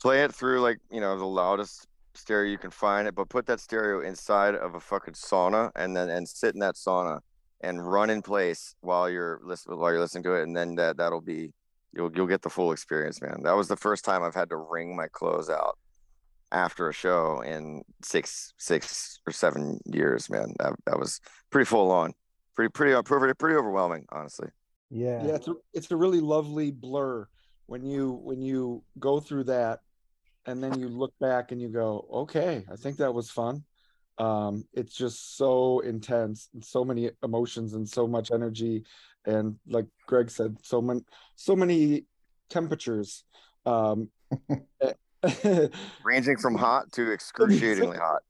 play 0.00 0.22
it 0.22 0.32
through 0.32 0.60
like 0.60 0.78
you 0.90 1.00
know 1.00 1.18
the 1.18 1.26
loudest 1.26 1.88
stereo 2.14 2.48
you 2.48 2.56
can 2.58 2.70
find 2.70 3.08
it 3.08 3.14
but 3.16 3.28
put 3.28 3.46
that 3.46 3.58
stereo 3.58 4.00
inside 4.00 4.54
of 4.54 4.76
a 4.76 4.80
fucking 4.80 5.14
sauna 5.14 5.70
and 5.74 5.96
then 5.96 6.08
and 6.08 6.28
sit 6.28 6.54
in 6.54 6.60
that 6.60 6.76
sauna 6.76 7.18
and 7.62 7.90
run 7.90 8.10
in 8.10 8.22
place 8.22 8.74
while 8.80 9.08
you're 9.08 9.40
listening 9.42 9.78
while 9.78 9.90
you're 9.90 10.00
listening 10.00 10.24
to 10.24 10.34
it 10.34 10.42
and 10.42 10.56
then 10.56 10.74
that 10.74 10.96
that'll 10.96 11.20
be 11.20 11.52
you'll 11.92 12.10
you'll 12.14 12.26
get 12.26 12.42
the 12.42 12.50
full 12.50 12.72
experience 12.72 13.20
man 13.20 13.42
that 13.42 13.56
was 13.56 13.68
the 13.68 13.76
first 13.76 14.04
time 14.04 14.22
i've 14.22 14.34
had 14.34 14.48
to 14.48 14.56
wring 14.56 14.96
my 14.96 15.06
clothes 15.08 15.50
out 15.50 15.78
after 16.52 16.88
a 16.88 16.92
show 16.92 17.40
in 17.42 17.82
six 18.02 18.52
six 18.58 19.20
or 19.26 19.32
seven 19.32 19.78
years 19.86 20.28
man 20.30 20.52
that, 20.58 20.72
that 20.86 20.98
was 20.98 21.20
pretty 21.50 21.66
full 21.66 21.90
on 21.90 22.12
pretty 22.56 22.70
pretty 22.70 22.92
uh, 22.92 23.02
pretty 23.02 23.34
pretty 23.34 23.56
overwhelming 23.56 24.04
honestly 24.10 24.48
Yeah. 24.90 25.24
Yeah, 25.24 25.34
it's 25.36 25.48
a, 25.48 25.54
it's 25.72 25.90
a 25.92 25.96
really 25.96 26.20
lovely 26.20 26.72
blur 26.72 27.26
when 27.66 27.84
you 27.84 28.18
when 28.24 28.42
you 28.42 28.82
go 28.98 29.20
through 29.20 29.44
that 29.44 29.80
and 30.46 30.62
then 30.62 30.78
you 30.78 30.88
look 30.88 31.12
back 31.20 31.52
and 31.52 31.60
you 31.60 31.68
go, 31.68 32.06
okay, 32.12 32.64
I 32.70 32.76
think 32.76 32.96
that 32.96 33.14
was 33.14 33.30
fun. 33.30 33.62
Um, 34.20 34.64
it's 34.74 34.94
just 34.94 35.38
so 35.38 35.80
intense 35.80 36.50
and 36.52 36.62
so 36.62 36.84
many 36.84 37.10
emotions 37.22 37.72
and 37.72 37.88
so 37.88 38.06
much 38.06 38.30
energy 38.30 38.84
and 39.24 39.56
like 39.66 39.86
Greg 40.06 40.30
said, 40.30 40.56
so 40.62 40.80
many 40.82 41.00
so 41.36 41.56
many 41.56 42.04
temperatures. 42.50 43.24
Um, 43.66 44.10
ranging 46.04 46.36
from 46.36 46.54
hot 46.54 46.92
to 46.92 47.12
excruciatingly 47.12 47.96
hot. 47.98 48.22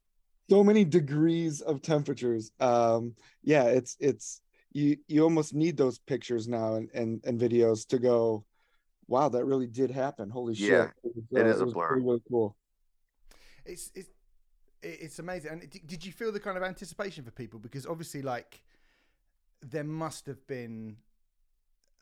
so 0.49 0.63
many 0.63 0.85
degrees 0.85 1.61
of 1.61 1.81
temperatures. 1.81 2.51
Um, 2.59 3.15
yeah, 3.43 3.65
it's 3.65 3.97
it's 3.99 4.41
you 4.71 4.97
you 5.07 5.23
almost 5.23 5.53
need 5.53 5.75
those 5.77 5.99
pictures 5.99 6.47
now 6.47 6.75
and 6.75 6.89
and, 6.93 7.21
and 7.25 7.39
videos 7.39 7.85
to 7.87 7.99
go, 7.99 8.45
wow, 9.07 9.29
that 9.29 9.45
really 9.45 9.67
did 9.67 9.91
happen. 9.91 10.29
Holy 10.29 10.55
shit! 10.55 10.69
Yeah, 10.69 10.87
it, 11.03 11.15
was, 11.15 11.23
it 11.31 11.45
uh, 11.45 11.49
is 11.49 11.61
a 11.61 11.65
was 11.65 11.73
blur. 11.73 11.89
Really, 11.95 12.05
really 12.05 12.21
cool. 12.29 12.55
It's 13.65 13.91
it's 13.93 14.07
it- 14.07 14.15
it's 14.83 15.19
amazing. 15.19 15.51
And 15.51 15.69
did 15.87 16.05
you 16.05 16.11
feel 16.11 16.31
the 16.31 16.39
kind 16.39 16.57
of 16.57 16.63
anticipation 16.63 17.23
for 17.23 17.31
people? 17.31 17.59
Because 17.59 17.85
obviously, 17.85 18.21
like, 18.21 18.63
there 19.61 19.83
must 19.83 20.25
have 20.25 20.45
been 20.47 20.97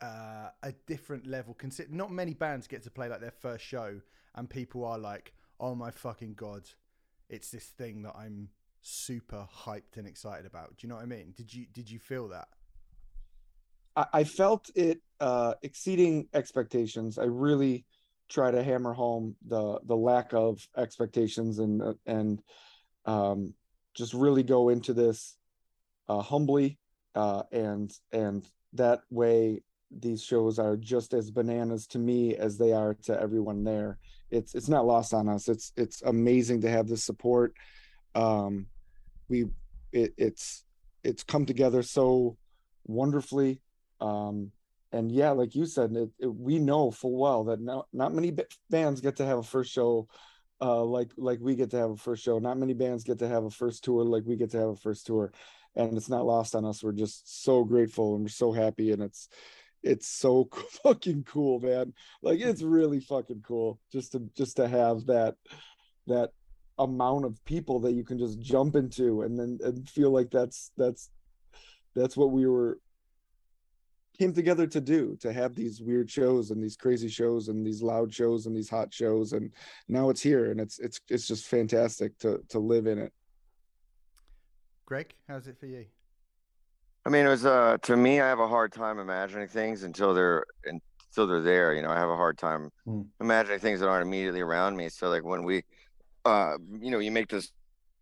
uh, 0.02 0.50
a 0.64 0.74
different 0.88 1.28
level. 1.28 1.54
Consider 1.54 1.92
not 1.92 2.12
many 2.12 2.34
bands 2.34 2.68
get 2.68 2.84
to 2.84 2.92
play 2.92 3.10
like 3.10 3.22
their 3.22 3.32
first 3.32 3.66
show, 3.66 4.02
and 4.36 4.50
people 4.50 4.86
are 4.86 4.98
like, 4.98 5.34
"Oh 5.60 5.76
my 5.76 5.92
fucking 5.92 6.36
god, 6.36 6.70
it's 7.30 7.52
this 7.52 7.66
thing 7.66 8.04
that 8.04 8.16
I'm 8.16 8.50
super 8.82 9.48
hyped 9.54 9.98
and 9.98 10.08
excited 10.08 10.46
about." 10.46 10.78
Do 10.78 10.88
you 10.88 10.90
know 10.90 10.96
what 10.96 11.04
I 11.04 11.08
mean? 11.08 11.34
Did 11.36 11.54
you 11.54 11.66
did 11.74 11.90
you 11.90 12.00
feel 12.00 12.30
that? 12.30 12.48
I, 13.96 14.06
I 14.14 14.24
felt 14.24 14.70
it 14.76 15.02
uh, 15.20 15.56
exceeding 15.64 16.30
expectations. 16.34 17.18
I 17.18 17.26
really 17.26 17.86
try 18.30 18.52
to 18.52 18.64
hammer 18.64 18.94
home 18.94 19.36
the 19.46 19.80
the 19.86 19.98
lack 19.98 20.34
of 20.34 20.66
expectations 20.78 21.60
and 21.60 21.82
uh, 21.82 21.94
and 22.06 22.42
um, 23.06 23.54
just 23.94 24.14
really 24.14 24.44
go 24.44 24.70
into 24.70 24.94
this 24.94 25.38
uh, 26.08 26.22
humbly 26.22 26.78
uh, 27.16 27.44
and 27.52 27.92
and 28.12 28.48
that 28.74 29.02
way 29.10 29.62
these 29.92 30.24
shows 30.24 30.60
are 30.60 30.78
just 30.78 31.14
as 31.14 31.32
bananas 31.32 31.88
to 31.88 32.00
me 32.00 32.36
as 32.36 32.58
they 32.58 32.72
are 32.72 32.94
to 32.94 33.20
everyone 33.20 33.64
there. 33.64 33.98
It's 34.30 34.54
it's 34.54 34.70
not 34.70 34.86
lost 34.86 35.14
on 35.14 35.28
us. 35.28 35.48
It's 35.48 35.74
it's 35.76 36.02
amazing 36.04 36.62
to 36.62 36.70
have 36.70 36.88
the 36.88 36.98
support. 36.98 37.54
Um, 38.16 38.68
we 39.28 39.46
it, 39.92 40.14
it's 40.18 40.64
it's 41.04 41.24
come 41.24 41.46
together 41.46 41.82
so 41.82 42.38
wonderfully. 42.86 43.62
Um, 44.00 44.52
and 44.92 45.12
yeah, 45.12 45.32
like 45.32 45.56
you 45.56 45.66
said, 45.66 45.92
it, 45.96 46.10
it, 46.20 46.28
we 46.28 46.60
know 46.60 46.92
full 46.92 47.18
well 47.18 47.44
that 47.46 47.60
not 47.60 47.88
not 47.92 48.14
many 48.14 48.36
bands 48.70 49.02
get 49.02 49.16
to 49.18 49.26
have 49.26 49.40
a 49.40 49.44
first 49.44 49.72
show 49.72 50.08
uh, 50.62 50.84
like 50.84 51.12
like 51.18 51.40
we 51.42 51.56
get 51.56 51.72
to 51.72 51.78
have 51.78 51.92
a 51.92 51.98
first 51.98 52.24
show. 52.24 52.40
Not 52.40 52.58
many 52.58 52.74
bands 52.74 53.04
get 53.04 53.20
to 53.20 53.28
have 53.28 53.46
a 53.46 53.50
first 53.50 53.84
tour 53.84 54.04
like 54.04 54.24
we 54.26 54.36
get 54.36 54.52
to 54.52 54.60
have 54.60 54.70
a 54.70 54.76
first 54.76 55.06
tour, 55.06 55.32
and 55.76 55.96
it's 55.98 56.10
not 56.10 56.26
lost 56.26 56.56
on 56.56 56.66
us. 56.66 56.84
We're 56.84 56.92
just 56.92 57.44
so 57.44 57.64
grateful 57.64 58.16
and 58.16 58.24
we're 58.24 58.30
so 58.30 58.52
happy, 58.52 58.92
and 58.92 59.02
it's 59.02 59.30
it's 59.84 60.08
so 60.08 60.50
fucking 60.84 61.24
cool, 61.24 61.60
man. 61.60 61.94
Like 62.22 62.40
it's 62.40 62.62
really 62.62 63.00
fucking 63.00 63.44
cool 63.46 63.80
just 63.92 64.14
to 64.14 64.30
just 64.36 64.58
to 64.58 64.68
have 64.68 65.06
that 65.06 65.36
that 66.08 66.32
amount 66.78 67.26
of 67.26 67.44
people 67.46 67.82
that 67.82 67.94
you 67.94 68.04
can 68.04 68.18
just 68.18 68.40
jump 68.40 68.76
into 68.76 69.22
and 69.22 69.38
then 69.38 69.60
and 69.64 69.88
feel 69.90 70.12
like 70.12 70.32
that's 70.32 70.72
that's 70.78 71.10
that's 71.94 72.16
what 72.16 72.32
we 72.32 72.48
were 72.48 72.80
came 74.20 74.34
together 74.34 74.68
to 74.68 74.82
do 74.82 75.18
to 75.22 75.32
have 75.32 75.56
these 75.56 75.82
weird 75.82 76.12
shows 76.12 76.52
and 76.52 76.62
these 76.62 76.76
crazy 76.76 77.08
shows 77.08 77.48
and 77.48 77.66
these 77.66 77.82
loud 77.82 78.14
shows 78.14 78.46
and 78.46 78.56
these 78.56 78.70
hot 78.70 78.94
shows 78.94 79.32
and 79.32 79.52
now 79.88 80.10
it's 80.10 80.22
here 80.22 80.52
and 80.52 80.60
it's 80.60 80.78
it's 80.80 81.00
it's 81.08 81.26
just 81.26 81.48
fantastic 81.48 82.18
to 82.20 82.42
to 82.50 82.60
live 82.60 82.86
in 82.86 83.00
it. 83.00 83.14
Greg 84.86 85.16
how's 85.28 85.48
it 85.48 85.58
for 85.58 85.68
you? 85.68 85.86
I 87.06 87.10
mean 87.10 87.26
it 87.26 87.30
was 87.30 87.46
uh 87.46 87.78
to 87.84 87.96
me 87.96 88.20
i 88.20 88.28
have 88.28 88.40
a 88.40 88.48
hard 88.48 88.74
time 88.74 89.00
imagining 89.00 89.48
things 89.48 89.84
until 89.84 90.14
they're 90.14 90.46
until 90.66 91.26
they're 91.26 91.42
there 91.42 91.74
you 91.74 91.82
know 91.82 91.90
i 91.90 91.98
have 91.98 92.10
a 92.10 92.16
hard 92.16 92.38
time 92.38 92.70
hmm. 92.84 93.04
imagining 93.22 93.60
things 93.60 93.80
that 93.80 93.88
aren't 93.88 94.06
immediately 94.06 94.42
around 94.42 94.76
me. 94.76 94.90
So 94.90 95.10
like 95.10 95.24
when 95.24 95.44
we 95.44 95.64
uh 96.26 96.58
you 96.82 96.92
know 96.92 97.00
you 97.00 97.12
make 97.12 97.30
those 97.30 97.54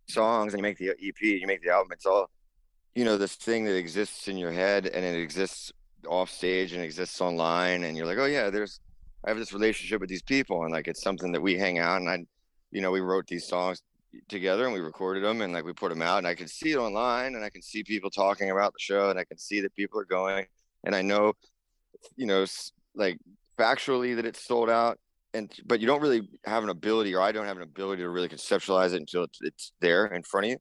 songs 0.09 0.53
and 0.53 0.59
you 0.59 0.63
make 0.63 0.79
the 0.79 0.89
ep 0.89 1.21
you 1.21 1.45
make 1.45 1.61
the 1.61 1.69
album 1.69 1.91
it's 1.91 2.07
all 2.07 2.31
you 2.95 3.05
know 3.05 3.17
this 3.17 3.35
thing 3.35 3.65
that 3.65 3.77
exists 3.77 4.27
in 4.27 4.37
your 4.37 4.51
head 4.51 4.87
and 4.87 5.05
it 5.05 5.21
exists 5.21 5.71
off 6.07 6.29
stage 6.29 6.73
and 6.73 6.83
exists 6.83 7.21
online 7.21 7.83
and 7.83 7.97
you're 7.97 8.05
like 8.05 8.17
oh 8.17 8.25
yeah 8.25 8.49
there's 8.49 8.79
i 9.25 9.29
have 9.29 9.37
this 9.37 9.53
relationship 9.53 9.99
with 9.99 10.09
these 10.09 10.21
people 10.21 10.63
and 10.63 10.71
like 10.71 10.87
it's 10.87 11.01
something 11.01 11.31
that 11.31 11.41
we 11.41 11.57
hang 11.57 11.79
out 11.79 11.99
and 11.99 12.09
i 12.09 12.17
you 12.71 12.81
know 12.81 12.91
we 12.91 12.99
wrote 12.99 13.27
these 13.27 13.47
songs 13.47 13.81
together 14.29 14.65
and 14.65 14.73
we 14.73 14.79
recorded 14.79 15.23
them 15.23 15.41
and 15.41 15.53
like 15.53 15.65
we 15.65 15.73
put 15.73 15.89
them 15.89 16.01
out 16.01 16.19
and 16.19 16.27
i 16.27 16.35
can 16.35 16.47
see 16.47 16.71
it 16.71 16.77
online 16.77 17.35
and 17.35 17.43
i 17.43 17.49
can 17.49 17.61
see 17.61 17.83
people 17.83 18.09
talking 18.09 18.51
about 18.51 18.73
the 18.73 18.79
show 18.79 19.09
and 19.09 19.19
i 19.19 19.23
can 19.23 19.37
see 19.37 19.59
that 19.59 19.75
people 19.75 19.99
are 19.99 20.05
going 20.05 20.45
and 20.85 20.95
i 20.95 21.01
know 21.01 21.33
you 22.15 22.25
know 22.25 22.45
like 22.95 23.17
factually 23.57 24.15
that 24.15 24.25
it's 24.25 24.45
sold 24.45 24.69
out 24.69 24.99
and 25.33 25.51
but 25.65 25.79
you 25.79 25.87
don't 25.87 26.01
really 26.01 26.27
have 26.45 26.63
an 26.63 26.69
ability 26.69 27.13
or 27.13 27.21
i 27.21 27.31
don't 27.31 27.45
have 27.45 27.57
an 27.57 27.63
ability 27.63 28.01
to 28.01 28.09
really 28.09 28.29
conceptualize 28.29 28.93
it 28.93 29.01
until 29.01 29.23
it's, 29.23 29.39
it's 29.41 29.71
there 29.81 30.07
in 30.07 30.23
front 30.23 30.45
of 30.45 30.51
you 30.51 30.57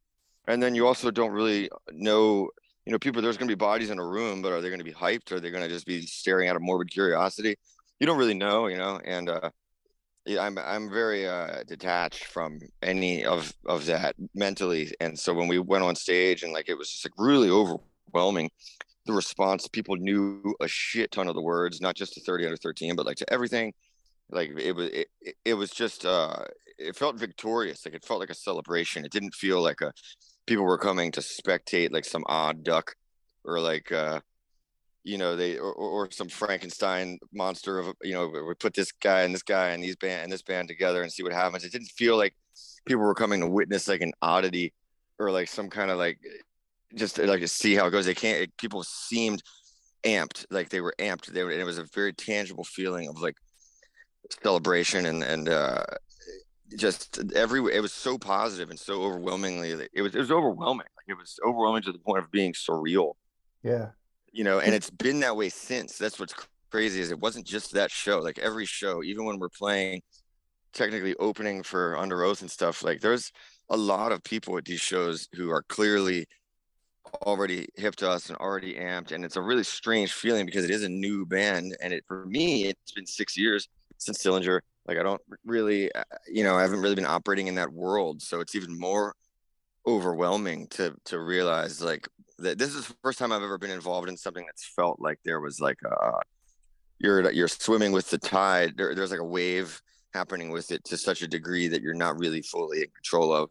and 0.48 0.62
then 0.62 0.74
you 0.74 0.86
also 0.86 1.10
don't 1.10 1.32
really 1.32 1.68
know 1.92 2.48
you 2.86 2.92
know, 2.92 2.98
people, 2.98 3.20
there's 3.20 3.36
going 3.36 3.48
to 3.48 3.54
be 3.54 3.58
bodies 3.58 3.90
in 3.90 3.98
a 3.98 4.06
room, 4.06 4.42
but 4.42 4.52
are 4.52 4.60
they 4.60 4.68
going 4.68 4.78
to 4.78 4.84
be 4.84 4.92
hyped? 4.92 5.32
Or 5.32 5.36
are 5.36 5.40
they 5.40 5.50
going 5.50 5.64
to 5.64 5.68
just 5.68 5.86
be 5.86 6.06
staring 6.06 6.48
out 6.48 6.56
of 6.56 6.62
morbid 6.62 6.90
curiosity? 6.90 7.56
You 7.98 8.06
don't 8.06 8.18
really 8.18 8.34
know, 8.34 8.68
you 8.68 8.78
know, 8.78 9.00
and, 9.04 9.28
uh, 9.28 9.50
yeah, 10.26 10.42
I'm 10.42 10.58
I'm 10.58 10.90
very 10.90 11.26
uh, 11.28 11.62
detached 11.68 12.24
from 12.24 12.58
any 12.82 13.24
of 13.24 13.54
of 13.64 13.86
that 13.86 14.16
mentally, 14.34 14.92
and 14.98 15.16
so 15.16 15.32
when 15.32 15.46
we 15.46 15.60
went 15.60 15.84
on 15.84 15.94
stage 15.94 16.42
and 16.42 16.52
like 16.52 16.68
it 16.68 16.76
was 16.76 16.90
just 16.90 17.04
like 17.04 17.12
really 17.16 17.48
overwhelming, 17.48 18.50
the 19.06 19.12
response. 19.12 19.68
People 19.68 19.96
knew 19.96 20.54
a 20.60 20.68
shit 20.68 21.12
ton 21.12 21.28
of 21.28 21.34
the 21.34 21.42
words, 21.42 21.80
not 21.80 21.94
just 21.94 22.14
to 22.14 22.20
30 22.20 22.46
under 22.46 22.56
13, 22.56 22.96
but 22.96 23.06
like 23.06 23.16
to 23.18 23.32
everything. 23.32 23.72
Like 24.30 24.50
it 24.58 24.72
was 24.72 24.90
it, 24.90 25.08
it 25.44 25.54
was 25.54 25.70
just 25.70 26.04
uh, 26.04 26.44
it 26.76 26.96
felt 26.96 27.18
victorious. 27.18 27.86
Like 27.86 27.94
it 27.94 28.04
felt 28.04 28.20
like 28.20 28.30
a 28.30 28.34
celebration. 28.34 29.04
It 29.04 29.12
didn't 29.12 29.34
feel 29.34 29.62
like 29.62 29.80
a 29.80 29.92
people 30.46 30.64
were 30.64 30.78
coming 30.78 31.12
to 31.12 31.20
spectate 31.20 31.92
like 31.92 32.04
some 32.04 32.24
odd 32.26 32.64
duck 32.64 32.94
or 33.44 33.60
like 33.60 33.90
uh 33.92 34.20
you 35.06 35.18
know 35.18 35.36
they 35.36 35.56
or, 35.56 35.72
or 35.72 36.10
some 36.10 36.28
frankenstein 36.28 37.18
monster 37.32 37.78
of 37.78 37.94
you 38.02 38.12
know 38.12 38.28
we 38.28 38.54
put 38.54 38.74
this 38.74 38.90
guy 38.92 39.22
and 39.22 39.32
this 39.32 39.42
guy 39.42 39.68
and 39.68 39.82
these 39.82 39.96
band 39.96 40.24
and 40.24 40.32
this 40.32 40.42
band 40.42 40.66
together 40.68 41.02
and 41.02 41.12
see 41.12 41.22
what 41.22 41.32
happens. 41.32 41.64
It 41.64 41.72
didn't 41.72 41.88
feel 41.88 42.16
like 42.16 42.34
people 42.86 43.02
were 43.04 43.14
coming 43.14 43.40
to 43.40 43.46
witness 43.46 43.86
like 43.86 44.00
an 44.00 44.12
oddity 44.20 44.72
or 45.18 45.30
like 45.30 45.48
some 45.48 45.70
kind 45.70 45.90
of 45.90 45.98
like 45.98 46.18
just 46.96 47.18
like 47.18 47.40
to 47.40 47.48
see 47.48 47.74
how 47.74 47.86
it 47.86 47.90
goes. 47.90 48.06
They 48.06 48.14
can't 48.14 48.42
it, 48.42 48.56
people 48.56 48.82
seemed 48.82 49.44
amped 50.02 50.44
like 50.50 50.70
they 50.70 50.80
were 50.80 50.94
amped. 50.98 51.26
They 51.26 51.44
were 51.44 51.52
and 51.52 51.60
it 51.60 51.64
was 51.64 51.78
a 51.78 51.86
very 51.94 52.12
tangible 52.12 52.64
feeling 52.64 53.08
of 53.08 53.20
like 53.20 53.36
celebration 54.42 55.06
and 55.06 55.22
and 55.22 55.48
uh 55.48 55.84
just 56.76 57.18
uh, 57.18 57.24
every 57.34 57.60
it 57.72 57.80
was 57.80 57.92
so 57.92 58.18
positive 58.18 58.70
and 58.70 58.78
so 58.78 59.02
overwhelmingly 59.02 59.70
it 59.92 60.02
was 60.02 60.14
it 60.14 60.18
was 60.18 60.30
overwhelming 60.30 60.86
like 60.96 61.08
it 61.08 61.14
was 61.14 61.38
overwhelming 61.46 61.82
to 61.82 61.92
the 61.92 61.98
point 61.98 62.22
of 62.22 62.30
being 62.30 62.52
surreal. 62.52 63.14
Yeah. 63.62 63.88
You 64.32 64.44
know 64.44 64.58
and 64.58 64.74
it's 64.74 64.90
been 64.90 65.20
that 65.20 65.36
way 65.36 65.48
since. 65.48 65.98
That's 65.98 66.18
what's 66.18 66.34
crazy 66.70 67.00
is 67.00 67.10
it 67.10 67.20
wasn't 67.20 67.46
just 67.46 67.72
that 67.72 67.90
show 67.90 68.18
like 68.18 68.38
every 68.38 68.66
show 68.66 69.02
even 69.02 69.24
when 69.24 69.38
we're 69.38 69.48
playing 69.48 70.02
technically 70.72 71.14
opening 71.16 71.62
for 71.62 71.94
Underoath 71.94 72.42
and 72.42 72.50
stuff 72.50 72.82
like 72.82 73.00
there's 73.00 73.32
a 73.70 73.76
lot 73.76 74.12
of 74.12 74.22
people 74.24 74.58
at 74.58 74.64
these 74.64 74.80
shows 74.80 75.28
who 75.32 75.50
are 75.50 75.62
clearly 75.62 76.26
already 77.22 77.66
hip 77.76 77.96
to 77.96 78.10
us 78.10 78.28
and 78.28 78.36
already 78.38 78.74
amped 78.74 79.12
and 79.12 79.24
it's 79.24 79.36
a 79.36 79.40
really 79.40 79.62
strange 79.62 80.12
feeling 80.12 80.44
because 80.44 80.64
it 80.64 80.70
is 80.70 80.82
a 80.82 80.88
new 80.88 81.24
band 81.24 81.74
and 81.80 81.92
it 81.92 82.04
for 82.06 82.26
me 82.26 82.64
it's 82.66 82.92
been 82.92 83.06
six 83.06 83.36
years 83.38 83.68
since 83.98 84.22
Dillinger 84.22 84.60
like 84.86 84.98
I 84.98 85.02
don't 85.02 85.22
really, 85.44 85.92
uh, 85.92 86.04
you 86.26 86.44
know, 86.44 86.56
I 86.56 86.62
haven't 86.62 86.80
really 86.80 86.94
been 86.94 87.06
operating 87.06 87.46
in 87.48 87.56
that 87.56 87.72
world, 87.72 88.22
so 88.22 88.40
it's 88.40 88.54
even 88.54 88.78
more 88.78 89.14
overwhelming 89.86 90.66
to 90.68 90.94
to 91.04 91.20
realize 91.20 91.80
like 91.80 92.08
that 92.38 92.58
this 92.58 92.74
is 92.74 92.88
the 92.88 92.94
first 93.02 93.18
time 93.18 93.32
I've 93.32 93.42
ever 93.42 93.58
been 93.58 93.70
involved 93.70 94.08
in 94.08 94.16
something 94.16 94.44
that's 94.44 94.66
felt 94.74 95.00
like 95.00 95.18
there 95.24 95.40
was 95.40 95.60
like 95.60 95.78
a 95.84 96.12
you're 96.98 97.30
you're 97.30 97.48
swimming 97.48 97.92
with 97.92 98.10
the 98.10 98.18
tide. 98.18 98.74
There, 98.76 98.94
there's 98.94 99.10
like 99.10 99.20
a 99.20 99.24
wave 99.24 99.80
happening 100.14 100.50
with 100.50 100.70
it 100.70 100.84
to 100.84 100.96
such 100.96 101.22
a 101.22 101.28
degree 101.28 101.68
that 101.68 101.82
you're 101.82 101.94
not 101.94 102.18
really 102.18 102.42
fully 102.42 102.80
in 102.80 102.88
control 102.94 103.32
of, 103.32 103.50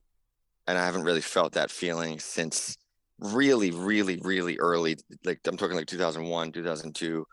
and 0.68 0.78
I 0.78 0.86
haven't 0.86 1.04
really 1.04 1.22
felt 1.22 1.54
that 1.54 1.72
feeling 1.72 2.20
since 2.20 2.78
really, 3.20 3.72
really, 3.72 4.20
really 4.24 4.58
early. 4.58 4.98
Like 5.24 5.40
I'm 5.46 5.58
talking 5.58 5.76
like 5.76 5.88
2001, 5.88 6.52
2002, 6.52 7.26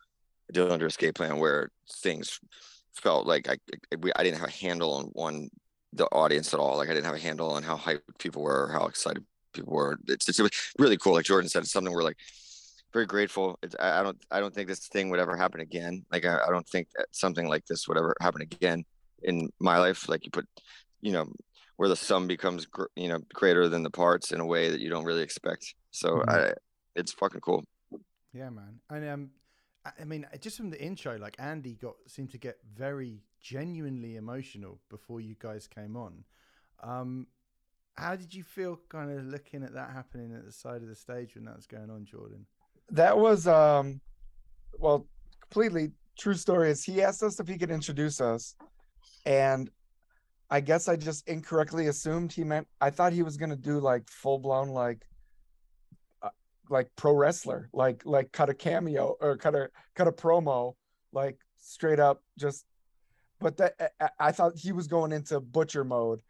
Dillinger 0.53 0.87
Escape 0.87 1.15
Plan, 1.15 1.39
where 1.39 1.71
things 2.03 2.39
felt 2.95 3.27
like 3.27 3.49
I 3.49 3.57
I 4.17 4.23
didn't 4.23 4.39
have 4.39 4.49
a 4.49 4.53
handle 4.53 4.95
on 4.95 5.05
one 5.07 5.51
the 5.93 6.07
audience 6.07 6.55
at 6.55 6.61
all. 6.61 6.77
Like 6.77 6.89
I 6.89 6.95
didn't 6.95 7.07
have 7.07 7.15
a 7.15 7.21
handle 7.21 7.51
on 7.51 7.63
how 7.63 7.77
hyped 7.77 8.19
people 8.19 8.43
were, 8.43 8.67
or 8.67 8.73
how 8.73 8.87
excited 8.87 9.25
people 9.53 9.75
were. 9.75 9.99
It's, 10.09 10.29
it's 10.29 10.73
really 10.79 10.97
cool. 10.97 11.15
Like 11.15 11.27
Jordan 11.27 11.49
said, 11.49 11.63
it's 11.63 11.73
something 11.73 11.93
we're 11.93 12.03
like 12.03 12.17
very 12.93 13.07
grateful. 13.07 13.59
It's, 13.63 13.75
I 13.79 14.03
don't 14.03 14.19
I 14.31 14.41
don't 14.41 14.55
think 14.55 14.69
this 14.69 14.89
thing 14.89 15.11
would 15.11 15.21
ever 15.21 15.37
happen 15.37 15.61
again. 15.61 16.05
Like 16.11 16.25
I, 16.25 16.39
I 16.47 16.51
don't 16.51 16.69
think 16.69 16.89
something 17.11 17.49
like 17.49 17.67
this 17.67 17.89
would 17.89 17.99
ever 17.99 18.15
happen 18.21 18.43
again 18.43 18.85
in 19.23 19.51
my 19.61 19.79
life. 19.79 20.09
Like 20.09 20.25
you 20.25 20.31
put, 20.31 20.47
you 21.01 21.13
know, 21.13 21.33
where 21.77 21.89
the 21.89 21.97
sum 21.97 22.27
becomes 22.27 22.67
you 22.97 23.09
know 23.09 23.19
greater 23.35 23.69
than 23.69 23.83
the 23.83 23.91
parts 23.91 24.33
in 24.33 24.41
a 24.41 24.47
way 24.47 24.71
that 24.71 24.81
you 24.81 24.91
don't 24.91 25.05
really 25.05 25.23
expect. 25.23 25.75
So 25.91 26.17
mm-hmm. 26.17 26.31
I, 26.31 26.53
it's 26.95 27.13
fucking 27.13 27.41
cool. 27.41 27.65
Yeah, 28.33 28.51
man. 28.51 28.81
And 28.89 29.09
um, 29.09 29.31
I 29.85 30.05
mean, 30.05 30.27
just 30.41 30.57
from 30.57 30.71
the 30.71 30.81
intro, 30.81 31.19
like 31.19 31.37
Andy 31.39 31.75
got 31.75 31.95
seemed 32.07 32.31
to 32.31 32.39
get 32.39 32.59
very 32.77 33.23
genuinely 33.41 34.17
emotional 34.17 34.79
before 34.89 35.21
you 35.21 35.35
guys 35.39 35.67
came 35.67 35.97
on. 35.97 36.25
Um, 36.83 37.27
how 37.95 38.17
did 38.17 38.33
you 38.33 38.45
feel, 38.45 38.81
kind 38.89 39.11
of 39.11 39.25
looking 39.27 39.63
at 39.63 39.75
that 39.75 39.91
happening 39.91 40.33
at 40.35 40.45
the 40.45 40.53
side 40.53 40.83
of 40.83 40.89
the 40.89 40.95
stage 40.95 41.35
when 41.35 41.45
that 41.45 41.57
was 41.57 41.67
going 41.67 41.91
on, 41.91 42.05
Jordan? 42.05 42.47
That 42.91 43.19
was, 43.19 43.47
um, 43.47 44.01
well, 44.79 45.07
completely 45.41 45.93
true 46.19 46.35
story. 46.35 46.71
Is 46.71 46.85
he 46.85 47.03
asked 47.03 47.23
us 47.23 47.41
if 47.41 47.49
he 47.49 47.59
could 47.59 47.71
introduce 47.71 48.21
us, 48.21 48.55
and 49.27 49.69
I 50.51 50.61
guess 50.61 50.89
I 50.89 50.97
just 50.97 51.27
incorrectly 51.29 51.89
assumed 51.89 52.33
he 52.33 52.45
meant. 52.45 52.69
I 52.81 52.91
thought 52.91 53.13
he 53.13 53.23
was 53.23 53.37
gonna 53.37 53.57
do 53.57 53.79
like 53.81 54.09
full 54.09 54.39
blown 54.39 54.69
like 54.69 55.07
like 56.73 56.89
pro 56.97 57.13
wrestler, 57.13 57.69
like 57.73 58.03
like 58.05 58.33
cut 58.33 58.49
a 58.49 58.55
cameo 58.55 59.15
or 59.21 59.37
cut 59.37 59.55
a 59.55 59.69
cut 59.95 60.09
a 60.09 60.13
promo, 60.13 60.75
like 61.13 61.39
straight 61.61 62.01
up 62.01 62.23
just. 62.39 62.65
But 63.39 63.57
that 63.59 63.93
I 64.19 64.33
thought 64.33 64.57
he 64.57 64.73
was 64.73 64.87
going 64.87 65.13
into 65.13 65.41
butcher 65.41 65.85
mode, 65.85 66.23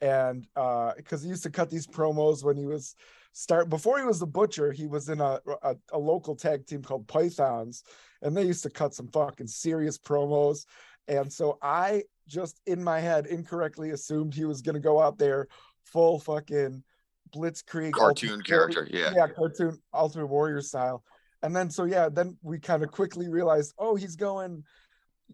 and 0.00 0.46
uh, 0.56 0.92
because 0.96 1.22
he 1.22 1.28
used 1.28 1.42
to 1.42 1.50
cut 1.50 1.68
these 1.68 1.86
promos 1.86 2.44
when 2.44 2.56
he 2.56 2.64
was 2.64 2.94
start 3.32 3.68
before 3.68 3.98
he 3.98 4.04
was 4.04 4.20
the 4.20 4.26
butcher, 4.26 4.72
he 4.72 4.86
was 4.86 5.08
in 5.08 5.20
a, 5.20 5.40
a, 5.62 5.76
a 5.92 5.98
local 5.98 6.34
tag 6.34 6.66
team 6.66 6.82
called 6.82 7.06
Pythons, 7.08 7.82
and 8.22 8.36
they 8.36 8.44
used 8.44 8.62
to 8.62 8.70
cut 8.70 8.94
some 8.94 9.08
fucking 9.08 9.48
serious 9.48 9.98
promos. 9.98 10.64
And 11.08 11.32
so 11.32 11.58
I 11.60 12.04
just 12.28 12.60
in 12.66 12.82
my 12.82 13.00
head 13.00 13.26
incorrectly 13.26 13.90
assumed 13.90 14.32
he 14.32 14.44
was 14.44 14.62
gonna 14.62 14.80
go 14.80 15.00
out 15.00 15.18
there 15.18 15.48
full 15.84 16.20
fucking 16.20 16.84
blitzkrieg 17.32 17.92
Cartoon 17.92 18.30
Ultimate 18.30 18.46
character, 18.46 18.88
yeah. 18.90 19.12
yeah 19.14 19.26
cartoon 19.28 19.78
ultimate 19.92 20.26
warrior 20.26 20.62
style. 20.62 21.04
And 21.42 21.54
then 21.54 21.70
so 21.70 21.84
yeah 21.84 22.08
then 22.08 22.36
we 22.42 22.58
kind 22.58 22.82
of 22.82 22.90
quickly 22.90 23.28
realized 23.28 23.74
oh 23.78 23.96
he's 23.96 24.16
going 24.16 24.64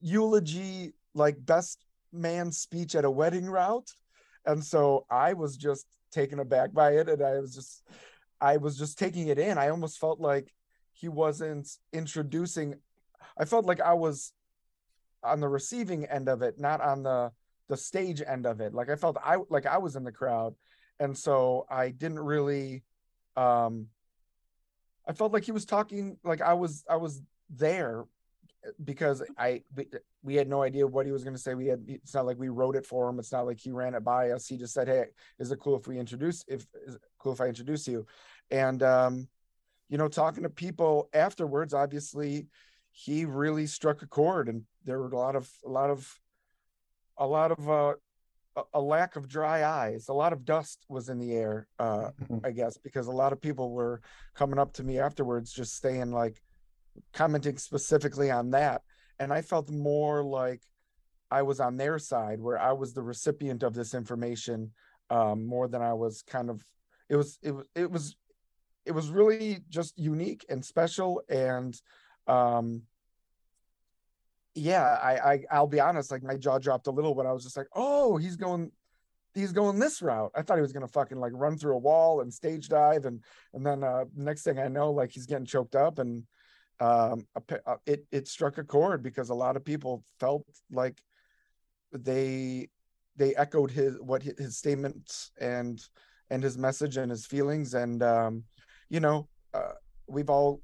eulogy 0.01 0.93
like 1.15 1.37
best 1.45 1.79
man 2.13 2.53
speech 2.53 2.95
at 2.95 3.05
a 3.05 3.11
wedding 3.11 3.47
route. 3.47 3.91
And 4.45 4.65
so 4.65 5.07
i 5.11 5.33
was 5.33 5.57
just 5.57 5.87
taken 6.13 6.39
aback 6.39 6.73
by 6.73 6.93
it 6.93 7.09
and 7.09 7.23
i 7.23 7.39
was 7.41 7.55
just 7.55 7.83
i 8.41 8.57
was 8.57 8.79
just 8.79 8.99
taking 8.99 9.29
it 9.29 9.39
in. 9.39 9.59
I 9.59 9.69
almost 9.69 9.99
felt 9.99 10.21
like 10.21 10.53
he 10.93 11.09
wasn't 11.09 11.69
introducing 11.93 12.77
i 13.39 13.45
felt 13.45 13.67
like 13.67 13.81
i 13.81 13.93
was 13.93 14.33
on 15.23 15.41
the 15.41 15.49
receiving 15.49 16.07
end 16.07 16.29
of 16.29 16.43
it 16.43 16.59
not 16.59 16.81
on 16.81 17.03
the 17.03 17.33
the 17.69 17.77
stage 17.77 18.23
end 18.27 18.47
of 18.47 18.61
it. 18.61 18.75
Like 18.75 18.91
i 18.91 18.97
felt 18.97 19.17
i 19.23 19.37
like 19.51 19.67
i 19.67 19.79
was 19.79 19.97
in 19.97 20.05
the 20.05 20.13
crowd 20.13 20.55
and 21.01 21.17
so 21.17 21.67
i 21.71 21.91
didn't 21.91 22.19
really 22.19 22.83
um 23.37 23.87
i 25.09 25.13
felt 25.13 25.33
like 25.33 25.45
he 25.45 25.53
was 25.53 25.65
talking 25.65 26.17
like 26.25 26.41
i 26.41 26.53
was 26.53 26.85
i 26.89 26.97
was 26.97 27.23
there 27.51 28.05
because 28.85 29.23
i 29.39 29.63
we, 30.23 30.35
had 30.35 30.49
no 30.49 30.63
idea 30.63 30.87
what 30.87 31.07
he 31.07 31.13
was 31.13 31.23
going 31.23 31.37
to 31.37 31.41
say. 31.41 31.55
We 31.55 31.67
had 31.67 31.85
it's 31.87 32.15
not 32.15 32.27
like 32.27 32.39
we 32.39 32.49
wrote 32.49 32.75
it 32.75 32.85
for 32.85 33.09
him. 33.09 33.21
It's 33.21 33.31
not 33.31 33.47
like 33.47 33.61
he 33.61 33.71
ran 33.71 33.95
it 33.95 34.03
by 34.03 34.31
us. 34.31 34.49
He 34.49 34.57
just 34.57 34.75
said 34.75 34.89
hey 34.89 35.05
is 35.39 35.53
it 35.53 35.61
cool 35.61 35.77
if 35.77 35.87
we 35.87 35.99
introduce 35.99 36.45
if 36.49 36.67
cool 37.19 37.33
if 37.33 37.41
i 37.41 37.47
introduce 37.47 37.87
you? 37.87 38.07
And 38.51 38.83
um 38.83 39.29
you 39.89 39.99
know 39.99 40.09
talking 40.09 40.43
to 40.43 40.51
people 40.51 41.09
afterwards 41.15 41.73
obviously 41.75 42.49
he 42.91 43.25
really 43.25 43.67
struck 43.67 44.03
a 44.03 44.07
chord 44.07 44.49
and 44.49 44.63
there 44.85 44.99
were 44.99 45.09
a 45.09 45.17
lot 45.17 45.37
of 45.37 45.49
a 45.65 45.69
lot 45.69 45.91
of 45.91 46.19
a 47.19 47.27
lot 47.27 47.53
of 47.53 47.71
uh 47.71 47.95
a- 48.75 48.81
lack 48.81 49.17
of 49.17 49.29
dry 49.29 49.65
eyes. 49.65 50.09
A 50.09 50.13
lot 50.13 50.33
of 50.33 50.45
dust 50.45 50.85
was 50.89 51.09
in 51.09 51.19
the 51.19 51.33
air 51.33 51.69
uh 51.79 52.11
i 52.45 52.51
guess 52.51 52.77
because 52.79 53.07
a 53.07 53.13
lot 53.13 53.33
of 53.33 53.41
people 53.41 53.73
were 53.73 54.01
coming 54.35 54.59
up 54.59 54.73
to 54.75 54.85
me 54.85 54.99
afterwards 54.99 55.53
just 55.53 55.81
saying 55.81 56.11
like 56.11 56.41
commenting 57.13 57.59
specifically 57.59 58.31
on 58.31 58.51
that. 58.51 58.83
And 59.19 59.33
i 59.33 59.43
felt 59.43 59.71
more 59.71 60.23
like 60.23 60.63
i 61.31 61.43
was 61.43 61.61
on 61.61 61.77
their 61.77 61.99
side 61.99 62.41
where 62.41 62.59
i 62.59 62.73
was 62.73 62.93
the 62.93 63.03
recipient 63.03 63.63
of 63.63 63.75
this 63.75 63.95
information 63.95 64.73
um 65.11 65.47
more 65.47 65.69
than 65.69 65.83
i 65.83 65.93
was 65.93 66.23
kind 66.23 66.51
of 66.51 66.65
it 67.09 67.17
was 67.17 67.39
it 67.43 67.53
was 67.53 67.67
it 67.75 67.91
was 67.91 68.17
it 68.85 68.93
was 68.93 69.11
really 69.11 69.61
just 69.69 69.99
unique 69.99 70.45
and 70.49 70.65
special 70.65 71.23
and 71.29 71.81
um 72.27 72.83
yeah 74.57 74.99
I, 75.03 75.33
I 75.33 75.41
i'll 75.51 75.67
be 75.67 75.81
honest 75.81 76.11
like 76.11 76.23
my 76.23 76.37
jaw 76.37 76.59
dropped 76.59 76.87
a 76.87 76.91
little 76.91 77.15
when 77.15 77.27
i 77.27 77.33
was 77.33 77.45
just 77.45 77.57
like 77.57 77.69
oh 77.75 78.17
he's 78.17 78.37
going 78.37 78.73
he's 79.37 79.53
going 79.53 79.79
this 79.79 80.01
route. 80.01 80.33
I 80.35 80.43
thought 80.43 80.57
he 80.57 80.63
was 80.63 80.73
gonna 80.73 80.89
fucking 80.89 81.21
like 81.21 81.33
run 81.35 81.57
through 81.59 81.75
a 81.75 81.79
wall 81.79 82.23
and 82.23 82.33
stage 82.33 82.69
dive 82.69 83.05
and 83.05 83.23
and 83.53 83.65
then 83.65 83.85
uh 83.85 84.05
next 84.17 84.43
thing 84.43 84.59
i 84.59 84.67
know 84.67 84.91
like 84.91 85.13
he's 85.13 85.27
getting 85.27 85.47
choked 85.47 85.77
up 85.77 85.99
and 85.99 86.25
um 86.81 87.27
uh, 87.37 87.77
it 87.87 88.05
it 88.11 88.27
struck 88.27 88.59
a 88.59 88.65
chord 88.65 89.03
because 89.03 89.29
a 89.29 89.35
lot 89.35 89.57
of 89.57 89.65
people 89.65 90.03
felt 90.19 90.45
like 90.73 91.01
they 91.93 92.69
they 93.17 93.35
echoed 93.37 93.71
his 93.71 93.97
what 94.01 94.23
hi- 94.23 94.35
his 94.39 94.57
statements 94.57 95.31
and 95.39 95.81
and 96.31 96.43
his 96.43 96.59
message 96.59 96.97
and 96.97 97.11
his 97.11 97.27
feelings 97.27 97.75
and 97.75 98.03
um 98.03 98.43
you 98.89 99.01
know 99.01 99.29
uh, 99.55 99.73
we've 100.09 100.31
all 100.31 100.61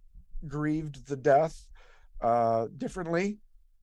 grieved 0.49 1.07
the 1.07 1.17
death 1.17 1.69
uh 2.21 2.67
differently 2.77 3.39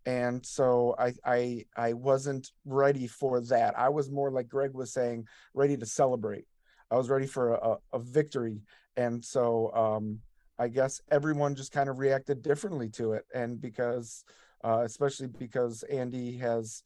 and 0.06 0.45
so 0.45 0.95
I, 0.97 1.14
I 1.26 1.66
i 1.76 1.93
wasn't 1.93 2.52
ready 2.66 3.08
for 3.08 3.41
that. 3.41 3.78
I 3.78 3.89
was 3.89 4.10
more 4.10 4.32
like 4.32 4.47
greg 4.47 4.74
was 4.74 4.93
saying 4.93 5.28
ready 5.54 5.78
to 5.78 5.86
celebrate. 5.86 6.45
I 6.91 6.97
was 6.97 7.10
ready 7.10 7.28
for 7.28 7.54
a, 7.54 7.78
a 7.93 8.00
victory. 8.00 8.62
And 8.97 9.24
so 9.24 9.74
um 9.74 10.20
i 10.58 10.68
guess 10.68 11.02
everyone 11.12 11.56
just 11.56 11.72
kind 11.72 11.89
of 11.89 12.00
reacted 12.00 12.41
differently 12.41 12.89
to 12.89 13.14
it. 13.14 13.26
And 13.34 13.62
because 13.62 14.24
uh 14.64 14.82
especially 14.84 15.28
because 15.28 15.84
andy 15.84 16.38
has 16.38 16.84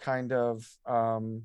kind 0.00 0.32
of 0.32 0.68
um 0.86 1.42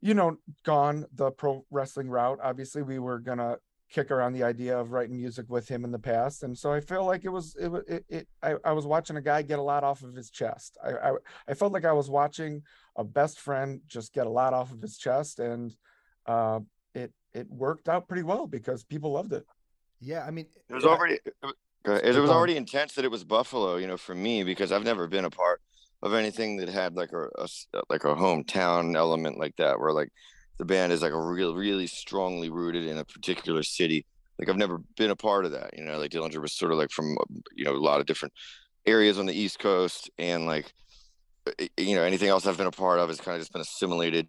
you 0.00 0.14
know 0.14 0.36
gone 0.64 1.06
the 1.14 1.30
pro 1.30 1.64
wrestling 1.70 2.08
route 2.08 2.40
obviously 2.42 2.82
we 2.82 2.98
were 2.98 3.20
gonna 3.20 3.56
kick 3.92 4.10
around 4.10 4.32
the 4.32 4.42
idea 4.42 4.76
of 4.78 4.90
writing 4.92 5.16
music 5.16 5.44
with 5.48 5.68
him 5.68 5.84
in 5.84 5.92
the 5.92 5.98
past. 5.98 6.42
And 6.44 6.56
so 6.56 6.72
i 6.72 6.80
feel 6.80 7.04
like 7.04 7.24
it 7.24 7.28
was 7.28 7.54
it 7.60 7.68
wa- 7.68 7.82
it, 7.86 8.04
it 8.08 8.28
I, 8.42 8.54
I 8.64 8.72
was 8.72 8.86
watching 8.86 9.16
a 9.16 9.20
guy 9.20 9.42
get 9.42 9.58
a 9.58 9.62
lot 9.62 9.84
off 9.84 10.02
of 10.02 10.14
his 10.14 10.30
chest. 10.30 10.78
I, 10.82 10.90
I 10.92 11.12
i 11.48 11.54
felt 11.54 11.72
like 11.72 11.84
i 11.84 11.92
was 11.92 12.08
watching 12.08 12.62
a 12.96 13.04
best 13.04 13.38
friend 13.38 13.80
just 13.86 14.12
get 14.14 14.26
a 14.26 14.30
lot 14.30 14.54
off 14.54 14.72
of 14.72 14.80
his 14.80 14.96
chest. 14.96 15.38
And 15.40 15.74
uh 16.26 16.60
it 16.94 17.12
it 17.34 17.46
worked 17.50 17.88
out 17.88 18.08
pretty 18.08 18.22
well 18.22 18.46
because 18.46 18.82
people 18.84 19.12
loved 19.12 19.32
it. 19.32 19.44
Yeah, 20.00 20.24
I 20.26 20.30
mean, 20.30 20.46
It 20.68 20.74
was 20.74 20.84
I- 20.84 20.88
already 20.88 21.14
it 21.24 21.34
was- 21.42 21.54
it 21.84 22.14
was 22.20 22.30
already 22.30 22.56
intense 22.56 22.94
that 22.94 23.04
it 23.04 23.10
was 23.10 23.24
Buffalo, 23.24 23.76
you 23.76 23.88
know, 23.88 23.96
for 23.96 24.14
me 24.14 24.44
because 24.44 24.70
I've 24.72 24.84
never 24.84 25.08
been 25.08 25.24
a 25.24 25.30
part 25.30 25.60
of 26.00 26.14
anything 26.14 26.56
that 26.58 26.68
had 26.68 26.94
like 26.94 27.10
a 27.12 27.26
like 27.90 28.04
a 28.04 28.14
hometown 28.14 28.96
element 28.96 29.36
like 29.38 29.56
that, 29.56 29.78
where 29.80 29.92
like 29.92 30.10
the 30.62 30.66
band 30.66 30.92
is 30.92 31.02
like 31.02 31.12
a 31.12 31.20
real, 31.20 31.56
really 31.56 31.88
strongly 31.88 32.48
rooted 32.48 32.86
in 32.86 32.96
a 32.96 33.04
particular 33.04 33.64
city. 33.64 34.06
Like 34.38 34.48
I've 34.48 34.56
never 34.56 34.78
been 34.96 35.10
a 35.10 35.16
part 35.16 35.44
of 35.44 35.50
that, 35.50 35.76
you 35.76 35.84
know. 35.84 35.98
Like 35.98 36.12
Dillinger 36.12 36.40
was 36.40 36.52
sort 36.52 36.70
of 36.70 36.78
like 36.78 36.92
from 36.92 37.16
you 37.52 37.64
know 37.64 37.72
a 37.72 37.76
lot 37.76 37.98
of 37.98 38.06
different 38.06 38.32
areas 38.86 39.18
on 39.18 39.26
the 39.26 39.34
East 39.34 39.58
Coast, 39.58 40.08
and 40.18 40.46
like 40.46 40.72
uh, 41.48 41.66
you 41.76 41.96
know 41.96 42.04
anything 42.04 42.28
else 42.28 42.46
I've 42.46 42.56
been 42.56 42.68
a 42.68 42.70
part 42.70 43.00
of 43.00 43.08
has 43.08 43.20
kind 43.20 43.34
of 43.34 43.40
just 43.40 43.52
been 43.52 43.60
assimilated 43.60 44.28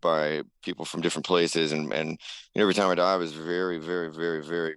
by 0.00 0.42
people 0.64 0.84
from 0.84 1.00
different 1.00 1.26
places, 1.26 1.72
and 1.72 1.92
and 1.92 2.10
you 2.10 2.60
know, 2.60 2.62
every 2.62 2.74
time 2.74 2.88
I 2.88 2.94
die, 2.94 3.14
I 3.14 3.16
was 3.16 3.32
very, 3.32 3.78
very, 3.78 4.08
very, 4.12 4.40
very 4.44 4.76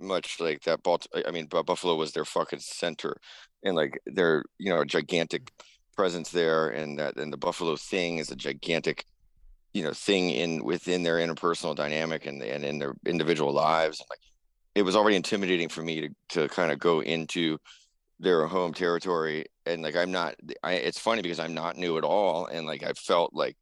much 0.00 0.40
like 0.40 0.62
that. 0.62 0.82
Balt- 0.82 1.06
I 1.26 1.30
mean, 1.32 1.48
Bu- 1.48 1.64
Buffalo 1.64 1.96
was 1.96 2.12
their 2.12 2.24
fucking 2.24 2.60
center, 2.60 3.18
and 3.62 3.76
like 3.76 4.00
they're 4.06 4.42
you 4.58 4.70
know 4.72 4.80
a 4.80 4.86
gigantic 4.86 5.52
presence 5.94 6.30
there, 6.30 6.70
and 6.70 6.98
that 6.98 7.16
and 7.16 7.30
the 7.30 7.36
Buffalo 7.36 7.76
thing 7.76 8.16
is 8.16 8.30
a 8.30 8.36
gigantic 8.36 9.04
you 9.76 9.82
know 9.82 9.92
thing 9.92 10.30
in 10.30 10.64
within 10.64 11.02
their 11.02 11.16
interpersonal 11.16 11.74
dynamic 11.74 12.24
and 12.24 12.42
and 12.42 12.64
in 12.64 12.78
their 12.78 12.94
individual 13.04 13.52
lives. 13.52 14.00
And 14.00 14.06
like 14.08 14.20
it 14.74 14.82
was 14.82 14.96
already 14.96 15.16
intimidating 15.16 15.68
for 15.68 15.82
me 15.82 16.00
to 16.00 16.08
to 16.30 16.48
kind 16.48 16.72
of 16.72 16.78
go 16.78 17.02
into 17.02 17.58
their 18.18 18.46
home 18.46 18.72
territory 18.72 19.44
and 19.66 19.82
like 19.82 19.94
i'm 19.94 20.10
not 20.10 20.34
i 20.62 20.72
it's 20.72 20.98
funny 20.98 21.20
because 21.20 21.38
i'm 21.38 21.52
not 21.52 21.76
new 21.76 21.98
at 21.98 22.04
all 22.04 22.46
and 22.46 22.66
like 22.66 22.82
i 22.82 22.92
felt 22.92 23.34
like 23.34 23.54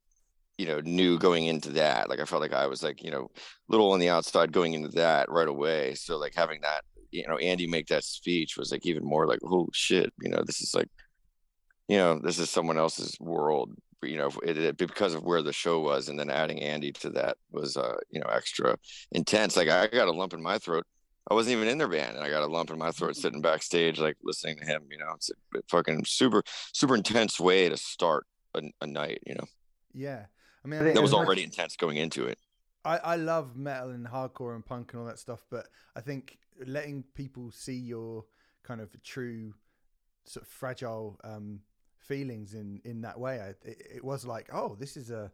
you 0.58 0.66
know 0.66 0.78
new 0.84 1.18
going 1.18 1.46
into 1.46 1.70
that 1.70 2.08
like 2.08 2.20
i 2.20 2.24
felt 2.24 2.40
like 2.40 2.52
i 2.52 2.68
was 2.68 2.80
like 2.80 3.02
you 3.02 3.10
know 3.10 3.28
little 3.68 3.90
on 3.90 3.98
the 3.98 4.08
outside 4.08 4.52
going 4.52 4.74
into 4.74 4.90
that 4.90 5.28
right 5.28 5.48
away 5.48 5.92
so 5.96 6.16
like 6.16 6.34
having 6.36 6.60
that 6.60 6.84
you 7.10 7.26
know 7.26 7.36
andy 7.38 7.66
make 7.66 7.88
that 7.88 8.04
speech 8.04 8.56
was 8.56 8.70
like 8.70 8.86
even 8.86 9.04
more 9.04 9.26
like 9.26 9.40
oh 9.44 9.66
shit 9.72 10.12
you 10.20 10.30
know 10.30 10.44
this 10.46 10.60
is 10.60 10.72
like 10.72 10.88
you 11.88 11.96
know 11.96 12.20
this 12.22 12.38
is 12.38 12.48
someone 12.48 12.78
else's 12.78 13.16
world 13.18 13.72
you 14.04 14.16
know 14.16 14.30
it, 14.42 14.56
it, 14.56 14.76
because 14.76 15.14
of 15.14 15.22
where 15.22 15.42
the 15.42 15.52
show 15.52 15.80
was 15.80 16.08
and 16.08 16.18
then 16.18 16.30
adding 16.30 16.62
andy 16.62 16.92
to 16.92 17.10
that 17.10 17.36
was 17.50 17.76
uh 17.76 17.96
you 18.10 18.20
know 18.20 18.26
extra 18.32 18.76
intense 19.12 19.56
like 19.56 19.68
i 19.68 19.86
got 19.86 20.08
a 20.08 20.12
lump 20.12 20.32
in 20.34 20.42
my 20.42 20.58
throat 20.58 20.84
I 21.30 21.32
wasn't 21.32 21.56
even 21.56 21.68
in 21.68 21.78
their 21.78 21.88
band, 21.88 22.16
and 22.16 22.22
I 22.22 22.28
got 22.28 22.42
a 22.42 22.46
lump 22.46 22.68
in 22.68 22.76
my 22.76 22.90
throat 22.90 23.16
sitting 23.16 23.40
backstage, 23.40 23.98
like 23.98 24.18
listening 24.22 24.58
to 24.58 24.64
him. 24.66 24.82
You 24.90 24.98
know, 24.98 25.06
it's 25.14 25.30
a 25.30 25.62
fucking 25.70 26.04
super, 26.04 26.42
super 26.74 26.94
intense 26.94 27.40
way 27.40 27.66
to 27.70 27.78
start 27.78 28.26
a, 28.52 28.60
a 28.82 28.86
night. 28.86 29.20
You 29.24 29.36
know, 29.36 29.46
yeah. 29.94 30.26
I 30.62 30.68
mean, 30.68 30.80
I 30.80 30.82
But 30.82 30.82
it 30.82 30.84
think 30.88 30.94
that 30.96 31.00
was 31.00 31.12
as 31.12 31.16
much- 31.16 31.26
already 31.26 31.42
intense 31.44 31.76
going 31.76 31.96
into 31.96 32.26
it. 32.26 32.36
I, 32.84 32.98
I 32.98 33.16
love 33.16 33.56
metal 33.56 33.88
and 33.88 34.06
hardcore 34.06 34.54
and 34.54 34.66
punk 34.66 34.92
and 34.92 35.00
all 35.00 35.06
that 35.06 35.18
stuff, 35.18 35.46
but 35.50 35.66
I 35.96 36.02
think 36.02 36.36
letting 36.66 37.04
people 37.14 37.50
see 37.50 37.76
your 37.78 38.26
kind 38.62 38.82
of 38.82 38.90
true, 39.02 39.54
sort 40.26 40.42
of 40.44 40.48
fragile 40.50 41.18
um, 41.24 41.60
feelings 42.06 42.54
in 42.54 42.80
in 42.84 43.02
that 43.02 43.18
way, 43.18 43.40
I, 43.40 43.48
it, 43.68 43.82
it 43.96 44.04
was 44.04 44.24
like, 44.24 44.48
oh, 44.52 44.76
this 44.78 44.96
is 44.96 45.10
a 45.10 45.30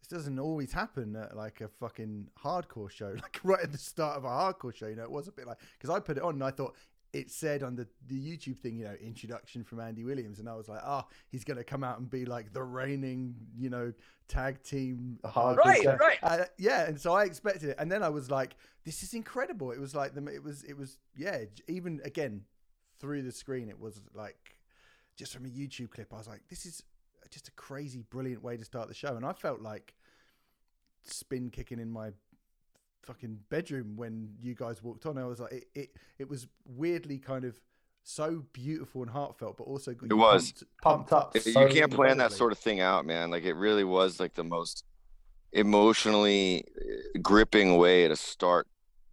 this 0.00 0.08
doesn't 0.18 0.38
always 0.38 0.72
happen 0.72 1.16
at 1.16 1.36
like 1.36 1.60
a 1.60 1.68
fucking 1.68 2.28
hardcore 2.42 2.90
show, 2.90 3.14
like 3.22 3.40
right 3.42 3.62
at 3.62 3.72
the 3.72 3.78
start 3.78 4.16
of 4.16 4.24
a 4.24 4.28
hardcore 4.28 4.74
show. 4.74 4.86
You 4.86 4.96
know, 4.96 5.04
it 5.04 5.10
was 5.10 5.28
a 5.28 5.32
bit 5.32 5.46
like 5.46 5.58
because 5.78 5.90
I 5.94 6.00
put 6.00 6.16
it 6.16 6.22
on 6.22 6.34
and 6.34 6.44
I 6.44 6.50
thought 6.50 6.74
it 7.12 7.30
said 7.30 7.62
on 7.62 7.76
the, 7.76 7.86
the 8.08 8.16
YouTube 8.16 8.58
thing, 8.58 8.76
you 8.76 8.84
know, 8.84 8.94
introduction 9.00 9.62
from 9.62 9.78
Andy 9.78 10.02
Williams, 10.02 10.40
and 10.40 10.48
I 10.48 10.56
was 10.56 10.68
like, 10.68 10.80
oh, 10.84 11.04
he's 11.30 11.44
gonna 11.44 11.62
come 11.62 11.84
out 11.84 12.00
and 12.00 12.10
be 12.10 12.24
like 12.24 12.52
the 12.52 12.62
reigning, 12.62 13.36
you 13.56 13.70
know, 13.70 13.92
tag 14.26 14.60
team 14.64 15.20
Hardcore 15.24 15.32
hardcore 15.32 15.64
Right, 15.64 15.82
show. 15.82 15.96
right. 15.96 16.18
Uh, 16.22 16.44
yeah, 16.58 16.86
and 16.88 17.00
so 17.00 17.12
I 17.12 17.22
expected 17.24 17.68
it, 17.70 17.76
and 17.78 17.90
then 17.90 18.02
I 18.02 18.08
was 18.08 18.32
like, 18.32 18.56
"This 18.84 19.04
is 19.04 19.14
incredible!" 19.14 19.70
It 19.70 19.78
was 19.78 19.94
like 19.94 20.14
the, 20.14 20.26
it 20.26 20.42
was, 20.42 20.64
it 20.64 20.76
was, 20.76 20.98
yeah. 21.16 21.44
Even 21.68 22.00
again, 22.04 22.42
through 22.98 23.22
the 23.22 23.32
screen, 23.32 23.68
it 23.68 23.78
was 23.78 24.00
like, 24.12 24.56
just 25.16 25.32
from 25.32 25.46
a 25.46 25.48
YouTube 25.48 25.90
clip, 25.90 26.12
I 26.12 26.18
was 26.18 26.28
like, 26.28 26.42
"This 26.48 26.66
is 26.66 26.82
just 27.30 27.48
a 27.48 27.52
crazy, 27.52 28.02
brilliant 28.10 28.42
way 28.42 28.56
to 28.56 28.64
start 28.64 28.88
the 28.88 28.94
show," 28.94 29.16
and 29.16 29.24
I 29.24 29.32
felt 29.32 29.60
like 29.60 29.94
spin 31.02 31.50
kicking 31.50 31.78
in 31.78 31.90
my 31.90 32.10
fucking 33.02 33.38
bedroom 33.50 33.96
when 33.96 34.34
you 34.40 34.54
guys 34.54 34.82
walked 34.82 35.06
on. 35.06 35.18
I 35.18 35.26
was 35.26 35.40
like, 35.40 35.52
it, 35.52 35.64
it, 35.74 35.90
it 36.18 36.28
was 36.28 36.46
weirdly 36.64 37.18
kind 37.18 37.44
of 37.44 37.60
so 38.02 38.44
beautiful 38.52 39.02
and 39.02 39.10
heartfelt, 39.10 39.56
but 39.56 39.64
also 39.64 39.92
got 39.94 40.10
It 40.10 40.14
was. 40.14 40.52
pumped, 40.82 41.08
Pumped 41.08 41.12
up. 41.12 41.34
You 41.34 41.40
So 41.40 41.68
can't 41.68 41.92
plan 41.92 42.18
that 42.18 42.32
sort 42.32 42.52
of 42.52 42.58
thing 42.58 42.80
out, 42.80 43.06
man. 43.06 43.30
Like 43.30 43.44
it 43.44 43.54
really 43.54 43.84
was 43.84 44.20
like 44.20 44.34
the 44.34 44.44
most 44.44 44.84
emotionally 45.52 46.64
uh, 46.78 47.18
gripping 47.22 47.76
way 47.76 48.08
to 48.08 48.16
start 48.16 48.66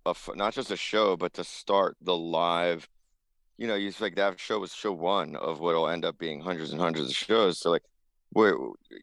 a, 0.06 0.16
not 0.36 0.54
just 0.54 0.72
a 0.72 0.78
show, 0.78 1.16
but 1.16 1.34
to 1.36 1.44
start 1.44 1.96
the 2.02 2.16
live. 2.16 2.88
You 3.62 3.68
know, 3.68 3.76
you 3.76 3.94
like 4.00 4.16
that 4.16 4.40
show 4.40 4.58
was 4.58 4.74
show 4.74 4.92
one 4.92 5.36
of 5.36 5.60
what 5.60 5.76
will 5.76 5.88
end 5.88 6.04
up 6.04 6.18
being 6.18 6.42
hundreds 6.42 6.72
and 6.72 6.82
hundreds 6.82 7.12
of 7.12 7.16
shows. 7.16 7.60
So 7.60 7.70
like, 7.70 7.84
where 8.32 8.54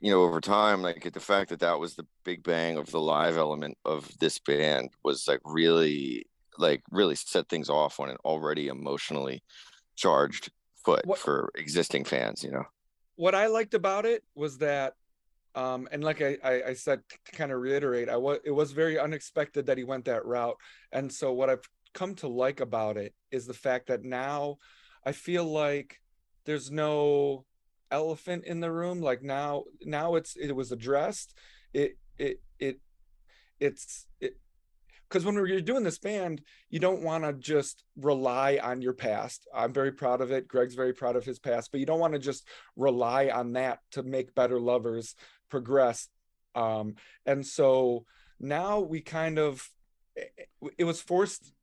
you 0.01 0.11
know 0.11 0.23
over 0.25 0.41
time, 0.41 0.83
like 0.83 1.13
the 1.13 1.21
fact 1.21 1.51
that 1.51 1.61
that 1.61 1.79
was 1.79 1.95
the 1.95 2.05
big 2.25 2.43
bang 2.43 2.77
of 2.77 2.91
the 2.91 3.01
live 3.01 3.37
element 3.37 3.79
of 3.85 4.11
this 4.19 4.41
band 4.41 4.91
was 5.05 5.29
like 5.29 5.39
really 5.45 6.27
like 6.59 6.83
really 6.91 7.15
set 7.15 7.49
things 7.49 7.71
off 7.71 8.01
on 8.01 8.11
an 8.11 8.17
already 8.25 8.67
emotionally 8.67 9.45
charged 9.95 10.51
foot 10.85 11.07
What- 11.07 11.21
for 11.21 11.53
existing 11.55 12.05
fans. 12.05 12.43
You 12.43 12.51
know. 12.51 12.65
what 13.15 13.37
I 13.37 13.47
liked 13.47 13.75
about 13.75 14.07
it 14.07 14.25
was 14.35 14.59
that, 14.59 14.95
um, 15.55 15.89
and 15.93 16.03
like 16.03 16.21
I, 16.21 16.37
I, 16.43 16.63
I 16.71 16.75
said, 16.75 17.03
to 17.09 17.33
kind 17.33 17.53
of 17.53 17.61
reiterate, 17.61 18.09
I 18.09 18.17
was 18.17 18.41
it 18.45 18.51
was 18.51 18.73
very 18.73 18.99
unexpected 18.99 19.67
that 19.67 19.79
he 19.79 19.85
went 19.85 20.07
that 20.07 20.27
route, 20.27 20.57
and 20.91 21.13
so 21.13 21.33
what 21.33 21.49
I've 21.49 21.63
come 21.93 22.15
to 22.17 22.29
like 22.29 22.61
about 22.61 22.97
it 22.97 23.15
is 23.31 23.47
the 23.47 23.55
fact 23.55 23.89
that 23.89 24.05
now 24.05 24.59
I 25.05 25.13
feel 25.13 25.45
like 25.45 26.01
there's 26.45 26.71
no 26.71 27.45
elephant 27.91 28.45
in 28.45 28.61
the 28.61 28.71
room. 28.71 29.01
Like 29.01 29.23
now, 29.23 29.65
now 29.85 30.15
it's 30.17 30.37
it 30.37 30.55
was 30.55 30.73
addressed. 30.73 31.35
It 31.73 31.99
it 32.19 32.41
it 32.59 32.81
it's 33.61 34.07
it 34.21 34.37
because 35.09 35.25
when 35.25 35.35
you're 35.35 35.61
doing 35.63 35.85
this 35.85 35.99
band, 35.99 36.43
you 36.69 36.79
don't 36.79 37.03
want 37.03 37.25
to 37.25 37.33
just 37.33 37.83
rely 37.97 38.61
on 38.63 38.83
your 38.83 38.93
past. 38.93 39.49
I'm 39.55 39.73
very 39.73 39.93
proud 39.93 40.21
of 40.21 40.31
it. 40.31 40.47
Greg's 40.47 40.75
very 40.75 40.93
proud 40.93 41.17
of 41.17 41.25
his 41.25 41.39
past, 41.39 41.71
but 41.71 41.81
you 41.81 41.87
don't 41.87 42.01
want 42.01 42.13
to 42.13 42.19
just 42.19 42.47
rely 42.77 43.29
on 43.29 43.53
that 43.55 43.79
to 43.93 44.03
make 44.03 44.35
better 44.35 44.61
lovers 44.61 45.15
progress. 45.49 46.09
Um, 46.55 46.97
and 47.25 47.47
so 47.47 48.05
now 48.39 48.81
we 48.81 49.01
kind 49.01 49.39
of, 49.39 49.67
it 50.77 50.85
was 50.85 51.01
forced 51.01 51.55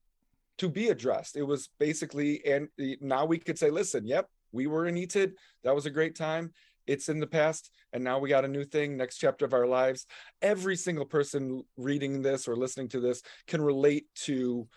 to 0.57 0.69
be 0.69 0.89
addressed. 0.89 1.35
It 1.35 1.43
was 1.43 1.69
basically, 1.79 2.45
and 2.45 2.69
now 3.01 3.25
we 3.25 3.37
could 3.37 3.59
say, 3.59 3.69
listen, 3.69 4.05
yep, 4.05 4.29
we 4.51 4.67
were 4.67 4.87
in 4.87 4.95
ETID. 4.95 5.33
That 5.63 5.75
was 5.75 5.85
a 5.85 5.91
great 5.91 6.15
time. 6.15 6.51
It's 6.87 7.09
in 7.09 7.19
the 7.19 7.27
past, 7.27 7.71
and 7.93 8.03
now 8.03 8.19
we 8.19 8.29
got 8.29 8.45
a 8.45 8.47
new 8.47 8.63
thing, 8.63 8.95
next 8.95 9.17
chapter 9.17 9.43
of 9.43 9.53
our 9.53 9.65
lives. 9.65 10.05
Every 10.41 10.75
single 10.75 11.05
person 11.05 11.63
reading 11.77 12.21
this 12.21 12.47
or 12.47 12.55
listening 12.55 12.89
to 12.89 12.99
this 12.99 13.23
can 13.47 13.61
relate 13.61 14.05
to 14.25 14.67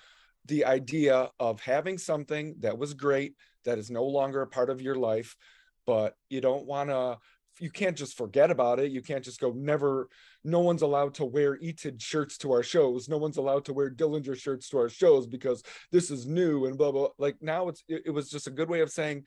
the 0.46 0.64
idea 0.64 1.30
of 1.38 1.60
having 1.60 1.98
something 1.98 2.54
that 2.60 2.78
was 2.78 2.94
great 2.94 3.34
that 3.66 3.78
is 3.78 3.90
no 3.90 4.04
longer 4.04 4.40
a 4.40 4.46
part 4.46 4.70
of 4.70 4.80
your 4.80 4.94
life, 4.94 5.36
but 5.84 6.14
you 6.30 6.40
don't 6.40 6.64
want 6.66 6.88
to. 6.88 7.18
You 7.60 7.70
can't 7.70 7.96
just 7.96 8.16
forget 8.16 8.50
about 8.50 8.78
it. 8.80 8.92
You 8.92 9.02
can't 9.02 9.24
just 9.24 9.40
go 9.40 9.52
never. 9.52 10.08
No 10.44 10.60
one's 10.60 10.82
allowed 10.82 11.14
to 11.14 11.24
wear 11.24 11.58
ETID 11.58 12.00
shirts 12.00 12.38
to 12.38 12.52
our 12.52 12.62
shows. 12.62 13.08
No 13.08 13.18
one's 13.18 13.36
allowed 13.36 13.64
to 13.66 13.72
wear 13.72 13.90
Dillinger 13.90 14.38
shirts 14.38 14.68
to 14.70 14.78
our 14.78 14.88
shows 14.88 15.26
because 15.26 15.62
this 15.92 16.10
is 16.10 16.26
new 16.26 16.66
and 16.66 16.78
blah 16.78 16.92
blah. 16.92 17.08
Like 17.18 17.36
now, 17.40 17.68
it's 17.68 17.82
it, 17.88 18.02
it 18.06 18.10
was 18.10 18.30
just 18.30 18.46
a 18.46 18.52
good 18.52 18.68
way 18.68 18.80
of 18.80 18.90
saying, 18.90 19.24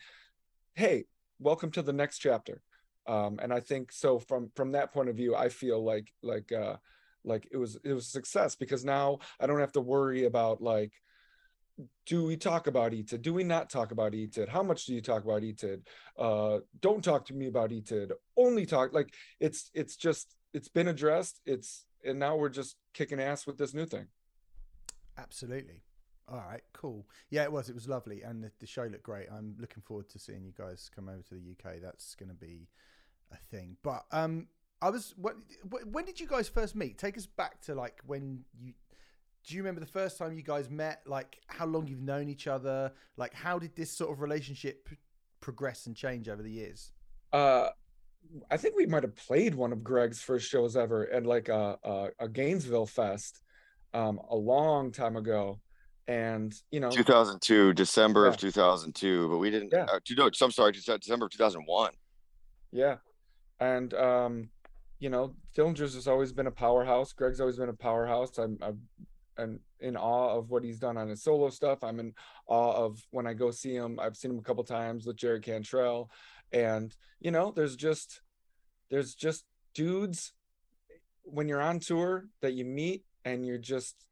"Hey, 0.75 1.05
welcome 1.39 1.71
to 1.71 1.81
the 1.81 1.93
next 1.93 2.19
chapter." 2.19 2.61
um 3.07 3.39
and 3.41 3.51
i 3.51 3.59
think 3.59 3.91
so 3.91 4.19
from 4.19 4.51
from 4.55 4.71
that 4.71 4.93
point 4.93 5.09
of 5.09 5.15
view 5.15 5.35
i 5.35 5.49
feel 5.49 5.83
like 5.83 6.13
like 6.21 6.51
uh 6.51 6.75
like 7.23 7.47
it 7.51 7.57
was 7.57 7.77
it 7.83 7.93
was 7.93 8.07
success 8.07 8.55
because 8.55 8.85
now 8.85 9.17
i 9.39 9.47
don't 9.47 9.59
have 9.59 9.71
to 9.71 9.81
worry 9.81 10.25
about 10.25 10.61
like 10.61 10.93
do 12.05 12.23
we 12.23 12.37
talk 12.37 12.67
about 12.67 12.91
etid 12.91 13.21
do 13.21 13.33
we 13.33 13.43
not 13.43 13.69
talk 13.69 13.91
about 13.91 14.13
etid 14.13 14.49
how 14.49 14.63
much 14.63 14.85
do 14.85 14.93
you 14.93 15.01
talk 15.01 15.23
about 15.23 15.41
etid 15.41 15.81
uh 16.17 16.59
don't 16.79 17.03
talk 17.03 17.25
to 17.25 17.33
me 17.33 17.47
about 17.47 17.69
etid 17.71 18.11
only 18.37 18.65
talk 18.65 18.93
like 18.93 19.13
it's 19.39 19.69
it's 19.73 19.95
just 19.95 20.35
it's 20.53 20.69
been 20.69 20.87
addressed 20.87 21.39
it's 21.45 21.85
and 22.05 22.19
now 22.19 22.35
we're 22.35 22.49
just 22.49 22.75
kicking 22.93 23.19
ass 23.19 23.45
with 23.45 23.57
this 23.57 23.73
new 23.73 23.85
thing 23.85 24.07
Absolutely. 25.17 25.83
All 26.27 26.37
right, 26.37 26.61
cool. 26.73 27.05
Yeah, 27.29 27.43
it 27.43 27.51
was. 27.51 27.69
It 27.69 27.75
was 27.75 27.87
lovely, 27.87 28.21
and 28.21 28.43
the, 28.43 28.51
the 28.59 28.67
show 28.67 28.83
looked 28.83 29.03
great. 29.03 29.27
I'm 29.31 29.55
looking 29.59 29.83
forward 29.83 30.09
to 30.09 30.19
seeing 30.19 30.43
you 30.43 30.53
guys 30.57 30.89
come 30.93 31.09
over 31.09 31.21
to 31.21 31.35
the 31.35 31.51
UK. 31.51 31.81
That's 31.81 32.15
going 32.15 32.29
to 32.29 32.35
be 32.35 32.69
a 33.31 33.37
thing. 33.37 33.75
But 33.83 34.05
um, 34.11 34.47
I 34.81 34.89
was. 34.89 35.13
What, 35.17 35.35
when 35.85 36.05
did 36.05 36.19
you 36.19 36.27
guys 36.27 36.47
first 36.47 36.75
meet? 36.75 36.97
Take 36.97 37.17
us 37.17 37.25
back 37.25 37.61
to 37.61 37.75
like 37.75 37.99
when 38.05 38.45
you. 38.57 38.73
Do 39.47 39.55
you 39.55 39.61
remember 39.61 39.79
the 39.81 39.87
first 39.91 40.17
time 40.17 40.33
you 40.33 40.43
guys 40.43 40.69
met? 40.69 41.01
Like 41.05 41.39
how 41.47 41.65
long 41.65 41.87
you've 41.87 42.01
known 42.01 42.29
each 42.29 42.47
other? 42.47 42.91
Like 43.17 43.33
how 43.33 43.57
did 43.59 43.75
this 43.75 43.91
sort 43.91 44.11
of 44.11 44.21
relationship 44.21 44.87
progress 45.39 45.87
and 45.87 45.95
change 45.95 46.29
over 46.29 46.43
the 46.43 46.51
years? 46.51 46.91
uh 47.33 47.69
i 48.51 48.57
think 48.57 48.75
we 48.75 48.85
might 48.85 49.03
have 49.03 49.15
played 49.15 49.55
one 49.55 49.71
of 49.71 49.81
greg's 49.83 50.21
first 50.21 50.49
shows 50.49 50.75
ever 50.75 51.09
at 51.11 51.25
like 51.25 51.47
a 51.47 51.77
a, 51.83 52.07
a 52.19 52.27
gainesville 52.27 52.85
fest 52.85 53.41
um 53.93 54.19
a 54.29 54.35
long 54.35 54.91
time 54.91 55.15
ago 55.15 55.57
and 56.09 56.53
you 56.71 56.79
know 56.81 56.89
2002 56.91 57.71
december 57.73 58.23
Yeah. 58.23 58.27
of 58.29 58.37
2002 58.37 59.29
but 59.29 59.37
we 59.37 59.49
didn't 59.49 59.69
Yeah. 59.71 59.85
uh, 59.85 59.99
two- 60.03 60.15
no, 60.15 60.29
i'm 60.41 60.51
sorry 60.51 60.73
december 60.73 61.25
of 61.25 61.31
2001 61.31 61.93
yeah 62.73 62.97
and 63.61 63.93
um 63.93 64.49
you 64.99 65.09
know 65.09 65.33
dillinger's 65.55 65.95
has 65.95 66.07
always 66.07 66.33
been 66.33 66.47
a 66.47 66.51
powerhouse 66.51 67.13
greg's 67.13 67.39
always 67.39 67.55
been 67.57 67.69
a 67.69 67.73
powerhouse 67.73 68.37
i'm 68.37 68.57
i'm 68.61 68.81
I'm 69.37 69.59
in 69.79 69.97
awe 69.97 70.37
of 70.37 70.49
what 70.49 70.63
he's 70.63 70.79
done 70.79 70.97
on 70.97 71.09
his 71.09 71.23
solo 71.23 71.49
stuff. 71.49 71.83
I'm 71.83 71.99
in 71.99 72.13
awe 72.47 72.85
of 72.85 73.01
when 73.11 73.27
I 73.27 73.33
go 73.33 73.51
see 73.51 73.73
him. 73.73 73.99
I've 73.99 74.17
seen 74.17 74.31
him 74.31 74.39
a 74.39 74.43
couple 74.43 74.63
times 74.63 75.05
with 75.05 75.15
Jerry 75.17 75.39
Cantrell, 75.39 76.09
and 76.51 76.95
you 77.19 77.31
know, 77.31 77.51
there's 77.51 77.75
just 77.75 78.21
there's 78.89 79.15
just 79.15 79.45
dudes 79.73 80.33
when 81.23 81.47
you're 81.47 81.61
on 81.61 81.79
tour 81.79 82.25
that 82.41 82.53
you 82.53 82.65
meet 82.65 83.03
and 83.23 83.45
you're 83.45 83.57
just 83.57 84.05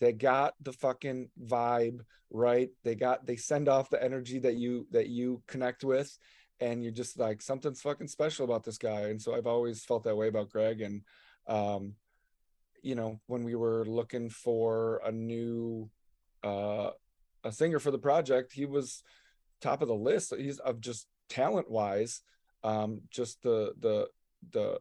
they 0.00 0.12
got 0.12 0.54
the 0.60 0.72
fucking 0.72 1.28
vibe 1.42 2.00
right. 2.30 2.70
They 2.84 2.94
got 2.94 3.26
they 3.26 3.36
send 3.36 3.68
off 3.68 3.90
the 3.90 4.02
energy 4.02 4.38
that 4.40 4.56
you 4.56 4.86
that 4.90 5.08
you 5.08 5.42
connect 5.46 5.84
with. 5.84 6.18
And 6.58 6.82
you're 6.82 6.92
just 6.92 7.18
like 7.18 7.40
something's 7.40 7.80
fucking 7.80 8.08
special 8.08 8.44
about 8.44 8.64
this 8.64 8.78
guy. 8.78 9.02
And 9.02 9.20
so 9.20 9.34
i've 9.34 9.46
always 9.46 9.84
felt 9.84 10.04
that 10.04 10.16
way 10.16 10.28
about 10.28 10.50
greg. 10.50 10.80
And 10.80 11.02
um 11.46 11.94
you 12.82 12.94
know 12.94 13.20
when 13.26 13.44
we 13.44 13.54
were 13.54 13.84
looking 13.86 14.28
for 14.30 15.00
a 15.04 15.12
new 15.12 15.88
uh 16.44 16.90
a 17.44 17.52
singer 17.52 17.78
for 17.78 17.90
the 17.90 17.98
project 17.98 18.52
he 18.52 18.66
was 18.66 19.02
top 19.60 19.82
of 19.82 19.88
the 19.88 19.94
list 19.94 20.34
he's 20.36 20.58
of 20.58 20.80
just 20.80 21.06
talent 21.28 21.70
wise 21.70 22.22
um 22.64 23.00
just 23.10 23.42
the 23.42 23.72
the 23.80 24.08
the 24.52 24.78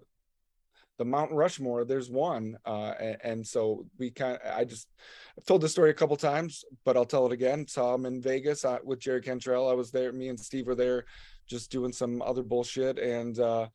the 1.00 1.06
Mount 1.06 1.32
Rushmore, 1.32 1.86
there's 1.86 2.10
one, 2.10 2.58
uh, 2.66 2.94
and, 3.00 3.18
and 3.24 3.48
so 3.48 3.86
we 3.98 4.12
kind 4.12 4.38
I 4.46 4.66
just 4.66 4.90
I've 5.38 5.46
told 5.46 5.62
this 5.62 5.72
story 5.72 5.92
a 5.92 5.94
couple 5.94 6.18
times, 6.18 6.66
but 6.84 6.98
I'll 6.98 7.06
tell 7.06 7.26
it 7.26 7.32
again. 7.32 7.66
Saw 7.66 7.96
him 7.96 8.06
in 8.06 8.22
Vegas 8.22 8.66
uh, 8.66 8.80
with 8.84 9.00
Jerry 9.00 9.22
Cantrell. 9.22 9.70
I 9.70 9.74
was 9.74 9.92
there. 9.92 10.12
Me 10.12 10.28
and 10.28 10.38
Steve 10.38 10.68
were 10.68 10.76
there, 10.76 11.06
just 11.48 11.72
doing 11.72 11.94
some 11.94 12.22
other 12.22 12.44
bullshit, 12.44 13.00
and 13.00 13.40
uh, 13.40 13.70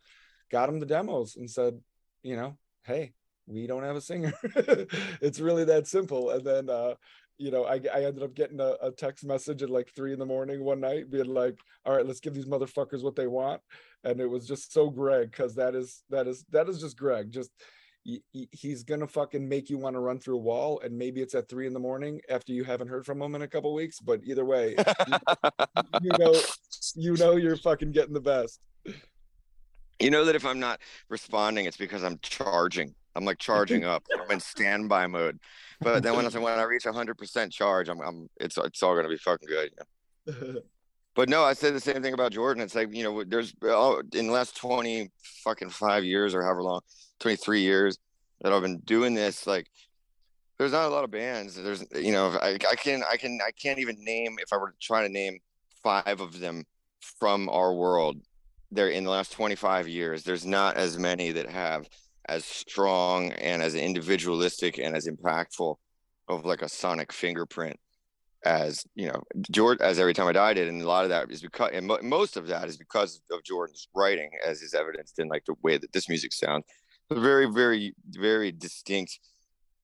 got 0.50 0.68
him 0.68 0.78
the 0.78 0.86
demos 0.86 1.36
and 1.36 1.50
said, 1.50 1.80
you 2.22 2.36
know, 2.36 2.58
hey, 2.82 3.14
we 3.46 3.66
don't 3.66 3.82
have 3.82 3.96
a 3.96 4.00
singer. 4.00 4.32
it's 5.20 5.40
really 5.40 5.64
that 5.64 5.86
simple. 5.86 6.30
And 6.30 6.44
then, 6.44 6.70
uh, 6.70 6.94
you 7.38 7.50
know, 7.50 7.64
I, 7.64 7.80
I 7.92 8.04
ended 8.04 8.22
up 8.22 8.34
getting 8.34 8.60
a, 8.60 8.74
a 8.80 8.90
text 8.90 9.24
message 9.24 9.62
at 9.62 9.70
like 9.70 9.90
three 9.94 10.12
in 10.12 10.18
the 10.18 10.26
morning 10.26 10.62
one 10.64 10.80
night, 10.80 11.10
being 11.10 11.32
like, 11.34 11.58
"All 11.84 11.94
right, 11.96 12.06
let's 12.06 12.20
give 12.20 12.34
these 12.34 12.46
motherfuckers 12.46 13.02
what 13.02 13.16
they 13.16 13.26
want." 13.26 13.60
and 14.04 14.20
it 14.20 14.26
was 14.26 14.46
just 14.46 14.70
so 14.72 14.90
Greg 14.90 15.30
because 15.30 15.54
that 15.54 15.74
is 15.74 16.04
that 16.10 16.28
is 16.28 16.44
that 16.50 16.68
is 16.68 16.80
just 16.80 16.96
Greg. 16.96 17.30
Just 17.30 17.50
he- 18.04 18.22
he- 18.32 18.48
he's 18.52 18.82
gonna 18.84 19.06
fucking 19.06 19.48
make 19.48 19.68
you 19.70 19.78
want 19.78 19.96
to 19.96 20.00
run 20.00 20.18
through 20.20 20.36
a 20.36 20.40
wall, 20.40 20.78
and 20.84 20.96
maybe 20.96 21.22
it's 21.22 21.34
at 21.34 21.48
three 21.48 21.66
in 21.66 21.72
the 21.72 21.80
morning 21.80 22.20
after 22.28 22.52
you 22.52 22.62
haven't 22.64 22.88
heard 22.88 23.04
from 23.06 23.20
him 23.20 23.34
in 23.34 23.42
a 23.42 23.48
couple 23.48 23.72
weeks. 23.74 23.98
But 23.98 24.20
either 24.24 24.44
way, 24.44 24.76
you 26.02 26.10
know, 26.18 26.34
you 26.94 27.16
know, 27.16 27.36
you're 27.36 27.56
fucking 27.56 27.92
getting 27.92 28.14
the 28.14 28.20
best. 28.20 28.60
you 30.00 30.10
know 30.10 30.24
that 30.24 30.34
if 30.34 30.44
i'm 30.44 30.58
not 30.60 30.80
responding 31.08 31.64
it's 31.66 31.76
because 31.76 32.02
i'm 32.04 32.18
charging 32.20 32.94
i'm 33.16 33.24
like 33.24 33.38
charging 33.50 33.84
up 33.84 34.04
i'm 34.20 34.30
in 34.30 34.40
standby 34.40 35.06
mode 35.06 35.38
but 35.80 36.02
then 36.02 36.16
when 36.16 36.26
i 36.26 36.28
when 36.38 36.58
i 36.58 36.62
reach 36.62 36.84
100% 36.84 37.50
charge 37.50 37.88
i'm, 37.88 38.00
I'm 38.00 38.28
it's 38.40 38.56
it's 38.58 38.82
all 38.82 38.94
gonna 38.94 39.08
be 39.08 39.18
fucking 39.18 39.48
good 39.48 39.70
you 40.26 40.32
know? 40.32 40.60
But 41.14 41.28
no, 41.28 41.44
I 41.44 41.52
said 41.52 41.74
the 41.74 41.80
same 41.80 42.02
thing 42.02 42.12
about 42.12 42.32
Jordan. 42.32 42.62
It's 42.62 42.74
like, 42.74 42.92
you 42.92 43.04
know, 43.04 43.22
there's 43.22 43.54
oh, 43.62 44.02
in 44.12 44.26
the 44.26 44.32
last 44.32 44.56
20 44.56 45.10
fucking 45.44 45.70
five 45.70 46.04
years 46.04 46.34
or 46.34 46.42
however 46.42 46.62
long, 46.62 46.80
23 47.20 47.60
years 47.60 47.96
that 48.40 48.52
I've 48.52 48.62
been 48.62 48.80
doing 48.80 49.14
this, 49.14 49.46
like 49.46 49.68
there's 50.58 50.72
not 50.72 50.86
a 50.86 50.88
lot 50.88 51.04
of 51.04 51.12
bands. 51.12 51.54
There's, 51.54 51.84
you 51.94 52.12
know, 52.12 52.36
I, 52.42 52.58
I 52.68 52.74
can, 52.74 53.02
I 53.08 53.16
can, 53.16 53.38
I 53.46 53.52
can't 53.52 53.78
even 53.78 53.96
name, 53.98 54.36
if 54.40 54.52
I 54.52 54.56
were 54.56 54.70
to 54.70 54.76
try 54.80 55.02
to 55.02 55.08
name 55.08 55.38
five 55.84 56.20
of 56.20 56.40
them 56.40 56.64
from 57.00 57.48
our 57.48 57.72
world 57.72 58.20
there 58.72 58.88
in 58.88 59.04
the 59.04 59.10
last 59.10 59.30
25 59.32 59.86
years, 59.86 60.24
there's 60.24 60.44
not 60.44 60.76
as 60.76 60.98
many 60.98 61.30
that 61.30 61.48
have 61.48 61.88
as 62.28 62.44
strong 62.44 63.32
and 63.32 63.62
as 63.62 63.74
individualistic 63.74 64.78
and 64.78 64.96
as 64.96 65.06
impactful 65.06 65.76
of 66.28 66.44
like 66.44 66.62
a 66.62 66.68
sonic 66.68 67.12
fingerprint 67.12 67.78
as 68.44 68.84
you 68.94 69.06
know 69.06 69.22
Jordan 69.50 69.84
as 69.86 69.98
every 69.98 70.14
time 70.14 70.26
I 70.26 70.32
die 70.32 70.54
did, 70.54 70.68
and 70.68 70.80
a 70.80 70.86
lot 70.86 71.04
of 71.04 71.10
that 71.10 71.30
is 71.30 71.40
because 71.40 71.70
and 71.72 71.86
mo- 71.86 71.98
most 72.02 72.36
of 72.36 72.46
that 72.48 72.68
is 72.68 72.76
because 72.76 73.20
of 73.30 73.42
Jordan's 73.42 73.88
writing, 73.94 74.30
as 74.46 74.62
is 74.62 74.74
evidenced 74.74 75.18
in 75.18 75.28
like 75.28 75.44
the 75.46 75.54
way 75.62 75.78
that 75.78 75.92
this 75.92 76.08
music 76.08 76.32
sounds. 76.32 76.64
a 77.10 77.18
very, 77.18 77.46
very, 77.46 77.94
very 78.10 78.52
distinct, 78.52 79.18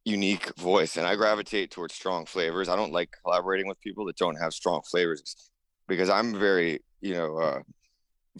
unique 0.05 0.55
voice, 0.59 0.97
and 0.97 1.07
I 1.07 1.17
gravitate 1.17 1.71
towards 1.71 1.95
strong 1.95 2.27
flavors. 2.27 2.69
I 2.69 2.77
don't 2.77 2.93
like 2.93 3.11
collaborating 3.25 3.67
with 3.67 3.81
people 3.81 4.05
that 4.07 4.17
don't 4.17 4.37
have 4.37 4.53
strong 4.53 4.83
flavors 4.91 5.51
because 5.89 6.11
I'm 6.11 6.39
very, 6.39 6.81
you 7.01 7.15
know, 7.15 7.37
uh, 7.39 7.61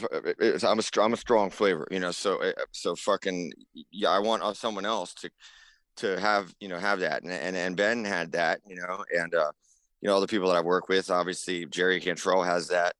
I'm 0.03 0.79
a 0.79 1.01
I'm 1.01 1.13
a 1.13 1.17
strong 1.17 1.51
flavor, 1.51 1.87
you 1.91 2.01
know. 2.01 2.11
So 2.11 2.41
uh, 2.43 2.53
so 2.73 2.95
fucking 2.95 3.53
yeah, 3.91 4.11
I 4.11 4.19
want 4.19 4.43
uh, 4.43 4.55
someone 4.55 4.87
else 4.87 5.15
to 5.15 5.31
to 5.97 6.21
have 6.21 6.55
you 6.61 6.69
know 6.69 6.79
have 6.79 7.01
that, 7.01 7.23
and 7.23 7.33
and, 7.33 7.57
and 7.57 7.77
Ben 7.77 8.05
had 8.05 8.33
that, 8.33 8.61
you 8.67 8.77
know, 8.77 9.05
and 9.17 9.35
uh, 9.35 9.51
you 10.01 10.09
know 10.09 10.15
all 10.15 10.21
the 10.21 10.29
people 10.29 10.49
that 10.49 10.57
I 10.57 10.61
work 10.61 10.89
with, 10.89 11.11
obviously 11.11 11.67
Jerry 11.67 12.01
Cantrell 12.01 12.43
has 12.43 12.69
that. 12.69 12.95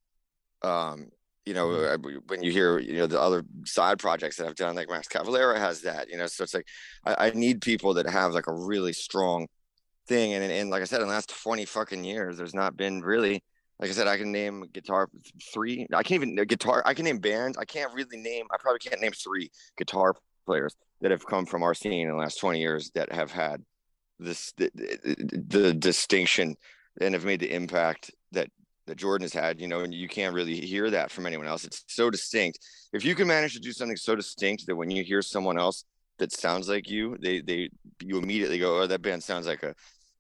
Um, 0.63 1.11
you 1.47 1.55
know, 1.55 1.69
mm-hmm. 1.69 2.19
when 2.27 2.43
you 2.43 2.53
hear, 2.53 2.79
you 2.79 2.99
know, 2.99 3.07
the 3.07 3.21
other 3.21 3.45
side 3.65 3.99
projects 3.99 4.37
that 4.37 4.47
I've 4.47 4.57
done, 4.57 4.77
like 4.77 4.91
Max 4.91 5.09
Cavalera 5.09 5.59
has 5.59 5.81
that, 5.83 6.11
you 6.11 6.19
know, 6.19 6.27
so 6.27 6.45
it's 6.45 6.53
like, 6.53 6.67
I, 7.05 7.29
I 7.29 7.31
need 7.31 7.63
people 7.63 7.95
that 7.95 8.07
have 8.07 8.35
like 8.35 8.47
a 8.47 8.53
really 8.53 8.93
strong 8.93 9.49
thing. 10.07 10.35
And, 10.35 10.45
and 10.45 10.71
like 10.71 10.83
I 10.83 10.85
said, 10.85 11.01
in 11.01 11.09
the 11.09 11.13
last 11.15 11.31
20 11.43 11.65
fucking 11.65 12.05
years, 12.05 12.37
there's 12.37 12.55
not 12.55 12.77
been 12.77 13.01
really, 13.01 13.43
like 13.81 13.89
I 13.89 13.95
said, 13.95 14.09
I 14.09 14.19
can 14.19 14.31
name 14.31 14.67
guitar 14.75 15.09
three. 15.55 15.87
I 15.95 16.03
can't 16.03 16.23
even 16.23 16.35
guitar. 16.47 16.83
I 16.85 16.93
can 16.93 17.07
name 17.07 17.19
bands. 17.19 17.57
I 17.57 17.65
can't 17.65 17.93
really 17.95 18.19
name. 18.19 18.47
I 18.53 18.57
probably 18.61 18.79
can't 18.79 19.01
name 19.01 19.13
three 19.13 19.51
guitar 19.79 20.15
players 20.45 20.77
that 21.01 21.11
have 21.11 21.25
come 21.25 21.47
from 21.47 21.63
our 21.63 21.73
scene 21.73 22.07
in 22.07 22.09
the 22.09 22.15
last 22.15 22.39
20 22.41 22.61
years 22.61 22.91
that 22.95 23.11
have 23.11 23.31
had 23.31 23.63
this 24.19 24.53
the, 24.59 24.71
the, 24.75 25.45
the 25.49 25.75
distinction 25.75 26.57
and 27.01 27.15
have 27.15 27.25
made 27.25 27.41
the 27.41 27.53
impact 27.55 28.11
that 28.33 28.51
that 28.87 28.99
Jordan 28.99 29.25
has 29.25 29.33
had, 29.33 29.61
you 29.61 29.69
know, 29.69 29.81
and 29.81 29.95
you 29.95 30.09
can't 30.09 30.35
really 30.35 30.61
hear 30.61 30.91
that 30.91 31.11
from 31.11 31.25
anyone 31.25 31.47
else. 31.47 31.65
It's 31.65 31.85
so 31.87 32.11
distinct. 32.11 32.59
If 32.93 33.05
you 33.05 33.15
can 33.15 33.29
manage 33.29 33.55
to 33.55 33.61
do 33.61 33.73
something 33.73 33.97
so 33.97 34.15
distinct 34.15 34.67
that 34.67 34.77
when 34.77 34.91
you 34.91 35.05
hear 35.05 35.23
someone 35.23 35.59
else 35.59 35.85
that 36.19 36.33
sounds 36.33 36.69
like 36.69 36.91
you, 36.91 37.17
they 37.23 37.41
they 37.41 37.71
you 38.03 38.19
immediately 38.19 38.59
go, 38.59 38.81
oh, 38.81 38.87
that 38.87 39.01
band 39.01 39.23
sounds 39.23 39.47
like 39.47 39.63
a 39.63 39.75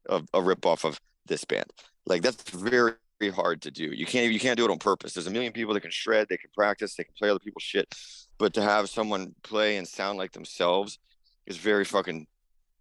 a, 0.08 0.22
a 0.32 0.40
rip 0.40 0.64
off 0.64 0.86
of 0.86 0.98
this 1.26 1.44
band. 1.44 1.66
Like 2.06 2.22
that's 2.22 2.48
very 2.50 2.94
hard 3.28 3.60
to 3.62 3.70
do. 3.70 3.84
You 3.84 4.06
can't 4.06 4.32
you 4.32 4.40
can't 4.40 4.56
do 4.56 4.64
it 4.64 4.70
on 4.70 4.78
purpose. 4.78 5.12
There's 5.12 5.26
a 5.26 5.30
million 5.30 5.52
people 5.52 5.74
that 5.74 5.80
can 5.80 5.90
shred, 5.90 6.28
they 6.28 6.38
can 6.38 6.50
practice, 6.54 6.94
they 6.94 7.04
can 7.04 7.14
play 7.18 7.28
other 7.28 7.38
people's 7.38 7.62
shit, 7.62 7.94
but 8.38 8.54
to 8.54 8.62
have 8.62 8.88
someone 8.88 9.34
play 9.42 9.76
and 9.76 9.86
sound 9.86 10.16
like 10.18 10.32
themselves 10.32 10.98
is 11.46 11.58
very 11.58 11.84
fucking 11.84 12.26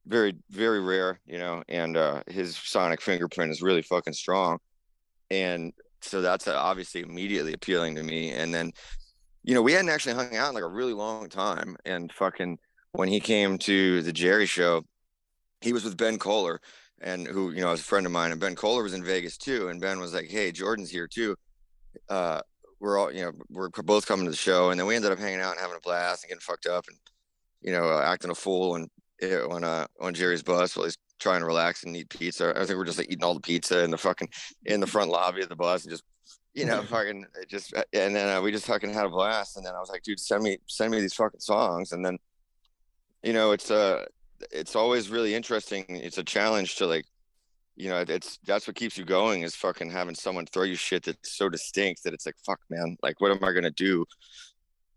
very 0.07 0.35
very 0.49 0.79
rare, 0.79 1.19
you 1.25 1.37
know. 1.37 1.63
And 1.67 1.97
uh, 1.97 2.23
his 2.27 2.55
sonic 2.55 3.01
fingerprint 3.01 3.51
is 3.51 3.61
really 3.61 3.81
fucking 3.81 4.13
strong 4.13 4.59
and 5.31 5.73
so 6.01 6.21
that's 6.21 6.47
obviously 6.47 7.01
immediately 7.01 7.53
appealing 7.53 7.95
to 7.95 8.03
me 8.03 8.31
and 8.31 8.53
then 8.53 8.71
you 9.43 9.53
know 9.53 9.61
we 9.61 9.73
hadn't 9.73 9.89
actually 9.89 10.13
hung 10.13 10.35
out 10.35 10.49
in 10.49 10.55
like 10.55 10.63
a 10.63 10.67
really 10.67 10.93
long 10.93 11.29
time 11.29 11.75
and 11.85 12.11
fucking 12.13 12.57
when 12.93 13.09
he 13.09 13.19
came 13.19 13.57
to 13.57 14.01
the 14.03 14.13
jerry 14.13 14.45
show 14.45 14.83
he 15.61 15.73
was 15.73 15.83
with 15.83 15.97
ben 15.97 16.17
koller 16.17 16.59
and 17.01 17.27
who 17.27 17.51
you 17.51 17.61
know 17.61 17.71
is 17.71 17.79
a 17.79 17.83
friend 17.83 18.05
of 18.05 18.11
mine 18.11 18.31
and 18.31 18.39
ben 18.39 18.55
koller 18.55 18.83
was 18.83 18.93
in 18.93 19.03
vegas 19.03 19.37
too 19.37 19.69
and 19.69 19.81
ben 19.81 19.99
was 19.99 20.13
like 20.13 20.29
hey 20.29 20.51
jordan's 20.51 20.89
here 20.89 21.07
too 21.07 21.35
uh 22.09 22.41
we're 22.79 22.97
all 22.97 23.11
you 23.11 23.23
know 23.23 23.31
we're 23.49 23.69
both 23.69 24.05
coming 24.05 24.25
to 24.25 24.31
the 24.31 24.37
show 24.37 24.69
and 24.69 24.79
then 24.79 24.87
we 24.87 24.95
ended 24.95 25.11
up 25.11 25.19
hanging 25.19 25.39
out 25.39 25.51
and 25.51 25.59
having 25.59 25.75
a 25.75 25.81
blast 25.81 26.23
and 26.23 26.29
getting 26.29 26.41
fucked 26.41 26.65
up 26.65 26.85
and 26.87 26.97
you 27.61 27.71
know 27.71 27.89
uh, 27.89 28.01
acting 28.01 28.31
a 28.31 28.35
fool 28.35 28.75
and 28.75 28.89
on 29.49 29.63
uh 29.63 29.85
on 29.99 30.13
jerry's 30.13 30.43
bus 30.43 30.75
while 30.75 30.85
he's 30.85 30.97
trying 31.19 31.41
to 31.41 31.45
relax 31.45 31.83
and 31.83 31.95
eat 31.95 32.09
pizza. 32.09 32.53
I 32.55 32.65
think 32.65 32.77
we're 32.77 32.85
just 32.85 32.97
like 32.97 33.11
eating 33.11 33.23
all 33.23 33.33
the 33.33 33.39
pizza 33.39 33.83
in 33.83 33.91
the 33.91 33.97
fucking 33.97 34.29
in 34.65 34.79
the 34.79 34.87
front 34.87 35.11
lobby 35.11 35.41
of 35.41 35.49
the 35.49 35.55
bus 35.55 35.83
and 35.83 35.91
just 35.91 36.03
you 36.53 36.65
know 36.65 36.81
fucking 36.89 37.25
just 37.47 37.73
and 37.93 38.15
then 38.15 38.37
uh, 38.37 38.41
we 38.41 38.51
just 38.51 38.65
fucking 38.65 38.93
had 38.93 39.05
a 39.05 39.09
blast. 39.09 39.57
And 39.57 39.65
then 39.65 39.75
I 39.75 39.79
was 39.79 39.89
like, 39.89 40.03
dude, 40.03 40.19
send 40.19 40.43
me 40.43 40.57
send 40.65 40.91
me 40.91 40.99
these 40.99 41.13
fucking 41.13 41.39
songs. 41.39 41.91
And 41.91 42.03
then 42.03 42.17
you 43.23 43.33
know 43.33 43.51
it's 43.51 43.69
uh 43.69 44.05
it's 44.51 44.75
always 44.75 45.09
really 45.09 45.35
interesting. 45.35 45.85
It's 45.87 46.17
a 46.17 46.23
challenge 46.23 46.75
to 46.77 46.85
like 46.85 47.05
you 47.75 47.89
know 47.89 48.03
it's 48.07 48.39
that's 48.45 48.67
what 48.67 48.75
keeps 48.75 48.97
you 48.97 49.05
going 49.05 49.43
is 49.43 49.55
fucking 49.55 49.89
having 49.89 50.15
someone 50.15 50.45
throw 50.45 50.63
you 50.63 50.75
shit 50.75 51.03
that's 51.03 51.37
so 51.37 51.47
distinct 51.49 52.03
that 52.03 52.13
it's 52.13 52.25
like 52.25 52.35
fuck 52.45 52.59
man. 52.69 52.97
Like 53.01 53.21
what 53.21 53.31
am 53.31 53.43
I 53.43 53.51
gonna 53.51 53.71
do 53.71 54.05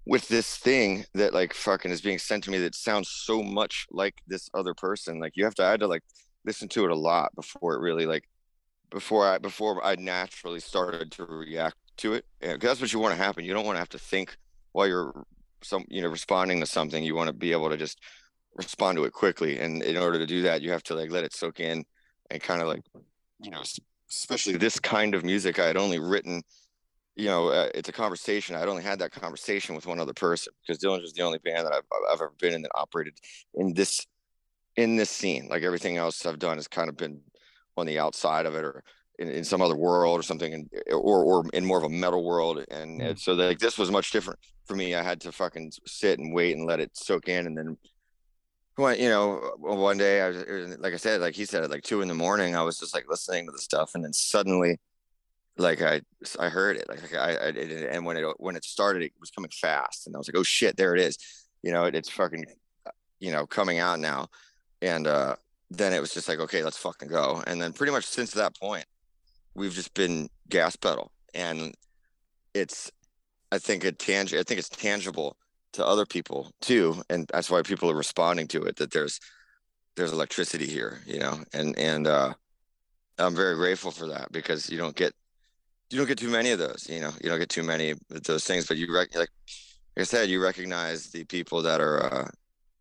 with 0.04 0.26
this 0.28 0.56
thing 0.56 1.04
that 1.14 1.32
like 1.32 1.54
fucking 1.54 1.90
is 1.90 2.00
being 2.00 2.18
sent 2.18 2.44
to 2.44 2.50
me 2.50 2.58
that 2.58 2.74
sounds 2.74 3.08
so 3.08 3.42
much 3.42 3.86
like 3.90 4.16
this 4.26 4.50
other 4.54 4.74
person? 4.74 5.20
Like 5.20 5.36
you 5.36 5.44
have 5.44 5.54
to 5.56 5.64
i 5.64 5.70
had 5.70 5.80
to 5.80 5.86
like 5.86 6.02
listen 6.44 6.68
to 6.68 6.84
it 6.84 6.90
a 6.90 6.96
lot 6.96 7.34
before 7.36 7.74
it 7.74 7.80
really 7.80 8.06
like 8.06 8.24
before 8.90 9.26
i 9.26 9.38
before 9.38 9.84
i 9.84 9.94
naturally 9.94 10.58
started 10.58 11.12
to 11.12 11.24
react 11.24 11.76
to 11.98 12.14
it. 12.14 12.24
And 12.40 12.60
that's 12.60 12.80
what 12.80 12.92
you 12.92 12.98
want 12.98 13.16
to 13.16 13.22
happen. 13.22 13.44
You 13.44 13.54
don't 13.54 13.64
want 13.64 13.76
to 13.76 13.80
have 13.80 13.88
to 13.90 13.98
think 13.98 14.36
while 14.72 14.86
you're 14.86 15.24
some 15.62 15.84
you 15.88 16.02
know 16.02 16.08
responding 16.08 16.60
to 16.60 16.66
something. 16.66 17.02
You 17.02 17.14
want 17.14 17.28
to 17.28 17.32
be 17.32 17.52
able 17.52 17.70
to 17.70 17.76
just 17.76 18.00
respond 18.54 18.96
to 18.96 19.04
it 19.04 19.12
quickly 19.12 19.58
and 19.58 19.82
in 19.82 19.96
order 19.96 20.18
to 20.18 20.26
do 20.26 20.42
that 20.42 20.62
you 20.62 20.70
have 20.70 20.82
to 20.82 20.94
like 20.94 21.10
let 21.10 21.24
it 21.24 21.34
soak 21.34 21.60
in 21.60 21.84
and 22.30 22.42
kind 22.42 22.60
of 22.60 22.68
like 22.68 22.82
you 23.40 23.50
know 23.50 23.62
especially 24.10 24.56
this 24.56 24.78
kind 24.78 25.14
of 25.14 25.24
music 25.24 25.58
i 25.58 25.66
had 25.66 25.76
only 25.76 25.98
written 25.98 26.42
you 27.14 27.26
know, 27.26 27.48
uh, 27.48 27.68
it's 27.74 27.88
a 27.88 27.92
conversation. 27.92 28.56
I'd 28.56 28.68
only 28.68 28.82
had 28.82 28.98
that 29.00 29.12
conversation 29.12 29.74
with 29.74 29.86
one 29.86 30.00
other 30.00 30.14
person 30.14 30.52
because 30.62 30.82
Dillinger 30.82 31.04
is 31.04 31.12
the 31.12 31.22
only 31.22 31.38
band 31.38 31.66
that 31.66 31.74
I've, 31.74 31.84
I've 32.10 32.20
ever 32.20 32.32
been 32.40 32.54
in 32.54 32.62
that 32.62 32.70
operated 32.74 33.14
in 33.54 33.74
this 33.74 34.06
in 34.76 34.96
this 34.96 35.10
scene. 35.10 35.48
Like 35.48 35.62
everything 35.62 35.98
else 35.98 36.24
I've 36.24 36.38
done 36.38 36.56
has 36.56 36.68
kind 36.68 36.88
of 36.88 36.96
been 36.96 37.20
on 37.76 37.86
the 37.86 37.98
outside 37.98 38.46
of 38.46 38.54
it 38.54 38.64
or 38.64 38.82
in, 39.18 39.28
in 39.28 39.44
some 39.44 39.60
other 39.60 39.76
world 39.76 40.18
or 40.18 40.22
something, 40.22 40.54
and 40.54 40.70
or 40.90 41.24
or 41.24 41.44
in 41.52 41.66
more 41.66 41.78
of 41.78 41.84
a 41.84 41.90
metal 41.90 42.24
world. 42.24 42.64
And, 42.70 43.00
mm. 43.00 43.10
and 43.10 43.18
so 43.18 43.34
like 43.34 43.58
this 43.58 43.76
was 43.76 43.90
much 43.90 44.10
different 44.10 44.40
for 44.64 44.74
me. 44.74 44.94
I 44.94 45.02
had 45.02 45.20
to 45.22 45.32
fucking 45.32 45.72
sit 45.86 46.18
and 46.18 46.34
wait 46.34 46.56
and 46.56 46.66
let 46.66 46.80
it 46.80 46.96
soak 46.96 47.28
in, 47.28 47.46
and 47.46 47.56
then 47.56 47.76
when 48.76 48.98
you 49.00 49.08
know 49.08 49.54
one 49.58 49.98
day 49.98 50.22
I 50.22 50.28
was 50.28 50.78
like 50.78 50.94
I 50.94 50.96
said, 50.96 51.20
like 51.20 51.34
he 51.34 51.44
said 51.44 51.64
at 51.64 51.70
like 51.70 51.82
two 51.82 52.00
in 52.00 52.08
the 52.08 52.14
morning, 52.14 52.56
I 52.56 52.62
was 52.62 52.78
just 52.78 52.94
like 52.94 53.08
listening 53.08 53.46
to 53.46 53.52
the 53.52 53.58
stuff, 53.58 53.94
and 53.94 54.04
then 54.04 54.12
suddenly 54.12 54.78
like 55.58 55.82
I 55.82 56.00
I 56.38 56.48
heard 56.48 56.76
it 56.76 56.88
like 56.88 57.14
I, 57.14 57.32
I 57.32 57.48
it, 57.48 57.90
and 57.90 58.06
when 58.06 58.16
it 58.16 58.24
when 58.38 58.56
it 58.56 58.64
started 58.64 59.02
it 59.02 59.12
was 59.20 59.30
coming 59.30 59.50
fast 59.50 60.06
and 60.06 60.16
I 60.16 60.18
was 60.18 60.28
like 60.28 60.36
oh 60.36 60.42
shit 60.42 60.76
there 60.76 60.94
it 60.94 61.00
is. 61.00 61.18
You 61.62 61.72
know 61.72 61.84
it, 61.84 61.94
it's 61.94 62.08
fucking 62.08 62.46
you 63.20 63.32
know 63.32 63.46
coming 63.46 63.78
out 63.78 64.00
now 64.00 64.28
and 64.80 65.06
uh 65.06 65.36
then 65.70 65.92
it 65.92 66.00
was 66.00 66.12
just 66.12 66.28
like 66.28 66.40
okay 66.40 66.64
let's 66.64 66.76
fucking 66.76 67.08
go 67.08 67.42
and 67.46 67.60
then 67.60 67.72
pretty 67.72 67.92
much 67.92 68.04
since 68.04 68.32
that 68.32 68.58
point 68.58 68.84
we've 69.54 69.74
just 69.74 69.94
been 69.94 70.28
gas 70.48 70.74
pedal 70.76 71.12
and 71.34 71.74
it's 72.54 72.90
I 73.52 73.58
think 73.58 73.84
it 73.84 73.98
tangible 73.98 74.40
I 74.40 74.42
think 74.42 74.58
it's 74.58 74.68
tangible 74.68 75.36
to 75.72 75.86
other 75.86 76.06
people 76.06 76.52
too 76.60 77.02
and 77.08 77.28
that's 77.32 77.50
why 77.50 77.62
people 77.62 77.90
are 77.90 77.94
responding 77.94 78.46
to 78.46 78.62
it 78.62 78.76
that 78.76 78.92
there's 78.92 79.18
there's 79.96 80.12
electricity 80.12 80.66
here 80.66 81.00
you 81.06 81.18
know 81.18 81.38
and 81.52 81.78
and 81.78 82.06
uh 82.06 82.32
I'm 83.18 83.34
very 83.34 83.56
grateful 83.56 83.90
for 83.90 84.08
that 84.08 84.32
because 84.32 84.70
you 84.70 84.78
don't 84.78 84.96
get 84.96 85.12
you 85.90 85.98
don't 85.98 86.06
get 86.06 86.18
too 86.18 86.30
many 86.30 86.50
of 86.50 86.58
those. 86.58 86.86
You 86.88 87.00
know, 87.00 87.12
you 87.22 87.28
don't 87.28 87.38
get 87.38 87.50
too 87.50 87.62
many 87.62 87.90
of 87.90 88.00
those 88.24 88.44
things. 88.44 88.66
But 88.66 88.78
you 88.78 88.92
rec- 88.92 89.14
like, 89.14 89.28
like 89.96 90.02
I 90.02 90.04
said, 90.04 90.30
you 90.30 90.42
recognize 90.42 91.10
the 91.10 91.24
people 91.24 91.60
that 91.62 91.80
are 91.80 92.02
uh, 92.02 92.28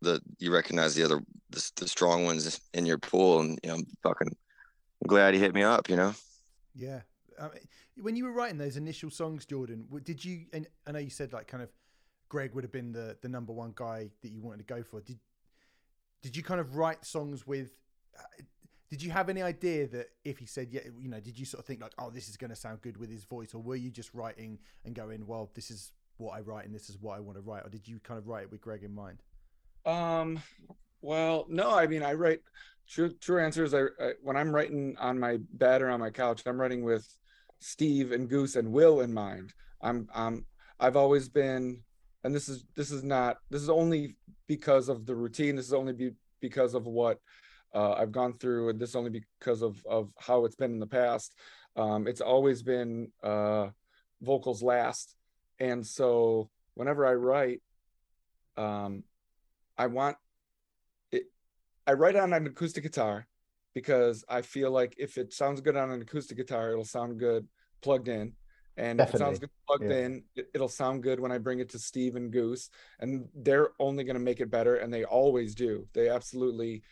the 0.00 0.20
you 0.38 0.52
recognize 0.52 0.94
the 0.94 1.04
other 1.04 1.20
the, 1.50 1.70
the 1.76 1.88
strong 1.88 2.24
ones 2.24 2.60
in 2.72 2.86
your 2.86 2.98
pool, 2.98 3.40
and 3.40 3.58
you 3.62 3.68
know, 3.68 3.76
I'm 3.76 3.86
fucking 4.02 4.34
glad 5.06 5.34
he 5.34 5.40
hit 5.40 5.54
me 5.54 5.62
up. 5.62 5.90
You 5.90 5.96
know. 5.96 6.14
Yeah. 6.74 7.00
I 7.38 7.44
mean, 7.44 7.68
when 8.00 8.16
you 8.16 8.24
were 8.24 8.32
writing 8.32 8.58
those 8.58 8.76
initial 8.76 9.10
songs, 9.10 9.44
Jordan, 9.44 9.86
did 10.04 10.24
you? 10.24 10.46
And 10.52 10.66
I 10.86 10.92
know 10.92 10.98
you 10.98 11.10
said 11.10 11.32
like 11.32 11.46
kind 11.46 11.62
of 11.62 11.68
Greg 12.32 12.54
would 12.54 12.64
have 12.64 12.72
been 12.72 12.92
the 12.92 13.14
the 13.20 13.28
number 13.28 13.52
one 13.52 13.74
guy 13.76 14.08
that 14.22 14.30
you 14.30 14.40
wanted 14.40 14.66
to 14.66 14.74
go 14.74 14.82
for. 14.82 15.02
Did 15.02 15.18
did 16.22 16.34
you 16.34 16.42
kind 16.42 16.60
of 16.60 16.76
write 16.76 17.04
songs 17.04 17.46
with? 17.46 17.72
Uh, 18.18 18.22
did 18.88 19.02
you 19.02 19.10
have 19.10 19.28
any 19.28 19.42
idea 19.42 19.86
that 19.88 20.06
if 20.24 20.38
he 20.38 20.46
said 20.46 20.68
yeah, 20.70 20.80
you 20.98 21.10
know, 21.10 21.20
did 21.20 21.38
you 21.38 21.44
sort 21.44 21.60
of 21.60 21.66
think 21.66 21.82
like, 21.82 21.92
oh, 21.98 22.08
this 22.08 22.30
is 22.30 22.38
going 22.38 22.48
to 22.48 22.56
sound 22.56 22.80
good 22.80 22.96
with 22.96 23.10
his 23.10 23.24
voice, 23.24 23.52
or 23.52 23.60
were 23.60 23.76
you 23.76 23.90
just 23.90 24.14
writing 24.14 24.58
and 24.86 24.94
going, 24.94 25.26
well, 25.26 25.50
this 25.54 25.70
is 25.70 25.92
what 26.16 26.32
I 26.32 26.40
write 26.40 26.64
and 26.64 26.74
this 26.74 26.88
is 26.88 26.98
what 26.98 27.18
I 27.18 27.20
want 27.20 27.36
to 27.36 27.42
write, 27.42 27.66
or 27.66 27.68
did 27.68 27.86
you 27.86 28.00
kind 28.00 28.16
of 28.16 28.26
write 28.26 28.44
it 28.44 28.50
with 28.50 28.62
Greg 28.62 28.82
in 28.82 28.94
mind? 28.94 29.18
Um, 29.84 30.42
well, 31.02 31.44
no, 31.50 31.76
I 31.76 31.86
mean, 31.86 32.02
I 32.02 32.14
write. 32.14 32.40
True, 32.88 33.12
true 33.20 33.44
answer 33.44 33.62
is 33.62 33.74
I, 33.74 33.82
I 34.00 34.12
when 34.22 34.38
I'm 34.38 34.54
writing 34.54 34.96
on 34.98 35.18
my 35.18 35.36
bed 35.52 35.82
or 35.82 35.90
on 35.90 36.00
my 36.00 36.10
couch, 36.10 36.42
I'm 36.46 36.58
writing 36.58 36.82
with 36.82 37.06
Steve 37.58 38.10
and 38.12 38.26
Goose 38.26 38.56
and 38.56 38.72
Will 38.72 39.02
in 39.02 39.12
mind. 39.12 39.52
I'm, 39.82 40.08
I'm, 40.14 40.46
I've 40.80 40.96
always 40.96 41.28
been, 41.28 41.82
and 42.24 42.34
this 42.34 42.48
is 42.48 42.64
this 42.76 42.90
is 42.90 43.02
not 43.02 43.38
this 43.50 43.62
is 43.62 43.68
only 43.68 44.16
because 44.46 44.88
of 44.88 45.06
the 45.06 45.14
routine. 45.14 45.56
This 45.56 45.66
is 45.66 45.72
only 45.72 45.92
be, 45.92 46.12
because 46.40 46.74
of 46.74 46.86
what 46.86 47.18
uh, 47.74 47.92
I've 47.92 48.12
gone 48.12 48.38
through, 48.38 48.70
and 48.70 48.80
this 48.80 48.94
only 48.94 49.10
because 49.10 49.62
of 49.62 49.84
of 49.86 50.10
how 50.18 50.44
it's 50.44 50.56
been 50.56 50.72
in 50.72 50.80
the 50.80 50.86
past. 50.86 51.34
Um, 51.76 52.06
it's 52.06 52.20
always 52.20 52.62
been 52.62 53.10
uh, 53.22 53.68
vocals 54.20 54.62
last, 54.62 55.16
and 55.58 55.86
so 55.86 56.50
whenever 56.74 57.06
I 57.06 57.14
write, 57.14 57.62
um, 58.56 59.04
I 59.76 59.86
want 59.86 60.16
it. 61.10 61.24
I 61.86 61.92
write 61.94 62.16
on 62.16 62.32
an 62.32 62.46
acoustic 62.46 62.84
guitar 62.84 63.26
because 63.74 64.24
I 64.28 64.42
feel 64.42 64.70
like 64.70 64.94
if 64.98 65.16
it 65.16 65.32
sounds 65.32 65.60
good 65.60 65.76
on 65.76 65.90
an 65.90 66.02
acoustic 66.02 66.36
guitar, 66.36 66.72
it'll 66.72 66.84
sound 66.84 67.18
good 67.18 67.48
plugged 67.80 68.08
in, 68.08 68.34
And 68.76 69.00
if 69.00 69.14
it 69.14 69.18
sounds 69.18 69.38
good 69.38 69.50
plugged 69.66 69.84
Yeah. 69.84 69.98
in, 69.98 70.24
it, 70.34 70.48
it'll 70.54 70.68
sound 70.68 71.02
good 71.02 71.20
when 71.20 71.30
I 71.32 71.38
bring 71.38 71.60
it 71.60 71.68
to 71.70 71.78
Steve 71.78 72.16
and 72.16 72.32
Goose, 72.32 72.70
and 73.00 73.28
they're 73.34 73.70
only 73.78 74.04
going 74.04 74.16
to 74.16 74.20
make 74.20 74.40
it 74.40 74.50
better, 74.50 74.76
and 74.76 74.92
they 74.92 75.04
always 75.04 75.54
do. 75.54 75.86
They 75.92 76.08
absolutely. 76.08 76.82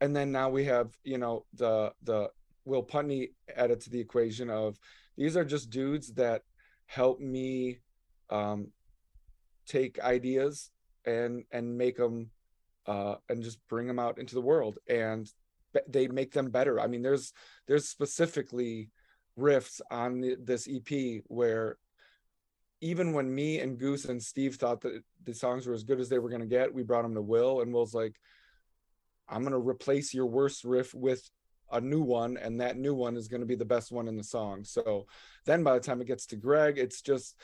And 0.00 0.14
then 0.14 0.30
now 0.30 0.50
we 0.50 0.64
have, 0.66 0.96
you 1.04 1.18
know, 1.18 1.46
the 1.54 1.92
the 2.02 2.28
Will 2.66 2.82
Putney 2.82 3.30
added 3.56 3.80
to 3.82 3.90
the 3.90 4.00
equation 4.00 4.50
of 4.50 4.78
these 5.16 5.36
are 5.36 5.44
just 5.44 5.70
dudes 5.70 6.12
that 6.14 6.42
help 6.86 7.18
me 7.20 7.78
um, 8.30 8.72
take 9.66 9.98
ideas 10.00 10.70
and 11.04 11.44
and 11.52 11.76
make 11.76 11.96
them 11.96 12.30
uh, 12.86 13.16
and 13.28 13.42
just 13.42 13.58
bring 13.68 13.86
them 13.86 13.98
out 13.98 14.18
into 14.18 14.34
the 14.34 14.40
world 14.40 14.78
and 14.88 15.30
they 15.88 16.08
make 16.08 16.32
them 16.32 16.48
better 16.50 16.80
i 16.80 16.86
mean 16.86 17.02
there's 17.02 17.34
there's 17.66 17.86
specifically 17.86 18.88
riffs 19.38 19.80
on 19.90 20.20
the, 20.20 20.36
this 20.42 20.68
ep 20.68 21.22
where 21.26 21.76
even 22.80 23.12
when 23.12 23.34
me 23.34 23.60
and 23.60 23.78
goose 23.78 24.04
and 24.06 24.22
steve 24.22 24.56
thought 24.56 24.80
that 24.80 25.02
the 25.24 25.34
songs 25.34 25.66
were 25.66 25.74
as 25.74 25.84
good 25.84 26.00
as 26.00 26.08
they 26.08 26.18
were 26.18 26.28
going 26.28 26.40
to 26.40 26.46
get 26.46 26.72
we 26.72 26.82
brought 26.82 27.02
them 27.02 27.14
to 27.14 27.22
will 27.22 27.60
and 27.60 27.72
will's 27.72 27.94
like 27.94 28.16
i'm 29.28 29.42
going 29.42 29.52
to 29.52 29.58
replace 29.58 30.14
your 30.14 30.26
worst 30.26 30.64
riff 30.64 30.94
with 30.94 31.30
a 31.72 31.80
new 31.80 32.00
one 32.00 32.36
and 32.36 32.60
that 32.60 32.76
new 32.76 32.94
one 32.94 33.16
is 33.16 33.28
going 33.28 33.40
to 33.40 33.46
be 33.46 33.56
the 33.56 33.64
best 33.64 33.90
one 33.90 34.08
in 34.08 34.16
the 34.16 34.22
song. 34.22 34.64
So 34.64 35.06
then 35.46 35.62
by 35.62 35.74
the 35.74 35.80
time 35.80 36.00
it 36.00 36.06
gets 36.06 36.26
to 36.26 36.36
greg 36.36 36.78
it's 36.78 37.00
just 37.00 37.36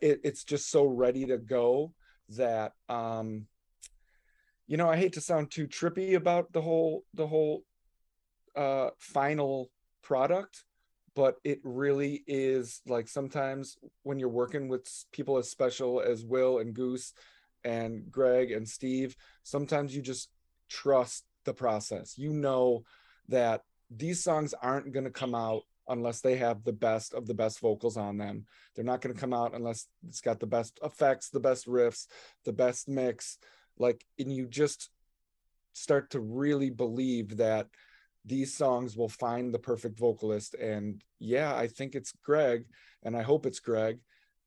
it, 0.00 0.20
it's 0.24 0.44
just 0.44 0.70
so 0.70 0.86
ready 0.86 1.26
to 1.26 1.38
go 1.38 1.92
that 2.30 2.72
um 2.88 3.46
you 4.66 4.76
know 4.76 4.88
i 4.88 4.96
hate 4.96 5.14
to 5.14 5.20
sound 5.20 5.50
too 5.50 5.66
trippy 5.66 6.14
about 6.14 6.52
the 6.52 6.62
whole 6.62 7.04
the 7.14 7.26
whole 7.26 7.64
uh 8.56 8.90
final 8.98 9.70
product 10.02 10.64
but 11.14 11.36
it 11.44 11.60
really 11.62 12.22
is 12.26 12.80
like 12.86 13.08
sometimes 13.08 13.76
when 14.02 14.18
you're 14.18 14.28
working 14.28 14.68
with 14.68 14.88
people 15.12 15.36
as 15.36 15.50
special 15.50 16.00
as 16.00 16.24
will 16.24 16.58
and 16.58 16.74
goose 16.74 17.12
and 17.64 18.10
greg 18.10 18.50
and 18.50 18.68
steve 18.68 19.14
sometimes 19.42 19.94
you 19.94 20.02
just 20.02 20.30
trust 20.72 21.24
the 21.44 21.52
process. 21.54 22.16
You 22.16 22.32
know 22.32 22.84
that 23.28 23.62
these 23.90 24.22
songs 24.22 24.54
aren't 24.62 24.92
going 24.92 25.04
to 25.04 25.10
come 25.10 25.34
out 25.34 25.62
unless 25.88 26.20
they 26.20 26.36
have 26.36 26.64
the 26.64 26.72
best 26.72 27.12
of 27.12 27.26
the 27.26 27.34
best 27.34 27.60
vocals 27.60 27.96
on 27.96 28.16
them. 28.16 28.46
They're 28.74 28.84
not 28.84 29.00
going 29.00 29.14
to 29.14 29.20
come 29.20 29.34
out 29.34 29.54
unless 29.54 29.86
it's 30.08 30.20
got 30.20 30.40
the 30.40 30.46
best 30.46 30.78
effects 30.82 31.28
the 31.28 31.40
best 31.40 31.66
riffs 31.66 32.06
the 32.44 32.52
best 32.52 32.88
mix. 32.88 33.38
Like 33.78 34.04
and 34.18 34.32
you 34.32 34.46
just 34.46 34.90
start 35.74 36.10
to 36.10 36.20
really 36.20 36.70
believe 36.70 37.36
that 37.38 37.68
these 38.24 38.54
songs 38.54 38.96
will 38.96 39.08
find 39.08 39.52
the 39.52 39.58
perfect 39.58 39.98
vocalist. 39.98 40.54
And 40.54 41.02
yeah 41.18 41.54
i 41.54 41.66
think 41.66 41.94
it's 41.94 42.12
greg 42.24 42.64
and 43.02 43.16
i 43.16 43.22
hope 43.22 43.46
it's 43.46 43.60
greg. 43.60 43.98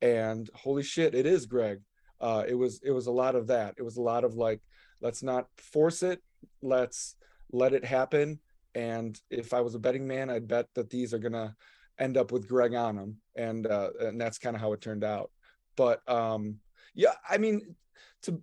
And 0.01 0.49
holy 0.53 0.83
shit 0.83 1.15
it 1.15 1.25
is 1.25 1.45
greg. 1.45 1.81
Uh 2.19 2.43
it 2.47 2.55
was 2.55 2.81
it 2.83 2.91
was 2.91 3.07
a 3.07 3.11
lot 3.11 3.35
of 3.35 3.47
that. 3.47 3.75
It 3.77 3.83
was 3.83 3.97
a 3.97 4.01
lot 4.01 4.23
of 4.23 4.35
like 4.35 4.61
let's 5.01 5.23
not 5.23 5.47
force 5.57 6.03
it. 6.03 6.21
Let's 6.61 7.15
let 7.51 7.73
it 7.73 7.85
happen. 7.85 8.39
And 8.73 9.19
if 9.29 9.53
i 9.53 9.61
was 9.61 9.75
a 9.75 9.79
betting 9.79 10.05
man 10.07 10.29
i'd 10.29 10.47
bet 10.47 10.67
that 10.75 10.89
these 10.89 11.13
are 11.13 11.19
gonna 11.19 11.55
end 11.97 12.17
up 12.17 12.31
with 12.33 12.47
greg 12.47 12.73
on 12.73 12.97
them 12.97 13.17
and 13.35 13.65
uh 13.67 13.89
and 14.01 14.19
that's 14.19 14.37
kind 14.37 14.55
of 14.55 14.61
how 14.61 14.73
it 14.73 14.81
turned 14.81 15.03
out. 15.03 15.31
But 15.75 16.07
um 16.09 16.59
yeah 16.93 17.13
i 17.29 17.37
mean 17.37 17.75
to 18.23 18.41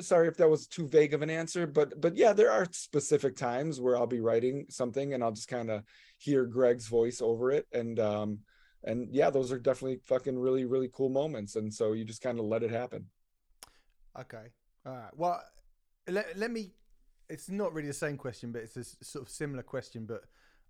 sorry 0.00 0.28
if 0.28 0.36
that 0.36 0.48
was 0.48 0.66
too 0.66 0.86
vague 0.88 1.14
of 1.14 1.22
an 1.22 1.30
answer 1.30 1.66
but 1.66 2.00
but 2.00 2.16
yeah 2.16 2.32
there 2.32 2.50
are 2.50 2.66
specific 2.70 3.36
times 3.36 3.80
where 3.80 3.96
i'll 3.96 4.06
be 4.06 4.20
writing 4.20 4.66
something 4.70 5.14
and 5.14 5.22
i'll 5.22 5.32
just 5.32 5.48
kind 5.48 5.70
of 5.70 5.82
hear 6.18 6.44
greg's 6.46 6.86
voice 6.88 7.20
over 7.20 7.50
it 7.50 7.66
and 7.72 7.98
um 7.98 8.38
and 8.84 9.08
yeah 9.12 9.28
those 9.28 9.50
are 9.50 9.58
definitely 9.58 9.98
fucking 10.04 10.38
really 10.38 10.64
really 10.64 10.90
cool 10.92 11.08
moments 11.08 11.56
and 11.56 11.72
so 11.72 11.92
you 11.92 12.04
just 12.04 12.22
kind 12.22 12.38
of 12.38 12.44
let 12.44 12.62
it 12.62 12.70
happen 12.70 13.06
Okay. 14.18 14.46
All 14.86 14.92
right. 14.92 15.16
Well, 15.16 15.42
let, 16.08 16.36
let 16.36 16.50
me. 16.50 16.72
It's 17.28 17.50
not 17.50 17.72
really 17.72 17.88
the 17.88 17.94
same 17.94 18.16
question, 18.16 18.52
but 18.52 18.62
it's 18.62 18.76
a 18.76 18.84
sort 19.04 19.24
of 19.24 19.28
similar 19.28 19.62
question. 19.62 20.06
But 20.06 20.24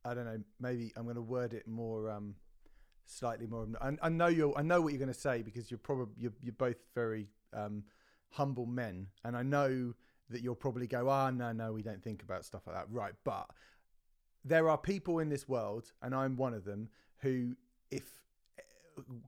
I 0.05 0.15
don't 0.15 0.27
know. 0.27 0.41
Maybe 0.61 0.93
I'm 0.97 1.05
going 1.05 1.17
to 1.17 1.23
word 1.23 1.55
it 1.55 1.67
more, 1.67 2.11
um, 2.11 2.35
slightly 3.07 3.47
more. 3.47 3.67
I, 3.81 3.93
I 4.03 4.09
know 4.09 4.27
you're. 4.27 4.57
I 4.57 4.63
know 4.63 4.81
what 4.81 4.93
you're 4.93 4.99
going 4.99 5.13
to 5.13 5.19
say 5.19 5.43
because 5.43 5.71
you're 5.71 5.79
probably 5.79 6.15
you're, 6.19 6.33
you're 6.43 6.53
both 6.53 6.77
very 6.95 7.29
um, 7.55 7.85
humble 8.31 8.67
men, 8.67 9.09
and 9.25 9.37
I 9.37 9.43
know 9.43 9.95
that 10.31 10.43
you'll 10.43 10.55
probably 10.55 10.87
go, 10.87 11.09
"Ah, 11.09 11.31
no, 11.31 11.53
no, 11.53 11.73
we 11.73 11.83
don't 11.83 12.03
think 12.03 12.23
about 12.23 12.45
stuff 12.45 12.67
like 12.67 12.77
that." 12.77 12.91
Right, 12.91 13.15
but 13.25 13.51
there 14.45 14.69
are 14.69 14.79
people 14.79 15.19
in 15.19 15.29
this 15.29 15.49
world, 15.49 15.93
and 16.03 16.15
I'm 16.15 16.37
one 16.37 16.55
of 16.55 16.65
them, 16.65 16.89
who, 17.19 17.57
if 17.91 18.21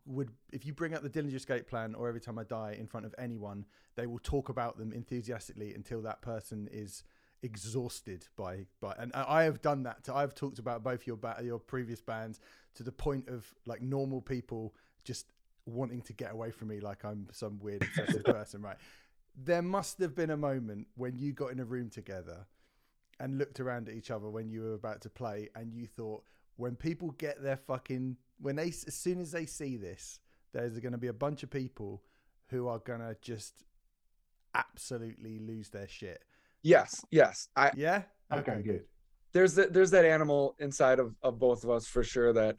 would 0.06 0.30
if 0.52 0.66
you 0.66 0.72
bring 0.72 0.94
up 0.94 1.02
the 1.02 1.10
Dillinger 1.10 1.34
Escape 1.34 1.66
Plan 1.68 1.94
or 1.94 2.08
Every 2.08 2.20
Time 2.20 2.38
I 2.38 2.44
Die 2.44 2.76
in 2.78 2.86
front 2.86 3.06
of 3.06 3.14
anyone, 3.18 3.66
they 3.96 4.06
will 4.06 4.18
talk 4.18 4.48
about 4.48 4.78
them 4.78 4.92
enthusiastically 4.92 5.74
until 5.74 6.02
that 6.02 6.22
person 6.22 6.68
is 6.72 7.04
exhausted 7.42 8.26
by 8.36 8.66
by. 8.80 8.94
And 8.98 9.12
I 9.14 9.40
I 9.40 9.42
have 9.44 9.62
done 9.62 9.84
that. 9.84 10.04
To, 10.04 10.14
I've 10.14 10.34
talked 10.34 10.58
about 10.58 10.82
both 10.82 11.06
your 11.06 11.16
ba- 11.16 11.40
your 11.42 11.58
previous 11.58 12.00
bands 12.00 12.40
to 12.74 12.82
the 12.82 12.92
point 12.92 13.28
of 13.28 13.54
like 13.66 13.82
normal 13.82 14.20
people 14.20 14.74
just 15.04 15.32
wanting 15.66 16.02
to 16.02 16.12
get 16.12 16.32
away 16.32 16.50
from 16.50 16.68
me, 16.68 16.80
like 16.80 17.04
I'm 17.04 17.28
some 17.32 17.58
weird 17.60 17.82
obsessive 17.82 18.24
person, 18.36 18.62
right? 18.62 18.76
There 19.36 19.62
must 19.62 19.98
have 20.00 20.14
been 20.14 20.30
a 20.30 20.36
moment 20.36 20.88
when 20.96 21.16
you 21.16 21.32
got 21.32 21.52
in 21.52 21.60
a 21.60 21.64
room 21.64 21.88
together 21.90 22.46
and 23.18 23.38
looked 23.38 23.60
around 23.60 23.88
at 23.88 23.94
each 23.94 24.10
other 24.10 24.28
when 24.30 24.48
you 24.48 24.62
were 24.62 24.74
about 24.74 25.00
to 25.02 25.10
play, 25.10 25.48
and 25.54 25.72
you 25.72 25.86
thought, 25.86 26.22
when 26.56 26.74
people 26.76 27.10
get 27.12 27.42
their 27.42 27.56
fucking 27.56 28.16
when 28.40 28.56
they 28.56 28.68
as 28.68 28.94
soon 28.94 29.20
as 29.20 29.30
they 29.32 29.46
see 29.46 29.76
this, 29.76 30.18
there's 30.52 30.78
going 30.78 30.92
to 30.92 30.98
be 30.98 31.08
a 31.08 31.12
bunch 31.12 31.42
of 31.42 31.50
people 31.50 32.02
who 32.48 32.66
are 32.68 32.78
going 32.78 33.00
to 33.00 33.14
just 33.22 33.64
absolutely 34.54 35.38
lose 35.38 35.68
their 35.68 35.86
shit. 35.88 36.24
yes 36.62 37.04
yes 37.10 37.48
i 37.56 37.70
Yeah. 37.76 38.02
Okay, 38.32 38.62
good. 38.62 38.84
there's 39.32 39.54
that 39.54 39.72
there's 39.72 39.90
that 39.92 40.04
animal 40.04 40.54
inside 40.58 40.98
of, 40.98 41.14
of 41.22 41.38
both 41.38 41.64
of 41.64 41.70
us 41.70 41.86
for 41.86 42.02
sure 42.02 42.32
that 42.32 42.56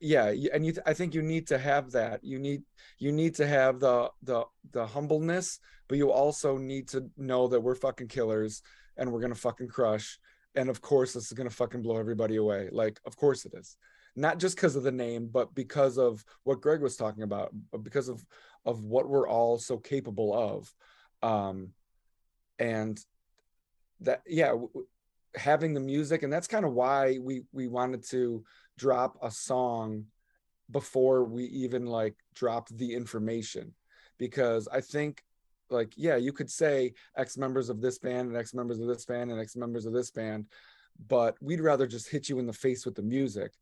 yeah 0.00 0.32
and 0.52 0.64
you 0.64 0.74
i 0.86 0.92
think 0.92 1.14
you 1.14 1.22
need 1.22 1.46
to 1.46 1.58
have 1.58 1.90
that. 1.92 2.22
You 2.22 2.38
need 2.38 2.62
you 2.98 3.12
need 3.12 3.34
to 3.36 3.46
have 3.46 3.80
the 3.80 4.10
the 4.22 4.44
the 4.72 4.86
humbleness 4.86 5.58
but 5.88 5.98
you 5.98 6.10
also 6.10 6.56
need 6.56 6.88
to 6.88 7.10
know 7.16 7.48
that 7.48 7.60
we're 7.60 7.74
fucking 7.74 8.08
killers 8.08 8.62
and 8.96 9.10
we're 9.10 9.20
gonna 9.20 9.34
fucking 9.34 9.68
crush. 9.68 10.18
And 10.54 10.68
of 10.68 10.80
course 10.80 11.12
this 11.12 11.26
is 11.26 11.32
gonna 11.32 11.50
fucking 11.50 11.82
blow 11.82 11.96
everybody 11.96 12.36
away. 12.36 12.68
Like 12.72 13.00
of 13.04 13.16
course 13.16 13.44
it 13.44 13.52
is. 13.54 13.76
Not 14.14 14.38
just 14.38 14.56
because 14.56 14.76
of 14.76 14.82
the 14.82 14.92
name 14.92 15.28
but 15.30 15.54
because 15.54 15.98
of 15.98 16.24
what 16.44 16.60
greg 16.60 16.80
was 16.80 16.96
talking 16.96 17.22
about 17.22 17.50
but 17.70 17.82
because 17.82 18.08
of 18.08 18.24
of 18.64 18.84
what 18.84 19.08
we're 19.08 19.28
all 19.28 19.58
so 19.58 19.78
capable 19.78 20.32
of. 20.34 20.72
Um 21.22 21.70
and 22.58 22.98
that 24.00 24.22
yeah 24.26 24.54
having 25.34 25.72
the 25.72 25.80
music 25.80 26.22
and 26.22 26.32
that's 26.32 26.46
kind 26.46 26.64
of 26.64 26.72
why 26.72 27.18
we 27.20 27.42
we 27.52 27.66
wanted 27.66 28.04
to 28.10 28.44
drop 28.78 29.16
a 29.22 29.30
song 29.30 30.06
before 30.70 31.24
we 31.24 31.44
even 31.44 31.86
like 31.86 32.14
drop 32.34 32.68
the 32.68 32.94
information. 32.94 33.74
Because 34.18 34.68
i 34.68 34.80
think 34.80 35.22
like 35.70 35.92
yeah 35.96 36.16
you 36.16 36.32
could 36.32 36.50
say 36.50 36.92
x 37.16 37.36
members 37.36 37.68
of 37.68 37.80
this 37.80 37.98
band 37.98 38.28
and 38.28 38.36
x 38.36 38.54
members 38.54 38.78
of 38.78 38.86
this 38.86 39.04
band 39.04 39.30
and 39.30 39.40
x 39.40 39.56
members 39.56 39.86
of 39.86 39.92
this 39.92 40.10
band 40.10 40.46
but 41.08 41.36
we'd 41.40 41.60
rather 41.60 41.86
just 41.86 42.08
hit 42.08 42.28
you 42.28 42.38
in 42.38 42.46
the 42.46 42.52
face 42.52 42.84
with 42.84 42.94
the 42.94 43.02
music. 43.02 43.52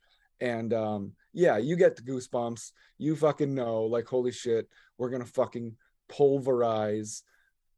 And 0.40 0.72
um 0.72 1.12
yeah 1.32 1.58
you 1.58 1.76
get 1.76 1.96
the 1.96 2.02
goosebumps. 2.02 2.72
You 2.98 3.16
fucking 3.16 3.54
know 3.54 3.84
like 3.84 4.06
holy 4.06 4.32
shit 4.32 4.68
we're 4.98 5.10
gonna 5.10 5.26
fucking 5.26 5.76
pulverize 6.08 7.22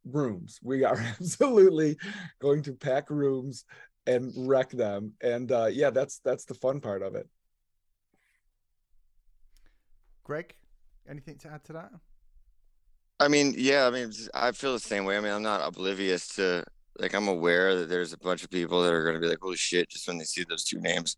rooms. 0.05 0.59
We 0.63 0.85
are 0.85 0.99
absolutely 1.21 1.97
going 2.41 2.63
to 2.65 2.73
pack 2.73 3.11
rooms 3.11 3.65
and 4.07 4.33
wreck 4.49 4.71
them 4.71 5.13
and 5.21 5.53
uh 5.53 5.67
yeah 5.67 5.91
that's 5.91 6.19
that's 6.25 6.45
the 6.45 6.55
fun 6.55 6.81
part 6.81 7.03
of 7.03 7.15
it 7.15 7.29
Greg, 10.25 10.55
anything 11.09 11.37
to 11.39 11.49
add 11.49 11.65
to 11.65 11.73
that? 11.75 11.91
I 13.21 13.29
mean, 13.29 13.55
yeah, 13.57 13.87
I 13.87 13.91
mean, 13.91 14.13
I 14.35 14.53
feel 14.53 14.73
the 14.73 14.81
same 14.81 15.05
way. 15.05 15.17
I 15.17 15.21
mean, 15.21 15.33
I'm 15.33 15.43
not 15.43 15.67
oblivious 15.67 16.29
to 16.37 16.65
like 16.99 17.15
I'm 17.15 17.29
aware 17.29 17.77
that 17.77 17.89
there's 17.89 18.13
a 18.13 18.19
bunch 18.19 18.43
of 18.45 18.51
people 18.51 18.83
that 18.83 18.93
are 18.93 19.05
going 19.05 19.15
to 19.15 19.21
be 19.21 19.29
like, 19.29 19.41
"Holy 19.41 19.57
shit!" 19.57 19.89
just 19.89 20.07
when 20.09 20.19
they 20.19 20.25
see 20.25 20.45
those 20.49 20.65
two 20.65 20.81
names 20.81 21.17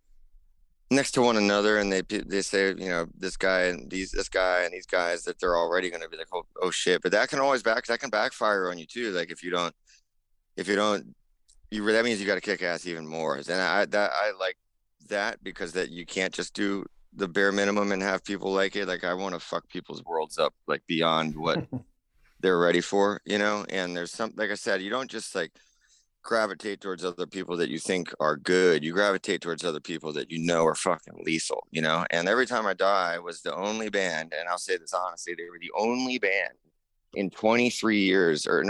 next 0.90 1.12
to 1.12 1.22
one 1.22 1.36
another, 1.36 1.78
and 1.78 1.92
they 1.92 2.02
they 2.02 2.42
say, 2.42 2.68
you 2.68 2.88
know, 2.88 3.06
this 3.16 3.36
guy 3.36 3.62
and 3.64 3.90
these 3.90 4.10
this 4.10 4.28
guy 4.28 4.62
and 4.64 4.72
these 4.72 4.86
guys 4.86 5.22
that 5.24 5.38
they're 5.40 5.56
already 5.56 5.90
going 5.90 6.02
to 6.02 6.08
be 6.08 6.16
like, 6.16 6.28
"Oh, 6.32 6.44
oh 6.62 6.70
shit!" 6.70 7.02
But 7.02 7.12
that 7.12 7.28
can 7.28 7.40
always 7.40 7.62
back 7.62 7.86
that 7.86 8.00
can 8.00 8.10
backfire 8.10 8.70
on 8.70 8.78
you 8.78 8.86
too. 8.86 9.10
Like 9.12 9.30
if 9.30 9.42
you 9.42 9.50
don't, 9.50 9.74
if 10.56 10.68
you 10.68 10.76
don't, 10.76 11.14
you 11.74 11.84
that 11.92 12.04
means 12.04 12.20
you 12.20 12.26
got 12.26 12.36
to 12.36 12.40
kick 12.40 12.62
ass 12.62 12.86
even 12.86 13.06
more. 13.06 13.36
And 13.36 13.50
I 13.50 13.84
that 13.86 14.12
I 14.14 14.32
like 14.38 14.56
that 15.08 15.42
because 15.42 15.72
that 15.72 15.90
you 15.90 16.06
can't 16.06 16.32
just 16.32 16.54
do 16.54 16.84
the 17.12 17.28
bare 17.28 17.52
minimum 17.52 17.92
and 17.92 18.02
have 18.02 18.24
people 18.24 18.52
like 18.52 18.76
it. 18.76 18.86
Like 18.86 19.04
I 19.04 19.14
want 19.14 19.34
to 19.34 19.40
fuck 19.40 19.68
people's 19.68 20.04
worlds 20.04 20.38
up 20.38 20.54
like 20.66 20.82
beyond 20.86 21.36
what 21.36 21.66
they're 22.40 22.58
ready 22.58 22.80
for, 22.80 23.20
you 23.24 23.38
know. 23.38 23.66
And 23.68 23.96
there's 23.96 24.12
some, 24.12 24.32
like 24.36 24.50
I 24.50 24.54
said, 24.54 24.82
you 24.82 24.90
don't 24.90 25.10
just 25.10 25.34
like 25.34 25.52
gravitate 26.22 26.80
towards 26.80 27.04
other 27.04 27.26
people 27.26 27.56
that 27.56 27.68
you 27.68 27.78
think 27.78 28.12
are 28.20 28.36
good. 28.36 28.82
You 28.82 28.92
gravitate 28.92 29.40
towards 29.40 29.64
other 29.64 29.80
people 29.80 30.12
that 30.14 30.30
you 30.30 30.38
know 30.38 30.64
are 30.64 30.74
fucking 30.74 31.22
lethal, 31.24 31.66
you 31.70 31.82
know? 31.82 32.06
And 32.10 32.28
every 32.28 32.46
time 32.46 32.66
I 32.66 32.74
die 32.74 33.18
was 33.18 33.42
the 33.42 33.54
only 33.54 33.90
band, 33.90 34.32
and 34.36 34.48
I'll 34.48 34.58
say 34.58 34.78
this 34.78 34.94
honestly, 34.94 35.34
they 35.34 35.50
were 35.50 35.58
the 35.60 35.72
only 35.76 36.18
band 36.18 36.54
in 37.16 37.30
23 37.30 38.00
years, 38.00 38.46
or 38.46 38.64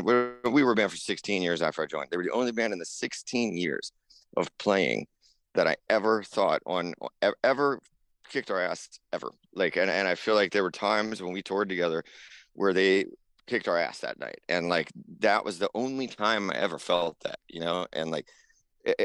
we 0.50 0.62
were 0.62 0.72
a 0.72 0.74
band 0.74 0.90
for 0.90 0.96
16 0.96 1.42
years 1.42 1.62
after 1.62 1.82
I 1.82 1.86
joined. 1.86 2.08
They 2.10 2.16
were 2.16 2.24
the 2.24 2.30
only 2.30 2.52
band 2.52 2.72
in 2.72 2.78
the 2.78 2.84
16 2.84 3.56
years 3.56 3.92
of 4.36 4.56
playing 4.58 5.06
that 5.54 5.66
I 5.66 5.76
ever 5.88 6.22
thought 6.22 6.62
on 6.66 6.94
ever 7.42 7.80
kicked 8.28 8.50
our 8.50 8.60
ass 8.60 8.88
ever. 9.12 9.30
Like, 9.54 9.76
and, 9.76 9.90
and 9.90 10.08
I 10.08 10.14
feel 10.14 10.34
like 10.34 10.52
there 10.52 10.62
were 10.62 10.70
times 10.70 11.22
when 11.22 11.32
we 11.32 11.42
toured 11.42 11.68
together 11.68 12.04
where 12.54 12.72
they 12.72 13.06
kicked 13.46 13.68
our 13.68 13.78
ass 13.78 14.00
that 14.00 14.18
night. 14.18 14.40
And 14.48 14.68
like 14.68 14.90
that 15.20 15.44
was 15.44 15.58
the 15.58 15.70
only 15.74 16.06
time 16.06 16.50
i 16.50 16.54
ever 16.54 16.78
felt 16.78 17.18
that 17.20 17.38
you 17.48 17.60
know? 17.60 17.86
And 17.92 18.10
like 18.10 18.28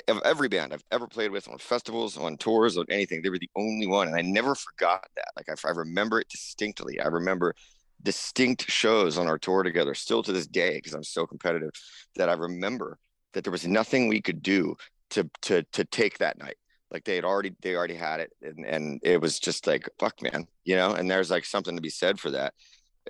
of 0.10 0.22
every 0.26 0.50
band 0.50 0.74
i've 0.74 0.84
ever 0.92 1.08
played 1.08 1.32
with 1.32 1.48
on 1.48 1.58
festivals 1.58 2.18
on 2.18 2.36
tours 2.36 2.78
on 2.78 2.86
anything 2.90 3.22
they 3.22 3.30
were 3.30 3.40
the 3.40 3.50
only 3.56 3.88
one. 3.88 4.08
And 4.08 4.16
i 4.16 4.22
never 4.22 4.56
forgot 4.56 5.08
that. 5.16 5.32
Like 5.36 5.48
i, 5.50 5.68
I 5.68 5.72
remember 5.72 6.20
it 6.20 6.30
distinctly. 6.30 7.00
I 7.00 7.08
remember 7.08 7.54
distinct 8.02 8.70
shows 8.70 9.18
on 9.18 9.28
our 9.28 9.38
tour 9.38 9.64
together 9.64 9.94
still 9.94 10.24
to 10.24 10.32
this 10.32 10.48
day 10.48 10.76
because 10.76 10.94
i'm 10.94 11.04
so 11.04 11.28
competitive 11.28 11.72
that 12.16 12.30
i 12.30 12.34
remember 12.34 12.98
that 13.34 13.44
there 13.44 13.52
was 13.52 13.68
nothing 13.68 14.08
we 14.08 14.22
could 14.22 14.42
do 14.42 14.76
to 15.12 15.30
to 15.42 15.64
to 15.74 15.84
take 15.86 16.18
that 16.20 16.38
night. 16.38 16.56
Like 16.92 17.04
they 17.04 17.16
had 17.16 17.26
already 17.26 17.56
they 17.62 17.76
already 17.76 17.96
had 17.96 18.20
it 18.20 18.32
and 18.42 18.66
and 18.66 19.00
it 19.04 19.22
was 19.22 19.40
just 19.40 19.68
like 19.68 19.88
fuck 20.00 20.22
man 20.22 20.48
you 20.64 20.76
know? 20.76 20.94
And 20.94 21.10
there's 21.10 21.32
like 21.32 21.46
something 21.46 21.76
to 21.76 21.82
be 21.82 21.90
said 21.90 22.20
for 22.20 22.32
that. 22.32 22.54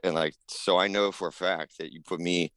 And 0.04 0.16
like 0.16 0.36
so 0.48 0.78
i 0.78 0.88
know 0.88 1.12
for 1.12 1.28
a 1.28 1.32
fact 1.32 1.78
that 1.80 1.92
you 1.92 2.02
put 2.02 2.20
me 2.20 2.52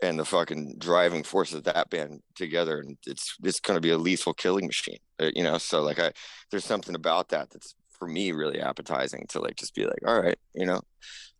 and 0.00 0.18
the 0.18 0.24
fucking 0.24 0.76
driving 0.78 1.24
force 1.24 1.52
of 1.52 1.64
that 1.64 1.90
band 1.90 2.20
together 2.36 2.78
and 2.78 2.96
it's 3.06 3.34
it's 3.42 3.60
going 3.60 3.76
to 3.76 3.80
be 3.80 3.90
a 3.90 3.98
lethal 3.98 4.34
killing 4.34 4.66
machine 4.66 4.98
uh, 5.20 5.30
you 5.34 5.42
know? 5.42 5.58
So 5.58 5.82
like 5.82 5.98
i 5.98 6.12
there's 6.50 6.64
something 6.64 6.94
about 6.94 7.28
that 7.30 7.50
that's 7.50 7.74
for 7.90 8.06
me 8.06 8.30
really 8.32 8.60
appetizing 8.60 9.26
to 9.30 9.40
like 9.40 9.56
just 9.56 9.74
be 9.74 9.84
like 9.84 10.02
all 10.06 10.20
right 10.20 10.38
you 10.54 10.66
know 10.66 10.80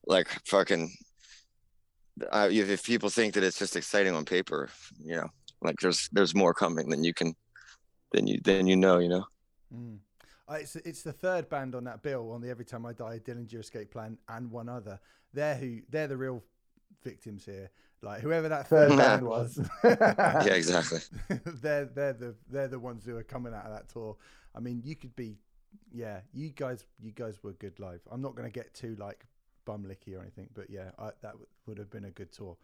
like 0.06 0.28
fucking 0.46 0.90
uh, 2.32 2.48
if 2.50 2.84
people 2.84 3.08
think 3.08 3.34
that 3.34 3.44
it's 3.44 3.58
just 3.58 3.76
exciting 3.76 4.14
on 4.14 4.24
paper 4.24 4.68
you 4.98 5.16
know 5.16 5.28
like 5.62 5.76
there's 5.80 6.08
there's 6.12 6.34
more 6.34 6.54
coming 6.54 6.88
than 6.88 7.04
you 7.04 7.14
can 7.14 7.34
than 8.12 8.26
you 8.26 8.40
than 8.42 8.66
you 8.66 8.76
know 8.76 8.98
you 8.98 9.08
know 9.08 9.24
mm. 9.74 9.98
Uh, 10.48 10.54
it's 10.54 10.76
it's 10.76 11.02
the 11.02 11.12
third 11.12 11.48
band 11.50 11.74
on 11.74 11.84
that 11.84 12.02
bill 12.02 12.32
on 12.32 12.40
the 12.40 12.48
Every 12.48 12.64
Time 12.64 12.86
I 12.86 12.94
Die 12.94 13.18
Dillinger 13.18 13.60
Escape 13.60 13.90
Plan 13.90 14.16
and 14.28 14.50
one 14.50 14.68
other. 14.68 14.98
They're 15.34 15.56
who 15.56 15.80
they're 15.90 16.08
the 16.08 16.16
real 16.16 16.42
victims 17.04 17.44
here. 17.44 17.70
Like 18.00 18.22
whoever 18.22 18.48
that 18.48 18.66
third 18.66 18.88
band 18.96 19.22
was. 19.22 19.60
yeah, 19.84 20.44
exactly. 20.44 21.00
they're 21.44 21.84
they're 21.84 22.14
the 22.14 22.34
they're 22.48 22.68
the 22.68 22.78
ones 22.78 23.04
who 23.04 23.16
are 23.16 23.22
coming 23.22 23.52
out 23.52 23.66
of 23.66 23.72
that 23.72 23.90
tour. 23.90 24.16
I 24.54 24.60
mean, 24.60 24.80
you 24.84 24.96
could 24.96 25.14
be, 25.14 25.36
yeah, 25.92 26.20
you 26.32 26.48
guys 26.48 26.86
you 26.98 27.12
guys 27.12 27.42
were 27.42 27.52
good 27.52 27.78
live. 27.78 28.00
I'm 28.10 28.22
not 28.22 28.34
going 28.34 28.50
to 28.50 28.52
get 28.52 28.72
too 28.72 28.96
like 28.98 29.26
bum 29.68 29.84
licky 29.84 30.16
or 30.16 30.20
anything, 30.20 30.48
but 30.54 30.70
yeah, 30.70 30.90
I, 30.98 31.10
that 31.20 31.32
w- 31.32 31.46
would 31.66 31.78
have 31.78 31.90
been 31.90 32.06
a 32.06 32.10
good 32.10 32.32
tour. 32.32 32.56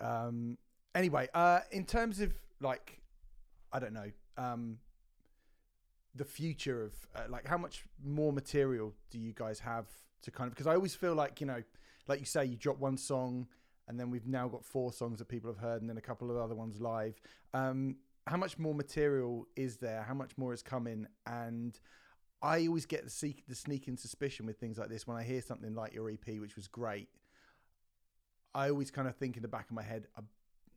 Um. 0.00 0.56
Anyway, 0.94 1.28
uh, 1.34 1.60
in 1.70 1.84
terms 1.84 2.20
of 2.20 2.32
like, 2.60 3.02
I 3.70 3.78
don't 3.78 3.92
know, 3.92 4.10
um, 4.38 4.78
the 6.14 6.24
future 6.24 6.82
of 6.82 6.92
uh, 7.14 7.28
like 7.28 7.46
how 7.46 7.58
much 7.58 7.84
more 8.02 8.32
material 8.32 8.94
do 9.10 9.18
you 9.18 9.32
guys 9.34 9.60
have 9.60 9.86
to 10.22 10.30
kind 10.30 10.48
of 10.48 10.54
because 10.54 10.66
I 10.66 10.74
always 10.74 10.94
feel 10.94 11.14
like 11.14 11.40
you 11.40 11.46
know 11.46 11.62
like 12.08 12.20
you 12.20 12.26
say 12.26 12.44
you 12.44 12.56
drop 12.56 12.78
one 12.78 12.96
song 12.96 13.46
and 13.88 14.00
then 14.00 14.10
we've 14.10 14.26
now 14.26 14.48
got 14.48 14.64
four 14.64 14.92
songs 14.92 15.18
that 15.18 15.28
people 15.28 15.50
have 15.50 15.60
heard 15.60 15.80
and 15.82 15.90
then 15.90 15.98
a 15.98 16.06
couple 16.10 16.30
of 16.30 16.36
other 16.38 16.54
ones 16.54 16.80
live 16.80 17.20
um, 17.52 17.96
how 18.26 18.38
much 18.38 18.58
more 18.58 18.74
material 18.74 19.46
is 19.56 19.76
there 19.76 20.02
how 20.08 20.14
much 20.14 20.32
more 20.38 20.54
is 20.54 20.62
coming 20.62 21.06
and 21.26 21.78
I 22.42 22.66
always 22.66 22.86
get 22.86 23.04
the, 23.04 23.10
seek, 23.10 23.44
the 23.48 23.54
sneaking 23.54 23.96
suspicion 23.96 24.46
with 24.46 24.58
things 24.58 24.78
like 24.78 24.88
this 24.88 25.06
when 25.06 25.16
I 25.16 25.22
hear 25.22 25.40
something 25.40 25.74
like 25.74 25.94
your 25.94 26.10
EP 26.10 26.40
which 26.40 26.56
was 26.56 26.68
great 26.68 27.08
I 28.54 28.70
always 28.70 28.90
kind 28.90 29.08
of 29.08 29.16
think 29.16 29.36
in 29.36 29.42
the 29.42 29.48
back 29.48 29.68
of 29.68 29.74
my 29.74 29.82
head 29.82 30.06
I'm, 30.16 30.28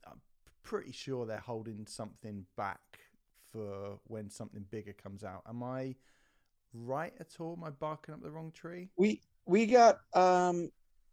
I'm 0.06 0.22
pretty 0.64 0.92
sure 0.92 1.26
they're 1.26 1.38
holding 1.38 1.86
something 1.88 2.46
back 2.58 2.80
for 3.52 4.00
when 4.06 4.30
something 4.30 4.66
bigger 4.70 4.94
comes 4.94 5.24
out. 5.24 5.44
Am 5.48 5.64
I 5.64 5.96
right 6.74 7.14
at 7.20 7.30
all? 7.40 7.58
Am 7.58 7.64
I 7.64 7.72
barking 7.72 8.14
up 8.14 8.22
the 8.22 8.32
wrong 8.32 8.52
tree? 8.52 8.90
We 8.98 9.22
we 9.46 9.66
got 9.66 10.00
um 10.14 10.70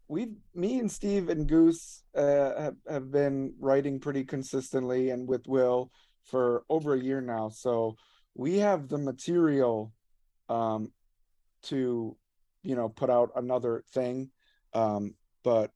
we 0.08 0.32
me 0.54 0.78
and 0.78 0.90
Steve 0.90 1.28
and 1.28 1.48
Goose 1.48 2.04
uh, 2.14 2.60
have, 2.60 2.76
have 2.88 3.10
been 3.10 3.54
writing 3.58 3.98
pretty 3.98 4.24
consistently 4.24 5.10
and 5.10 5.26
with 5.26 5.46
Will 5.48 5.90
for 6.24 6.62
over 6.68 6.94
a 6.94 7.00
year 7.00 7.20
now. 7.20 7.48
So 7.48 7.96
we 8.34 8.58
have 8.58 8.88
the 8.88 8.98
material 8.98 9.92
um 10.48 10.92
to 11.64 12.16
you 12.62 12.76
know 12.76 12.88
put 12.88 13.10
out 13.10 13.30
another 13.36 13.84
thing. 13.92 14.30
Um 14.72 15.14
but 15.42 15.72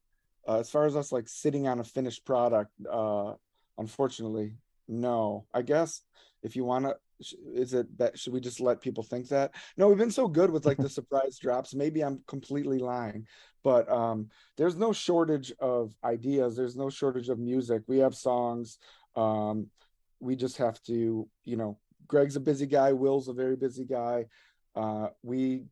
uh, 0.49 0.59
as 0.59 0.71
far 0.71 0.87
as 0.87 0.97
us 0.97 1.13
like 1.13 1.29
sitting 1.29 1.69
on 1.69 1.81
a 1.81 1.85
finished 1.85 2.25
product, 2.25 2.73
uh 2.91 3.35
unfortunately, 3.79 4.57
no. 4.89 5.47
I 5.55 5.63
guess 5.63 6.03
if 6.43 6.57
you 6.57 6.65
want 6.65 6.87
to 6.87 6.97
is 7.55 7.75
it 7.75 7.99
that 7.99 8.19
should 8.19 8.33
we 8.33 8.41
just 8.41 8.61
let 8.61 8.81
people 8.81 9.03
think 9.03 9.29
that? 9.29 9.53
No 9.77 9.89
we've 9.89 9.99
been 9.99 10.11
so 10.11 10.27
good 10.27 10.51
with 10.51 10.65
like 10.65 10.79
the 10.79 10.89
surprise 10.99 11.39
drops. 11.39 11.75
Maybe 11.75 12.03
i'm 12.03 12.23
completely 12.27 12.79
lying 12.79 13.27
but 13.63 13.91
um 13.91 14.29
there's 14.57 14.77
no 14.77 14.93
shortage 14.93 15.53
of 15.61 15.95
ideas. 16.05 16.57
There's 16.57 16.77
no 16.77 16.91
shortage 16.91 17.29
of 17.29 17.39
music. 17.39 17.83
We 17.87 17.99
have 17.99 18.15
songs. 18.15 18.79
Um 19.17 19.69
we 20.21 20.37
just 20.37 20.57
have 20.59 20.83
to 20.85 21.29
you 21.45 21.57
know 21.57 21.79
greg's 22.07 22.37
a 22.37 22.41
busy 22.41 22.67
guy. 22.67 22.93
Will's 22.93 23.29
a 23.29 23.33
very 23.33 23.57
busy 23.57 23.85
guy 23.85 24.27
uh 24.77 25.09
we 25.23 25.65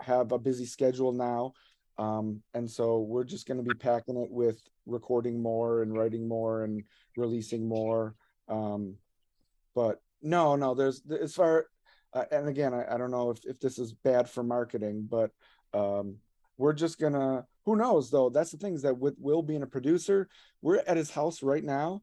have 0.00 0.32
a 0.32 0.38
busy 0.38 0.66
schedule 0.66 1.12
now 1.12 1.52
um 1.98 2.42
and 2.54 2.70
so 2.70 3.00
we're 3.00 3.24
just 3.24 3.46
going 3.46 3.56
to 3.56 3.62
be 3.62 3.74
packing 3.74 4.16
it 4.16 4.30
with 4.30 4.60
recording 4.86 5.40
more 5.40 5.82
and 5.82 5.96
writing 5.96 6.26
more 6.26 6.64
and 6.64 6.82
releasing 7.16 7.68
more 7.68 8.14
um 8.48 8.96
but 9.74 10.00
no, 10.22 10.56
no, 10.56 10.74
there's 10.74 11.02
as 11.20 11.34
far 11.34 11.66
uh, 12.14 12.24
and 12.30 12.48
again, 12.48 12.74
I, 12.74 12.94
I 12.94 12.98
don't 12.98 13.10
know 13.10 13.30
if, 13.30 13.44
if 13.44 13.58
this 13.58 13.78
is 13.78 13.92
bad 13.92 14.28
for 14.28 14.42
marketing, 14.42 15.08
but 15.10 15.30
um, 15.72 16.16
we're 16.58 16.74
just 16.74 17.00
gonna 17.00 17.46
who 17.64 17.76
knows 17.76 18.10
though. 18.10 18.30
That's 18.30 18.50
the 18.50 18.58
thing 18.58 18.74
is 18.74 18.82
that 18.82 18.98
with 18.98 19.14
Will 19.18 19.42
being 19.42 19.62
a 19.62 19.66
producer, 19.66 20.28
we're 20.60 20.82
at 20.86 20.96
his 20.96 21.10
house 21.10 21.42
right 21.42 21.64
now 21.64 22.02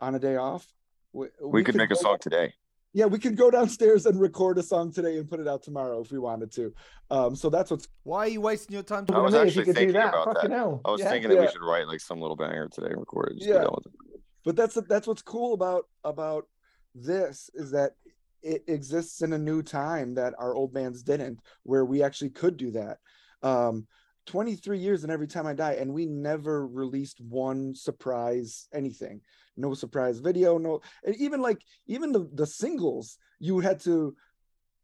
on 0.00 0.14
a 0.14 0.18
day 0.18 0.36
off. 0.36 0.66
We, 1.12 1.28
we, 1.40 1.50
we 1.50 1.62
could, 1.62 1.74
could 1.74 1.78
make 1.78 1.90
a 1.90 1.96
song 1.96 2.18
today. 2.20 2.54
Yeah, 2.92 3.06
we 3.06 3.18
could 3.20 3.36
go 3.36 3.50
downstairs 3.50 4.06
and 4.06 4.20
record 4.20 4.58
a 4.58 4.62
song 4.62 4.92
today 4.92 5.18
and 5.18 5.28
put 5.28 5.38
it 5.38 5.46
out 5.46 5.62
tomorrow 5.62 6.00
if 6.00 6.10
we 6.10 6.18
wanted 6.18 6.50
to. 6.52 6.74
Um, 7.10 7.36
so 7.36 7.48
that's 7.48 7.70
what's. 7.70 7.86
Why 8.02 8.20
are 8.20 8.28
you 8.28 8.40
wasting 8.40 8.74
your 8.74 8.82
time? 8.82 9.06
I 9.12 9.20
was 9.20 9.34
actually 9.34 9.66
thinking 9.66 9.92
that, 9.92 10.08
about 10.08 10.34
that. 10.42 10.50
Hell. 10.50 10.80
I 10.84 10.90
was 10.90 11.00
yeah, 11.00 11.10
thinking 11.10 11.30
yeah. 11.30 11.36
that 11.36 11.46
we 11.46 11.52
should 11.52 11.62
write 11.62 11.86
like 11.86 12.00
some 12.00 12.20
little 12.20 12.36
banger 12.36 12.68
today 12.68 12.88
and 12.88 12.98
record 12.98 13.34
it. 13.36 13.46
yeah. 13.46 13.64
But 14.44 14.56
that's 14.56 14.74
that's 14.88 15.06
what's 15.06 15.22
cool 15.22 15.54
about 15.54 15.86
about 16.02 16.46
this 16.94 17.50
is 17.54 17.70
that 17.70 17.92
it 18.42 18.64
exists 18.66 19.22
in 19.22 19.32
a 19.32 19.38
new 19.38 19.62
time 19.62 20.14
that 20.14 20.34
our 20.38 20.54
old 20.54 20.72
bands 20.72 21.02
didn't, 21.02 21.40
where 21.62 21.84
we 21.84 22.02
actually 22.02 22.30
could 22.30 22.56
do 22.56 22.70
that. 22.72 22.98
Um, 23.42 23.86
23 24.30 24.78
years 24.78 25.02
and 25.02 25.10
every 25.10 25.26
time 25.26 25.46
I 25.46 25.54
die, 25.54 25.72
and 25.72 25.92
we 25.92 26.06
never 26.06 26.64
released 26.64 27.20
one 27.20 27.74
surprise 27.74 28.68
anything. 28.72 29.20
No 29.56 29.74
surprise 29.74 30.20
video, 30.20 30.56
no, 30.56 30.80
and 31.04 31.16
even 31.16 31.42
like 31.42 31.60
even 31.88 32.12
the 32.12 32.30
the 32.32 32.46
singles, 32.46 33.18
you 33.40 33.58
had 33.58 33.80
to 33.80 34.14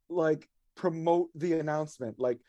like 0.09 0.48
promote 0.74 1.28
the 1.36 1.52
announcement. 1.55 2.18
Like 2.18 2.40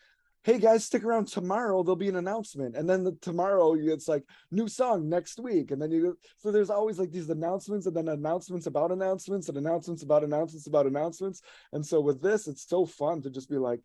hey 0.47 0.57
guys, 0.57 0.85
stick 0.85 1.03
around 1.03 1.27
tomorrow. 1.27 1.83
There'll 1.83 1.97
be 1.97 2.09
an 2.09 2.15
announcement, 2.15 2.75
and 2.75 2.89
then 2.89 3.03
the, 3.03 3.11
tomorrow 3.21 3.75
it's 3.75 4.07
like 4.07 4.23
new 4.49 4.67
song 4.67 5.07
next 5.07 5.39
week, 5.39 5.69
and 5.69 5.79
then 5.79 5.91
you. 5.91 6.17
So 6.37 6.51
there's 6.51 6.71
always 6.71 6.97
like 6.97 7.11
these 7.11 7.29
announcements, 7.29 7.85
and 7.85 7.95
then 7.95 8.07
announcements 8.07 8.65
about 8.65 8.91
announcements, 8.91 9.49
and 9.49 9.57
announcements 9.57 10.01
about 10.01 10.23
announcements 10.23 10.65
about 10.65 10.87
announcements. 10.87 11.41
And 11.73 11.85
so 11.85 12.01
with 12.01 12.23
this, 12.23 12.47
it's 12.47 12.67
so 12.67 12.87
fun 12.87 13.21
to 13.21 13.29
just 13.29 13.51
be 13.51 13.57
like, 13.57 13.81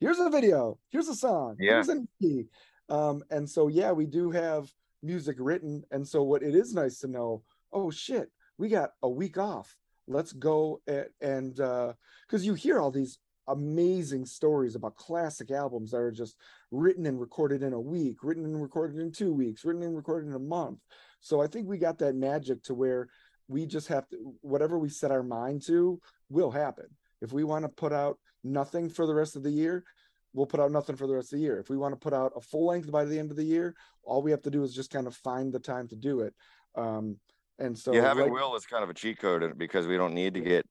here's 0.00 0.18
a 0.18 0.30
video, 0.30 0.78
here's 0.90 1.08
a 1.08 1.14
song, 1.14 1.56
yeah. 1.58 1.74
here's 1.74 1.88
an 1.88 2.08
EP. 2.22 2.46
Um, 2.88 3.22
and 3.30 3.48
so 3.48 3.68
yeah, 3.68 3.92
we 3.92 4.06
do 4.06 4.30
have 4.30 4.70
music 5.02 5.36
written, 5.38 5.82
and 5.90 6.06
so 6.06 6.22
what 6.22 6.42
it 6.42 6.54
is 6.54 6.74
nice 6.74 6.98
to 7.00 7.08
know. 7.08 7.42
Oh 7.72 7.90
shit, 7.90 8.30
we 8.58 8.68
got 8.68 8.90
a 9.02 9.08
week 9.08 9.38
off 9.38 9.76
let's 10.08 10.32
go 10.32 10.80
and, 10.86 11.06
and 11.20 11.60
uh 11.60 11.92
because 12.26 12.44
you 12.44 12.54
hear 12.54 12.80
all 12.80 12.90
these 12.90 13.18
amazing 13.48 14.26
stories 14.26 14.74
about 14.74 14.96
classic 14.96 15.50
albums 15.52 15.92
that 15.92 15.98
are 15.98 16.10
just 16.10 16.34
written 16.72 17.06
and 17.06 17.20
recorded 17.20 17.62
in 17.62 17.74
a 17.74 17.80
week, 17.80 18.16
written 18.24 18.44
and 18.44 18.60
recorded 18.60 18.98
in 18.98 19.12
two 19.12 19.32
weeks, 19.32 19.64
written 19.64 19.84
and 19.84 19.94
recorded 19.94 20.28
in 20.28 20.34
a 20.34 20.38
month. 20.38 20.80
So 21.20 21.40
I 21.40 21.46
think 21.46 21.68
we 21.68 21.78
got 21.78 21.98
that 21.98 22.16
magic 22.16 22.64
to 22.64 22.74
where 22.74 23.08
we 23.46 23.64
just 23.64 23.86
have 23.86 24.08
to, 24.08 24.34
whatever 24.40 24.80
we 24.80 24.88
set 24.88 25.12
our 25.12 25.22
mind 25.22 25.62
to 25.66 26.00
will 26.28 26.50
happen. 26.50 26.86
If 27.22 27.32
we 27.32 27.44
want 27.44 27.64
to 27.64 27.68
put 27.68 27.92
out 27.92 28.18
nothing 28.46 28.88
for 28.88 29.06
the 29.06 29.14
rest 29.14 29.36
of 29.36 29.42
the 29.42 29.50
year, 29.50 29.84
we'll 30.32 30.46
put 30.46 30.60
out 30.60 30.70
nothing 30.72 30.96
for 30.96 31.06
the 31.06 31.14
rest 31.14 31.32
of 31.32 31.38
the 31.38 31.42
year. 31.44 31.58
If 31.58 31.70
we 31.70 31.76
want 31.76 31.92
to 31.92 31.98
put 32.00 32.12
out 32.12 32.32
a 32.36 32.40
full 32.40 32.66
length 32.66 32.90
by 32.90 33.04
the 33.04 33.18
end 33.18 33.30
of 33.30 33.36
the 33.36 33.44
year, 33.44 33.74
all 34.02 34.22
we 34.22 34.30
have 34.30 34.42
to 34.42 34.50
do 34.50 34.62
is 34.62 34.74
just 34.74 34.90
kind 34.90 35.06
of 35.06 35.14
find 35.16 35.52
the 35.52 35.58
time 35.58 35.88
to 35.88 35.96
do 35.96 36.20
it. 36.20 36.34
Um, 36.74 37.18
And 37.58 37.76
so 37.76 37.94
yeah, 37.94 38.02
having 38.02 38.24
right- 38.24 38.32
Will 38.32 38.54
is 38.54 38.66
kind 38.66 38.84
of 38.84 38.90
a 38.90 38.94
cheat 38.94 39.18
code 39.18 39.56
because 39.56 39.86
we 39.86 39.96
don't 39.96 40.12
need 40.14 40.34
to 40.34 40.40
get 40.40 40.66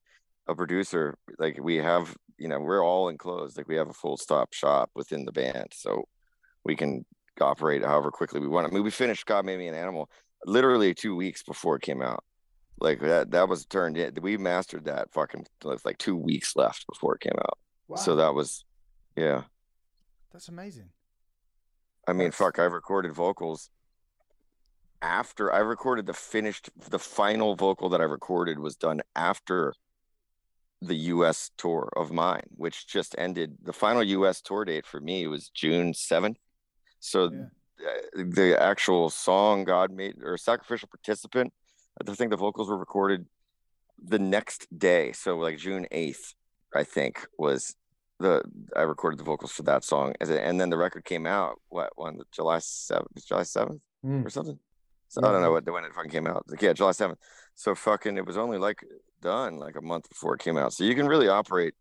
a 0.47 0.53
producer. 0.53 1.15
Like 1.39 1.57
we 1.59 1.77
have, 1.77 2.15
you 2.37 2.47
know, 2.47 2.59
we're 2.59 2.85
all 2.85 3.09
enclosed. 3.09 3.57
Like 3.57 3.67
we 3.67 3.75
have 3.75 3.89
a 3.89 3.93
full 3.93 4.17
stop 4.17 4.53
shop 4.53 4.91
within 4.93 5.25
the 5.25 5.31
band, 5.31 5.69
so 5.73 6.03
we 6.63 6.75
can 6.75 7.03
operate 7.41 7.83
however 7.83 8.11
quickly 8.11 8.39
we 8.39 8.47
want. 8.47 8.67
I 8.67 8.69
mean, 8.69 8.83
we 8.83 8.91
finished 8.91 9.25
God 9.25 9.45
Made 9.45 9.57
Me 9.57 9.67
an 9.67 9.73
Animal 9.73 10.09
literally 10.45 10.93
two 10.93 11.15
weeks 11.15 11.41
before 11.41 11.75
it 11.77 11.81
came 11.81 12.03
out. 12.03 12.23
Like 12.79 12.99
that, 12.99 13.31
that 13.31 13.49
was 13.49 13.65
turned 13.65 13.97
in. 13.97 14.13
We 14.21 14.37
mastered 14.37 14.85
that 14.85 15.11
fucking 15.11 15.47
like 15.63 15.97
two 15.97 16.15
weeks 16.15 16.55
left 16.55 16.85
before 16.87 17.15
it 17.15 17.21
came 17.21 17.39
out. 17.39 17.57
Wow, 17.87 17.97
So 17.97 18.15
that 18.15 18.33
was, 18.33 18.65
yeah. 19.15 19.43
that's 20.31 20.47
amazing. 20.47 20.89
I 22.07 22.11
mean, 22.13 22.27
That's- 22.29 22.35
fuck, 22.37 22.59
I 22.59 22.63
recorded 22.63 23.13
vocals 23.13 23.69
after 25.01 25.51
I 25.53 25.59
recorded 25.59 26.05
the 26.07 26.13
finished, 26.13 26.69
the 26.89 26.99
final 26.99 27.55
vocal 27.55 27.89
that 27.89 28.01
I 28.01 28.05
recorded 28.05 28.57
was 28.59 28.75
done 28.75 29.01
after 29.15 29.73
the 30.81 30.95
US 30.95 31.51
tour 31.57 31.91
of 31.95 32.11
mine, 32.11 32.47
which 32.55 32.87
just 32.87 33.15
ended. 33.17 33.57
The 33.61 33.73
final 33.73 34.03
US 34.03 34.41
tour 34.41 34.65
date 34.65 34.85
for 34.85 34.99
me 34.99 35.27
was 35.27 35.49
June 35.49 35.93
7th. 35.93 36.37
So 36.99 37.29
Yeah. 37.31 38.01
the 38.13 38.55
actual 38.59 39.09
song 39.09 39.63
God 39.63 39.91
made 39.91 40.15
or 40.23 40.37
sacrificial 40.37 40.87
participant, 40.87 41.53
I 42.01 42.13
think 42.15 42.31
the 42.31 42.37
vocals 42.37 42.69
were 42.69 42.77
recorded 42.77 43.27
the 43.97 44.19
next 44.19 44.67
day. 44.77 45.11
So 45.11 45.37
like 45.37 45.57
June 45.57 45.87
8th, 45.91 46.35
I 46.75 46.83
think 46.83 47.25
was 47.37 47.75
the 48.19 48.43
I 48.75 48.81
recorded 48.81 49.19
the 49.19 49.23
vocals 49.23 49.51
for 49.51 49.63
that 49.63 49.83
song 49.83 50.13
and 50.21 50.59
then 50.59 50.69
the 50.69 50.77
record 50.77 51.03
came 51.03 51.25
out 51.25 51.59
what 51.69 51.89
on 51.97 52.19
July 52.31 52.57
7th 52.57 53.25
July 53.27 53.41
7th 53.41 53.79
Mm. 54.05 54.23
or 54.23 54.29
something? 54.29 54.59
So 55.07 55.21
I 55.23 55.31
don't 55.31 55.41
know 55.41 55.51
what 55.51 55.69
when 55.71 55.83
it 55.83 55.93
fucking 55.93 56.11
came 56.11 56.27
out. 56.27 56.43
Like 56.47 56.61
yeah 56.61 56.73
July 56.73 56.91
7th 56.91 57.17
so 57.55 57.73
fucking 57.75 58.17
it 58.17 58.25
was 58.25 58.37
only 58.37 58.57
like 58.57 58.83
done 59.21 59.57
like 59.57 59.75
a 59.75 59.81
month 59.81 60.07
before 60.09 60.35
it 60.35 60.41
came 60.41 60.57
out. 60.57 60.73
So 60.73 60.83
you 60.83 60.95
can 60.95 61.07
really 61.07 61.27
operate 61.27 61.73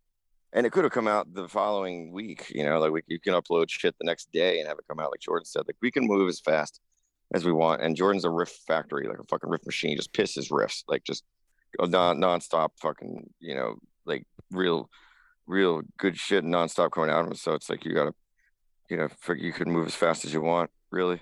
and 0.53 0.65
it 0.67 0.71
could 0.73 0.85
have 0.85 0.93
come 0.93 1.07
out 1.09 1.33
the 1.35 1.49
following 1.49 2.13
week 2.13 2.51
you 2.55 2.65
know? 2.65 2.79
Like 2.81 2.93
we, 2.93 3.03
you 3.07 3.21
can 3.21 3.35
upload 3.35 3.67
shit 3.69 3.95
the 4.01 4.07
next 4.07 4.33
day 4.33 4.59
and 4.59 4.67
have 4.69 4.79
it 4.79 4.87
come 4.89 5.01
out 5.01 5.11
like 5.11 5.21
Jordan 5.21 5.45
said. 5.45 5.63
Like 5.67 5.77
we 5.83 5.91
can 5.91 6.07
move 6.07 6.29
as 6.29 6.41
fast 6.41 6.81
as 7.33 7.45
we 7.45 7.53
want 7.53 7.81
and 7.83 7.95
Jordan's 7.97 8.25
a 8.25 8.31
riff 8.31 8.51
factory 8.67 9.07
like 9.07 9.19
a 9.21 9.25
fucking 9.25 9.51
riff 9.51 9.67
machine. 9.67 9.97
Just 9.97 10.13
pisses 10.13 10.51
riffs 10.51 10.83
like 10.89 11.05
just 11.05 11.23
non 11.79 12.19
nonstop 12.19 12.71
fucking 12.81 13.29
you 13.41 13.55
know 13.55 13.77
real 14.51 14.89
real 15.47 15.83
good 15.99 16.17
shit 16.17 16.45
nonstop 16.45 16.91
coming 16.91 17.11
out 17.11 17.21
of 17.25 17.27
him. 17.29 17.35
So 17.35 17.53
it's 17.53 17.69
like 17.69 17.85
you 17.85 17.95
gotta, 17.95 18.15
you 18.89 18.97
know, 18.97 19.09
you 19.37 19.53
could 19.53 19.69
move 19.69 19.87
as 19.87 19.95
fast 19.95 20.25
as 20.25 20.33
you 20.33 20.41
want, 20.41 20.71
really. 20.91 21.21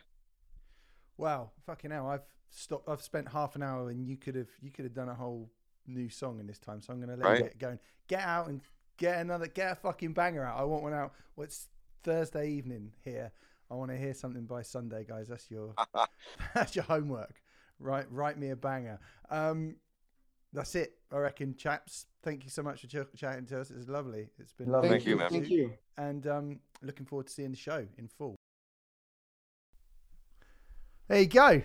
Wow, 1.17 1.51
fucking 1.67 1.91
hell! 1.91 2.09
I've 2.09 2.25
stopped. 2.51 2.89
I've 2.89 3.03
spent 3.03 3.29
half 3.29 3.57
an 3.57 3.63
hour, 3.63 3.91
and 3.91 4.07
you 4.07 4.17
could 4.17 4.35
have 4.35 4.49
you 4.61 4.71
could 4.71 4.85
have 4.85 4.95
done 4.95 5.09
a 5.09 5.15
whole 5.15 5.51
new 5.87 6.09
song 6.09 6.41
in 6.41 6.47
this 6.47 6.59
time. 6.59 6.81
So 6.81 6.93
I'm 6.93 7.01
to 7.01 7.07
let 7.09 7.19
Right. 7.21 7.39
you 7.39 7.45
get 7.45 7.59
going. 7.59 7.79
Get 8.09 8.21
out 8.21 8.49
and 8.49 8.61
get 8.97 9.19
another. 9.19 9.47
Get 9.47 9.73
a 9.73 9.75
fucking 9.77 10.13
banger 10.13 10.45
out. 10.45 10.59
I 10.59 10.65
want 10.65 10.83
one 10.83 10.95
out. 10.95 11.13
What's 11.35 11.69
Thursday 12.03 12.49
evening 12.51 12.93
here? 13.05 13.33
I 13.71 13.75
want 13.75 13.91
to 13.91 13.97
hear 13.97 14.15
something 14.15 14.45
by 14.45 14.63
Sunday, 14.63 15.05
guys. 15.09 15.29
That's 15.29 15.51
your 15.51 15.75
that's 16.55 16.75
your 16.77 16.85
homework. 16.85 17.41
Right, 17.79 18.07
write 18.11 18.39
me 18.39 18.51
a 18.51 18.57
banger. 18.57 19.01
Um, 19.31 19.77
that's 20.53 20.75
it. 20.75 20.95
I 21.13 21.19
reckon, 21.19 21.55
chaps. 21.57 22.07
Thank 22.23 22.45
you 22.45 22.51
so 22.51 22.63
much 22.63 22.81
for 22.83 22.87
ch- 22.87 23.17
chatting 23.17 23.47
to 23.47 23.61
us. 23.61 23.71
It's 23.71 23.89
lovely. 23.89 24.29
It's 24.39 24.53
been 24.53 24.71
lovely. 24.71 24.89
Thank 24.91 25.07
you, 25.07 25.17
man. 25.17 25.31
Thank 25.31 25.49
you. 25.51 25.73
and 25.97 26.27
um, 26.27 26.61
looking 26.83 27.07
forward 27.07 27.27
to 27.27 27.33
seeing 27.33 27.51
the 27.51 27.57
show 27.57 27.87
in 27.99 28.09
full. 28.09 28.37
There 31.09 31.21
you 31.21 31.27
go. 31.27 31.63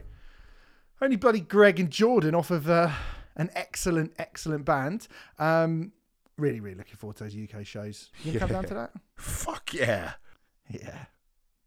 Only 1.01 1.15
bloody 1.15 1.41
Greg 1.41 1.79
and 1.79 1.89
Jordan 1.91 2.33
off 2.35 2.49
of 2.51 2.69
uh, 2.69 2.91
an 3.35 3.49
excellent, 3.55 4.13
excellent 4.17 4.65
band. 4.65 5.07
Um, 5.37 5.91
really, 6.37 6.59
really 6.59 6.75
looking 6.77 6.95
forward 6.95 7.17
to 7.17 7.25
those 7.25 7.35
UK 7.35 7.65
shows. 7.65 8.09
You 8.23 8.31
can 8.31 8.39
come 8.41 8.49
down 8.49 8.65
to 8.65 8.73
that? 8.73 8.91
Fuck 9.15 9.73
yeah. 9.73 10.13
Yeah. 10.69 11.05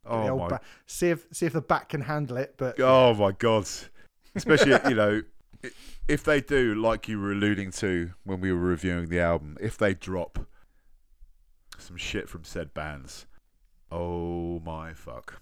Oh 0.04 0.36
my 0.36 0.48
ba- 0.48 0.60
see 0.86 1.10
if 1.10 1.26
see 1.30 1.46
if 1.46 1.52
the 1.52 1.60
back 1.60 1.90
can 1.90 2.00
handle 2.00 2.36
it. 2.38 2.54
But 2.56 2.80
Oh 2.80 3.14
my 3.14 3.32
god! 3.32 3.68
Especially 4.34 4.72
you 4.88 4.94
know, 4.96 5.18
i- 5.18 5.22
if 6.08 6.24
they 6.24 6.40
do, 6.40 6.74
like 6.74 7.08
you 7.08 7.20
were 7.20 7.32
alluding 7.32 7.70
to 7.72 8.12
when 8.24 8.40
we 8.40 8.52
were 8.52 8.58
reviewing 8.58 9.08
the 9.08 9.20
album, 9.20 9.56
if 9.60 9.76
they 9.78 9.94
drop 9.94 10.38
some 11.78 11.96
shit 11.96 12.28
from 12.28 12.44
said 12.44 12.74
bands, 12.74 13.26
oh 13.90 14.60
my 14.60 14.92
fuck! 14.92 15.40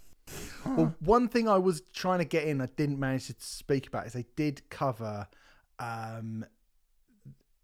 Well, 0.66 0.94
one 1.00 1.28
thing 1.28 1.48
I 1.48 1.58
was 1.58 1.82
trying 1.92 2.18
to 2.18 2.24
get 2.24 2.44
in, 2.44 2.60
I 2.60 2.66
didn't 2.66 2.98
manage 2.98 3.28
to 3.28 3.34
speak 3.38 3.86
about, 3.86 4.06
is 4.06 4.12
they 4.12 4.26
did 4.36 4.68
cover. 4.70 5.26
Um, 5.78 6.44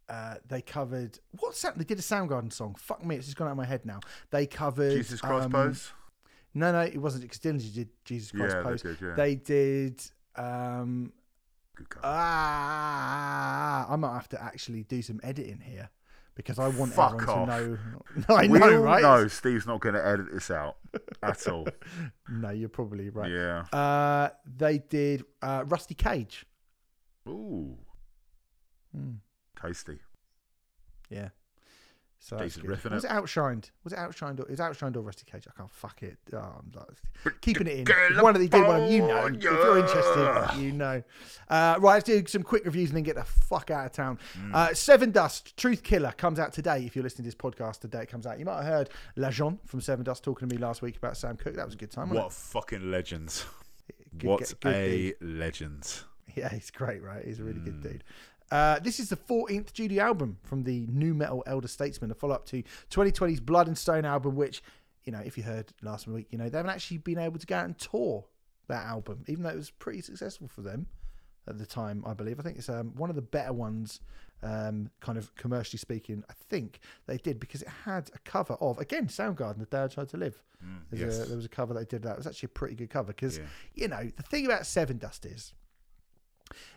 uh, 0.08 0.34
they 0.48 0.60
covered 0.60 1.18
what's 1.40 1.62
that? 1.62 1.78
They 1.78 1.84
did 1.84 1.98
a 1.98 2.02
Soundgarden 2.02 2.52
song. 2.52 2.74
Fuck 2.78 3.04
me, 3.04 3.16
it's 3.16 3.26
just 3.26 3.36
gone 3.38 3.48
out 3.48 3.52
of 3.52 3.56
my 3.56 3.64
head 3.64 3.86
now. 3.86 4.00
They 4.30 4.46
covered 4.46 4.92
Jesus 4.92 5.20
Christ 5.20 5.46
um, 5.46 5.52
pose. 5.52 5.92
No, 6.52 6.70
no, 6.70 6.80
it 6.82 6.98
wasn't 6.98 7.22
because 7.22 7.38
Dillinger 7.38 7.74
did 7.74 7.88
Jesus 8.04 8.30
Christ 8.30 8.54
Yeah, 8.56 8.62
pose. 8.62 8.82
they 8.82 8.88
did. 8.90 8.98
Yeah, 9.00 9.14
They 9.16 9.34
did. 9.34 10.02
Um, 10.36 11.12
ah, 12.02 13.86
I 13.92 13.96
might 13.96 14.14
have 14.14 14.28
to 14.30 14.42
actually 14.42 14.84
do 14.84 15.02
some 15.02 15.20
editing 15.22 15.60
here 15.60 15.90
because 16.34 16.58
I 16.58 16.68
want 16.68 16.92
Fuck 16.92 17.14
everyone 17.22 17.48
off. 17.48 17.48
to 17.48 17.60
know. 17.60 17.78
I 18.36 18.46
we 18.48 18.58
know, 18.58 18.76
all 18.78 18.82
right? 18.82 19.02
know 19.02 19.28
Steve's 19.28 19.66
not 19.66 19.80
going 19.80 19.94
to 19.94 20.06
edit 20.06 20.26
this 20.32 20.50
out 20.50 20.76
at 21.22 21.46
all. 21.48 21.66
No, 22.28 22.50
you're 22.50 22.68
probably 22.70 23.10
right. 23.10 23.30
Yeah. 23.30 23.64
Uh, 23.72 24.30
they 24.56 24.78
did 24.78 25.24
uh, 25.42 25.64
Rusty 25.66 25.94
Cage. 25.94 26.46
Ooh, 27.28 27.76
Hmm. 28.94 29.12
tasty. 29.60 29.98
Yeah. 31.10 31.28
So 32.26 32.38
Decent 32.38 32.64
riff? 32.64 32.84
Was 32.84 33.04
it 33.04 33.10
outshined? 33.10 33.68
Was 33.84 33.92
it 33.92 33.98
outshined? 33.98 34.40
Or, 34.40 34.50
is 34.50 34.58
outshined 34.58 34.96
or 34.96 35.00
Rusty 35.02 35.26
Cage? 35.30 35.46
I 35.46 35.52
can't 35.54 35.70
fuck 35.70 36.02
it. 36.02 36.16
Oh, 36.32 36.38
I'm 36.38 36.72
like, 36.74 37.38
keeping 37.42 37.66
it 37.66 37.86
in. 37.86 38.16
One 38.22 38.34
of 38.34 38.40
the 38.40 38.48
did 38.48 38.66
one. 38.66 38.90
You 38.90 39.00
know, 39.06 39.26
if 39.26 39.42
you're 39.42 39.78
interested, 39.78 40.58
you 40.58 40.72
know. 40.72 41.02
Uh, 41.50 41.76
right, 41.80 41.94
let's 41.96 42.04
do 42.04 42.24
some 42.26 42.42
quick 42.42 42.64
reviews 42.64 42.88
and 42.88 42.96
then 42.96 43.02
get 43.02 43.16
the 43.16 43.24
fuck 43.24 43.70
out 43.70 43.84
of 43.84 43.92
town. 43.92 44.18
Mm. 44.38 44.54
Uh, 44.54 44.68
Sevendust 44.68 45.54
Truth 45.56 45.82
Killer 45.82 46.12
comes 46.12 46.38
out 46.38 46.54
today. 46.54 46.82
If 46.86 46.96
you're 46.96 47.02
listening 47.02 47.24
to 47.24 47.28
this 47.28 47.34
podcast 47.34 47.80
today, 47.80 48.04
it 48.04 48.08
comes 48.08 48.26
out. 48.26 48.38
You 48.38 48.46
might 48.46 48.62
have 48.62 48.72
heard 48.72 48.88
Lajon 49.18 49.58
from 49.66 49.80
Sevendust 49.80 50.22
talking 50.22 50.48
to 50.48 50.54
me 50.54 50.58
last 50.58 50.80
week 50.80 50.96
about 50.96 51.18
Sam 51.18 51.36
Cooke. 51.36 51.56
That 51.56 51.66
was 51.66 51.74
a 51.74 51.78
good 51.78 51.90
time. 51.90 52.08
What 52.08 52.32
fucking 52.32 52.90
legends! 52.90 53.44
Good- 54.16 54.28
what 54.30 54.38
good- 54.40 54.60
good 54.60 54.72
dude. 54.72 55.14
a 55.20 55.24
legend! 55.26 56.00
Yeah, 56.36 56.48
he's 56.48 56.70
great, 56.70 57.00
right? 57.02 57.24
He's 57.24 57.38
a 57.38 57.44
really 57.44 57.60
good 57.60 57.80
Mm. 57.80 57.82
dude. 57.82 58.04
Uh, 58.54 58.78
this 58.78 59.00
is 59.00 59.08
the 59.08 59.16
14th 59.16 59.70
studio 59.70 60.04
album 60.04 60.38
from 60.44 60.62
the 60.62 60.86
nu 60.88 61.12
metal 61.12 61.42
Elder 61.44 61.66
Statesman, 61.66 62.12
a 62.12 62.14
follow 62.14 62.36
up 62.36 62.46
to 62.46 62.62
2020's 62.88 63.40
Blood 63.40 63.66
and 63.66 63.76
Stone 63.76 64.04
album, 64.04 64.36
which, 64.36 64.62
you 65.02 65.10
know, 65.12 65.18
if 65.18 65.36
you 65.36 65.42
heard 65.42 65.72
last 65.82 66.06
week, 66.06 66.28
you 66.30 66.38
know, 66.38 66.48
they 66.48 66.56
haven't 66.56 66.70
actually 66.70 66.98
been 66.98 67.18
able 67.18 67.40
to 67.40 67.46
go 67.46 67.56
out 67.56 67.64
and 67.64 67.76
tour 67.76 68.24
that 68.68 68.86
album, 68.86 69.24
even 69.26 69.42
though 69.42 69.48
it 69.50 69.56
was 69.56 69.70
pretty 69.70 70.00
successful 70.02 70.46
for 70.46 70.60
them 70.60 70.86
at 71.48 71.58
the 71.58 71.66
time, 71.66 72.04
I 72.06 72.14
believe. 72.14 72.38
I 72.38 72.44
think 72.44 72.56
it's 72.58 72.68
um, 72.68 72.92
one 72.94 73.10
of 73.10 73.16
the 73.16 73.22
better 73.22 73.52
ones, 73.52 73.98
um, 74.44 74.88
kind 75.00 75.18
of 75.18 75.34
commercially 75.34 75.78
speaking, 75.80 76.22
I 76.30 76.34
think 76.48 76.78
they 77.06 77.16
did 77.16 77.40
because 77.40 77.62
it 77.62 77.68
had 77.84 78.08
a 78.14 78.18
cover 78.20 78.54
of, 78.60 78.78
again, 78.78 79.08
Soundgarden, 79.08 79.58
The 79.58 79.66
Day 79.66 79.82
I 79.82 79.88
Tried 79.88 80.10
to 80.10 80.16
Live. 80.16 80.40
Mm, 80.64 80.78
yes. 80.92 81.18
a, 81.18 81.24
there 81.24 81.36
was 81.36 81.44
a 81.44 81.48
cover 81.48 81.74
that 81.74 81.80
they 81.80 81.96
did 81.96 82.02
that. 82.04 82.12
It 82.12 82.18
was 82.18 82.28
actually 82.28 82.46
a 82.46 82.50
pretty 82.50 82.76
good 82.76 82.88
cover 82.90 83.08
because, 83.08 83.38
Yeah. 83.38 83.44
you 83.74 83.88
know, 83.88 84.08
the 84.16 84.22
thing 84.22 84.46
about 84.46 84.62
Sevendust 84.62 85.26
is 85.26 85.52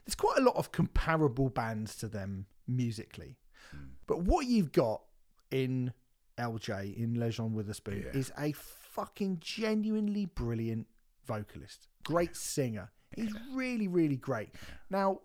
there's 0.05 0.15
quite 0.15 0.37
a 0.37 0.41
lot 0.41 0.55
of 0.55 0.71
comparable 0.71 1.49
bands 1.49 1.95
to 1.97 2.07
them 2.07 2.45
musically. 2.67 3.37
Hmm. 3.71 3.77
But 4.07 4.21
what 4.23 4.45
you've 4.45 4.71
got 4.71 5.01
in 5.51 5.93
LJ, 6.37 6.95
in 6.97 7.15
Lajon 7.15 7.51
Witherspoon, 7.51 8.03
Yeah. 8.05 8.19
is 8.19 8.31
a 8.37 8.51
fucking 8.53 9.39
genuinely 9.39 10.25
brilliant 10.25 10.87
vocalist. 11.25 11.87
Great 12.03 12.35
singer. 12.35 12.91
He's 13.15 13.33
really, 13.53 13.87
really 13.87 14.17
great. 14.17 14.49
Now, 14.89 15.21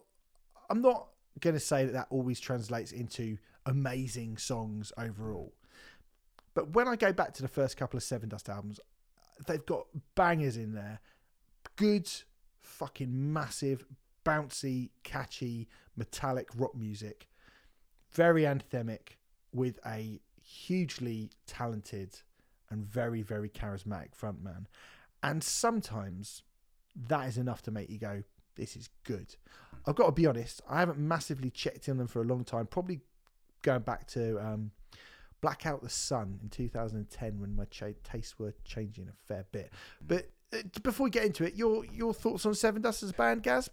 I'm 0.71 0.81
not 0.81 1.09
going 1.41 1.55
to 1.55 1.61
say 1.61 1.85
that 1.85 1.93
that 1.93 2.07
always 2.11 2.41
translates 2.41 2.93
into 2.93 3.39
amazing 3.67 4.37
songs 4.39 4.93
overall. 4.97 5.55
But 6.55 6.71
when 6.75 6.87
I 6.89 6.97
go 6.97 7.13
back 7.13 7.33
to 7.35 7.43
the 7.43 7.49
first 7.49 7.77
couple 7.77 7.97
of 7.97 8.03
Sevendust 8.03 8.49
albums, 8.49 8.79
they've 9.47 9.65
got 9.65 9.87
bangers 10.15 10.57
in 10.57 10.75
there. 10.75 11.01
Good, 11.77 12.11
fucking 12.61 13.33
massive, 13.33 13.85
bouncy, 14.25 14.91
catchy, 15.03 15.69
metallic 15.97 16.49
rock 16.57 16.75
music. 16.75 17.29
Very 18.13 18.43
anthemic 18.43 19.17
with 19.53 19.79
a 19.87 20.21
hugely 20.41 21.31
talented 21.47 22.21
and 22.71 22.85
very, 22.85 23.23
very 23.23 23.49
charismatic 23.49 24.11
frontman. 24.19 24.67
And 25.23 25.43
sometimes 25.43 26.43
that 27.09 27.29
is 27.29 27.39
enough 27.39 27.63
to 27.63 27.71
make 27.71 27.91
you 27.91 27.99
go, 27.99 28.23
this 28.57 28.77
is 28.77 28.89
good. 29.05 29.37
I've 29.87 29.95
got 29.95 30.07
to 30.07 30.13
be 30.13 30.27
honest, 30.27 30.61
I 30.69 30.81
haven't 30.81 30.99
massively 30.99 31.51
checked 31.51 31.89
in 31.89 31.97
them 31.97 32.07
for 32.07 32.21
a 32.21 32.25
long 32.25 32.45
time. 32.45 32.67
Probably 32.67 33.01
going 33.63 33.83
back 33.83 34.07
to 34.09 34.39
um, 34.39 34.71
Blackout 35.41 35.83
the 35.83 35.89
Sun 35.89 36.39
in 36.43 36.49
2010 36.49 37.41
when 37.41 37.55
my 37.55 37.65
cha- 37.67 37.87
tastes 38.05 38.39
were 38.39 38.55
changing 38.65 39.09
a 39.09 39.27
fair 39.27 39.47
bit. 39.53 39.73
But 40.07 40.31
uh, 40.53 40.63
before 40.83 41.05
we 41.05 41.11
get 41.11 41.25
into 41.25 41.45
it, 41.45 41.55
your 41.55 41.85
your 41.87 42.15
thoughts 42.15 42.47
on 42.47 42.53
Sevendust 42.53 43.03
as 43.03 43.11
a 43.11 43.15
band, 43.15 43.43
Gaz? 43.43 43.69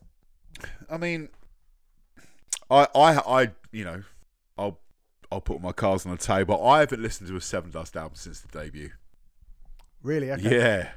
I 0.90 0.98
mean, 0.98 1.30
I, 2.70 2.88
I, 2.96 3.18
I, 3.44 3.52
you 3.72 3.84
know, 3.86 4.04
I'll, 4.58 4.80
I'll 5.32 5.42
put 5.42 5.62
my 5.62 5.72
cards 5.72 6.06
on 6.06 6.12
the 6.12 6.18
table. 6.18 6.66
I 6.68 6.80
haven't 6.80 7.02
listened 7.02 7.30
to 7.30 7.36
a 7.36 7.40
Sevendust 7.40 7.96
album 7.96 8.16
since 8.16 8.42
the 8.42 8.48
debut. 8.60 8.92
Really? 10.04 10.32
Okay. 10.32 10.56
Yeah, 10.58 10.90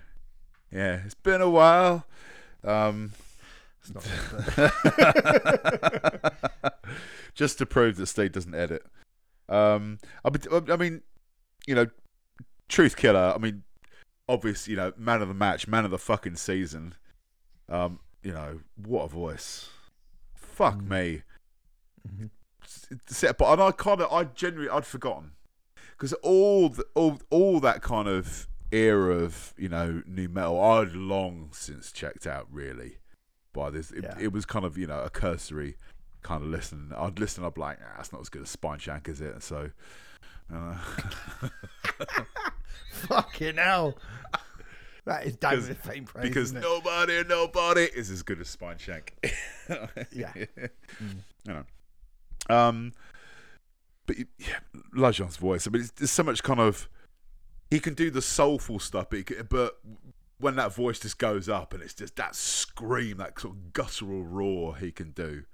yeah. 0.70 1.00
It's 1.04 1.14
been 1.14 1.40
a 1.40 1.50
while. 1.50 2.06
Um, 2.64 3.12
It's 3.80 3.92
not- 3.94 4.04
just 7.34 7.58
to 7.58 7.66
prove 7.66 7.96
that 7.96 8.06
Steve 8.06 8.32
doesn't 8.32 8.54
edit. 8.54 8.84
Um, 9.48 9.98
I, 10.24 10.30
mean- 10.30 10.70
I 10.70 10.76
mean, 10.76 11.02
you 11.66 11.74
know, 11.74 11.86
Truth 12.68 12.96
Killer. 12.96 13.32
I 13.34 13.38
mean, 13.38 13.64
obvious. 14.28 14.68
You 14.68 14.76
know, 14.76 14.92
man 14.96 15.20
of 15.22 15.28
the 15.28 15.34
match, 15.34 15.66
man 15.68 15.84
of 15.84 15.90
the 15.90 15.98
fucking 15.98 16.36
season. 16.36 16.94
Um, 17.68 17.98
you 18.22 18.32
know, 18.32 18.60
what 18.76 19.04
a 19.04 19.08
voice. 19.08 19.68
Fuck 20.34 20.76
Mm. 20.76 20.88
me. 20.88 21.22
Mhm. 22.08 22.30
Set- 23.06 23.38
But 23.38 23.52
and 23.52 23.62
I 23.62 23.70
kind 23.72 24.00
of, 24.00 24.12
I 24.12 24.24
genuinely, 24.24 24.70
I'd 24.70 24.86
forgotten 24.86 25.32
because 25.92 26.12
all, 26.14 26.68
the, 26.68 26.84
all, 26.94 27.20
all 27.30 27.60
that 27.60 27.82
kind 27.82 28.08
of 28.08 28.48
era 28.70 29.14
of 29.16 29.52
you 29.58 29.68
know 29.68 30.02
nu 30.06 30.28
metal, 30.28 30.60
I'd 30.60 30.92
long 30.94 31.50
since 31.52 31.92
checked 31.92 32.26
out. 32.26 32.46
Really, 32.50 32.98
by 33.52 33.70
this, 33.70 33.90
it, 33.90 34.04
Yeah. 34.04 34.16
it 34.18 34.32
was 34.32 34.44
kind 34.46 34.64
of 34.64 34.78
you 34.78 34.86
know 34.86 35.00
a 35.00 35.10
cursory 35.10 35.76
kind 36.22 36.42
of 36.42 36.48
listen. 36.48 36.92
I'd 36.96 37.18
listen, 37.18 37.44
I'd 37.44 37.54
be 37.54 37.60
like, 37.60 37.78
that's 37.96 38.12
not 38.12 38.20
as 38.20 38.28
good 38.28 38.42
as 38.42 38.54
Spineshank, 38.56 39.08
is 39.08 39.20
it? 39.20 39.42
So, 39.42 39.70
uh, 40.52 40.78
Fucking 42.92 43.56
hell. 43.56 43.96
That 45.04 45.26
is 45.26 45.36
damn 45.36 45.56
with 45.56 45.78
faint 45.78 46.06
praise. 46.06 46.22
because 46.28 46.52
nobody, 46.52 47.24
nobody 47.24 47.82
is 47.82 48.10
as 48.10 48.22
good 48.22 48.40
as 48.40 48.54
Spineshank. 48.54 49.08
Yeah. 50.12 50.32
you 50.36 50.66
know. 51.46 51.64
Um, 52.48 52.92
but 54.06 54.16
yeah, 54.18 54.58
Lajon's 54.96 55.36
voice. 55.36 55.66
I 55.66 55.70
mean, 55.70 55.82
it's, 55.82 55.90
there's 55.92 56.10
so 56.10 56.22
much 56.22 56.42
kind 56.42 56.60
of 56.60 56.88
he 57.70 57.80
can 57.80 57.94
do 57.94 58.10
the 58.10 58.20
soulful 58.22 58.78
stuff, 58.78 59.06
but, 59.10 59.26
can- 59.26 59.46
but 59.48 59.78
when 60.38 60.56
that 60.56 60.74
voice 60.74 60.98
just 60.98 61.18
goes 61.18 61.48
up 61.48 61.72
and 61.72 61.82
it's 61.82 61.94
just 61.94 62.16
that 62.16 62.34
scream, 62.34 63.16
that 63.18 63.38
sort 63.40 63.54
of 63.54 63.72
guttural 63.72 64.24
roar 64.24 64.76
he 64.76 64.90
can 64.92 65.10
do. 65.12 65.44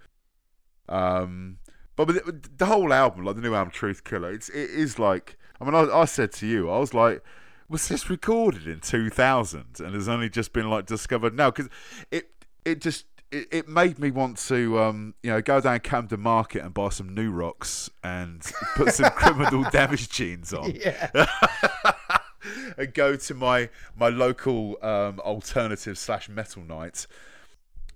Um, 0.89 1.59
but 1.97 2.07
with 2.07 2.59
the 2.59 2.67
whole 2.67 2.93
album, 2.93 3.25
like 3.25 3.37
the 3.37 3.43
new 3.43 3.55
album, 3.55 3.71
Truth 3.71 4.05
Killer, 4.05 4.33
it's 4.33 4.49
it 4.49 4.71
is 4.71 4.99
like. 4.99 5.37
I 5.61 5.65
mean, 5.65 5.75
I, 5.75 5.83
I 5.93 6.05
said 6.05 6.33
to 6.35 6.47
you, 6.47 6.71
I 6.71 6.79
was 6.79 6.95
like, 6.95 7.23
was 7.69 7.89
this 7.89 8.09
recorded 8.09 8.67
in 8.67 8.81
2000 8.81 9.81
and 9.81 9.95
has 9.95 10.09
only 10.09 10.29
just 10.29 10.53
been 10.53 10.71
like 10.71 10.87
discovered 10.87 11.35
now? 11.35 11.51
Because 11.51 11.71
it 12.11 12.31
it 12.65 12.81
just 12.81 13.07
it, 13.31 13.49
it 13.51 13.69
made 13.69 13.99
me 13.99 14.11
want 14.11 14.39
to 14.39 14.79
um 14.79 15.15
you 15.23 15.31
know 15.31 15.41
go 15.43 15.61
down 15.61 15.81
Camden 15.81 16.21
Market 16.21 16.63
and 16.63 16.73
buy 16.73 16.89
some 16.89 17.15
new 17.15 17.31
rocks 17.31 17.91
and 18.03 18.43
put 18.77 18.95
some 18.95 19.11
criminal 19.11 19.65
damage 19.71 20.09
jeans 20.09 20.53
on 20.53 20.73
Yeah. 20.75 21.11
and 22.79 22.95
go 22.95 23.17
to 23.17 23.35
my 23.35 23.69
my 23.97 24.09
local 24.09 24.79
um, 24.83 25.21
alternative 25.21 25.99
slash 25.99 26.29
metal 26.29 26.63
night 26.63 27.07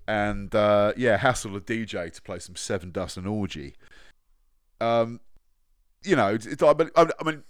and 0.07 0.53
uh, 0.53 0.93
yeah 0.97 1.17
hassle 1.17 1.55
a 1.55 1.61
DJ 1.61 2.11
to 2.11 2.21
play 2.21 2.39
some 2.39 2.55
Sevendust 2.55 3.17
and 3.17 3.27
Orgy. 3.27 3.73
Um, 4.81 5.21
you 6.03 6.15
know, 6.17 6.33
it's, 6.33 6.61
I 6.61 6.73
mean, 6.73 6.89
I 6.95 7.05
mean, 7.23 7.43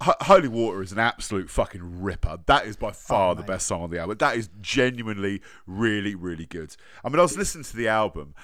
Holy 0.00 0.48
Water 0.48 0.82
is 0.82 0.92
an 0.92 0.98
absolute 0.98 1.50
fucking 1.50 2.02
ripper. 2.02 2.38
That 2.46 2.66
is 2.66 2.76
by 2.76 2.92
far 2.92 3.32
oh 3.32 3.34
the 3.34 3.42
best 3.42 3.66
song 3.66 3.82
on 3.82 3.90
the 3.90 3.98
album. 3.98 4.18
That 4.18 4.36
is 4.36 4.48
genuinely 4.60 5.42
really 5.66 6.14
really 6.14 6.46
good. 6.46 6.76
I 7.04 7.08
mean, 7.08 7.18
I 7.18 7.22
was 7.22 7.36
listening 7.36 7.64
to 7.64 7.76
the 7.76 7.88
album 7.88 8.34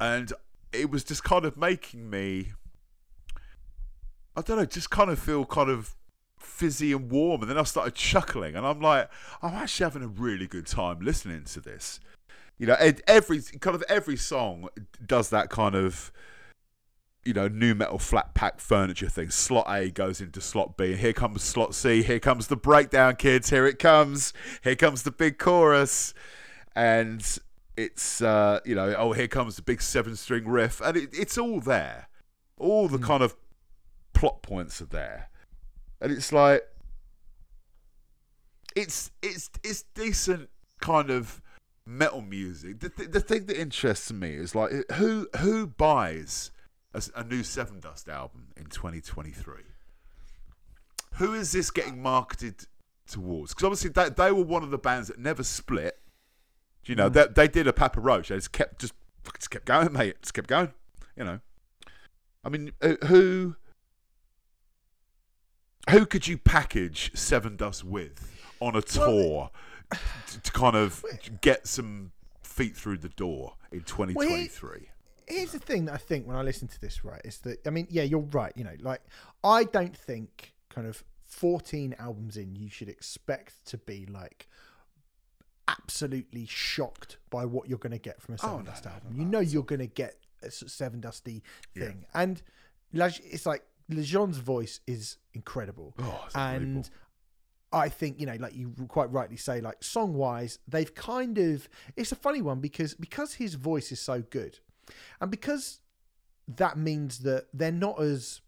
and 0.00 0.32
it 0.72 0.90
was 0.90 1.04
just 1.04 1.24
kind 1.24 1.44
of 1.44 1.56
making 1.56 2.08
me. 2.08 2.52
I 4.36 4.42
don't 4.42 4.56
know, 4.56 4.64
just 4.64 4.90
kind 4.90 5.10
of 5.10 5.18
feel 5.18 5.44
kind 5.44 5.68
of 5.68 5.96
fizzy 6.38 6.92
and 6.92 7.10
warm. 7.10 7.42
And 7.42 7.50
then 7.50 7.58
I 7.58 7.64
started 7.64 7.94
chuckling, 7.94 8.54
and 8.54 8.66
I'm 8.66 8.80
like, 8.80 9.10
I'm 9.42 9.54
actually 9.54 9.84
having 9.84 10.02
a 10.02 10.08
really 10.08 10.46
good 10.46 10.66
time 10.66 11.00
listening 11.00 11.44
to 11.44 11.60
this. 11.60 12.00
You 12.56 12.66
know, 12.66 12.76
every 13.06 13.40
kind 13.60 13.74
of 13.74 13.82
every 13.88 14.16
song 14.16 14.68
does 15.04 15.30
that 15.30 15.50
kind 15.50 15.74
of, 15.74 16.12
you 17.24 17.34
know, 17.34 17.48
nu 17.48 17.74
metal 17.74 17.98
flat 17.98 18.34
pack 18.34 18.60
furniture 18.60 19.08
thing. 19.08 19.30
Slot 19.30 19.66
A 19.68 19.90
goes 19.90 20.20
into 20.20 20.40
slot 20.40 20.76
B, 20.76 20.92
and 20.92 21.00
here 21.00 21.12
comes 21.12 21.42
slot 21.42 21.74
C. 21.74 22.02
Here 22.02 22.20
comes 22.20 22.46
the 22.46 22.56
breakdown, 22.56 23.16
kids. 23.16 23.50
Here 23.50 23.66
it 23.66 23.78
comes. 23.78 24.32
Here 24.62 24.76
comes 24.76 25.02
the 25.02 25.10
big 25.10 25.38
chorus, 25.38 26.14
and 26.74 27.38
it's 27.76 28.22
uh, 28.22 28.60
you 28.64 28.74
know, 28.74 28.94
oh, 28.96 29.12
here 29.12 29.28
comes 29.28 29.56
the 29.56 29.62
big 29.62 29.82
seven 29.82 30.16
string 30.16 30.46
riff, 30.46 30.80
and 30.80 30.96
it, 30.96 31.10
it's 31.12 31.36
all 31.36 31.60
there. 31.60 32.08
All 32.58 32.88
the 32.88 32.98
kind 32.98 33.22
of 33.22 33.36
plot 34.12 34.42
points 34.42 34.80
are 34.80 34.86
there, 34.86 35.28
and 36.00 36.12
it's 36.12 36.32
like 36.32 36.62
it's 38.74 39.10
it's 39.22 39.50
it's 39.62 39.82
decent 39.94 40.48
kind 40.80 41.10
of 41.10 41.42
metal 41.86 42.22
music. 42.22 42.80
The, 42.80 42.88
th- 42.88 43.10
the 43.10 43.20
thing 43.20 43.46
that 43.46 43.60
interests 43.60 44.12
me 44.12 44.30
is 44.34 44.54
like 44.54 44.70
who 44.92 45.28
who 45.38 45.66
buys 45.66 46.50
a, 46.94 47.02
a 47.16 47.24
new 47.24 47.40
Sevendust 47.40 48.08
album 48.08 48.48
in 48.56 48.66
2023. 48.66 49.54
Who 51.14 51.34
is 51.34 51.52
this 51.52 51.70
getting 51.70 52.02
marketed 52.02 52.66
towards? 53.06 53.52
Because 53.52 53.64
obviously 53.64 53.90
they, 53.90 54.10
they 54.10 54.32
were 54.32 54.44
one 54.44 54.62
of 54.62 54.70
the 54.70 54.78
bands 54.78 55.08
that 55.08 55.18
never 55.18 55.42
split. 55.42 55.98
You 56.86 56.94
know, 56.94 57.08
they, 57.08 57.26
they 57.26 57.48
did 57.48 57.66
a 57.66 57.72
Papa 57.72 58.00
Roach. 58.00 58.28
They 58.28 58.36
just 58.36 58.52
kept 58.52 58.80
just, 58.80 58.94
just 59.38 59.50
kept 59.50 59.66
going, 59.66 59.92
mate. 59.92 60.16
Just 60.22 60.34
kept 60.34 60.48
going. 60.48 60.72
You 61.16 61.24
know, 61.24 61.40
I 62.42 62.48
mean, 62.48 62.72
uh, 62.80 62.94
who 63.06 63.56
who 65.90 66.06
could 66.06 66.26
you 66.26 66.38
package 66.38 67.12
Sevendust 67.12 67.84
with 67.84 68.30
on 68.60 68.76
a 68.76 68.82
tour 68.82 69.50
to, 69.90 70.40
to 70.40 70.52
kind 70.52 70.76
of 70.76 71.04
get 71.40 71.66
some 71.66 72.12
feet 72.42 72.76
through 72.76 72.98
the 72.98 73.08
door 73.10 73.54
in 73.70 73.80
2023? 73.80 74.88
Here's 75.30 75.52
the 75.52 75.58
thing 75.58 75.86
that 75.86 75.94
I 75.94 75.98
think 75.98 76.26
when 76.26 76.36
I 76.36 76.42
listen 76.42 76.68
to 76.68 76.80
this, 76.80 77.04
right, 77.04 77.20
is 77.24 77.38
that 77.38 77.66
I 77.66 77.70
mean, 77.70 77.86
yeah, 77.90 78.02
you're 78.02 78.20
right. 78.20 78.52
You 78.56 78.64
know, 78.64 78.76
like 78.80 79.00
I 79.44 79.64
don't 79.64 79.96
think 79.96 80.52
kind 80.68 80.86
of 80.86 81.02
14 81.24 81.94
albums 81.98 82.36
in, 82.36 82.54
you 82.56 82.68
should 82.68 82.88
expect 82.88 83.64
to 83.66 83.78
be 83.78 84.06
like 84.06 84.48
absolutely 85.68 86.46
shocked 86.46 87.18
by 87.30 87.44
what 87.44 87.68
you're 87.68 87.78
going 87.78 87.92
to 87.92 87.98
get 87.98 88.20
from 88.20 88.34
a 88.34 88.38
Seven 88.38 88.60
Oh, 88.60 88.62
Dust 88.62 88.84
no, 88.84 88.90
album. 88.92 89.10
no, 89.12 89.18
you 89.18 89.24
know 89.24 89.40
you're 89.40 89.62
going 89.62 89.78
to 89.80 89.86
get 89.86 90.16
a 90.42 90.50
Seven 90.50 91.00
Dusty 91.00 91.42
Yeah. 91.74 91.84
thing, 91.86 92.04
and 92.14 92.42
it's 92.92 93.46
like 93.46 93.62
Lajon's 93.90 94.38
voice 94.38 94.80
is 94.86 95.18
incredible, 95.34 95.94
Oh, 95.98 96.26
and 96.34 96.88
I 97.72 97.88
think 97.88 98.18
you 98.18 98.26
know, 98.26 98.36
like 98.40 98.54
you 98.56 98.74
quite 98.88 99.12
rightly 99.12 99.36
say, 99.36 99.60
like 99.60 99.82
song 99.84 100.14
wise, 100.14 100.58
they've 100.66 100.92
kind 100.94 101.38
of. 101.38 101.68
It's 101.96 102.10
a 102.10 102.16
funny 102.16 102.42
one 102.42 102.58
because 102.60 102.94
because 102.94 103.34
his 103.34 103.54
voice 103.54 103.92
is 103.92 104.00
so 104.00 104.22
good, 104.22 104.58
and 105.20 105.30
because 105.30 105.80
that 106.48 106.76
means 106.76 107.20
that 107.20 107.46
they're 107.52 107.70
not 107.72 108.00
as 108.00 108.40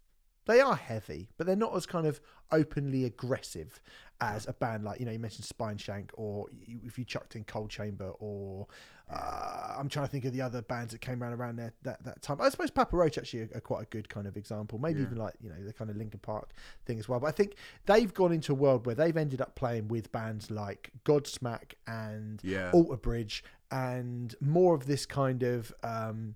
they 0.45 0.59
are 0.59 0.75
heavy, 0.75 1.29
but 1.37 1.47
they're 1.47 1.55
not 1.55 1.75
as 1.75 1.85
kind 1.85 2.05
of 2.05 2.19
openly 2.51 3.05
aggressive 3.05 3.81
as 4.21 4.47
a 4.47 4.53
band 4.53 4.83
like 4.83 4.99
you 4.99 5.05
know 5.05 5.11
you 5.11 5.19
mentioned 5.19 5.45
Spineshank 5.45 6.09
or 6.13 6.45
if 6.67 6.97
you 6.97 7.03
chucked 7.03 7.35
in 7.35 7.43
Coal 7.43 7.67
Chamber 7.67 8.11
or 8.19 8.67
uh, 9.13 9.75
I'm 9.77 9.89
trying 9.89 10.05
to 10.05 10.11
think 10.11 10.25
of 10.25 10.33
the 10.33 10.41
other 10.41 10.61
bands 10.61 10.91
that 10.93 11.01
came 11.01 11.21
around 11.23 11.33
around 11.33 11.55
there 11.57 11.73
that, 11.83 12.03
that 12.05 12.21
time. 12.21 12.39
I 12.41 12.49
suppose 12.49 12.71
Papa 12.71 12.95
Roach 12.95 13.17
actually 13.17 13.41
are, 13.41 13.49
are 13.55 13.61
quite 13.61 13.83
a 13.83 13.85
good 13.87 14.07
kind 14.09 14.27
of 14.27 14.37
example. 14.37 14.79
Maybe 14.79 14.99
Yeah. 14.99 15.05
even 15.07 15.17
like 15.17 15.33
you 15.41 15.49
know 15.49 15.63
the 15.63 15.73
kind 15.73 15.89
of 15.89 15.97
Linkin 15.97 16.19
Park 16.19 16.51
thing 16.85 16.99
as 16.99 17.07
well. 17.09 17.19
But 17.19 17.27
I 17.27 17.31
think 17.31 17.55
they've 17.85 18.13
gone 18.13 18.31
into 18.31 18.51
a 18.51 18.55
world 18.55 18.85
where 18.85 18.95
they've 18.95 19.15
ended 19.17 19.41
up 19.41 19.55
playing 19.55 19.87
with 19.87 20.11
bands 20.11 20.49
like 20.51 20.91
Godsmack 21.05 21.73
and 21.87 22.39
Yeah. 22.43 22.71
Alter 22.71 22.97
Bridge 22.97 23.43
and 23.71 24.35
more 24.41 24.75
of 24.75 24.85
this 24.85 25.05
kind 25.05 25.43
of 25.43 25.73
um, 25.83 26.35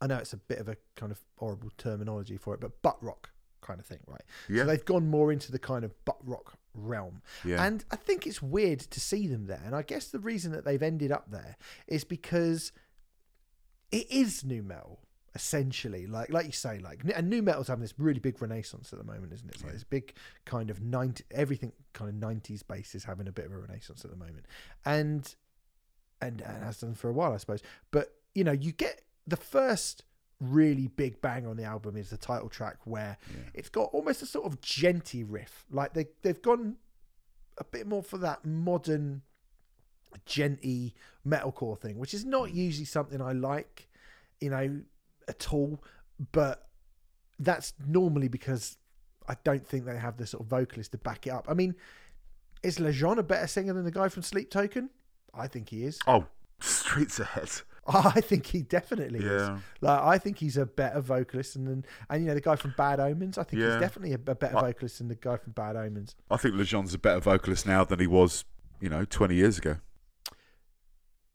I 0.00 0.06
know 0.06 0.16
it's 0.16 0.32
a 0.32 0.38
bit 0.38 0.58
of 0.58 0.68
a 0.68 0.76
kind 0.96 1.12
of 1.12 1.20
horrible 1.36 1.70
terminology 1.76 2.36
for 2.36 2.54
it, 2.54 2.60
but 2.60 2.80
butt 2.82 2.96
rock 3.02 3.30
kind 3.60 3.80
of 3.80 3.86
thing, 3.86 4.00
right? 4.06 4.22
Yeah. 4.48 4.62
So 4.62 4.66
they've 4.66 4.84
gone 4.84 5.08
more 5.08 5.32
into 5.32 5.52
the 5.52 5.58
kind 5.58 5.84
of 5.84 5.92
butt 6.04 6.18
rock 6.24 6.54
realm. 6.74 7.22
Yeah. 7.44 7.64
And 7.64 7.84
I 7.90 7.96
think 7.96 8.26
it's 8.26 8.42
weird 8.42 8.80
to 8.80 9.00
see 9.00 9.26
them 9.26 9.46
there. 9.46 9.62
And 9.64 9.74
I 9.74 9.82
guess 9.82 10.08
the 10.08 10.18
reason 10.18 10.52
that 10.52 10.64
they've 10.64 10.82
ended 10.82 11.12
up 11.12 11.30
there 11.30 11.56
is 11.86 12.04
because 12.04 12.72
it 13.90 14.10
is 14.10 14.44
nu 14.44 14.62
metal 14.62 15.00
essentially 15.34 16.08
like 16.08 16.28
like 16.30 16.46
you 16.46 16.52
say 16.52 16.80
like 16.80 17.02
and 17.14 17.30
nu 17.30 17.40
metal's 17.40 17.68
having 17.68 17.82
this 17.82 17.94
really 17.98 18.18
big 18.18 18.40
renaissance 18.42 18.92
at 18.92 18.98
the 18.98 19.04
moment 19.04 19.32
isn't 19.32 19.48
it 19.48 19.54
it's 19.54 19.62
like 19.62 19.72
this 19.72 19.84
big 19.84 20.12
kind 20.44 20.70
of 20.70 20.80
90 20.80 21.22
everything 21.30 21.72
kind 21.92 22.10
of 22.10 22.16
90s 22.16 22.66
base 22.66 22.96
is 22.96 23.04
having 23.04 23.28
a 23.28 23.32
bit 23.32 23.46
of 23.46 23.52
a 23.52 23.58
renaissance 23.58 24.04
at 24.04 24.10
the 24.10 24.16
moment 24.16 24.46
and 24.84 25.36
and, 26.20 26.40
and 26.40 26.64
has 26.64 26.80
done 26.80 26.94
for 26.94 27.08
a 27.08 27.12
while 27.12 27.32
i 27.32 27.36
suppose 27.36 27.62
but 27.92 28.14
you 28.34 28.42
know 28.42 28.52
you 28.52 28.72
get 28.72 29.02
the 29.24 29.36
first 29.36 30.04
really 30.40 30.88
big 30.88 31.20
bang 31.20 31.46
on 31.46 31.56
the 31.56 31.64
album 31.64 31.96
is 31.96 32.10
the 32.10 32.16
title 32.16 32.48
track 32.48 32.76
where 32.84 33.18
it's 33.52 33.68
got 33.68 33.90
almost 33.92 34.22
a 34.22 34.26
sort 34.26 34.46
of 34.46 34.58
djenty 34.62 35.24
riff 35.26 35.66
like 35.70 35.92
they, 35.92 36.06
they've 36.22 36.40
gone 36.40 36.76
a 37.58 37.64
bit 37.64 37.86
more 37.86 38.02
for 38.02 38.16
that 38.16 38.44
modern 38.44 39.20
djenty 40.26 40.94
metalcore 41.26 41.78
thing 41.78 41.98
which 41.98 42.14
is 42.14 42.24
not 42.24 42.48
mm. 42.48 42.54
usually 42.54 42.86
something 42.86 43.20
i 43.20 43.32
like 43.32 43.88
you 44.40 44.48
know 44.48 44.80
at 45.30 45.52
all, 45.52 45.82
but 46.32 46.68
that's 47.38 47.72
normally 47.86 48.28
because 48.28 48.76
I 49.26 49.36
don't 49.44 49.66
think 49.66 49.86
they 49.86 49.96
have 49.96 50.18
the 50.18 50.26
sort 50.26 50.42
of 50.42 50.48
vocalist 50.48 50.92
to 50.92 50.98
back 50.98 51.26
it 51.26 51.30
up. 51.30 51.46
I 51.48 51.54
mean, 51.54 51.74
is 52.62 52.78
Lajon 52.78 53.16
a 53.16 53.22
better 53.22 53.46
singer 53.46 53.72
than 53.72 53.84
the 53.84 53.90
guy 53.90 54.08
from 54.08 54.22
Sleep 54.22 54.50
Token? 54.50 54.90
I 55.32 55.46
think 55.46 55.70
he 55.70 55.84
is. 55.84 55.98
Oh, 56.06 56.26
streets 56.60 57.20
ahead. 57.20 57.50
I 58.16 58.20
think 58.20 58.46
he 58.46 58.62
definitely 58.62 59.20
is. 59.20 59.24
Yeah. 59.48 59.58
Like 59.80 60.00
I 60.02 60.18
think 60.18 60.38
he's 60.38 60.56
a 60.56 60.66
better 60.66 61.00
vocalist 61.00 61.54
than, 61.54 61.64
than 61.64 61.84
and 62.08 62.22
you 62.22 62.28
know 62.28 62.34
the 62.34 62.40
guy 62.40 62.56
from 62.56 62.74
Bad 62.76 63.00
Omens. 63.00 63.38
I 63.38 63.42
think 63.44 63.62
Yeah. 63.62 63.72
he's 63.72 63.80
definitely 63.80 64.12
a, 64.12 64.30
a 64.30 64.34
better 64.34 64.56
I- 64.58 64.60
vocalist 64.62 64.98
than 64.98 65.08
the 65.08 65.14
guy 65.16 65.36
from 65.36 65.52
Bad 65.52 65.76
Omens. 65.76 66.14
I 66.30 66.36
think 66.36 66.54
Lajon's 66.54 66.94
a 66.94 66.98
better 66.98 67.20
vocalist 67.20 67.66
now 67.66 67.84
than 67.84 67.98
he 68.00 68.06
was, 68.06 68.44
you 68.80 68.88
know, 68.88 69.04
20 69.04 69.34
years 69.34 69.58
ago. 69.58 69.76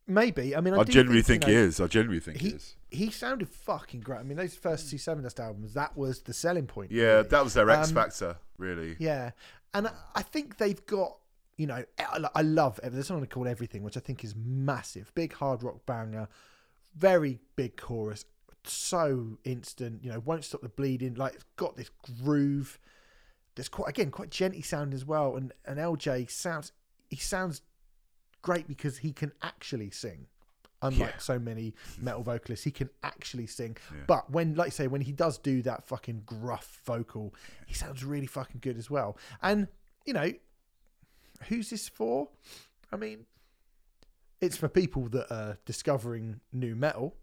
Maybe. 0.07 0.55
I 0.55 0.61
mean, 0.61 0.75
I, 0.75 0.79
I, 0.79 0.83
genuinely 0.83 1.23
think, 1.23 1.43
think, 1.43 1.51
you 1.51 1.57
know, 1.57 1.61
he 1.63 1.67
is. 1.67 1.81
I 1.81 1.87
genuinely 1.87 2.19
think 2.19 2.37
he, 2.39 2.49
he- 2.49 2.55
is. 2.55 2.75
He 2.91 3.09
sounded 3.11 3.49
fucking 3.49 4.01
great. 4.01 4.19
I 4.19 4.23
mean, 4.23 4.37
those 4.37 4.55
first 4.55 4.89
two 4.89 4.97
Sevendust 4.97 5.39
albums, 5.39 5.73
that 5.73 5.97
was 5.97 6.21
the 6.21 6.33
selling 6.33 6.67
point. 6.67 6.91
Yeah, 6.91 7.03
really. 7.17 7.27
that 7.29 7.43
was 7.43 7.53
their 7.55 7.69
X 7.69 7.89
Um, 7.89 7.95
factor, 7.95 8.37
really. 8.57 8.95
Yeah, 8.99 9.31
and 9.73 9.87
I- 9.87 9.93
I 10.15 10.21
think 10.21 10.57
they've 10.57 10.85
got 10.85 11.17
you 11.57 11.67
know 11.67 11.83
I 12.35 12.41
love 12.41 12.79
there's 12.83 13.07
something 13.07 13.27
called 13.29 13.47
Everything, 13.47 13.83
which 13.83 13.97
I 13.97 13.99
think 14.01 14.23
is 14.23 14.35
massive, 14.35 15.11
big 15.15 15.33
hard 15.33 15.63
rock 15.63 15.85
banger, 15.85 16.27
very 16.95 17.39
big 17.55 17.77
chorus, 17.77 18.25
so 18.63 19.37
instant. 19.43 20.03
You 20.03 20.11
know, 20.11 20.19
won't 20.19 20.43
stop 20.43 20.61
the 20.61 20.69
bleeding. 20.69 21.15
Like 21.15 21.35
it's 21.35 21.45
got 21.55 21.75
this 21.75 21.89
groove. 22.23 22.79
There's 23.55 23.69
quite 23.69 23.89
again 23.89 24.11
quite 24.11 24.29
djenty 24.31 24.63
sound 24.65 24.93
as 24.93 25.05
well, 25.05 25.35
and 25.37 25.53
and 25.65 25.79
LJ 25.79 26.29
sounds 26.29 26.71
he 27.09 27.15
sounds 27.17 27.61
great 28.41 28.67
because 28.67 28.97
he 28.99 29.11
can 29.11 29.31
actually 29.41 29.89
sing. 29.91 30.27
Unlike 30.81 31.13
Yeah. 31.13 31.17
so 31.19 31.39
many 31.39 31.73
metal 31.99 32.21
vocalists, 32.21 32.65
he 32.65 32.69
can 32.71 32.89
actually 33.01 33.47
sing. 33.47 33.77
Yeah. 33.91 34.01
But 34.07 34.29
when, 34.29 34.55
like 34.55 34.67
you 34.67 34.71
say, 34.71 34.87
when 34.87 35.01
he 35.01 35.13
does 35.13 35.37
do 35.37 35.61
that 35.63 35.83
fucking 35.85 36.23
gruff 36.25 36.81
vocal, 36.85 37.33
he 37.65 37.73
sounds 37.73 38.03
really 38.03 38.27
fucking 38.27 38.59
good 38.61 38.77
as 38.77 38.89
well. 38.89 39.17
And 39.41 39.67
you 40.05 40.13
know, 40.13 40.31
who's 41.43 41.69
this 41.69 41.89
for? 41.89 42.29
I 42.91 42.97
mean, 42.97 43.25
it's 44.41 44.57
for 44.57 44.67
people 44.67 45.07
that 45.09 45.31
are 45.33 45.57
discovering 45.65 46.39
nu 46.53 46.75
metal. 46.75 47.15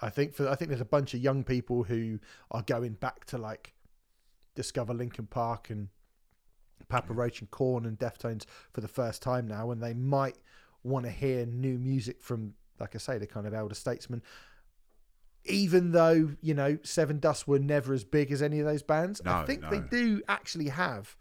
I 0.00 0.10
think 0.10 0.34
for 0.34 0.48
I 0.48 0.54
think 0.54 0.68
there's 0.68 0.80
a 0.80 0.84
bunch 0.84 1.14
of 1.14 1.20
young 1.20 1.44
people 1.44 1.84
who 1.84 2.18
are 2.50 2.62
going 2.62 2.94
back 2.94 3.24
to 3.26 3.38
like 3.38 3.74
discover 4.54 4.92
Linkin 4.92 5.26
Park 5.26 5.70
and 5.70 5.88
Papa 6.88 7.12
Roach 7.12 7.40
and 7.40 7.50
Korn 7.50 7.86
and 7.86 7.98
Deftones 7.98 8.44
for 8.72 8.80
the 8.80 8.88
first 8.88 9.22
time 9.22 9.46
now, 9.46 9.70
and 9.70 9.82
they 9.82 9.94
might 9.94 10.36
want 10.82 11.04
to 11.04 11.10
hear 11.10 11.46
new 11.46 11.78
music 11.78 12.20
from, 12.20 12.54
like 12.78 12.94
I 12.94 12.98
say, 12.98 13.18
the 13.18 13.26
kind 13.26 13.46
of 13.46 13.54
elder 13.54 13.74
statesmen. 13.74 14.22
Even 15.44 15.92
though 15.92 16.32
you 16.42 16.54
know 16.54 16.76
Sevendust 16.78 17.46
were 17.46 17.58
never 17.58 17.94
as 17.94 18.04
big 18.04 18.32
as 18.32 18.42
any 18.42 18.60
of 18.60 18.66
those 18.66 18.82
bands, 18.82 19.22
I 19.24 19.40
No, 19.40 19.46
think 19.46 19.62
they 19.70 19.80
do 19.80 20.20
actually 20.28 20.68
have 20.68 21.16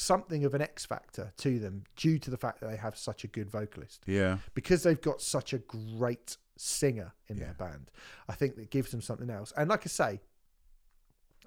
something 0.00 0.44
of 0.44 0.54
an 0.54 0.62
X 0.62 0.86
factor 0.86 1.32
to 1.38 1.58
them 1.58 1.82
due 1.96 2.18
to 2.20 2.30
the 2.30 2.36
fact 2.36 2.60
that 2.60 2.70
they 2.70 2.76
have 2.76 2.96
such 2.96 3.24
a 3.24 3.26
good 3.26 3.50
vocalist 3.50 4.02
Yeah. 4.06 4.38
because 4.54 4.84
they've 4.84 5.00
got 5.00 5.20
such 5.20 5.52
a 5.52 5.58
great 5.58 6.36
singer 6.56 7.14
in 7.26 7.36
Yeah. 7.36 7.46
their 7.46 7.54
band. 7.54 7.90
I 8.28 8.34
think 8.34 8.54
that 8.56 8.70
gives 8.70 8.92
them 8.92 9.00
something 9.02 9.28
else. 9.28 9.52
And 9.56 9.68
like 9.68 9.80
I 9.84 9.88
say, 9.88 10.20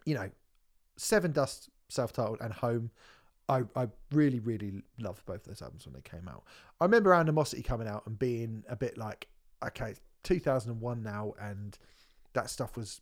you 0.05 0.15
know, 0.15 0.29
Sevendust, 0.97 1.69
self-titled, 1.89 2.39
and 2.41 2.53
Home. 2.53 2.91
I, 3.49 3.63
I 3.75 3.87
really, 4.11 4.39
really 4.39 4.83
loved 4.99 5.25
both 5.25 5.43
those 5.45 5.61
albums 5.61 5.85
when 5.85 5.93
they 5.93 6.01
came 6.01 6.27
out. 6.27 6.43
I 6.79 6.85
remember 6.85 7.13
Animosity 7.13 7.63
coming 7.63 7.87
out 7.87 8.05
and 8.05 8.17
being 8.19 8.63
a 8.69 8.75
bit 8.75 8.97
like, 8.97 9.27
okay, 9.65 9.91
it's 9.91 10.01
2001 10.23 11.01
now, 11.03 11.33
and 11.39 11.77
that 12.33 12.49
stuff 12.49 12.77
was 12.77 13.01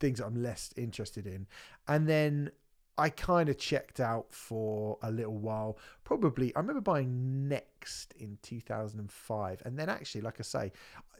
things 0.00 0.18
that 0.18 0.26
I'm 0.26 0.42
less 0.42 0.72
interested 0.76 1.26
in. 1.26 1.46
And 1.88 2.08
then 2.08 2.50
I 3.00 3.08
kind 3.08 3.48
of 3.48 3.56
checked 3.58 3.98
out 4.00 4.26
for 4.30 4.98
a 5.02 5.10
little 5.10 5.36
while. 5.38 5.78
Probably, 6.04 6.54
I 6.54 6.60
remember 6.60 6.80
buying 6.82 7.48
Next 7.48 8.12
in 8.18 8.38
2005, 8.42 9.62
and 9.64 9.78
then 9.78 9.88
actually, 9.88 10.20
like 10.20 10.36
I 10.38 10.42
say, 10.42 10.72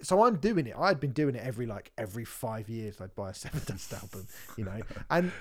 so 0.03 0.25
I'm 0.25 0.37
doing 0.37 0.67
it. 0.67 0.75
I'd 0.79 1.01
been 1.01 1.13
doing 1.13 1.35
it 1.35 1.43
every 1.45 1.67
like 1.67 1.91
every 1.97 2.25
five 2.25 2.69
years. 2.69 3.01
I'd 3.01 3.15
buy 3.15 3.31
a 3.31 3.33
Sevendust 3.43 3.93
album, 3.95 4.27
you 4.57 4.65
know, 4.65 4.81
and. 5.11 5.33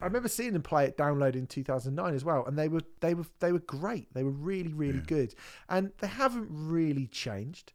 I 0.00 0.06
remember 0.06 0.28
seeing 0.28 0.52
them 0.52 0.60
play 0.62 0.86
it 0.86 0.98
download 0.98 1.34
in 1.36 1.46
2009 1.46 2.14
as 2.14 2.24
well, 2.24 2.44
and 2.46 2.58
they 2.58 2.66
were 2.68 2.82
they 3.00 3.14
were 3.14 3.24
they 3.38 3.52
were 3.52 3.60
great. 3.60 4.12
They 4.12 4.24
were 4.24 4.32
really 4.32 4.72
really 4.72 4.98
Yeah. 4.98 5.04
good, 5.06 5.34
and 5.68 5.92
they 5.98 6.08
haven't 6.08 6.48
really 6.50 7.06
changed. 7.06 7.72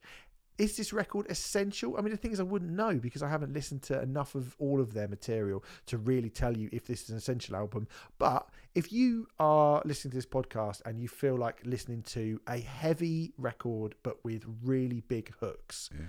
Is 0.60 0.76
this 0.76 0.92
record 0.94 1.26
essential? 1.32 1.96
I 1.98 2.02
mean, 2.02 2.12
the 2.12 2.18
thing 2.18 2.32
is, 2.34 2.40
I 2.40 2.44
wouldn't 2.44 2.72
know 2.72 2.96
because 3.00 3.24
I 3.24 3.30
haven't 3.30 3.54
listened 3.54 3.82
to 3.84 4.02
enough 4.02 4.36
of 4.36 4.56
all 4.60 4.80
of 4.82 4.94
their 4.94 5.08
material 5.08 5.64
to 5.88 5.98
really 5.98 6.30
tell 6.30 6.56
you 6.56 6.70
if 6.74 6.86
this 6.86 7.04
is 7.04 7.10
an 7.10 7.18
essential 7.18 7.56
album. 7.56 7.88
But 8.18 8.48
if 8.76 8.92
you 8.92 9.26
are 9.40 9.82
listening 9.86 10.12
to 10.12 10.18
this 10.18 10.26
podcast 10.26 10.82
and 10.86 11.00
you 11.00 11.08
feel 11.08 11.38
like 11.38 11.62
listening 11.66 12.04
to 12.04 12.42
a 12.48 12.60
heavy 12.60 13.34
record 13.38 13.96
but 14.04 14.24
with 14.26 14.44
really 14.64 15.00
big 15.00 15.34
hooks, 15.40 15.90
Yeah. 15.94 16.06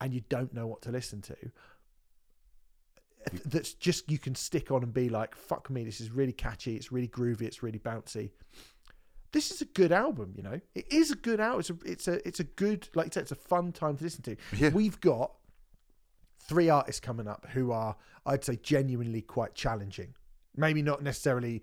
and 0.00 0.14
you 0.14 0.22
don't 0.28 0.54
know 0.54 0.66
what 0.68 0.80
to 0.82 0.92
listen 0.92 1.20
to, 1.22 1.36
that's 3.44 3.74
just 3.74 4.10
you 4.10 4.18
can 4.18 4.34
stick 4.34 4.70
on 4.70 4.82
and 4.84 4.94
be 4.94 5.08
like, 5.08 5.34
"Fuck 5.34 5.70
me, 5.70 5.84
this 5.84 6.00
is 6.00 6.10
really 6.12 6.32
catchy. 6.32 6.76
It's 6.76 6.92
really 6.92 7.08
groovy. 7.08 7.42
It's 7.42 7.62
really 7.64 7.80
bouncy." 7.80 8.30
This 9.32 9.50
is 9.50 9.60
a 9.60 9.66
good 9.66 9.92
album, 9.92 10.32
you 10.36 10.42
know. 10.42 10.60
It 10.74 10.90
is 10.90 11.10
a 11.10 11.16
good 11.16 11.38
album. 11.40 11.60
It's 11.60 11.70
a, 11.70 11.76
it's 11.84 12.08
a, 12.08 12.28
it's 12.28 12.40
a 12.40 12.44
good, 12.44 12.88
like 12.94 13.12
said, 13.12 13.22
it's 13.22 13.32
a 13.32 13.36
fun 13.36 13.72
time 13.72 13.96
to 13.98 14.04
listen 14.04 14.22
to. 14.22 14.36
Yeah. 14.56 14.70
We've 14.70 14.98
got 15.00 15.32
three 16.40 16.70
artists 16.70 17.00
coming 17.00 17.28
up 17.28 17.46
who 17.52 17.70
are, 17.72 17.96
I'd 18.24 18.44
say, 18.44 18.56
genuinely 18.62 19.20
quite 19.20 19.54
challenging. 19.54 20.14
Maybe 20.56 20.80
not 20.82 21.02
necessarily 21.02 21.62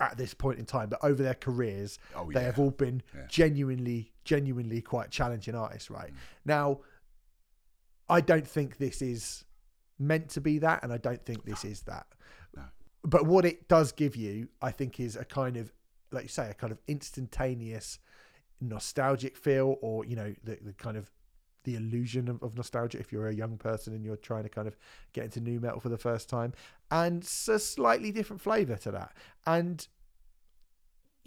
at 0.00 0.16
this 0.16 0.32
point 0.32 0.58
in 0.58 0.64
time, 0.64 0.88
but 0.88 1.00
over 1.02 1.22
their 1.22 1.34
careers, 1.34 1.98
Oh, 2.14 2.30
they 2.32 2.44
have 2.44 2.58
all 2.58 2.70
been 2.70 3.02
Yeah. 3.14 3.26
genuinely, 3.28 4.12
genuinely 4.24 4.80
quite 4.80 5.10
challenging 5.10 5.54
artists, 5.54 5.90
right? 5.90 6.10
Mm. 6.10 6.16
Now, 6.44 6.80
I 8.08 8.20
don't 8.20 8.46
think 8.46 8.78
this 8.78 9.02
is 9.02 9.44
meant 9.98 10.30
to 10.30 10.40
be 10.40 10.58
that, 10.60 10.82
and 10.82 10.92
I 10.92 10.98
don't 10.98 11.22
think 11.26 11.44
this 11.44 11.64
is 11.64 11.82
that. 11.82 12.06
No. 12.56 12.62
But 13.02 13.26
what 13.26 13.44
it 13.44 13.68
does 13.68 13.92
give 13.92 14.16
you, 14.16 14.48
I 14.62 14.70
think, 14.70 15.00
is 15.00 15.16
a 15.16 15.24
kind 15.24 15.56
of, 15.56 15.72
like 16.10 16.24
you 16.24 16.28
say, 16.28 16.50
a 16.50 16.54
kind 16.54 16.72
of 16.72 16.78
instantaneous 16.86 17.98
nostalgic 18.60 19.36
feel, 19.36 19.76
or 19.80 20.04
you 20.04 20.16
know, 20.16 20.34
the, 20.44 20.58
the 20.62 20.72
kind 20.72 20.96
of 20.96 21.10
the 21.64 21.76
illusion 21.76 22.28
of, 22.28 22.42
of 22.42 22.56
nostalgia 22.56 22.98
if 22.98 23.12
you're 23.12 23.28
a 23.28 23.34
young 23.34 23.58
person 23.58 23.92
and 23.92 24.04
you're 24.04 24.16
trying 24.16 24.42
to 24.42 24.48
kind 24.48 24.66
of 24.66 24.76
get 25.12 25.24
into 25.24 25.40
nu 25.40 25.60
metal 25.60 25.80
for 25.80 25.88
the 25.88 25.98
first 25.98 26.28
time, 26.28 26.52
and 26.90 27.22
a 27.22 27.58
slightly 27.58 28.10
different 28.10 28.40
flavor 28.40 28.76
to 28.76 28.90
that, 28.90 29.12
and 29.46 29.88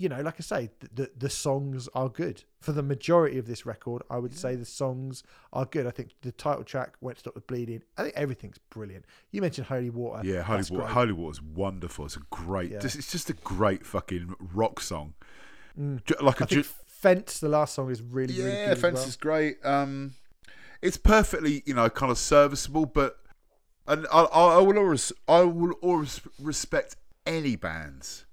you 0.01 0.09
know, 0.09 0.21
like 0.21 0.35
I 0.39 0.41
say, 0.41 0.69
the, 0.79 0.89
the 0.93 1.11
the 1.17 1.29
songs 1.29 1.87
are 1.93 2.09
good 2.09 2.43
for 2.59 2.71
the 2.71 2.81
majority 2.83 3.37
of 3.37 3.45
this 3.45 3.65
record. 3.65 4.01
I 4.09 4.17
would 4.17 4.33
say 4.35 4.55
the 4.55 4.65
songs 4.65 5.23
are 5.53 5.65
good. 5.65 5.85
I 5.85 5.91
think 5.91 6.11
the 6.21 6.31
title 6.31 6.63
track, 6.63 6.95
"Won't 7.01 7.19
Stop 7.19 7.35
the 7.35 7.41
Bleeding," 7.41 7.83
I 7.97 8.03
think 8.03 8.15
everything's 8.17 8.57
brilliant. 8.71 9.05
You 9.31 9.41
mentioned 9.41 9.67
Holy 9.67 9.89
Water, 9.89 10.21
Yeah, 10.27 10.41
Holy 10.41 10.57
That's 10.57 10.71
Water. 10.71 10.83
great. 10.85 10.93
Holy 10.93 11.11
Water's 11.13 11.41
wonderful. 11.41 12.05
It's 12.05 12.15
a 12.15 12.21
great. 12.31 12.71
Yeah. 12.71 12.79
Just, 12.79 12.95
it's 12.95 13.11
just 13.11 13.29
a 13.29 13.33
great 13.33 13.85
fucking 13.85 14.35
rock 14.53 14.79
song. 14.81 15.13
Mm. 15.79 16.01
Like 16.21 16.41
a 16.41 16.45
ju- 16.45 16.63
Fence, 16.63 17.39
the 17.39 17.49
last 17.49 17.75
song, 17.75 17.89
is 17.91 18.01
really 18.01 18.33
really 18.35 18.49
yeah, 18.51 18.65
good. 18.65 18.71
as 18.73 18.81
Fence 18.81 18.99
well. 18.99 19.07
is 19.07 19.15
great. 19.15 19.65
Um, 19.65 20.13
it's 20.81 20.97
perfectly 20.97 21.63
you 21.65 21.73
know 21.73 21.89
kind 21.89 22.11
of 22.11 22.17
serviceable, 22.17 22.85
but 22.85 23.17
and 23.87 24.07
I, 24.11 24.21
I, 24.23 24.55
I 24.55 24.61
will 24.61 24.77
always 24.77 25.11
I 25.27 25.41
will 25.41 25.73
always 25.81 26.21
respect 26.39 26.95
any 27.25 27.55
bands 27.55 28.25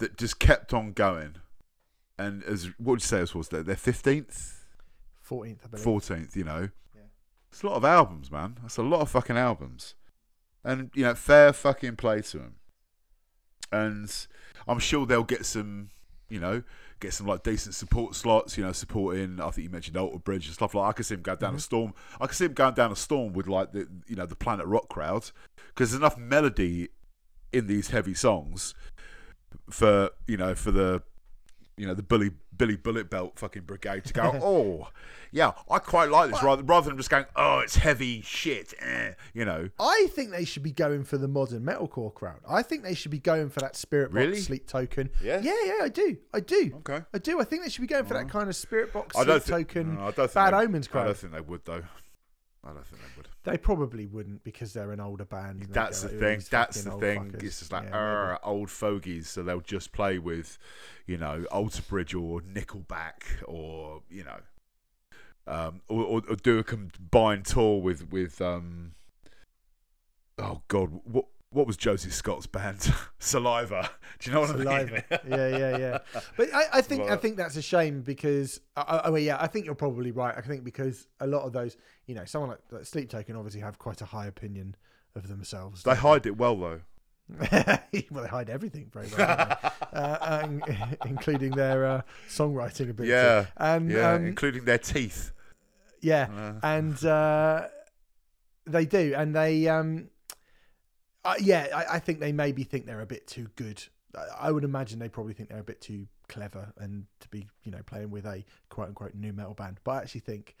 that 0.00 0.18
just 0.18 0.38
kept 0.38 0.74
on 0.74 0.92
going. 0.92 1.36
And 2.18 2.42
as 2.44 2.66
what 2.78 2.86
would 2.92 3.00
you 3.00 3.06
say 3.06 3.20
this 3.20 3.34
was 3.34 3.48
their 3.48 3.64
fifteenth, 3.76 4.66
14th, 5.26 5.78
fourteenth? 5.78 6.36
You 6.36 6.44
know, 6.44 6.68
Yeah. 6.94 7.02
it's 7.50 7.62
a 7.62 7.66
lot 7.66 7.76
of 7.76 7.84
albums, 7.84 8.30
man. 8.30 8.58
That's 8.60 8.76
a 8.76 8.82
lot 8.82 9.00
of 9.00 9.08
fucking 9.10 9.38
albums, 9.38 9.94
and 10.64 10.90
you 10.94 11.04
know, 11.04 11.14
fair 11.14 11.52
fucking 11.54 11.96
play 11.96 12.20
to 12.22 12.38
them. 12.38 12.56
And 13.72 14.26
I'm 14.66 14.80
sure 14.80 15.06
they'll 15.06 15.22
get 15.22 15.46
some, 15.46 15.90
you 16.28 16.40
know, 16.40 16.62
get 16.98 17.14
some 17.14 17.26
like 17.26 17.42
decent 17.42 17.74
support 17.74 18.14
slots. 18.14 18.58
You 18.58 18.64
know, 18.64 18.72
supporting. 18.72 19.40
I 19.40 19.50
think 19.50 19.64
you 19.64 19.70
mentioned 19.70 19.96
Alter 19.96 20.18
Bridge 20.18 20.46
and 20.46 20.54
stuff 20.54 20.74
like. 20.74 20.88
I 20.88 20.92
could 20.92 21.06
see 21.06 21.14
him 21.14 21.22
going 21.22 21.38
down 21.38 21.54
a 21.54 21.60
storm. 21.60 21.94
I 22.20 22.26
could 22.26 22.36
see 22.36 22.46
him 22.46 22.52
going 22.52 22.74
down 22.74 22.92
a 22.92 22.96
storm 22.96 23.32
with 23.32 23.46
like 23.46 23.72
the 23.72 23.88
you 24.08 24.16
know 24.16 24.26
the 24.26 24.36
Planet 24.36 24.66
Rock 24.66 24.88
crowd 24.88 25.30
because 25.68 25.90
there's 25.92 26.00
enough 26.00 26.18
melody 26.18 26.88
in 27.52 27.66
these 27.66 27.88
heavy 27.90 28.14
songs 28.14 28.74
for 29.70 30.10
you 30.26 30.36
know 30.36 30.54
for 30.54 30.70
the 30.70 31.02
you 31.76 31.86
know 31.86 31.94
the 31.94 32.02
Billy 32.02 32.30
Billy 32.56 32.76
Bullet 32.76 33.08
Belt 33.08 33.38
fucking 33.38 33.62
brigade 33.62 34.04
to 34.04 34.12
go. 34.12 34.22
oh, 34.42 34.88
yeah, 35.32 35.52
I 35.70 35.78
quite 35.78 36.10
like 36.10 36.30
this 36.30 36.42
rather 36.42 36.62
rather 36.62 36.90
than 36.90 36.98
just 36.98 37.08
going. 37.08 37.24
Oh, 37.34 37.60
it's 37.60 37.76
heavy 37.76 38.20
shit. 38.20 38.74
Eh, 38.80 39.12
you 39.32 39.46
know. 39.46 39.70
I 39.78 40.08
think 40.10 40.30
they 40.30 40.44
should 40.44 40.62
be 40.62 40.72
going 40.72 41.04
for 41.04 41.16
the 41.16 41.26
modern 41.26 41.62
metalcore 41.62 42.12
crowd. 42.12 42.40
I 42.46 42.62
think 42.62 42.82
they 42.82 42.92
should 42.94 43.10
be 43.12 43.18
going 43.18 43.48
for 43.48 43.60
that 43.60 43.74
Spiritbox 43.74 44.12
Really? 44.12 44.40
Sleep 44.40 44.66
Token. 44.66 45.08
Yeah? 45.22 45.40
yeah, 45.42 45.54
yeah. 45.64 45.78
I 45.84 45.88
do, 45.88 46.18
I 46.34 46.40
do, 46.40 46.72
Okay. 46.80 47.00
I 47.14 47.18
do. 47.18 47.40
I 47.40 47.44
think 47.44 47.62
they 47.62 47.70
should 47.70 47.80
be 47.80 47.86
going 47.86 48.04
for 48.04 48.12
that 48.14 48.28
kind 48.28 48.50
of 48.50 48.54
Spiritbox 48.56 49.14
Sleep 49.14 49.26
don't. 49.26 49.46
Token. 49.46 49.94
no, 49.94 50.00
I 50.00 50.04
don't 50.04 50.14
think 50.16 50.34
Bad 50.34 50.52
they- 50.52 50.58
Omens 50.64 50.86
crowd. 50.88 51.02
I 51.02 51.04
don't 51.06 51.16
think 51.16 51.32
they 51.32 51.40
would 51.40 51.64
though. 51.64 51.82
I 52.62 52.68
don't 52.72 52.86
think 52.86 53.00
they 53.00 53.08
would. 53.16 53.28
They 53.44 53.56
probably 53.56 54.06
wouldn't 54.06 54.44
because 54.44 54.74
they're 54.74 54.92
an 54.92 55.00
older 55.00 55.24
band. 55.24 55.68
That's 55.70 56.02
the 56.02 56.08
"Who 56.08 56.18
thing. 56.18 56.42
That's 56.50 56.82
the 56.82 56.90
thing. 56.92 57.30
fuckers?" 57.30 57.42
It's 57.42 57.58
just 57.60 57.72
like 57.72 57.84
Yeah, 57.84 58.36
old 58.42 58.70
fogies, 58.70 59.28
so 59.30 59.42
they'll 59.42 59.60
just 59.60 59.92
play 59.92 60.18
with, 60.18 60.58
you 61.06 61.16
know, 61.16 61.44
Alter 61.50 61.82
Bridge 61.82 62.12
or 62.14 62.40
Nickelback 62.40 63.22
or 63.44 64.02
you 64.10 64.24
know, 64.24 64.40
um, 65.46 65.80
or, 65.88 66.04
or, 66.04 66.22
or 66.28 66.36
do 66.36 66.58
a 66.58 66.64
combined 66.64 67.46
tour 67.46 67.80
with 67.80 68.10
with 68.10 68.40
um. 68.42 68.92
Oh 70.38 70.62
God, 70.68 71.00
what 71.04 71.26
what 71.52 71.66
was 71.66 71.76
Josie 71.76 72.10
Scott's 72.10 72.46
band? 72.46 72.92
Saliva. 73.18 73.90
Do 74.20 74.30
you 74.30 74.34
know 74.34 74.40
what 74.42 74.50
I 74.50 74.62
Saliva. 74.64 74.92
mean? 74.92 75.02
yeah, 75.28 75.48
yeah, 75.58 75.76
yeah. 75.78 75.98
But 76.36 76.54
I, 76.54 76.64
I 76.74 76.80
think 76.80 77.10
I 77.10 77.16
think 77.16 77.36
that's 77.36 77.56
a 77.56 77.62
shame 77.62 78.02
because 78.02 78.60
I, 78.76 78.82
I, 78.82 79.06
I 79.08 79.10
mean, 79.10 79.24
yeah, 79.24 79.36
I 79.40 79.46
think 79.48 79.66
you're 79.66 79.74
probably 79.74 80.12
right. 80.12 80.34
I 80.36 80.42
think 80.42 80.62
because 80.64 81.08
a 81.18 81.26
lot 81.26 81.42
of 81.42 81.52
those, 81.52 81.76
you 82.06 82.14
know, 82.14 82.24
someone 82.24 82.50
like, 82.50 82.60
like 82.70 82.84
Sleep 82.86 83.10
Token 83.10 83.34
obviously 83.36 83.60
have 83.62 83.78
quite 83.78 84.00
a 84.00 84.04
high 84.04 84.26
opinion 84.26 84.76
of 85.16 85.26
themselves. 85.28 85.82
They 85.82 85.96
hide 85.96 86.26
it 86.26 86.36
well 86.36 86.56
though. 86.56 86.80
well, 88.10 88.22
they 88.22 88.28
hide 88.28 88.50
everything 88.50 88.90
very 88.92 89.08
well, 89.16 89.58
uh, 89.92 90.40
in- 90.44 90.62
including 91.06 91.52
their 91.52 91.86
uh, 91.86 92.02
songwriting 92.28 92.90
ability. 92.90 93.10
Yeah, 93.12 93.46
and 93.56 93.88
Yeah, 93.90 94.12
um, 94.14 94.26
including 94.26 94.64
their 94.64 94.78
teeth. 94.78 95.30
yeah, 96.00 96.26
Uh, 96.32 96.66
and 96.66 97.04
uh, 97.04 97.68
they 98.66 98.84
do, 98.84 99.14
and 99.16 99.32
they, 99.34 99.68
um, 99.68 100.08
uh, 101.24 101.34
yeah, 101.40 101.68
I, 101.74 101.96
I 101.96 101.98
think 101.98 102.20
they 102.20 102.32
maybe 102.32 102.62
think 102.64 102.86
they're 102.86 103.00
a 103.00 103.06
bit 103.06 103.26
too 103.26 103.48
good. 103.56 103.82
I- 104.16 104.48
I 104.48 104.50
would 104.50 104.64
imagine 104.64 104.98
they 104.98 105.08
probably 105.08 105.34
think 105.34 105.48
they're 105.48 105.58
a 105.58 105.64
bit 105.64 105.80
too 105.80 106.06
clever 106.28 106.72
and 106.78 107.06
to 107.20 107.28
be, 107.28 107.46
you 107.64 107.72
know, 107.72 107.82
playing 107.84 108.10
with 108.10 108.24
a 108.26 108.44
quote 108.68 108.88
unquote 108.88 109.14
nu 109.14 109.32
metal 109.32 109.54
band. 109.54 109.78
But 109.84 109.90
I 109.92 109.98
actually 109.98 110.20
think 110.22 110.56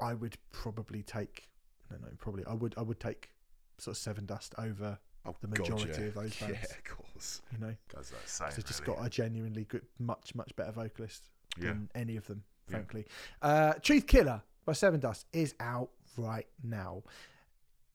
I 0.00 0.14
would 0.14 0.36
probably 0.52 1.02
take, 1.02 1.48
no, 1.90 1.96
no, 2.02 2.08
probably 2.18 2.44
I 2.46 2.54
would, 2.54 2.74
I 2.76 2.82
would 2.82 3.00
take 3.00 3.30
sort 3.78 3.96
of 3.96 4.02
Sevendust 4.16 4.50
over 4.58 4.98
oh, 5.26 5.34
the 5.40 5.48
God, 5.48 5.58
majority 5.70 6.00
yeah. 6.02 6.08
of 6.08 6.14
those 6.14 6.36
bands. 6.40 6.58
Yeah, 6.62 6.76
of 6.76 6.84
course. 6.84 7.42
You 7.52 7.58
know, 7.58 7.74
Goes 7.94 8.12
they've 8.54 8.64
just 8.64 8.80
really. 8.86 8.96
got 8.98 9.06
a 9.06 9.10
genuinely 9.10 9.64
good, 9.64 9.82
much, 9.98 10.34
much 10.34 10.54
better 10.56 10.72
vocalist 10.72 11.30
Yeah. 11.58 11.68
than 11.68 11.90
any 11.94 12.16
of 12.16 12.26
them, 12.26 12.42
Yeah. 12.68 12.72
frankly. 12.76 13.06
Uh, 13.42 13.74
Truth 13.74 14.06
Killer 14.06 14.42
by 14.64 14.72
Sevendust 14.72 15.24
is 15.32 15.54
out 15.60 15.90
right 16.16 16.46
now. 16.62 17.02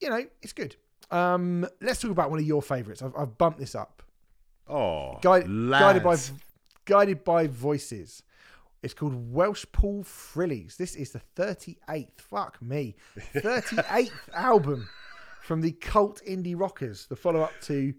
You 0.02 0.10
know, 0.10 0.26
it's 0.42 0.54
good. 0.54 0.76
Um, 1.12 1.68
let's 1.82 2.02
talk 2.02 2.12
about 2.12 2.30
one 2.30 2.40
of 2.40 2.46
your 2.46 2.62
favourites. 2.62 3.02
I've, 3.02 3.14
I've 3.18 3.38
bumped 3.38 3.60
this 3.60 3.76
up. 3.76 4.04
Oh, 4.68 5.18
Guide, 5.22 5.46
guided 5.48 6.04
by 6.04 6.16
guided 6.86 7.24
by 7.24 7.48
voices. 7.48 8.22
It's 8.84 8.94
called 8.94 9.34
Welshpool 9.34 10.06
Frillies. 10.06 10.78
This 10.78 10.96
is 10.96 11.12
the 11.12 11.22
38th, 11.36 12.12
fuck 12.18 12.62
me, 12.62 12.96
38th 13.34 14.12
album 14.34 14.88
from 15.42 15.62
the 15.62 15.72
cult 15.74 16.22
indie 16.26 16.58
rockers, 16.58 17.06
the 17.08 17.16
follow 17.16 17.42
up 17.42 17.52
to 17.64 17.94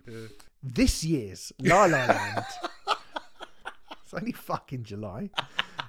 this 0.62 1.05
year's 1.05 1.52
La 1.60 1.85
La 1.85 1.86
Land. 2.06 2.44
it's 4.02 4.14
only 4.14 4.32
fucking 4.32 4.85
July, 4.85 5.28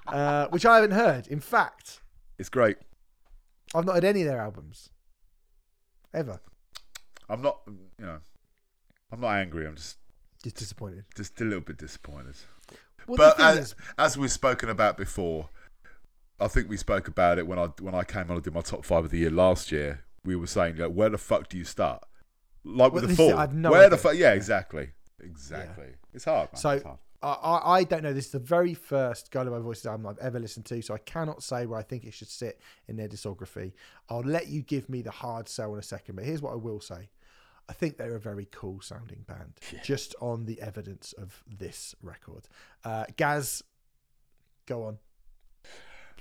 uh, 0.07 0.47
which 0.47 0.65
I 0.65 0.75
haven't 0.75 0.91
heard. 0.91 1.27
In 1.27 1.39
fact, 1.39 2.01
It's 2.39 2.49
great. 2.49 2.77
I've 3.73 3.85
not 3.85 3.93
heard 3.95 4.03
any 4.03 4.21
of 4.23 4.27
their 4.27 4.41
albums 4.41 4.89
ever. 6.13 6.41
I'm 7.31 7.41
not, 7.41 7.59
you 7.67 8.05
know, 8.05 8.19
I'm 9.11 9.21
not 9.21 9.29
angry. 9.35 9.65
I'm 9.65 9.75
just, 9.75 9.97
Just 10.43 10.57
disappointed. 10.57 11.05
just 11.15 11.39
a 11.39 11.43
little 11.45 11.61
bit 11.61 11.77
disappointed. 11.77 12.35
Well, 13.07 13.17
but 13.17 13.39
as, 13.39 13.57
is, 13.57 13.75
as 13.97 14.17
we've 14.17 14.31
spoken 14.31 14.69
about 14.69 14.97
before, 14.97 15.49
I 16.39 16.47
think 16.47 16.69
we 16.69 16.77
spoke 16.77 17.07
about 17.07 17.39
it 17.39 17.47
when 17.47 17.57
I 17.57 17.67
when 17.79 17.95
I 17.95 18.03
came 18.03 18.23
on 18.29 18.31
and 18.31 18.43
did 18.43 18.53
my 18.53 18.61
top 18.61 18.83
five 18.85 19.05
of 19.05 19.11
the 19.11 19.19
year 19.19 19.31
last 19.31 19.71
year. 19.71 20.03
We 20.23 20.35
were 20.35 20.47
saying, 20.47 20.75
like, 20.77 20.91
where 20.91 21.09
the 21.09 21.17
fuck 21.17 21.49
do 21.49 21.57
you 21.57 21.63
start? 21.63 22.03
Like 22.63 22.91
with 22.93 23.03
Well, 23.05 23.09
the 23.09 23.15
fall, 23.15 23.47
no 23.53 23.71
where 23.71 23.89
the 23.89 23.97
fuck? 23.97 24.15
Yeah, 24.15 24.33
exactly, 24.33 24.89
exactly. 25.23 25.87
It's 26.13 26.25
hard. 26.25 26.49
Man. 26.53 26.59
So- 26.61 26.69
it's 26.71 26.83
hard. 26.83 26.99
I, 27.23 27.33
I, 27.33 27.71
I 27.77 27.83
don't 27.83 28.01
know. 28.01 28.13
This 28.13 28.25
is 28.25 28.31
the 28.31 28.39
very 28.39 28.73
first 28.73 29.29
Guided 29.29 29.53
by 29.53 29.59
Voices 29.59 29.85
album 29.85 30.07
I've 30.07 30.17
ever 30.17 30.39
listened 30.39 30.65
to, 30.65 30.81
so 30.81 30.95
I 30.95 30.97
cannot 30.97 31.43
say 31.43 31.67
where 31.67 31.77
I 31.77 31.83
think 31.83 32.03
it 32.03 32.15
should 32.15 32.29
sit 32.29 32.59
in 32.87 32.95
their 32.97 33.07
discography. 33.07 33.73
I'll 34.09 34.21
let 34.21 34.47
you 34.47 34.63
give 34.63 34.89
me 34.89 35.03
the 35.03 35.11
hard 35.11 35.47
sell 35.47 35.71
in 35.73 35.79
a 35.79 35.83
second, 35.83 36.15
but 36.15 36.25
here's 36.25 36.41
what 36.41 36.51
I 36.53 36.55
will 36.55 36.79
say. 36.79 37.09
I 37.69 37.73
think 37.73 37.97
they're 37.97 38.15
a 38.15 38.19
very 38.19 38.47
cool 38.51 38.81
sounding 38.81 39.23
band, 39.27 39.53
just 39.83 40.13
on 40.19 40.45
the 40.45 40.61
evidence 40.61 41.13
of 41.13 41.43
this 41.47 41.95
record. 42.01 42.47
Uh, 42.83 43.05
Gaz, 43.15 43.63
go 44.65 44.83
on. 44.83 44.97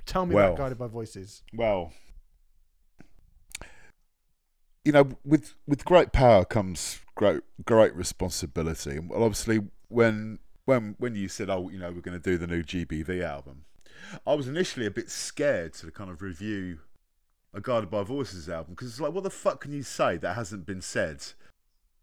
Tell 0.05 0.25
me 0.25 0.35
Well. 0.35 0.47
about 0.47 0.57
Guided 0.57 0.77
by 0.77 0.87
Voices. 0.87 1.43
Well, 1.53 1.91
you 4.83 4.91
know, 4.91 5.09
with 5.23 5.53
with 5.67 5.85
great 5.85 6.11
power 6.11 6.45
comes 6.45 6.99
great 7.15 7.41
great 7.65 7.95
responsibility. 7.95 8.97
And 8.97 9.09
well, 9.09 9.23
obviously, 9.23 9.59
when 9.89 10.39
when 10.65 10.95
when 10.97 11.15
you 11.15 11.27
said, 11.27 11.49
"Oh, 11.49 11.69
you 11.69 11.77
know, 11.79 11.91
we're 11.91 12.01
going 12.01 12.19
to 12.19 12.29
do 12.29 12.37
the 12.37 12.47
new 12.47 12.63
GBV 12.63 13.23
album," 13.23 13.65
I 14.25 14.33
was 14.33 14.47
initially 14.47 14.85
a 14.85 14.91
bit 14.91 15.09
scared 15.09 15.73
to 15.75 15.91
kind 15.91 16.09
of 16.09 16.21
review 16.21 16.79
a 17.53 17.61
Guided 17.61 17.89
by 17.89 18.03
Voices 18.03 18.47
album 18.47 18.73
because 18.73 18.89
it's 18.89 18.99
like, 18.99 19.13
what 19.13 19.23
the 19.23 19.29
fuck 19.29 19.61
can 19.61 19.71
you 19.71 19.83
say 19.83 20.17
that 20.17 20.35
hasn't 20.35 20.65
been 20.65 20.81
said? 20.81 21.23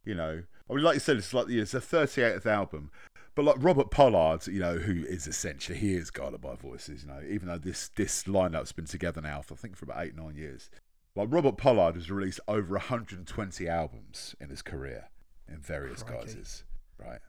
You 0.05 0.15
know, 0.15 0.43
I 0.69 0.75
mean, 0.75 0.85
like 0.85 0.95
you 0.95 1.01
said, 1.01 1.17
it's 1.17 1.33
like 1.35 1.49
it's 1.49 1.75
a 1.75 1.81
38th 1.81 2.47
album. 2.47 2.91
But 3.35 3.45
like 3.45 3.57
Robert 3.59 3.91
Pollard, 3.91 4.47
you 4.49 4.59
know, 4.59 4.79
who 4.79 5.05
is 5.05 5.27
essentially 5.27 5.79
he 5.79 5.95
is 5.95 6.11
guided 6.11 6.41
by 6.41 6.57
voices, 6.57 7.03
you 7.05 7.09
know, 7.09 7.21
even 7.29 7.49
though 7.49 7.59
this 7.59 7.89
this 7.95 8.25
lineup's 8.25 8.73
been 8.73 8.85
together 8.85 9.21
now 9.21 9.43
for 9.43 9.55
I 9.55 9.57
think 9.59 9.77
for 9.77 9.85
about 9.85 10.05
eight 10.05 10.17
nine 10.17 10.35
years. 10.35 10.71
Like 11.15 11.29
Robert 11.31 11.57
Pollard 11.57 11.95
has 11.95 12.11
released 12.11 12.41
over 12.49 12.75
120 12.75 13.69
albums 13.69 14.37
in 14.41 14.51
his 14.51 14.63
career 14.63 15.09
in 15.49 15.59
various 15.59 16.03
Crikey. 16.03 16.27
guises, 16.27 16.65
right? 16.99 17.21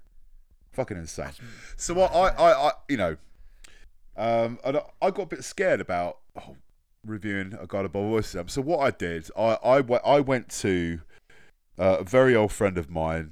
Fucking 0.72 0.98
insane. 0.98 1.32
So 1.76 2.00
I, 2.00 2.06
I, 2.06 2.30
I, 2.30 2.68
I 2.68 2.72
you 2.88 2.98
know, 2.98 3.18
um, 4.18 4.60
I, 4.66 4.82
I 5.02 5.12
got 5.12 5.24
a 5.24 5.26
bit 5.28 5.44
scared 5.44 5.82
about 5.82 6.18
oh, 6.36 6.56
reviewing 7.06 7.54
a 7.60 7.68
guided 7.68 7.92
by 7.92 8.00
voices. 8.02 8.52
So 8.52 8.62
what 8.62 8.80
I 8.80 8.92
did, 8.92 9.30
I, 9.38 9.58
I, 9.64 9.82
we- 9.82 9.98
I 10.06 10.20
went 10.20 10.50
to 10.60 11.02
uh, 11.78 11.98
a 12.00 12.04
very 12.04 12.36
old 12.36 12.52
friend 12.52 12.78
of 12.78 12.90
mine, 12.90 13.32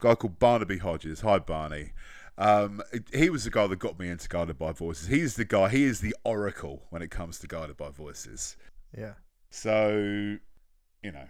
a 0.00 0.02
guy 0.02 0.14
called 0.14 0.38
Barnaby 0.38 0.78
Hodges. 0.78 1.20
Hi, 1.20 1.38
Barney. 1.38 1.92
Um, 2.36 2.82
he 3.12 3.30
was 3.30 3.44
the 3.44 3.50
guy 3.50 3.66
that 3.66 3.78
got 3.80 3.98
me 3.98 4.08
into 4.08 4.28
Guided 4.28 4.58
by 4.58 4.70
Voices. 4.72 5.08
He's 5.08 5.34
the 5.34 5.44
guy. 5.44 5.68
He 5.70 5.84
is 5.84 6.00
the 6.00 6.14
oracle 6.24 6.84
when 6.90 7.02
it 7.02 7.10
comes 7.10 7.38
to 7.40 7.48
Guided 7.48 7.76
by 7.76 7.90
Voices. 7.90 8.56
Yeah. 8.96 9.14
So, 9.50 10.38
you 11.02 11.12
know, 11.12 11.26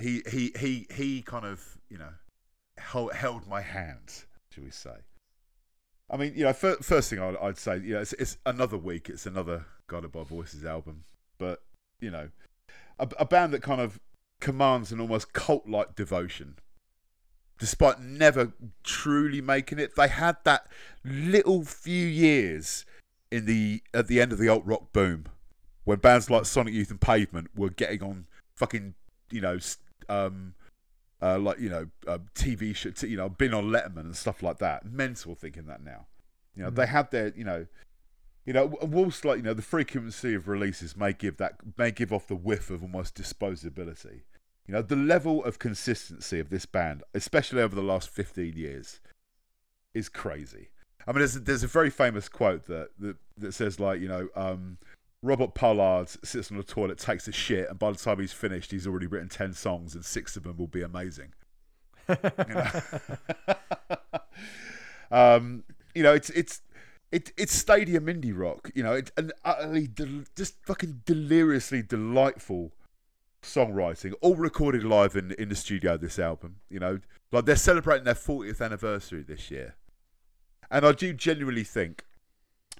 he 0.00 0.22
he 0.28 0.52
he 0.58 0.86
he 0.90 1.22
kind 1.22 1.44
of 1.44 1.78
you 1.88 1.98
know 1.98 2.10
held, 2.78 3.12
held 3.12 3.46
my 3.46 3.60
hand, 3.60 4.24
shall 4.52 4.64
we 4.64 4.70
say? 4.70 4.96
I 6.10 6.16
mean, 6.16 6.32
you 6.34 6.44
know, 6.44 6.52
fir- 6.52 6.76
first 6.76 7.10
thing 7.10 7.20
I'd, 7.20 7.36
I'd 7.36 7.58
say, 7.58 7.78
you 7.78 7.94
know, 7.94 8.00
it's, 8.00 8.14
it's 8.14 8.38
another 8.46 8.78
week. 8.78 9.08
It's 9.08 9.26
another 9.26 9.66
Guided 9.86 10.12
by 10.12 10.22
Voices 10.22 10.64
album, 10.64 11.04
but 11.38 11.62
you 12.00 12.10
know, 12.10 12.30
a, 12.98 13.08
a 13.18 13.24
band 13.24 13.52
that 13.54 13.62
kind 13.62 13.80
of 13.80 14.00
commands 14.40 14.92
an 14.92 15.00
almost 15.00 15.32
cult-like 15.32 15.94
devotion, 15.94 16.56
despite 17.58 18.00
never 18.00 18.52
truly 18.84 19.40
making 19.40 19.78
it. 19.78 19.96
They 19.96 20.08
had 20.08 20.36
that 20.44 20.66
little 21.04 21.64
few 21.64 22.06
years 22.06 22.84
in 23.30 23.46
the 23.46 23.82
at 23.92 24.06
the 24.06 24.20
end 24.20 24.32
of 24.32 24.38
the 24.38 24.48
alt 24.48 24.64
rock 24.64 24.92
boom 24.92 25.26
when 25.84 25.98
bands 25.98 26.30
like 26.30 26.44
Sonic 26.44 26.74
Youth 26.74 26.90
and 26.90 27.00
Pavement 27.00 27.48
were 27.56 27.70
getting 27.70 28.02
on 28.02 28.26
fucking, 28.56 28.94
you 29.30 29.40
know, 29.40 29.58
um, 30.08 30.54
uh, 31.20 31.38
like 31.38 31.58
you 31.58 31.68
know, 31.68 31.88
uh, 32.06 32.18
TV 32.34 32.74
show, 32.74 32.90
t- 32.90 33.08
you 33.08 33.16
know, 33.16 33.28
been 33.28 33.54
on 33.54 33.70
Letterman 33.70 34.00
and 34.00 34.16
stuff 34.16 34.42
like 34.42 34.58
that. 34.58 34.86
Mental 34.86 35.34
thinking 35.34 35.66
that 35.66 35.82
now. 35.82 36.06
You 36.54 36.64
know, 36.64 36.70
they 36.70 36.86
had 36.86 37.10
their, 37.10 37.32
you 37.36 37.44
know, 37.44 37.66
you 38.44 38.52
know, 38.52 38.76
whilst 38.82 39.24
like 39.24 39.38
you 39.38 39.42
know, 39.42 39.54
the 39.54 39.62
frequency 39.62 40.34
of 40.34 40.48
releases 40.48 40.96
may 40.96 41.12
give 41.12 41.36
that 41.36 41.56
may 41.76 41.90
give 41.90 42.12
off 42.12 42.26
the 42.26 42.36
whiff 42.36 42.70
of 42.70 42.82
almost 42.82 43.14
disposability. 43.14 44.22
You 44.66 44.74
know, 44.74 44.82
the 44.82 44.96
level 44.96 45.44
of 45.44 45.58
consistency 45.58 46.40
of 46.40 46.50
this 46.50 46.66
band, 46.66 47.02
especially 47.14 47.62
over 47.62 47.74
the 47.74 47.82
last 47.82 48.08
fifteen 48.08 48.56
years, 48.56 49.00
is 49.94 50.08
crazy. 50.08 50.70
I 51.06 51.12
mean, 51.12 51.20
there's 51.20 51.34
there's 51.34 51.62
a 51.62 51.68
very 51.68 51.90
famous 51.90 52.28
quote 52.28 52.66
that 52.66 52.90
that, 52.98 53.16
that 53.36 53.52
says 53.52 53.80
like, 53.80 54.00
you 54.00 54.08
know, 54.08 54.28
um, 54.34 54.78
Robert 55.22 55.54
Pollard 55.54 56.08
sits 56.24 56.50
on 56.50 56.56
the 56.56 56.62
toilet, 56.62 56.98
takes 56.98 57.26
a 57.26 57.32
shit, 57.32 57.68
and 57.68 57.78
by 57.78 57.90
the 57.90 57.98
time 57.98 58.20
he's 58.20 58.32
finished, 58.32 58.70
he's 58.70 58.86
already 58.86 59.06
written 59.06 59.28
ten 59.28 59.52
songs, 59.52 59.94
and 59.94 60.04
six 60.04 60.36
of 60.36 60.44
them 60.44 60.56
will 60.56 60.68
be 60.68 60.82
amazing. 60.82 61.32
You 62.08 62.16
know, 62.48 62.66
um, 65.10 65.64
you 65.94 66.02
know 66.02 66.14
it's 66.14 66.30
it's 66.30 66.62
it, 67.10 67.32
it's 67.36 67.52
stadium 67.52 68.06
indie 68.06 68.36
rock. 68.36 68.70
You 68.74 68.82
know, 68.82 68.92
it's 68.92 69.10
an 69.16 69.32
utterly 69.44 69.86
del- 69.86 70.24
just 70.36 70.54
fucking 70.64 71.02
deliriously 71.04 71.82
delightful 71.82 72.72
songwriting, 73.42 74.14
all 74.20 74.36
recorded 74.36 74.84
live 74.84 75.16
in 75.16 75.32
in 75.32 75.48
the 75.48 75.56
studio. 75.56 75.96
This 75.96 76.18
album, 76.18 76.56
you 76.70 76.78
know, 76.78 77.00
like 77.32 77.44
they're 77.44 77.56
celebrating 77.56 78.04
their 78.04 78.14
40th 78.14 78.60
anniversary 78.64 79.22
this 79.22 79.50
year, 79.50 79.74
and 80.70 80.86
I 80.86 80.92
do 80.92 81.12
genuinely 81.12 81.64
think 81.64 82.04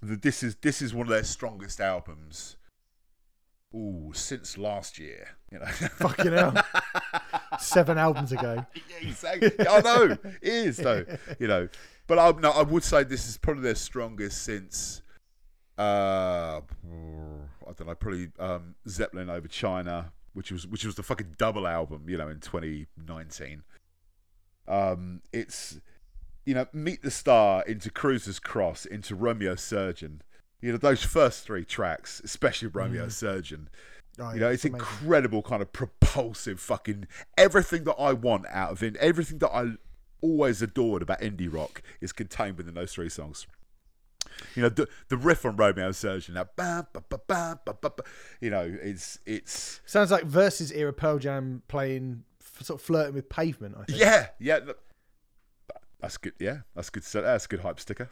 this 0.02 0.42
is 0.42 0.56
this 0.56 0.82
is 0.82 0.94
one 0.94 1.06
of 1.06 1.10
their 1.10 1.24
strongest 1.24 1.80
albums 1.80 2.56
ooh, 3.74 4.10
since 4.14 4.56
last 4.56 4.98
year, 4.98 5.28
you 5.50 5.58
know. 5.58 5.66
Fucking 5.66 6.32
hell. 6.32 6.54
Seven 7.58 7.98
albums 7.98 8.32
ago. 8.32 8.64
Yeah, 8.74 9.08
exactly. 9.08 9.52
I 9.68 9.80
know 9.80 10.16
it 10.22 10.42
is 10.42 10.76
though. 10.78 11.04
You 11.38 11.46
know, 11.46 11.68
but 12.06 12.18
I 12.18 12.30
no, 12.40 12.50
I 12.50 12.62
would 12.62 12.84
say 12.84 13.04
this 13.04 13.28
is 13.28 13.36
probably 13.36 13.62
their 13.62 13.74
strongest 13.74 14.42
since. 14.42 15.02
Uh, 15.76 16.60
I 16.60 17.72
don't 17.76 17.86
know, 17.86 17.94
probably 17.94 18.30
um, 18.40 18.74
Zeppelin 18.88 19.30
over 19.30 19.46
China, 19.46 20.12
which 20.32 20.50
was 20.50 20.66
which 20.66 20.84
was 20.84 20.94
the 20.96 21.02
fucking 21.02 21.34
double 21.38 21.66
album, 21.66 22.04
you 22.08 22.16
know, 22.16 22.28
in 22.28 22.40
2019. 22.40 23.62
Um, 24.66 25.22
it's 25.32 25.80
you 26.48 26.54
know, 26.54 26.66
Meet 26.72 27.02
the 27.02 27.10
Star 27.10 27.62
into 27.66 27.90
Cruiser's 27.90 28.38
Cross 28.38 28.86
into 28.86 29.14
Romeo 29.14 29.54
Surgeon. 29.54 30.22
You 30.62 30.72
know, 30.72 30.78
those 30.78 31.04
first 31.04 31.44
three 31.44 31.62
tracks, 31.62 32.22
especially 32.24 32.68
Romeo 32.68 33.04
mm. 33.04 33.12
Surgeon. 33.12 33.68
Oh, 34.18 34.30
You 34.30 34.36
yeah, 34.36 34.40
know, 34.40 34.48
it's 34.52 34.64
amazing. 34.64 34.80
incredible, 34.80 35.42
kind 35.42 35.60
of 35.60 35.74
propulsive, 35.74 36.58
fucking 36.58 37.06
everything 37.36 37.84
that 37.84 37.96
I 37.96 38.14
want 38.14 38.46
out 38.48 38.70
of 38.72 38.82
it. 38.82 38.96
Everything 38.96 39.40
that 39.40 39.50
I 39.50 39.72
always 40.22 40.62
adored 40.62 41.02
about 41.02 41.20
indie 41.20 41.52
rock 41.52 41.82
is 42.00 42.12
contained 42.12 42.56
within 42.56 42.72
those 42.72 42.94
three 42.94 43.10
songs. 43.10 43.46
You 44.54 44.62
know, 44.62 44.70
the 44.70 44.88
the 45.08 45.18
riff 45.18 45.44
on 45.44 45.54
Romeo 45.54 45.92
Surgeon, 45.92 46.32
that 46.36 46.56
ba 46.56 46.88
ba 46.94 47.02
ba 47.10 47.20
ba 47.26 47.60
ba 47.66 47.74
ba, 47.78 47.90
ba, 47.90 48.02
you 48.40 48.48
know, 48.48 48.74
it's 48.82 49.18
it's 49.26 49.82
Sounds 49.84 50.10
like 50.10 50.24
Versus 50.24 50.72
era 50.72 50.94
Pearl 50.94 51.18
Jam 51.18 51.62
playing, 51.68 52.24
sort 52.62 52.80
of 52.80 52.86
flirting 52.86 53.14
with 53.14 53.28
pavement, 53.28 53.76
I 53.78 53.84
think. 53.84 53.98
yeah, 53.98 54.28
yeah. 54.38 54.60
look, 54.64 54.78
That's 56.00 56.16
good. 56.16 56.34
Yeah, 56.38 56.58
that's 56.74 56.90
good. 56.90 57.02
That's 57.02 57.44
a 57.44 57.48
good 57.48 57.60
hype 57.60 57.80
sticker. 57.80 58.10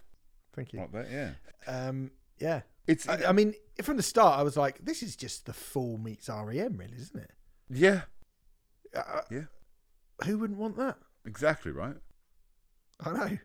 Thank 0.55 0.73
you. 0.73 0.81
Like 0.81 0.93
that. 0.93 1.07
Yeah. 1.11 1.31
Um, 1.67 2.11
yeah. 2.39 2.63
It's 2.87 3.09
I, 3.09 3.27
I 3.29 3.33
mean, 3.33 3.55
from 3.83 3.97
the 3.97 4.03
start, 4.03 4.39
I 4.39 4.43
was 4.43 4.57
like, 4.57 4.85
this 4.85 5.03
is 5.03 5.17
just 5.17 5.47
the 5.47 5.53
full 5.53 5.99
meets 5.99 6.29
REM, 6.29 6.77
really, 6.77 6.97
isn't 6.97 7.19
it? 7.21 7.31
yeah, 7.69 8.03
Uh, 8.95 9.21
Yeah. 9.31 9.45
Who 10.25 10.39
wouldn't 10.39 10.59
want 10.59 10.77
that? 10.77 10.97
exactly 11.27 11.73
right. 11.73 11.97
I 13.01 13.11
know. 13.13 13.39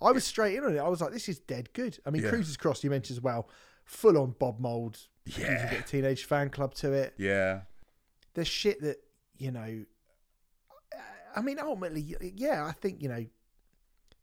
I 0.00 0.10
was 0.10 0.24
straight 0.24 0.56
in 0.56 0.64
on 0.64 0.74
it. 0.74 0.78
I 0.80 0.88
was 0.88 1.00
like, 1.00 1.12
this 1.12 1.28
is 1.28 1.38
dead 1.38 1.72
good. 1.74 1.98
I 2.06 2.10
mean, 2.10 2.22
Yeah. 2.22 2.30
Cruises 2.30 2.56
Cross, 2.56 2.82
you 2.82 2.90
mentioned 2.90 3.18
as 3.18 3.22
well, 3.22 3.48
full 3.84 4.18
on 4.18 4.34
Bob 4.38 4.58
Mould. 4.58 4.98
Yeah. 5.26 5.80
Teenage 5.82 6.26
Fanclub 6.28 6.74
to 6.76 6.92
it. 6.92 7.14
Yeah. 7.18 7.60
There's 8.34 8.48
shit 8.48 8.80
that, 8.80 8.96
you 9.38 9.52
know, 9.52 9.84
I 11.36 11.40
mean, 11.42 11.58
ultimately, 11.60 12.16
yeah, 12.34 12.64
I 12.66 12.72
think, 12.72 13.00
you 13.02 13.08
know, 13.08 13.24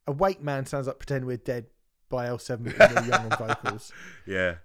Awake 0.10 0.41
Man 0.41 0.65
sounds 0.65 0.88
like 0.88 0.99
Pretend 0.99 1.26
We're 1.26 1.38
Dead 1.38 1.68
by 2.10 2.27
L7 2.27 2.64
with 2.64 3.07
Young 3.07 3.31
on 3.31 3.38
vocals. 3.48 3.91
Yeah. 4.26 4.56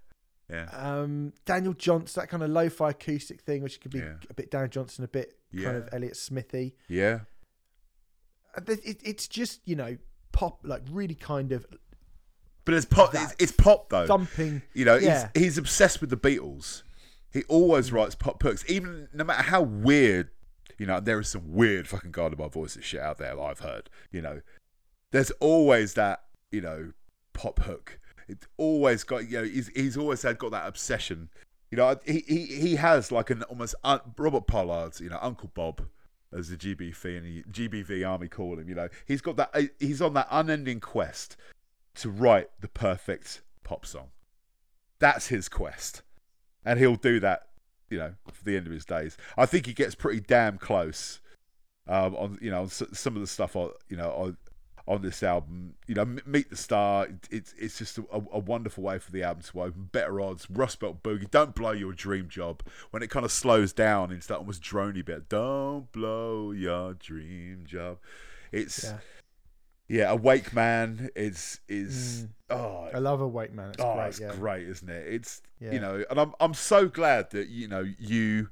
Yeah. 0.50 0.68
Um, 0.72 1.32
Daniel 1.46 1.72
Johnston, 1.74 2.20
that 2.22 2.28
kind 2.28 2.42
of 2.42 2.50
lo-fi 2.50 2.90
acoustic 2.90 3.40
thing, 3.40 3.62
which 3.62 3.80
could 3.80 3.90
be 3.92 3.98
Yeah. 3.98 4.14
a 4.28 4.34
bit 4.34 4.50
Dan 4.50 4.68
Johnston, 4.70 5.04
a 5.04 5.08
bit 5.08 5.38
Yeah. 5.52 5.64
kind 5.64 5.76
of 5.78 5.88
Elliot 5.92 6.16
Smithy. 6.16 6.74
Yeah. 6.88 7.20
Uh, 8.56 8.60
It, 8.68 9.00
it's 9.04 9.26
just 9.28 9.60
you 9.64 9.76
know 9.76 9.96
pop, 10.32 10.60
like 10.64 10.82
really 10.90 11.14
kind 11.14 11.52
of 11.52 11.66
But 12.64 12.74
it's 12.74 12.86
pop. 12.86 13.14
It's, 13.14 13.34
it's 13.38 13.52
pop 13.52 13.88
though. 13.90 14.06
thumping. 14.06 14.62
You 14.74 14.84
know, 14.84 14.96
Yeah. 14.96 15.28
he's 15.34 15.42
he's 15.44 15.58
obsessed 15.58 16.00
with 16.00 16.10
the 16.10 16.16
Beatles. 16.16 16.82
He 17.32 17.42
always 17.44 17.90
writes 17.92 18.14
pop 18.14 18.38
perks, 18.40 18.64
even 18.68 19.08
no 19.12 19.24
matter 19.24 19.42
how 19.42 19.62
weird. 19.62 20.30
You 20.78 20.86
know, 20.86 20.98
there 20.98 21.20
is 21.20 21.28
some 21.28 21.52
weird 21.52 21.86
fucking 21.86 22.10
Guided 22.10 22.36
by 22.38 22.48
Voices 22.48 22.84
shit 22.84 23.00
out 23.00 23.18
there 23.18 23.36
that 23.36 23.40
I've 23.40 23.60
heard. 23.60 23.88
You 24.10 24.22
know, 24.22 24.40
there's 25.14 25.30
always 25.38 25.94
that 25.94 26.24
you 26.50 26.60
know 26.60 26.92
pop 27.34 27.60
hook. 27.60 28.00
It's 28.26 28.48
always 28.56 29.04
got 29.04 29.30
you 29.30 29.38
know 29.38 29.44
he's 29.44 29.68
he's 29.68 29.96
always 29.96 30.22
had 30.22 30.38
got 30.38 30.50
that 30.50 30.66
obsession. 30.66 31.28
You 31.70 31.76
know, 31.76 31.96
he 32.04 32.24
he, 32.26 32.46
he 32.46 32.76
has 32.76 33.12
like 33.12 33.30
an 33.30 33.44
almost 33.44 33.76
un, 33.84 34.00
Robert 34.18 34.48
Pollard's 34.48 35.00
you 35.00 35.08
know 35.08 35.18
Uncle 35.22 35.52
Bob 35.54 35.82
as 36.32 36.48
the 36.48 36.56
GBV 36.56 37.18
and 37.18 37.24
the 37.24 37.44
GBV 37.44 38.08
army 38.08 38.26
call 38.26 38.58
him. 38.58 38.68
You 38.68 38.74
know, 38.74 38.88
he's 39.06 39.20
got 39.20 39.36
that. 39.36 39.50
Uh, 39.54 39.62
he's 39.78 40.02
on 40.02 40.14
that 40.14 40.26
unending 40.32 40.80
quest 40.80 41.36
to 41.94 42.10
write 42.10 42.50
the 42.60 42.68
perfect 42.68 43.42
pop 43.62 43.86
song. 43.86 44.08
That's 44.98 45.28
his 45.28 45.48
quest, 45.48 46.02
and 46.64 46.80
he'll 46.80 46.96
do 46.96 47.20
that. 47.20 47.46
You 47.88 47.98
know, 47.98 48.14
for 48.32 48.42
the 48.42 48.56
end 48.56 48.66
of 48.66 48.72
his 48.72 48.84
days. 48.84 49.16
I 49.36 49.46
think 49.46 49.66
he 49.66 49.74
gets 49.74 49.94
pretty 49.94 50.18
damn 50.18 50.58
close 50.58 51.20
um, 51.86 52.14
on 52.16 52.38
you 52.40 52.50
know 52.50 52.62
on 52.62 52.68
some 52.68 53.14
of 53.14 53.20
the 53.20 53.28
stuff 53.28 53.56
on 53.56 53.70
you 53.88 53.96
know 53.96 54.10
on, 54.10 54.36
on 54.86 55.02
this 55.02 55.22
album. 55.22 55.74
You 55.86 55.94
know, 55.94 56.04
Meet 56.26 56.50
the 56.50 56.56
Star. 56.56 57.08
It's 57.30 57.54
it's 57.58 57.78
just 57.78 57.98
a, 57.98 58.02
a 58.10 58.38
wonderful 58.38 58.84
way 58.84 58.98
for 58.98 59.10
the 59.12 59.22
album 59.22 59.42
to 59.42 59.62
open. 59.62 59.88
Better 59.92 60.20
odds. 60.20 60.48
Rust 60.50 60.80
Belt 60.80 61.02
Boogie. 61.02 61.30
Don't 61.30 61.54
blow 61.54 61.72
your 61.72 61.92
dream 61.92 62.28
job 62.28 62.62
when 62.90 63.02
it 63.02 63.10
kind 63.10 63.24
of 63.24 63.32
slows 63.32 63.72
down 63.72 64.12
into 64.12 64.28
that 64.28 64.38
almost 64.38 64.62
drony 64.62 65.04
bit. 65.04 65.28
Don't 65.28 65.90
blow 65.92 66.52
your 66.52 66.94
dream 66.94 67.64
job. 67.66 67.98
It's 68.52 68.84
Yeah. 68.84 68.98
yeah, 69.88 70.10
Awake 70.10 70.52
Man 70.54 71.10
is 71.16 71.60
is 71.68 72.24
Mm. 72.50 72.56
oh 72.56 72.90
I 72.94 72.98
love 72.98 73.20
Awake 73.20 73.52
Man. 73.52 73.70
It's 73.70 73.82
oh 73.82 73.94
great. 73.94 74.06
it's 74.08 74.20
yeah. 74.20 74.32
great, 74.36 74.68
isn't 74.68 74.88
it? 74.88 75.06
It's 75.14 75.42
Yeah. 75.60 75.72
you 75.72 75.80
know, 75.80 76.04
and 76.10 76.20
I'm 76.20 76.34
I'm 76.40 76.54
so 76.54 76.88
glad 76.88 77.30
that 77.30 77.48
you 77.48 77.68
know 77.68 77.84
you 77.98 78.48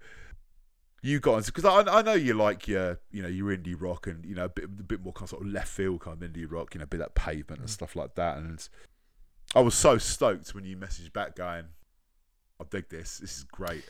you 1.02 1.18
got 1.20 1.44
because 1.46 1.64
I 1.64 1.80
I 1.98 2.02
know 2.02 2.12
you 2.14 2.34
like 2.34 2.68
your 2.68 3.00
you 3.10 3.22
know 3.22 3.28
your 3.28 3.54
indie 3.56 3.74
rock 3.78 4.06
and 4.06 4.24
you 4.24 4.34
know 4.34 4.44
a 4.44 4.48
bit 4.48 4.64
a 4.64 4.68
bit 4.68 5.02
more 5.02 5.12
kind 5.12 5.24
of 5.24 5.30
sort 5.30 5.42
of 5.42 5.48
left 5.48 5.68
field 5.68 6.00
kind 6.00 6.22
of 6.22 6.30
indie 6.30 6.50
rock, 6.50 6.74
you 6.74 6.78
know, 6.78 6.84
a 6.84 6.86
bit 6.86 6.98
that 6.98 7.14
pavement 7.14 7.60
Mm. 7.60 7.64
and 7.64 7.70
stuff 7.70 7.96
like 7.96 8.14
that. 8.14 8.38
And 8.38 8.66
I 9.54 9.60
was 9.60 9.74
so 9.74 9.98
stoked 9.98 10.54
when 10.54 10.64
you 10.64 10.76
messaged 10.76 11.12
back 11.12 11.34
going, 11.36 11.64
I 12.60 12.64
dig 12.70 12.88
this. 12.88 13.18
This 13.18 13.36
is 13.38 13.44
great. 13.44 13.84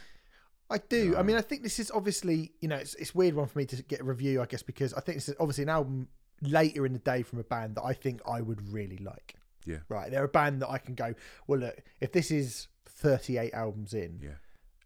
I 0.70 0.78
do. 0.78 1.14
I 1.18 1.22
mean, 1.22 1.36
I 1.36 1.42
think 1.42 1.62
this 1.62 1.78
is 1.78 1.90
obviously, 1.90 2.52
you 2.60 2.68
know, 2.68 2.76
it's 2.76 2.94
it's 2.94 3.14
a 3.14 3.18
weird 3.18 3.34
one 3.34 3.46
for 3.46 3.58
me 3.58 3.66
to 3.66 3.82
get 3.82 4.00
a 4.00 4.04
review, 4.04 4.40
I 4.40 4.46
guess, 4.46 4.62
because 4.62 4.94
I 4.94 5.00
think 5.00 5.18
this 5.18 5.28
is 5.28 5.34
obviously 5.38 5.64
an 5.64 5.68
album 5.68 6.08
later 6.40 6.86
in 6.86 6.94
the 6.94 6.98
day 6.98 7.22
from 7.22 7.38
a 7.40 7.44
band 7.44 7.74
that 7.76 7.84
I 7.84 7.92
think 7.92 8.22
I 8.26 8.40
would 8.40 8.72
really 8.72 8.96
like. 8.96 9.34
Yeah. 9.66 9.78
Right. 9.90 10.10
They're 10.10 10.24
a 10.24 10.28
band 10.28 10.62
that 10.62 10.70
I 10.70 10.78
can 10.78 10.94
go, 10.94 11.14
well, 11.46 11.60
look, 11.60 11.76
if 12.00 12.10
this 12.12 12.30
is 12.30 12.68
38 12.86 13.52
albums 13.52 13.92
in, 13.94 14.18
Yeah. 14.22 14.30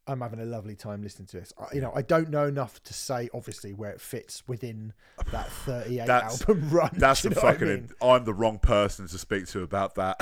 I'm 0.09 0.21
having 0.21 0.41
a 0.41 0.45
lovely 0.45 0.77
time 0.77 1.03
listening 1.03 1.27
to 1.29 1.41
this. 1.41 1.53
I, 1.59 1.75
you 1.75 1.81
know, 1.81 1.93
I 1.95 2.03
don't 2.03 2.31
know 2.31 2.47
enough 2.47 2.83
to 2.85 2.95
say, 2.95 3.29
obviously, 3.35 3.73
where 3.73 3.91
it 3.91 4.01
fits 4.01 4.47
within 4.47 4.93
that 5.33 5.51
38 5.65 6.07
That's- 6.07 6.41
album 6.43 6.69
run. 6.71 6.91
That's 6.93 7.23
the 7.23 7.31
what 7.31 7.39
I 7.39 7.53
fucking. 7.53 7.69
mean? 7.69 7.91
I'm 8.01 8.25
the 8.25 8.35
wrong 8.35 8.59
person 8.59 9.09
to 9.09 9.19
speak 9.19 9.47
to 9.49 9.63
about 9.63 9.97
that. 9.97 10.17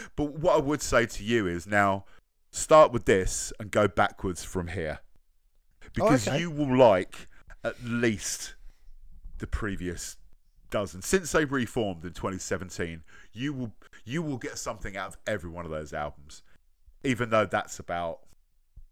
but 0.16 0.38
what 0.38 0.56
I 0.56 0.58
would 0.60 0.82
say 0.82 1.06
to 1.06 1.24
you 1.24 1.46
is 1.46 1.66
now 1.66 2.06
start 2.50 2.92
with 2.92 3.04
this 3.04 3.52
and 3.60 3.70
go 3.70 3.86
backwards 3.86 4.42
from 4.44 4.68
here, 4.68 5.00
oh, 5.00 5.88
because 5.94 6.26
okay. 6.26 6.40
you 6.40 6.50
will 6.50 6.76
like 6.76 7.28
at 7.62 7.82
least 7.84 8.54
the 9.38 9.46
previous 9.46 10.16
dozen 10.70 11.02
since 11.02 11.32
they 11.32 11.44
reformed 11.44 12.04
in 12.04 12.12
2017. 12.12 13.02
You 13.32 13.52
will 13.52 13.72
you 14.04 14.22
will 14.22 14.38
get 14.38 14.58
something 14.58 14.96
out 14.96 15.08
of 15.08 15.16
every 15.26 15.50
one 15.50 15.64
of 15.64 15.70
those 15.70 15.92
albums, 15.92 16.42
even 17.04 17.30
though 17.30 17.46
that's 17.46 17.78
about. 17.78 18.20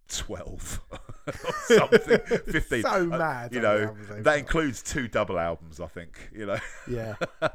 12 0.08 0.80
or 0.92 0.98
something 1.66 2.18
15 2.46 2.82
So 2.82 2.88
Uh, 2.90 3.04
mad 3.04 3.52
you 3.52 3.60
know 3.60 3.94
that 4.20 4.38
includes 4.38 4.82
two 4.82 5.08
double 5.08 5.38
albums 5.38 5.80
i 5.80 5.86
think 5.86 6.30
you 6.32 6.46
know 6.46 6.58
Yeah. 6.88 7.14
um, 7.42 7.50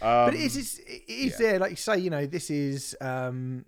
but 0.00 0.34
it 0.34 0.40
is, 0.40 0.56
it's- 0.56 0.78
it 0.78 1.02
is 1.10 1.32
yeah. 1.40 1.46
there, 1.50 1.58
like 1.58 1.70
you 1.70 1.76
say, 1.76 1.98
you 1.98 2.10
know, 2.10 2.24
this 2.26 2.50
is, 2.50 2.94
um, 3.00 3.64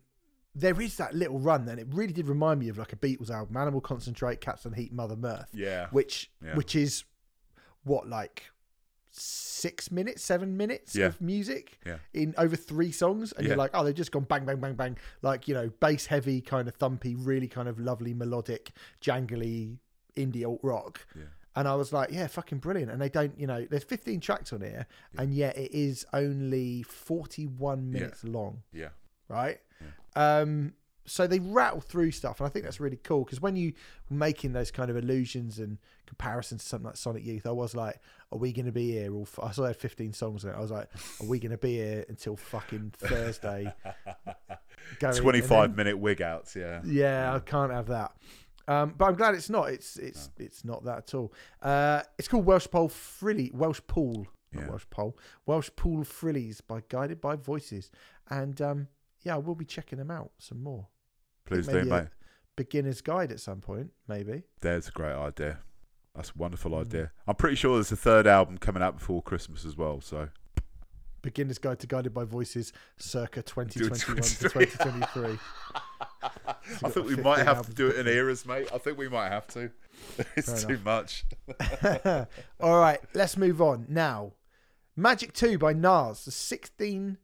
there 0.55 0.81
is 0.81 0.97
that 0.99 1.15
little 1.15 1.39
run, 1.41 1.65
then 1.65 1.79
it 1.79 1.87
really 1.91 2.13
did 2.13 2.29
remind 2.29 2.61
me 2.61 2.69
of 2.69 2.79
like 2.79 2.93
a 2.93 2.97
Beatles 2.97 3.31
album, 3.31 3.57
Animal 3.57 3.81
Concentrate, 3.81 4.41
Cats 4.41 4.65
and 4.65 4.75
Heat, 4.77 4.93
Mother 4.93 5.17
Mirth, 5.17 5.49
yeah 5.55 5.89
which, 5.91 6.31
Yeah. 6.45 6.55
which 6.55 6.77
is 6.77 7.05
what, 7.85 8.09
like 8.09 8.45
six 9.13 9.91
minutes, 9.91 10.23
seven 10.23 10.57
minutes 10.57 10.95
Yeah. 10.97 11.07
of 11.07 11.21
music 11.21 11.79
Yeah. 11.85 11.99
in 12.15 12.35
over 12.39 12.57
three 12.57 12.93
songs, 12.93 13.33
and 13.33 13.45
Yeah. 13.45 13.51
you're 13.51 13.57
like, 13.59 13.71
oh, 13.75 13.85
they've 13.85 13.95
just 13.95 14.13
gone 14.13 14.25
bang, 14.25 14.45
bang, 14.47 14.61
bang, 14.61 14.75
bang, 14.75 14.99
like 15.23 15.49
you 15.49 15.55
know, 15.55 15.69
bass 15.81 16.07
heavy, 16.07 16.41
kind 16.41 16.69
of 16.69 16.79
thumpy, 16.79 17.15
really 17.19 17.49
kind 17.49 17.69
of 17.69 17.79
lovely, 17.79 18.15
melodic, 18.15 18.71
jangly 19.01 19.79
indie 20.17 20.45
alt 20.47 20.61
rock. 20.63 21.07
Yeah. 21.15 21.25
And 21.57 21.67
I 21.67 21.75
was 21.75 21.93
like, 21.93 22.11
yeah, 22.13 22.29
fucking 22.29 22.59
brilliant. 22.59 22.93
And 22.93 23.03
they 23.03 23.09
don't, 23.09 23.39
you 23.39 23.47
know, 23.47 23.67
there's 23.69 23.83
15 23.85 24.21
tracks 24.21 24.53
on 24.53 24.61
here, 24.61 24.87
and 25.19 25.35
yet 25.35 25.57
it 25.59 25.73
is 25.73 26.07
only 26.13 26.83
41 26.85 27.91
minutes 27.91 28.23
long, 28.25 28.63
yeah 28.73 28.91
right? 29.29 29.61
Um, 30.17 30.75
so 31.07 31.27
they 31.27 31.39
rattle 31.41 31.81
through 31.81 32.11
stuff, 32.13 32.41
and 32.41 32.47
I 32.47 32.51
think 32.51 32.65
that's 32.65 32.79
really 32.81 32.99
cool 33.03 33.25
because 33.25 33.41
when 33.41 33.57
you 33.57 33.73
making 34.09 34.53
those 34.53 34.71
kind 34.71 34.91
of 34.91 34.97
illusions 34.97 35.59
and 35.59 35.79
comparisons 36.07 36.63
to 36.63 36.69
something 36.69 36.87
like 36.87 36.97
Sonic 36.97 37.25
Youth, 37.25 37.47
I 37.47 37.51
was 37.53 37.75
like, 37.75 37.99
are 38.33 38.39
we 38.39 38.53
going 38.53 38.67
to 38.67 38.73
be 38.73 38.93
here? 38.93 39.13
All 39.15 39.23
f-? 39.23 39.39
I 39.43 39.51
saw 39.53 39.63
they 39.63 39.69
had 39.69 39.77
15 39.77 40.13
songs 40.13 40.45
in 40.45 40.51
it. 40.51 40.57
I 40.57 40.61
was 40.61 40.71
like, 40.71 40.89
are 41.21 41.27
we 41.27 41.39
going 41.41 41.51
to 41.53 41.59
be 41.59 41.75
here 41.77 42.05
until 42.09 42.37
fucking 42.37 42.93
Thursday? 42.99 43.73
Going- 44.99 45.15
25 45.17 45.49
then- 45.71 45.77
minute 45.77 45.99
wig 45.99 46.23
outs 46.23 46.57
yeah 46.57 46.81
yeah, 46.85 47.35
I 47.35 47.39
can't 47.41 47.73
have 47.73 47.87
that. 47.89 48.13
Um, 48.69 48.95
but 48.97 49.07
I'm 49.07 49.15
glad 49.17 49.35
it's 49.35 49.51
not. 49.51 49.71
It's 49.71 49.97
it's 49.97 50.31
it's 50.39 50.65
not 50.65 50.85
that 50.85 50.99
at 50.99 51.15
all. 51.15 51.33
Uh, 51.61 52.03
it's 52.19 52.29
called 52.29 52.47
Welsh 52.47 52.69
Pole 52.71 52.89
Frilly 52.89 53.51
Welsh 53.53 53.81
Pool, 53.89 54.29
Yeah. 54.55 54.69
Welsh 54.69 54.85
Pole. 54.91 55.17
Welshpool 55.49 56.07
Frillies 56.07 56.61
by 56.61 56.83
Guided 56.89 57.21
by 57.21 57.35
Voices, 57.37 57.91
and 58.29 58.61
um, 58.61 58.89
yeah, 59.23 59.35
I 59.35 59.39
will 59.39 59.55
be 59.55 59.65
checking 59.65 59.99
them 59.99 60.11
out 60.11 60.33
some 60.39 60.63
more. 60.63 60.89
please 61.47 61.67
do 61.67 61.85
mate 61.85 62.09
beginner's 62.61 63.01
guide 63.01 63.33
at 63.33 63.41
some 63.41 63.59
point, 63.59 63.91
maybe. 64.07 64.43
There's 64.61 64.89
a 64.89 64.91
great 64.91 65.15
idea. 65.15 65.61
That's 66.15 66.29
a 66.29 66.33
wonderful 66.37 66.73
Mm. 66.73 66.81
idea. 66.83 67.13
I'm 67.27 67.37
pretty 67.37 67.57
sure 67.57 67.77
there's 67.77 67.91
a 67.91 67.97
third 67.97 68.27
album 68.27 68.59
coming 68.59 68.83
out 68.83 68.99
before 68.99 69.23
Christmas 69.23 69.65
as 69.65 69.79
well. 69.79 70.03
So 70.03 70.29
Beginner's 71.23 71.57
guide 71.57 71.79
to 71.81 71.87
guided 71.87 72.13
by 72.13 72.25
voices, 72.25 72.73
circa 72.99 73.43
2021 73.43 74.23
to 74.23 74.49
2023. 74.49 74.67
2023. 74.67 75.39
I 76.85 76.91
think 76.91 77.07
we 77.07 77.17
might 77.17 77.45
have 77.47 77.65
to 77.67 77.73
do 77.73 77.89
it 77.89 77.97
in 77.97 78.07
eras, 78.07 78.45
mate. 78.45 78.69
I 78.75 78.79
think 78.79 78.99
we 78.99 79.09
might 79.09 79.31
have 79.31 79.47
to. 79.49 79.71
it's 80.37 80.65
Fair 80.65 80.77
too 80.77 80.83
much. 80.85 81.25
All 82.61 82.79
right, 82.79 83.01
let's 83.15 83.39
move 83.39 83.63
on 83.63 83.87
now. 83.89 84.33
Magic 84.97 85.33
2 85.33 85.57
by 85.57 85.73
Nas, 85.73 86.27
the 86.27 86.31
16, 86.31 87.17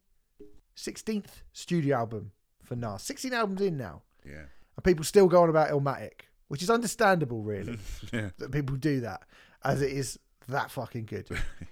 16th 0.77 1.43
studio 1.53 1.97
album 1.97 2.32
for 2.62 2.77
Nas. 2.77 3.03
16 3.03 3.32
albums 3.32 3.61
in 3.61 3.77
now. 3.77 4.03
Yeah. 4.24 4.44
And 4.77 4.85
people 4.85 5.05
still 5.05 5.27
go 5.27 5.43
on 5.43 5.48
about 5.48 5.70
Illmatic, 5.70 6.23
which 6.48 6.62
is 6.62 6.70
understandable, 6.70 7.43
really, 7.43 7.78
Yeah. 8.12 8.31
that 8.39 8.53
people 8.53 8.77
do 8.77 9.01
that, 9.01 9.23
as 9.65 9.82
it 9.82 9.93
is 9.93 10.19
that 10.48 10.70
fucking 10.70 11.07
good. 11.07 11.28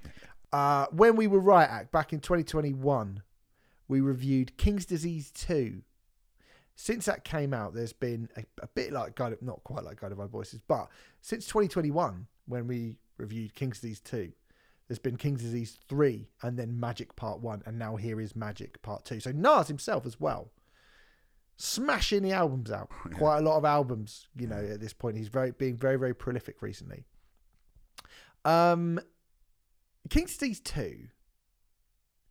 uh, 0.53 0.87
when 0.91 1.17
we 1.17 1.27
were 1.27 1.41
Riot 1.41 1.71
Act 1.71 1.93
back 1.93 2.13
in 2.13 2.21
2021, 2.21 3.23
we 3.89 4.01
reviewed 4.01 4.57
King's 4.57 4.87
Disease 4.87 5.31
2. 5.33 5.83
Since 6.77 7.05
that 7.05 7.23
came 7.25 7.55
out, 7.55 7.75
there's 7.75 7.93
been 7.93 8.29
a, 8.37 8.45
a 8.63 8.67
bit 8.69 8.93
like 8.93 9.15
Guided, 9.15 9.43
not 9.43 9.63
quite 9.63 9.85
like 9.85 10.01
Guided 10.01 10.19
by 10.19 10.27
Voices, 10.27 10.61
but 10.67 10.89
since 11.21 11.47
2021, 11.47 12.27
when 12.47 12.67
we 12.67 12.97
reviewed 13.19 13.55
King's 13.55 13.81
Disease 13.81 14.01
2, 14.01 14.33
there's 14.89 14.99
been 14.99 15.17
King's 15.17 15.43
Disease 15.43 15.79
3 15.89 16.29
and 16.43 16.59
then 16.59 16.79
Magic 16.79 17.17
Part 17.17 17.41
1, 17.41 17.63
and 17.67 17.79
now 17.79 17.97
here 17.97 18.21
is 18.21 18.37
Magic 18.37 18.81
Part 18.83 19.05
2. 19.05 19.21
So 19.21 19.33
Nas 19.33 19.69
himself 19.69 20.05
as 20.07 20.21
well, 20.21 20.51
smashing 21.57 22.23
the 22.23 22.33
albums 22.33 22.71
out. 22.71 22.91
Quite 23.15 23.39
a 23.39 23.43
lot 23.43 23.57
of 23.57 23.65
albums, 23.65 24.29
you 24.37 24.47
know, 24.47 24.57
at 24.59 24.81
this 24.81 24.93
point. 24.93 25.17
He's 25.17 25.29
very 25.29 25.53
being 25.53 25.77
very, 25.77 25.97
very 25.97 26.15
prolific 26.15 26.61
recently. 26.63 27.05
Um, 28.45 29.01
King's 30.11 30.37
Disease 30.37 30.61
2 30.61 31.09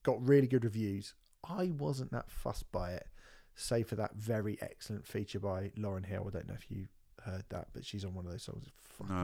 got 0.04 0.26
really 0.28 0.48
good 0.48 0.64
reviews. 0.64 1.16
I 1.48 1.72
wasn't 1.78 2.12
that 2.12 2.30
fussed 2.30 2.72
by 2.72 2.92
it, 2.92 3.08
save 3.56 3.88
for 3.88 3.96
that 3.96 4.16
very 4.16 4.58
excellent 4.62 5.08
feature 5.08 5.40
by 5.40 5.72
Lauryn 5.78 6.06
Hill. 6.06 6.26
I 6.28 6.32
don't 6.32 6.48
know 6.48 6.54
if 6.54 6.70
you 6.70 6.88
heard 7.26 7.46
that, 7.50 7.68
but 7.74 7.84
she's 7.86 8.06
on 8.06 8.14
one 8.14 8.26
of 8.26 8.32
those 8.32 8.44
songs. 8.44 8.68
Fucking 8.98 9.14
No. 9.16 9.22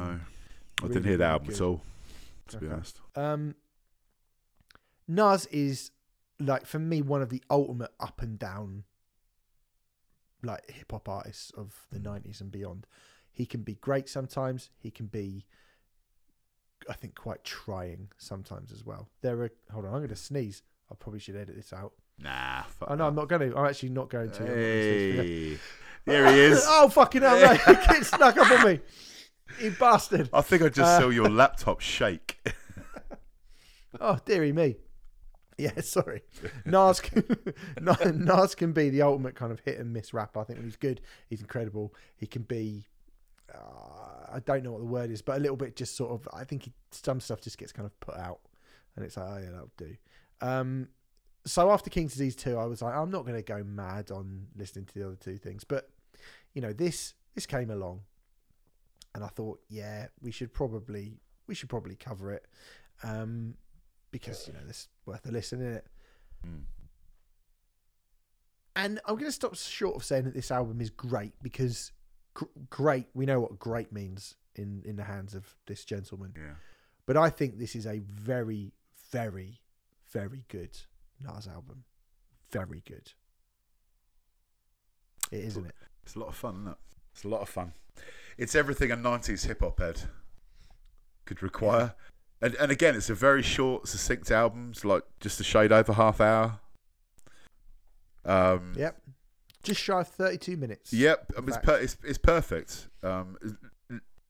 I 0.81 0.84
really, 0.84 0.93
didn't 0.93 1.03
hear 1.06 1.14
really 1.18 1.23
album 1.26 1.47
good. 1.49 1.56
at 1.56 1.61
all, 1.61 1.81
to 2.50 2.58
be 2.58 2.68
honest. 2.68 3.00
Um, 3.16 3.56
Nas 5.08 5.46
is 5.48 5.92
like 6.40 6.66
for 6.66 6.80
me 6.80 7.02
one 7.02 7.22
of 7.22 7.30
the 7.30 7.44
ultimate 7.50 7.92
up 8.00 8.22
and 8.22 8.40
down 8.40 8.84
like 10.44 10.70
hip 10.72 10.92
hop 10.92 11.10
artists 11.10 11.52
of 11.52 11.86
the 11.92 12.00
nineties 12.00 12.42
and 12.42 12.52
beyond. 12.52 12.88
He 13.32 13.46
can 13.46 13.62
be 13.62 13.76
great 13.76 14.10
sometimes. 14.10 14.70
He 14.78 14.92
can 14.92 15.06
be, 15.08 15.46
I 16.90 16.94
think, 16.94 17.16
quite 17.16 17.44
trying 17.44 18.10
sometimes 18.18 18.72
as 18.72 18.86
well. 18.86 19.10
There 19.22 19.42
are. 19.42 19.52
Hold 19.72 19.86
on, 19.86 19.92
I'm 19.94 20.00
going 20.00 20.10
to 20.10 20.16
sneeze. 20.16 20.62
I 20.92 20.96
probably 20.96 21.20
should 21.20 21.36
edit 21.36 21.56
this 21.56 21.72
out. 21.72 21.94
Nah. 22.22 22.64
Fuck 22.64 22.90
Oh 22.92 22.96
no, 22.96 23.08
I'm 23.08 23.16
not 23.16 23.30
going 23.30 23.50
to. 23.50 23.58
I'm 23.58 23.66
actually 23.66 23.90
not 23.90 24.10
going 24.10 24.32
to. 24.32 24.40
I'm 24.40 24.48
not 24.48 24.56
gonna 24.56 25.14
sneeze. 25.24 25.60
Hey. 25.60 25.60
There 26.06 26.32
he 26.32 26.40
is. 26.40 26.66
oh 26.68 26.90
fucking 26.90 27.22
hell! 27.22 27.40
No, 27.40 27.52
it 27.68 28.06
snuck 28.06 28.38
up 28.38 28.52
on 28.52 28.66
me. 28.74 28.80
You 29.62 29.72
bastard. 29.72 30.30
I 30.34 30.42
think 30.42 30.62
I 30.62 30.70
just 30.70 30.80
Uh, 30.90 31.00
saw 31.02 31.10
your 31.10 31.30
laptop 31.30 31.80
shake. 31.82 32.40
Oh, 34.00 34.20
dearie 34.24 34.54
me. 34.54 34.78
Yeah, 35.58 35.72
sorry. 35.82 36.22
Nas 36.64 37.00
can, 37.02 37.24
Nas 37.82 38.54
can 38.56 38.72
be 38.72 38.90
the 38.92 39.02
ultimate 39.02 39.34
kind 39.36 39.52
of 39.52 39.60
hit 39.62 39.80
and 39.80 39.92
miss 39.92 40.14
rapper. 40.14 40.40
I 40.40 40.44
think 40.44 40.60
when 40.60 40.68
he's 40.68 40.76
good, 40.76 41.02
he's 41.28 41.42
incredible. 41.42 41.94
He 42.16 42.28
can 42.28 42.44
be, 42.44 42.86
uh, 43.54 44.32
I 44.32 44.40
don't 44.46 44.64
know 44.64 44.72
what 44.74 44.80
the 44.82 44.86
word 44.86 45.10
is, 45.10 45.24
but 45.24 45.38
a 45.38 45.40
little 45.40 45.58
bit 45.58 45.76
just 45.76 45.98
sort 45.98 46.12
of, 46.12 46.28
I 46.32 46.44
think 46.44 46.64
he, 46.64 46.74
some 46.92 47.20
stuff 47.20 47.42
just 47.42 47.58
gets 47.58 47.72
kind 47.72 47.88
of 47.88 48.00
put 48.00 48.16
out 48.16 48.40
and 48.96 49.04
it's 49.04 49.18
like, 49.18 49.28
oh 49.28 49.38
yeah, 49.38 49.50
that'll 49.50 49.72
do. 49.76 49.96
Um, 50.42 50.90
so 51.46 51.72
after 51.72 51.90
King's 51.90 52.12
Disease 52.14 52.36
2, 52.36 52.58
I 52.58 52.66
was 52.66 52.84
like, 52.84 52.94
I'm 52.96 53.10
not 53.10 53.24
going 53.26 53.38
to 53.38 53.42
go 53.42 53.64
mad 53.64 54.12
on 54.12 54.46
listening 54.56 54.86
to 54.86 54.94
the 54.94 55.06
other 55.08 55.16
two 55.16 55.38
things. 55.40 55.64
But, 55.64 55.90
you 56.54 56.62
know, 56.62 56.74
this 56.74 57.16
this 57.34 57.48
came 57.48 57.72
along 57.72 58.02
and 59.15 59.23
I 59.23 59.27
thought, 59.27 59.60
yeah, 59.69 60.07
we 60.22 60.31
should 60.31 60.53
probably 60.53 61.19
we 61.48 61.56
should 61.56 61.69
probably 61.69 61.95
cover 61.95 62.31
it. 62.31 62.45
Um, 63.03 63.56
because 64.11 64.48
you 64.48 64.53
know 64.53 64.65
this 64.65 64.88
worth 65.06 65.26
a 65.27 65.31
listen, 65.31 65.61
isn't 65.61 65.73
it? 65.73 65.88
Mm. 66.45 66.61
And 68.76 68.99
I'm 69.06 69.15
going 69.15 69.26
to 69.26 69.31
stop 69.31 69.56
short 69.56 69.95
of 69.95 70.03
saying 70.03 70.23
that 70.23 70.34
this 70.34 70.52
album 70.52 70.80
is 70.80 70.90
great 70.90 71.34
because 71.41 71.91
gr- 72.34 72.45
great, 72.69 73.07
we 73.14 73.26
know 73.26 73.40
what 73.40 73.60
great 73.60 73.91
means 73.91 74.36
in 74.56 74.84
in 74.86 74.95
the 74.95 75.03
hands 75.03 75.34
of 75.34 75.56
this 75.65 75.84
gentleman. 75.86 76.34
Yeah. 76.36 76.53
But 77.06 77.18
I 77.18 77.30
think 77.30 77.57
this 77.57 77.76
is 77.76 77.86
a 77.86 77.99
very, 77.99 78.72
very, 79.11 79.61
very 80.11 80.45
good 80.48 80.77
Nas 81.19 81.48
album. 81.48 81.84
Very 82.52 82.84
good. 82.88 83.11
It 85.31 85.44
isn't 85.44 85.65
it? 85.65 85.76
It's 86.03 86.15
a 86.15 86.19
lot 86.19 86.30
of 86.30 86.36
fun, 86.36 86.56
isn't 86.56 86.68
it? 86.68 86.77
It's 87.14 87.23
a 87.23 87.27
lot 87.27 87.41
of 87.41 87.49
fun. 87.49 87.73
It's 88.40 88.56
everything 88.56 88.90
a 88.90 88.95
90s 88.98 89.45
hip 89.45 89.60
hop 89.60 89.80
head 89.80 90.02
could 91.26 91.44
require. 91.44 91.94
And, 92.41 92.56
and 92.56 92.72
again, 92.72 92.95
it's 92.95 93.10
a 93.10 93.14
very 93.14 93.41
short, 93.44 93.88
succinct 93.88 94.32
album. 94.32 94.70
It's 94.72 94.86
like 94.86 95.03
just 95.20 95.40
a 95.41 95.44
shade 95.44 95.72
over 95.74 95.94
half 95.94 96.22
hour. 96.22 96.60
Um, 98.26 98.74
Yep. 98.78 99.02
Just 99.61 99.82
shy 99.82 99.99
of 99.99 100.07
32 100.07 100.56
minutes. 100.56 100.94
Yep, 100.94 101.34
I 101.38 101.40
mean, 101.41 101.49
it's, 101.49 101.57
per- 101.57 101.78
it's 101.80 101.98
it's 102.03 102.18
perfect. 102.18 102.88
Um, 103.03 103.38
it- 103.41 103.56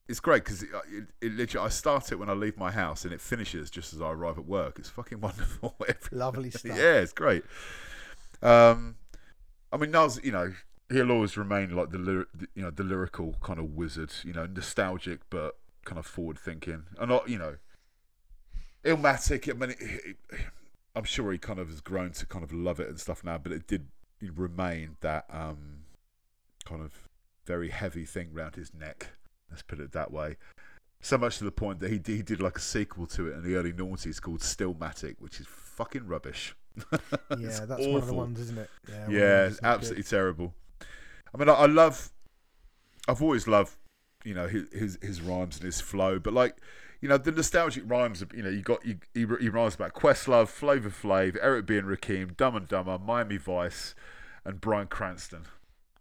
it's 0.08 0.18
great 0.18 0.42
because 0.42 0.64
it, 0.64 0.70
it, 0.90 1.04
it 1.20 1.32
literally 1.34 1.66
I 1.66 1.68
start 1.68 2.10
it 2.10 2.16
when 2.16 2.28
I 2.28 2.32
leave 2.32 2.56
my 2.58 2.72
house 2.72 3.04
and 3.04 3.14
it 3.14 3.20
finishes 3.20 3.70
just 3.70 3.94
as 3.94 4.02
I 4.02 4.10
arrive 4.10 4.38
at 4.38 4.44
work. 4.44 4.80
It's 4.80 4.88
fucking 4.88 5.20
wonderful. 5.20 5.76
Lovely 6.10 6.50
stuff. 6.50 6.76
yeah, 6.76 6.94
it's 6.94 7.12
great. 7.12 7.44
Um, 8.42 8.96
I 9.72 9.76
mean, 9.76 9.92
Nas, 9.92 10.18
you 10.24 10.32
know, 10.32 10.52
he'll 10.90 11.10
always 11.12 11.36
remain 11.36 11.74
like 11.74 11.90
the, 11.90 12.26
you 12.54 12.62
know 12.62 12.70
the 12.70 12.84
lyrical 12.84 13.36
kind 13.42 13.58
of 13.58 13.74
wizard. 13.74 14.12
You 14.24 14.32
know, 14.32 14.46
nostalgic 14.46 15.20
but 15.30 15.56
kind 15.84 15.98
of 15.98 16.06
forward 16.06 16.38
thinking, 16.38 16.84
and 16.98 17.08
not 17.10 17.28
you 17.28 17.38
know, 17.38 17.56
Illmatic. 18.84 19.48
I 19.48 19.52
mean, 19.52 19.70
it, 19.70 19.78
it, 19.80 20.16
I'm 20.94 21.04
sure 21.04 21.32
he 21.32 21.38
kind 21.38 21.58
of 21.58 21.68
has 21.68 21.80
grown 21.80 22.12
to 22.12 22.26
kind 22.26 22.44
of 22.44 22.52
love 22.52 22.80
it 22.80 22.88
and 22.88 22.98
stuff 22.98 23.22
now, 23.24 23.38
but 23.38 23.52
it 23.52 23.66
did 23.66 23.88
remain 24.22 24.96
that 25.00 25.26
um, 25.30 25.84
kind 26.64 26.82
of 26.82 27.08
very 27.46 27.70
heavy 27.70 28.04
thing 28.04 28.32
round 28.32 28.56
his 28.56 28.74
neck. 28.74 29.08
Let's 29.50 29.62
put 29.62 29.80
it 29.80 29.92
that 29.92 30.12
way. 30.12 30.36
So 31.02 31.18
much 31.18 31.38
to 31.38 31.44
the 31.44 31.52
point 31.52 31.80
that 31.80 31.90
he 31.90 31.98
did, 31.98 32.16
he 32.16 32.22
did 32.22 32.42
like 32.42 32.58
a 32.58 32.62
sequel 32.62 33.06
to 33.08 33.28
it 33.28 33.34
in 33.36 33.44
the 33.44 33.56
early 33.56 33.72
noughties 33.72 34.20
called 34.20 34.40
Stillmatic, 34.40 35.16
which 35.20 35.40
is 35.40 35.46
fucking 35.48 36.06
rubbish. 36.06 36.54
Yeah, 37.32 37.64
that's 37.64 37.88
one 37.88 38.02
of 38.02 38.08
the 38.08 38.14
ones, 38.14 38.38
isn't 38.40 38.58
it? 38.58 38.70
Yeah, 38.86 39.08
one 39.08 39.22
of 39.22 39.28
the 39.28 39.30
Yeah, 39.30 39.40
ones 39.40 39.48
it's 39.48 39.60
that's 39.60 39.72
absolutely 39.72 40.04
terrible. 40.04 40.54
I 41.34 41.38
mean, 41.38 41.48
I, 41.48 41.52
I 41.52 41.66
love. 41.66 42.10
I've 43.08 43.22
always 43.22 43.48
loved, 43.48 43.76
you 44.24 44.34
know, 44.34 44.46
his, 44.46 44.68
his 44.72 44.98
his 45.02 45.20
rhymes 45.20 45.56
and 45.56 45.64
his 45.64 45.80
flow, 45.80 46.18
but 46.18 46.32
like, 46.32 46.56
you 47.00 47.08
know, 47.08 47.16
the 47.16 47.32
nostalgic 47.32 47.84
rhymes. 47.86 48.24
You 48.34 48.42
know, 48.42 48.50
you 48.50 48.62
got 48.62 48.84
you, 48.84 48.98
he, 49.14 49.26
he 49.40 49.48
rhymes 49.48 49.74
about 49.74 49.94
Questlove, 49.94 50.48
Flavor 50.48 50.90
Flav, 50.90 51.36
Eric 51.40 51.66
B 51.66 51.78
and 51.78 51.88
Rakim, 51.88 52.36
Dumb 52.36 52.56
and 52.56 52.68
Dumber, 52.68 52.98
Miami 52.98 53.36
Vice, 53.36 53.94
and 54.44 54.60
Bryan 54.60 54.86
Cranston. 54.86 55.46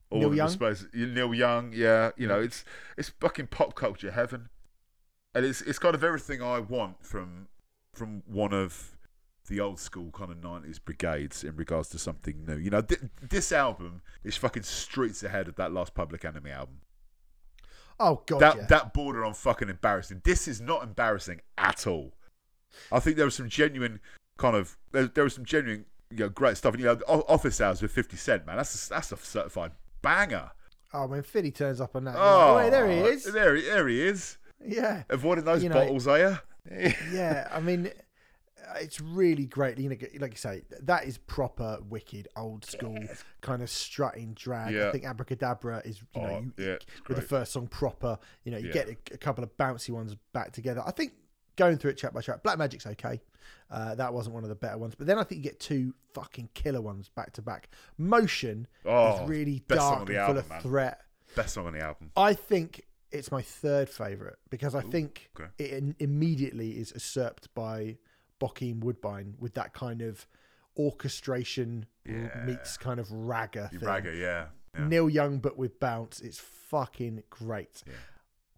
All 0.10 0.20
Neil 0.20 0.36
Young? 0.36 0.50
suppose. 0.50 0.88
Neil 0.94 1.34
Young, 1.34 1.72
yeah. 1.74 2.12
You 2.18 2.28
know, 2.28 2.40
it's 2.40 2.66
it's 2.98 3.10
fucking 3.10 3.48
pop 3.48 3.76
culture 3.76 4.12
heaven, 4.12 4.50
and 5.34 5.46
it's 5.46 5.62
it's 5.62 5.80
kind 5.80 5.96
of 5.96 6.04
everything 6.04 6.42
I 6.42 6.60
want 6.60 7.06
from 7.06 7.48
from 7.94 8.24
one 8.26 8.54
of 8.54 8.98
the 9.50 9.60
old 9.60 9.80
school 9.80 10.10
kind 10.12 10.32
of 10.32 10.38
90s 10.38 10.80
brigades 10.84 11.44
in 11.44 11.56
regards 11.58 11.90
to 11.90 12.00
something 12.00 12.46
new. 12.48 12.56
You 12.58 12.70
know, 12.70 12.82
th- 12.82 13.02
this 13.22 13.52
album 13.52 14.02
is 14.24 14.38
fucking 14.38 14.64
streets 14.64 15.22
ahead 15.24 15.48
of 15.50 15.56
that 15.58 15.74
last 15.74 15.94
Public 15.94 16.24
Enemy 16.24 16.52
album. 16.52 16.78
Oh 18.00 18.22
god, 18.26 18.40
that 18.40 18.56
yeah. 18.56 18.66
that 18.68 18.94
border 18.94 19.26
on 19.26 19.34
fucking 19.34 19.68
embarrassing. 19.70 20.22
This 20.24 20.48
is 20.48 20.62
not 20.62 20.84
embarrassing 20.84 21.42
at 21.58 21.86
all. 21.86 22.14
I 22.92 23.00
think 23.00 23.18
there 23.18 23.26
was 23.26 23.36
some 23.36 23.50
genuine 23.50 24.00
kind 24.38 24.56
of 24.56 24.78
there, 24.92 25.08
there 25.08 25.26
was 25.26 25.34
some 25.34 25.44
genuine 25.44 25.86
you 26.10 26.18
know 26.20 26.30
great 26.30 26.56
stuff. 26.56 26.74
And, 26.76 26.82
you 26.82 26.88
know, 26.88 27.00
Office 27.28 27.60
Hours 27.60 27.82
with 27.82 27.92
Fifty 27.92 28.16
Cent, 28.16 28.46
man, 28.48 28.56
that's 28.58 28.88
a, 28.88 28.90
that's 28.90 29.12
a 29.12 29.18
certified 29.18 29.72
banger. 30.02 30.52
oh, 30.94 31.08
when 31.08 31.24
Philly 31.24 31.52
turns 31.52 31.82
up 31.82 31.94
on 31.96 32.06
that, 32.06 32.16
Oh, 32.18 32.54
like, 32.54 32.66
wait, 32.66 32.70
there 32.72 32.90
he 32.90 32.98
is. 33.00 33.26
There, 33.26 33.56
he- 33.56 33.64
there 33.64 33.88
he 33.90 34.02
is. 34.02 34.38
Yeah, 34.66 35.04
Avoiding 35.10 35.44
those 35.46 35.62
You 35.64 35.70
know, 35.70 35.76
bottles, 35.76 36.08
are 36.08 36.20
you? 36.20 36.38
yeah. 37.12 37.48
I 37.52 37.60
mean, 37.60 37.92
it's 38.80 39.00
really 39.02 39.46
great. 39.46 39.78
You 39.78 39.90
know, 39.90 39.96
like 40.20 40.32
you 40.32 40.38
say, 40.38 40.64
that 40.82 41.06
is 41.06 41.18
proper 41.18 41.80
wicked 41.90 42.28
old 42.36 42.66
school 42.66 42.98
kind 43.42 43.62
of 43.62 43.70
strutting 43.70 44.34
drag. 44.34 44.76
I 44.76 44.92
think 44.92 45.06
Abracadabra 45.06 45.82
is 45.86 46.02
you 46.16 46.22
know 46.22 46.28
Oh, 46.30 46.40
you, 46.40 46.54
yeah, 46.58 46.78
with 47.08 47.18
the 47.18 47.24
first 47.24 47.52
song 47.54 47.68
proper. 47.68 48.18
You 48.44 48.52
know, 48.52 48.58
you 48.58 48.68
Yeah. 48.68 48.74
get 48.74 48.88
a, 48.90 48.98
a 49.14 49.18
couple 49.18 49.44
of 49.44 49.56
bouncy 49.58 49.90
ones 49.92 50.16
back 50.34 50.52
together. 50.52 50.82
I 50.86 50.92
think 50.92 51.14
going 51.56 51.78
through 51.78 51.92
it 51.92 51.98
track 51.98 52.14
by 52.14 52.22
track, 52.22 52.44
Black 52.44 52.58
Magic's 52.58 52.86
okay. 52.88 53.22
Uh, 53.72 53.94
that 53.96 54.14
wasn't 54.14 54.34
one 54.34 54.44
of 54.44 54.50
the 54.50 54.56
better 54.56 54.78
ones, 54.78 54.96
but 54.96 55.06
then 55.08 55.18
I 55.20 55.24
think 55.24 55.38
you 55.40 55.44
get 55.44 55.60
two 55.60 55.94
fucking 56.14 56.50
killer 56.54 56.82
ones 56.82 57.10
back 57.10 57.34
to 57.34 57.42
back. 57.42 57.70
Motion 57.98 58.68
Oh, 58.86 59.24
is 59.24 59.30
really 59.30 59.64
dark 59.68 60.00
and 60.00 60.08
the 60.08 60.14
full 60.14 60.20
album, 60.22 60.38
of 60.38 60.50
man. 60.50 60.62
threat. 60.62 61.02
Best 61.36 61.54
song 61.54 61.68
on 61.68 61.74
the 61.74 61.80
album. 61.82 62.12
I 62.18 62.34
think 62.34 62.86
it's 63.12 63.32
my 63.32 63.42
third 63.42 63.90
favorite 63.90 64.38
because 64.50 64.74
I 64.76 64.82
think 64.82 65.30
okay. 65.40 65.50
it 65.58 65.72
in- 65.72 65.96
immediately 66.00 66.72
is 66.72 66.92
usurped 66.94 67.54
by 67.54 67.98
Bokeem 68.40 68.80
Woodbine 68.80 69.36
with 69.40 69.54
that 69.56 69.74
kind 69.74 70.02
of 70.02 70.26
orchestration 70.78 71.86
Yeah. 72.06 72.44
meets 72.46 72.78
kind 72.78 73.00
of 73.00 73.08
ragga 73.10 73.70
thing. 73.70 73.80
ragger, 73.80 74.14
yeah. 74.14 74.48
yeah. 74.74 74.88
Neil 74.88 75.10
Young, 75.10 75.40
but 75.40 75.58
with 75.58 75.80
bounce. 75.80 76.20
It's 76.22 76.40
fucking 76.40 77.24
great. 77.30 77.84
Yeah. 77.86 77.94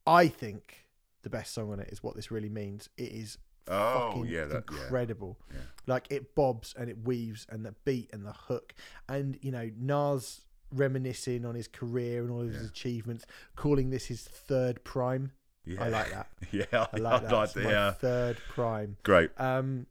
I 0.06 0.28
think 0.28 0.88
the 1.24 1.30
best 1.30 1.54
song 1.54 1.72
on 1.72 1.80
it 1.80 1.90
is 1.92 2.02
what 2.04 2.16
this 2.16 2.32
really 2.32 2.50
means. 2.50 2.90
It 2.98 3.12
is 3.12 3.38
Oh, 3.68 4.10
fucking 4.12 4.26
yeah, 4.26 4.46
that- 4.46 4.56
incredible. 4.70 5.38
Yeah. 5.52 5.60
Like 5.88 6.08
it 6.10 6.34
bobs 6.36 6.74
and 6.78 6.90
it 6.90 7.06
weaves 7.06 7.46
and 7.50 7.66
the 7.66 7.76
beat 7.86 8.10
and 8.12 8.26
the 8.26 8.34
hook 8.34 8.74
and 9.08 9.38
you 9.42 9.52
know 9.52 9.70
Nas 9.78 10.42
reminiscing 10.74 11.46
on 11.46 11.54
his 11.54 11.68
career 11.68 12.22
and 12.24 12.32
all 12.32 12.42
of 12.42 12.52
his 12.54 12.66
achievements, 12.68 13.26
calling 13.56 13.90
this 13.90 14.06
his 14.08 14.24
third 14.24 14.84
prime. 14.84 15.32
Yeah. 15.66 15.84
I 15.84 15.90
like 15.90 16.10
that. 16.12 16.28
yeah, 16.52 16.88
I 16.94 16.98
like 16.98 17.28
that. 17.28 17.44
It's 17.44 17.54
the, 17.54 17.62
my 17.62 17.74
uh, 17.74 17.92
third 17.94 18.38
prime. 18.50 18.98
Great. 19.04 19.32
Um, 19.38 19.86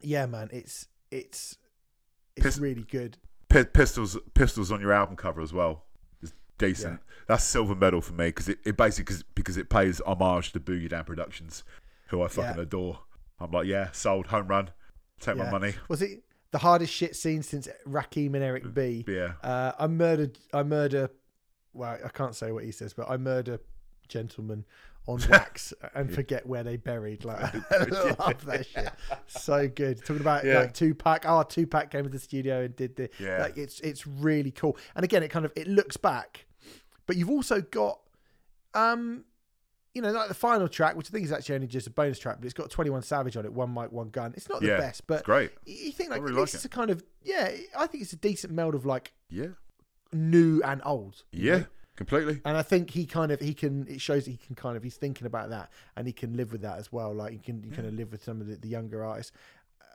yeah, 0.00 0.26
man, 0.26 0.48
it's 0.52 0.88
it's 1.10 1.58
it's 2.36 2.44
Pis- 2.44 2.58
really 2.58 2.84
good. 2.84 3.18
P- 3.48 3.64
pistols, 3.64 4.16
pistols 4.34 4.72
on 4.72 4.80
your 4.80 4.92
album 4.92 5.16
cover 5.16 5.40
as 5.42 5.52
well. 5.52 5.84
Is 6.22 6.32
decent. 6.58 7.00
That's 7.28 7.44
silver 7.44 7.74
medal 7.74 8.00
for 8.00 8.14
me 8.14 8.26
because 8.26 8.48
it, 8.48 8.58
it 8.64 8.76
basically 8.76 9.14
cause, 9.14 9.22
because 9.34 9.56
it 9.58 9.68
pays 9.68 10.00
homage 10.06 10.52
to 10.52 10.60
Boogie 10.60 10.88
Down 10.88 11.04
Productions, 11.04 11.62
who 12.08 12.22
I 12.22 12.28
fucking 12.28 12.56
Yeah. 12.56 12.62
adore. 12.62 12.98
I'm 13.38 13.50
like, 13.50 13.66
yeah, 13.66 13.90
sold, 13.92 14.26
home 14.28 14.46
run, 14.48 14.70
take 15.20 15.36
Yeah. 15.36 15.44
my 15.44 15.50
money. 15.50 15.74
Was 15.88 16.00
it 16.00 16.22
the 16.50 16.58
hardest 16.58 16.92
shit 16.92 17.14
scene 17.16 17.42
since 17.42 17.68
Rakim 17.86 18.34
and 18.34 18.42
Eric 18.42 18.72
B? 18.72 19.04
Yeah, 19.06 19.32
Uh, 19.42 19.72
I 19.78 19.86
murdered. 19.86 20.38
I 20.54 20.62
murder. 20.62 21.10
Well, 21.74 21.98
I 22.04 22.08
can't 22.08 22.34
say 22.34 22.52
what 22.52 22.64
he 22.64 22.70
says, 22.72 22.92
but 22.94 23.10
I 23.10 23.16
murder 23.18 23.58
gentlemen 24.12 24.64
on 25.06 25.20
wax 25.30 25.72
and 25.94 26.14
forget 26.14 26.46
where 26.46 26.62
they 26.62 26.76
buried. 26.76 27.24
Like, 27.24 27.42
I 27.72 27.84
love 28.18 28.44
that 28.46 28.66
shit. 28.72 28.88
So 29.26 29.66
good. 29.68 29.98
Talking 30.04 30.20
about 30.20 30.44
Yeah. 30.44 30.60
like 30.60 30.74
Tupac. 30.74 31.24
Oh, 31.26 31.42
Tupac 31.42 31.90
came 31.90 32.04
to 32.04 32.10
the 32.10 32.18
studio 32.20 32.62
and 32.62 32.76
did 32.76 32.94
the. 32.96 33.10
Yeah. 33.18 33.38
Like, 33.42 33.56
it's 33.56 33.80
it's 33.80 34.06
really 34.06 34.50
cool. 34.52 34.76
And 34.94 35.04
again, 35.04 35.22
it 35.22 35.28
kind 35.28 35.44
of 35.44 35.52
it 35.56 35.66
looks 35.66 35.96
back, 35.96 36.46
but 37.06 37.16
you've 37.16 37.30
also 37.30 37.60
got, 37.60 37.98
um, 38.74 39.24
you 39.94 40.00
know, 40.00 40.10
like 40.12 40.28
the 40.28 40.34
final 40.34 40.68
track, 40.68 40.96
which 40.96 41.08
I 41.08 41.10
think 41.10 41.24
is 41.24 41.32
actually 41.32 41.56
only 41.56 41.66
just 41.66 41.86
a 41.86 41.90
bonus 41.90 42.18
track, 42.18 42.36
but 42.38 42.44
it's 42.44 42.54
got 42.54 42.70
Twenty 42.70 42.90
One 42.90 43.02
Savage 43.02 43.36
on 43.36 43.44
it. 43.44 43.52
One 43.52 43.74
mic, 43.74 43.90
one 43.92 44.08
gun. 44.10 44.32
It's 44.36 44.48
not 44.48 44.60
the 44.60 44.68
Yeah, 44.68 44.78
best, 44.78 45.06
but 45.06 45.14
it's 45.18 45.22
great. 45.26 45.50
you 45.66 45.92
think 45.92 46.10
like 46.10 46.22
really 46.22 46.34
like 46.40 46.54
it's 46.54 46.64
a 46.64 46.68
kind 46.68 46.90
of 46.90 47.02
yeah. 47.22 47.50
I 47.76 47.86
think 47.88 48.02
it's 48.04 48.12
a 48.12 48.16
decent 48.16 48.52
meld 48.52 48.74
of 48.74 48.86
like 48.86 49.12
Yeah, 49.28 49.48
new 50.12 50.62
and 50.64 50.80
old. 50.84 51.24
yeah, 51.32 51.56
know? 51.58 51.64
Completely. 51.96 52.40
And 52.44 52.56
I 52.56 52.62
think 52.62 52.90
he 52.90 53.04
kind 53.04 53.30
of 53.32 53.40
he 53.40 53.52
can 53.54 53.86
it 53.86 54.00
shows 54.00 54.24
that 54.24 54.30
he 54.30 54.36
can 54.38 54.54
kind 54.54 54.76
of 54.76 54.82
he's 54.82 54.96
thinking 54.96 55.26
about 55.26 55.50
that 55.50 55.70
and 55.96 56.06
he 56.06 56.12
can 56.12 56.34
live 56.36 56.50
with 56.50 56.62
that 56.62 56.78
as 56.78 56.90
well. 56.90 57.12
Like 57.14 57.32
he 57.32 57.38
can 57.38 57.62
you 57.62 57.70
kind 57.70 57.86
of 57.86 57.94
live 57.94 58.10
with 58.12 58.24
some 58.24 58.40
of 58.40 58.46
the, 58.46 58.56
the 58.56 58.68
younger 58.68 59.04
artists. 59.04 59.32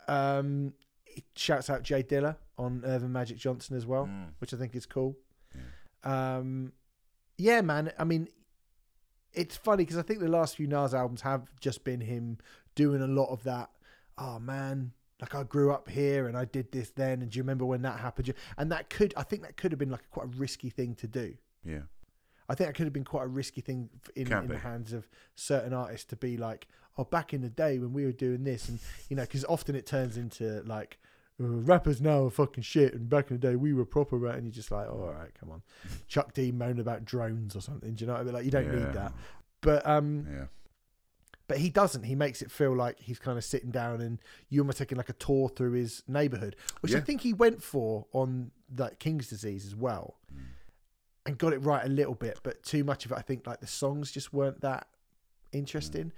Um 0.07 0.74
he 1.06 1.24
shouts 1.36 1.69
out 1.69 1.82
J 1.84 2.03
Dilla 2.03 2.36
on 2.57 2.84
Urban 2.86 3.11
Magic 3.11 3.38
Johnson 3.38 3.76
as 3.76 3.86
well, 3.86 4.06
Mm. 4.06 4.28
which 4.40 4.53
I 4.53 4.57
think 4.57 4.76
is 4.76 4.86
cool. 4.86 5.18
Um 6.03 6.74
yeah, 7.38 7.61
man. 7.61 7.91
I 7.98 8.03
mean 8.03 8.28
it's 9.34 9.57
funny 9.57 9.84
because 9.84 9.98
I 9.98 10.02
think 10.03 10.19
the 10.19 10.28
last 10.28 10.56
few 10.56 10.68
Nas 10.68 10.94
albums 10.94 11.22
have 11.22 11.48
just 11.60 11.84
been 11.84 12.02
him 12.02 12.38
doing 12.76 13.02
a 13.02 13.07
lot 13.07 13.30
of 13.30 13.44
that. 13.44 13.69
Oh 14.18 14.40
man, 14.40 14.91
like 15.22 15.36
I 15.36 15.44
grew 15.44 15.72
up 15.72 15.90
here 15.90 16.28
and 16.28 16.36
I 16.38 16.45
did 16.45 16.72
this 16.72 16.90
then, 16.91 17.22
and 17.22 17.30
do 17.30 17.38
you 17.38 17.44
remember 17.44 17.65
when 17.65 17.82
that 17.84 17.99
happened? 17.99 18.34
And 18.57 18.72
that 18.72 18.90
could, 18.90 19.14
I 19.15 19.22
think, 19.24 19.44
that 19.44 19.56
could 19.57 19.72
have 19.72 19.78
been 19.78 19.91
like 19.91 20.10
quite 20.10 20.26
a 20.28 20.30
risky 20.30 20.69
thing 20.69 20.95
to 20.95 21.07
do. 21.07 21.36
Yeah, 21.68 21.81
I 22.49 22.56
think 22.56 22.68
that 22.69 22.73
could 22.76 22.85
have 22.85 22.94
been 22.94 23.03
quite 23.03 23.23
a 23.26 23.27
risky 23.27 23.61
thing 23.61 23.89
in, 24.15 24.31
in 24.31 24.48
the 24.48 24.57
hands 24.60 24.94
of 24.94 25.07
certain 25.35 25.73
artists 25.73 26.06
to 26.07 26.15
be 26.15 26.38
like, 26.38 26.68
oh, 26.98 27.03
back 27.03 27.34
in 27.34 27.41
the 27.41 27.49
day 27.49 27.77
when 27.80 27.94
we 27.94 28.06
were 28.06 28.11
doing 28.11 28.44
this, 28.44 28.69
and 28.69 28.80
you 29.10 29.15
know, 29.15 29.23
because 29.23 29.44
often 29.45 29.76
it 29.76 29.85
turns 29.85 30.18
into 30.18 30.61
like. 30.65 30.98
"Uh, 31.39 31.45
rappers 31.72 32.02
now 32.02 32.26
are 32.26 32.31
fucking 32.31 32.64
shit, 32.64 32.95
and 32.95 33.10
back 33.10 33.30
in 33.30 33.38
the 33.39 33.48
day 33.48 33.56
we 33.56 33.72
were 33.72 33.85
proper, 33.85 34.18
right? 34.18 34.34
And 34.35 34.45
you're 34.45 34.52
just 34.53 34.72
like, 34.72 34.88
oh, 34.89 35.02
all 35.03 35.14
right, 35.14 35.30
come 35.39 35.52
on. 35.52 35.61
Chuck 36.07 36.34
D 36.34 36.52
moaned 36.52 36.80
about 36.80 37.06
drones 37.06 37.56
or 37.56 37.61
something. 37.61 37.94
Do 37.94 38.02
you 38.03 38.07
know 38.07 38.14
what 38.14 38.22
I 38.22 38.23
mean? 38.23 38.34
Like, 38.34 38.45
you 38.45 38.49
don't 38.52 38.65
Yeah. 38.65 38.80
need 38.85 38.94
that. 38.94 39.14
But 39.61 39.85
um, 39.85 40.26
yeah, 40.31 40.45
but 41.48 41.60
he 41.60 41.69
doesn't. 41.69 42.03
He 42.03 42.15
makes 42.15 42.41
it 42.41 42.49
feel 42.52 42.76
like 42.76 42.99
he's 42.99 43.19
kind 43.19 43.38
of 43.38 43.44
sitting 43.44 43.69
down 43.72 44.02
and 44.02 44.19
you're 44.49 44.64
almost 44.64 44.80
taking 44.80 44.98
like 44.98 45.10
a 45.10 45.14
tour 45.14 45.48
through 45.49 45.73
his 45.73 46.02
neighborhood, 46.07 46.56
which 46.81 46.95
I 46.95 46.99
think 47.02 47.22
he 47.22 47.34
went 47.34 47.61
for 47.61 48.07
on 48.14 48.49
like 48.76 48.98
King's 48.99 49.27
Disease 49.30 49.65
as 49.65 49.76
well, 49.76 50.15
Mm. 50.35 50.39
And 51.28 51.38
got 51.38 51.54
it 51.54 51.60
right 51.60 51.86
a 51.86 51.90
little 51.90 52.16
bit. 52.16 52.40
But 52.41 52.64
too 52.64 52.84
much 52.84 53.06
of 53.06 53.12
it, 53.12 53.18
I 53.18 53.22
think, 53.22 53.45
like 53.45 53.60
the 53.60 53.68
songs 53.68 54.12
just 54.12 54.34
weren't 54.34 54.62
that 54.62 54.88
interesting. 55.52 56.12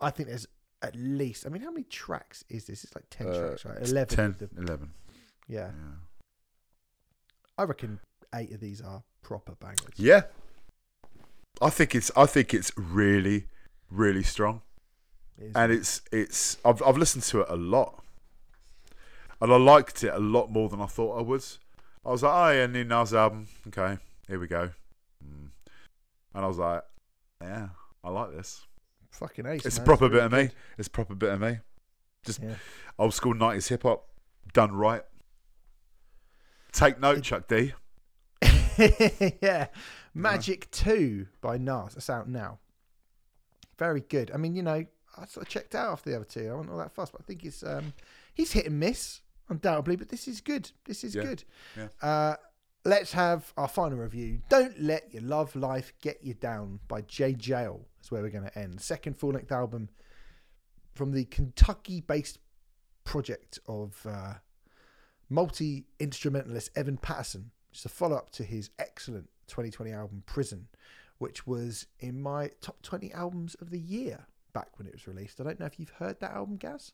I 0.00 0.10
think 0.10 0.28
there's 0.28 0.46
at 0.82 0.94
least. 0.96 1.46
I 1.46 1.48
mean, 1.50 1.62
how 1.62 1.70
many 1.70 1.84
tracks 1.84 2.44
is 2.50 2.66
this? 2.66 2.84
It's 2.84 2.94
like 2.94 3.04
ten 3.10 3.28
Uh, 3.28 3.38
tracks, 3.38 3.64
right? 3.64 3.78
it's 3.78 3.90
Eleven. 3.92 4.16
10, 4.16 4.36
the- 4.54 4.60
11. 4.62 4.90
yeah, 5.48 5.66
Yeah. 5.70 5.72
I 7.58 7.62
reckon 7.64 8.00
eight 8.34 8.52
of 8.52 8.60
these 8.60 8.80
are 8.80 9.02
proper 9.22 9.52
bangers. 9.52 9.94
yeah, 9.96 10.22
I 11.60 11.70
think 11.70 11.94
it's 11.94 12.10
I 12.16 12.26
think 12.26 12.54
it's 12.54 12.72
really 12.76 13.46
really 13.90 14.22
strong. 14.22 14.62
It 15.38 15.52
and 15.54 15.70
it's 15.72 16.00
it's 16.10 16.56
I've 16.64 16.82
I've 16.82 16.96
listened 16.96 17.24
to 17.24 17.40
it 17.42 17.46
a 17.50 17.56
lot, 17.56 18.02
and 19.40 19.52
I 19.52 19.56
liked 19.56 20.02
it 20.04 20.12
a 20.14 20.18
lot 20.18 20.50
more 20.50 20.68
than 20.70 20.80
I 20.80 20.86
thought 20.86 21.18
I 21.18 21.22
would. 21.22 21.44
I 22.04 22.10
was 22.12 22.22
like, 22.22 22.32
oh 22.32 22.50
yeah, 22.56 22.66
new 22.66 22.84
Nas 22.84 23.12
album, 23.12 23.48
okay, 23.68 23.98
here 24.30 24.38
we 24.40 24.46
go, 24.46 24.70
mm. 25.22 25.48
and 26.34 26.44
I 26.44 26.46
was 26.46 26.56
like, 26.58 26.82
yeah, 27.42 27.68
I 28.02 28.10
like 28.10 28.30
this. 28.32 28.66
fucking 29.10 29.44
ace. 29.46 29.66
It's 29.66 29.76
a 29.76 29.80
man. 29.80 29.86
proper 29.86 30.04
really 30.08 30.16
bit 30.16 30.24
of 30.24 30.32
me. 30.32 30.50
It's 30.78 30.88
a 30.88 30.90
proper 30.90 31.14
bit 31.14 31.32
of 31.32 31.40
me. 31.40 31.58
Just 32.24 32.40
Yeah. 32.42 32.54
old 32.98 33.12
school 33.12 33.34
nineties 33.34 33.68
hip 33.68 33.82
hop 33.82 34.06
done 34.52 34.72
right. 34.72 35.02
Take 36.72 37.00
note, 37.00 37.22
Chuck 37.22 37.48
D. 37.48 37.72
yeah. 39.42 39.66
Magic 40.14 40.70
2 40.70 41.26
by 41.40 41.58
Nas. 41.58 41.94
That's 41.94 42.08
out 42.10 42.28
now. 42.28 42.58
Very 43.78 44.00
good. 44.02 44.30
I 44.32 44.36
mean, 44.36 44.54
you 44.54 44.62
know, 44.62 44.84
I 45.16 45.26
sort 45.26 45.46
of 45.46 45.48
checked 45.48 45.74
out 45.74 45.90
after 45.92 46.10
the 46.10 46.16
other 46.16 46.24
two. 46.24 46.48
I 46.48 46.54
wasn't 46.54 46.70
all 46.72 46.78
that 46.78 46.92
fast, 46.94 47.12
but 47.12 47.20
I 47.22 47.24
think 47.24 47.42
he's 47.42 47.64
um 47.64 47.92
he's 48.34 48.52
hit 48.52 48.66
and 48.66 48.78
miss, 48.78 49.22
undoubtedly, 49.48 49.96
but 49.96 50.08
this 50.08 50.28
is 50.28 50.40
good. 50.40 50.70
This 50.84 51.02
is 51.02 51.14
Yeah. 51.14 51.22
good. 51.24 51.44
Yeah. 51.76 51.88
Uh 52.00 52.36
let's 52.84 53.12
have 53.12 53.52
our 53.56 53.68
final 53.68 53.98
review. 53.98 54.40
Don't 54.48 54.80
Let 54.80 55.12
Your 55.12 55.22
Love 55.22 55.54
Life 55.54 55.92
Get 56.00 56.22
You 56.22 56.34
Down 56.34 56.80
by 56.88 57.02
Jaye 57.02 57.36
Jayle 57.36 57.80
is 58.02 58.10
where 58.10 58.22
we're 58.22 58.30
gonna 58.30 58.50
end. 58.54 58.80
Second 58.80 59.18
full 59.18 59.30
length 59.32 59.52
album 59.52 59.88
from 60.94 61.12
the 61.12 61.24
Kentucky 61.24 62.00
based 62.00 62.38
project 63.04 63.58
of 63.66 64.06
uh 64.08 64.34
multi 65.28 65.86
instrumentalist 65.98 66.70
Evan 66.76 66.96
Patterson, 66.96 67.50
It's 67.72 67.84
a 67.84 67.88
follow 67.88 68.16
up 68.16 68.30
to 68.30 68.44
his 68.44 68.70
excellent 68.78 69.28
2020 69.46 69.92
album 69.92 70.22
Prison, 70.26 70.68
which 71.18 71.46
was 71.46 71.86
in 72.00 72.20
my 72.20 72.50
top 72.60 72.82
20 72.82 73.12
albums 73.12 73.54
of 73.56 73.70
the 73.70 73.78
year 73.78 74.26
back 74.52 74.78
when 74.78 74.86
it 74.86 74.92
was 74.92 75.06
released. 75.06 75.40
I 75.40 75.44
don't 75.44 75.60
know 75.60 75.66
if 75.66 75.78
you've 75.78 75.90
heard 75.90 76.18
that 76.20 76.32
album, 76.32 76.56
Gaz. 76.56 76.92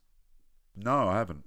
No, 0.76 1.08
I 1.08 1.16
haven't. 1.16 1.44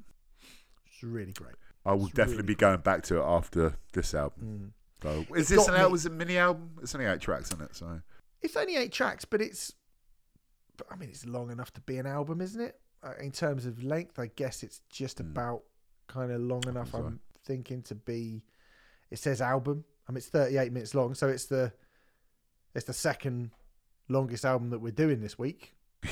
It's 0.85 1.03
really 1.03 1.33
great. 1.33 1.55
I 1.89 1.93
will 1.93 2.05
It's 2.05 2.13
definitely 2.13 2.43
really 2.43 2.47
be 2.47 2.55
going 2.55 2.81
back 2.81 3.01
to 3.03 3.17
it 3.17 3.23
after 3.23 3.73
this 3.93 4.13
album. 4.13 4.73
Mm. 5.01 5.25
So, 5.27 5.35
is 5.35 5.47
this 5.47 5.67
an 5.67 5.73
album? 5.73 5.95
Is 5.95 6.05
a 6.05 6.11
mini 6.11 6.37
album? 6.37 6.69
It's 6.83 6.93
only 6.93 7.07
eight 7.07 7.19
tracks 7.19 7.49
in 7.51 7.61
it, 7.61 7.75
so 7.75 7.99
It's 8.43 8.55
only 8.55 8.75
eight 8.75 8.91
tracks, 8.91 9.25
but 9.25 9.41
it's, 9.41 9.73
but, 10.77 10.85
I 10.91 10.95
mean, 10.97 11.09
it's 11.09 11.25
long 11.25 11.49
enough 11.51 11.73
to 11.73 11.81
be 11.81 11.97
an 11.97 12.05
album, 12.05 12.41
isn't 12.41 12.61
it? 12.61 12.79
Uh, 13.01 13.13
in 13.19 13.31
terms 13.31 13.65
of 13.65 13.83
length, 13.83 14.19
I 14.19 14.27
guess 14.27 14.61
it's 14.61 14.81
just 14.89 15.17
Mm. 15.17 15.31
about 15.31 15.63
kind 16.07 16.31
of 16.31 16.41
long 16.41 16.61
enough. 16.67 16.91
so. 16.91 16.99
I'm 16.99 17.19
thinking 17.43 17.81
to 17.83 17.95
be. 17.95 18.43
It 19.09 19.17
says 19.17 19.41
album. 19.41 19.83
I 20.07 20.11
mean, 20.11 20.17
it's 20.17 20.27
38 20.27 20.71
minutes 20.71 20.93
long, 20.93 21.15
so 21.15 21.27
it's 21.27 21.45
the, 21.45 21.73
it's 22.75 22.85
the 22.85 22.93
second 22.93 23.49
longest 24.09 24.45
album 24.45 24.69
that 24.69 24.79
we're 24.79 24.91
doing 24.91 25.21
this 25.21 25.39
week. 25.39 25.73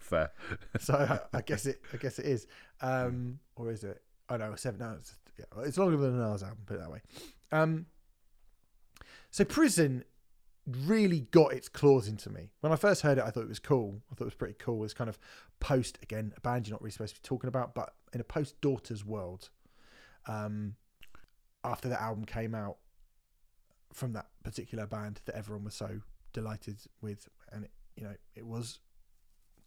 fair. 0.00 0.32
so 0.80 0.94
I, 0.94 1.36
I 1.38 1.42
guess 1.42 1.66
it. 1.66 1.80
I 1.92 1.96
guess 1.98 2.18
it 2.18 2.26
is. 2.26 2.46
Um, 2.80 3.38
or 3.54 3.70
is 3.70 3.84
it? 3.84 4.02
Oh 4.28 4.36
no, 4.36 4.54
seven. 4.56 4.80
It's, 4.98 5.14
yeah, 5.38 5.44
it's 5.64 5.78
longer 5.78 5.96
than 5.96 6.20
an 6.20 6.30
Nas 6.30 6.42
album. 6.42 6.58
Put 6.66 6.76
it 6.76 6.80
that 6.80 6.90
way. 6.90 7.00
Um, 7.50 7.86
so 9.30 9.44
prison 9.44 10.04
really 10.86 11.20
got 11.32 11.52
its 11.52 11.68
claws 11.68 12.06
into 12.06 12.30
me 12.30 12.50
when 12.60 12.72
I 12.72 12.76
first 12.76 13.02
heard 13.02 13.18
it. 13.18 13.24
I 13.24 13.30
thought 13.30 13.42
it 13.42 13.48
was 13.48 13.58
cool. 13.58 14.00
I 14.10 14.14
thought 14.14 14.24
it 14.24 14.26
was 14.26 14.34
pretty 14.34 14.56
cool. 14.58 14.84
It's 14.84 14.94
kind 14.94 15.10
of 15.10 15.18
post 15.60 15.98
again 16.02 16.32
a 16.36 16.40
band 16.40 16.66
you're 16.66 16.74
not 16.74 16.82
really 16.82 16.92
supposed 16.92 17.14
to 17.16 17.20
be 17.20 17.26
talking 17.26 17.48
about, 17.48 17.74
but 17.74 17.94
in 18.12 18.20
a 18.20 18.24
post 18.24 18.60
Daughters 18.60 19.04
world. 19.04 19.50
Um, 20.26 20.76
after 21.64 21.88
that 21.88 22.00
album 22.00 22.24
came 22.24 22.54
out 22.54 22.76
from 23.92 24.12
that 24.12 24.26
particular 24.44 24.86
band 24.86 25.20
that 25.24 25.34
everyone 25.34 25.64
was 25.64 25.74
so 25.74 26.00
delighted 26.32 26.78
with, 27.00 27.28
and 27.52 27.64
it, 27.64 27.70
you 27.96 28.04
know 28.04 28.14
it 28.34 28.46
was 28.46 28.78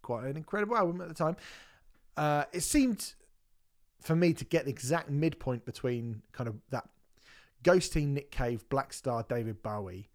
quite 0.02 0.26
an 0.26 0.38
incredible 0.38 0.78
album 0.78 1.02
at 1.02 1.08
the 1.08 1.14
time. 1.14 1.36
Uh, 2.16 2.46
it 2.54 2.62
seemed 2.62 3.14
for 4.02 4.16
me 4.16 4.34
to 4.34 4.46
get 4.46 4.66
the 4.66 4.72
exact 4.72 5.10
midpoint 5.10 5.66
between 5.66 6.22
kind 6.32 6.48
of 6.48 6.56
that 6.70 6.88
Ghosteen, 7.64 8.10
Nick 8.10 8.32
Cave, 8.32 8.64
Blackstar, 8.70 9.28
David 9.28 9.64
Bowie, 9.64 10.10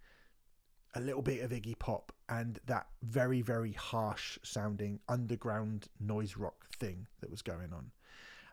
a 0.95 1.01
little 1.01 1.23
bit 1.23 1.43
of 1.43 1.51
Iggy 1.51 1.79
Pop, 1.79 2.13
and 2.29 2.61
that 2.67 2.87
very, 3.03 3.43
very 3.43 3.73
harsh 3.73 4.39
sounding 4.43 5.01
underground 5.09 5.89
noise 5.99 6.37
rock 6.37 6.69
thing 6.77 7.09
that 7.21 7.31
was 7.31 7.43
going 7.43 7.73
on. 7.73 7.91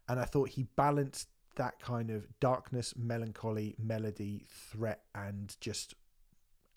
And 0.10 0.20
I 0.20 0.26
thought 0.26 0.50
he 0.50 0.64
balanced 0.76 1.30
that 1.56 1.80
kind 1.80 2.10
of 2.10 2.28
darkness, 2.40 2.94
melancholy, 2.96 3.76
melody, 3.78 4.46
threat, 4.50 5.02
and 5.14 5.56
just 5.60 5.96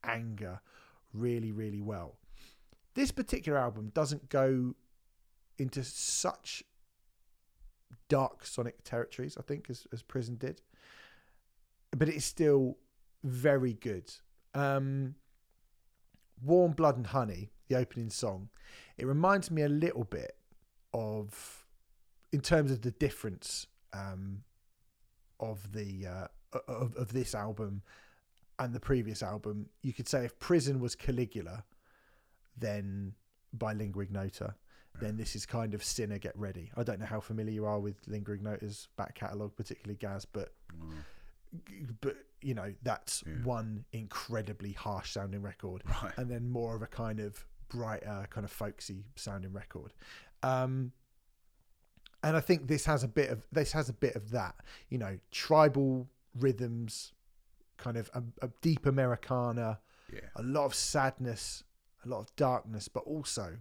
anger 0.04 0.60
really, 1.12 1.52
really 1.52 1.80
well. 1.80 2.16
This 2.94 3.12
particular 3.12 3.58
album 3.58 3.90
doesn't 3.94 4.28
go 4.28 4.74
into 5.58 5.84
such 5.84 6.64
dark 8.08 8.44
sonic 8.44 8.82
territories, 8.84 9.36
I 9.38 9.42
think, 9.42 9.68
as, 9.70 9.86
as 9.92 10.02
Prison 10.02 10.36
did. 10.36 10.62
But 11.96 12.08
it's 12.08 12.24
still 12.24 12.76
very 13.24 13.74
good. 13.74 14.12
Um, 14.54 15.14
Warm 16.42 16.72
Blood 16.72 16.96
and 16.96 17.06
Honey, 17.06 17.50
the 17.68 17.76
opening 17.76 18.10
song, 18.10 18.48
it 18.96 19.06
reminds 19.06 19.50
me 19.50 19.62
a 19.62 19.68
little 19.68 20.04
bit 20.04 20.36
of, 20.92 21.66
in 22.32 22.40
terms 22.40 22.70
of 22.70 22.82
the 22.82 22.92
difference 22.92 23.66
um, 23.92 24.42
of 25.38 25.72
the 25.72 26.06
uh, 26.06 26.26
of, 26.68 26.94
of 26.96 27.12
this 27.12 27.34
album 27.34 27.82
and 28.58 28.74
the 28.74 28.80
previous 28.80 29.22
album. 29.22 29.66
You 29.82 29.92
could 29.92 30.08
say 30.08 30.24
if 30.24 30.38
Prison 30.38 30.80
was 30.80 30.94
Caligula, 30.94 31.64
then 32.56 33.14
by 33.52 33.72
Lingua 33.72 34.02
Ignota, 34.04 34.54
then 35.00 35.16
this 35.16 35.34
is 35.36 35.46
kind 35.46 35.74
of 35.74 35.82
Sinner 35.84 36.18
Get 36.18 36.36
Ready. 36.36 36.70
I 36.76 36.82
don't 36.82 36.98
know 37.00 37.06
how 37.06 37.20
familiar 37.20 37.52
you 37.52 37.64
are 37.66 37.78
with 37.80 37.96
Lingua 38.06 38.34
Ignota's 38.36 38.88
back 38.96 39.14
catalogue, 39.14 39.52
particularly 39.56 39.96
Gaz, 39.96 40.24
but 40.24 40.52
but 42.00 42.16
you 42.42 42.54
know 42.54 42.72
that's 42.82 43.22
Yeah. 43.26 43.34
one 43.42 43.84
incredibly 43.92 44.72
harsh 44.72 45.12
sounding 45.12 45.42
record 45.42 45.82
Right. 46.02 46.16
and 46.16 46.30
then 46.30 46.48
more 46.48 46.76
of 46.76 46.82
a 46.82 46.86
kind 46.86 47.18
of 47.20 47.44
brighter 47.68 48.26
kind 48.30 48.44
of 48.44 48.50
folksy 48.52 49.04
sounding 49.16 49.52
record 49.52 49.92
um 50.44 50.92
and 52.22 52.36
i 52.36 52.40
think 52.40 52.68
this 52.68 52.84
has 52.84 53.02
a 53.02 53.08
bit 53.08 53.30
of 53.30 53.46
this 53.52 53.72
has 53.72 53.88
a 53.88 53.92
bit 53.92 54.14
of 54.14 54.30
that 54.30 54.54
you 54.90 54.98
know 54.98 55.18
tribal 55.32 56.08
rhythms 56.38 57.12
kind 57.78 57.96
of 57.96 58.10
a, 58.14 58.22
a 58.42 58.48
deep 58.60 58.86
americana 58.86 59.80
Yeah. 60.12 60.20
a 60.36 60.42
lot 60.42 60.66
of 60.66 60.74
sadness 60.74 61.64
a 62.04 62.08
lot 62.08 62.20
of 62.20 62.34
darkness 62.36 62.86
but 62.88 63.00
also 63.04 63.58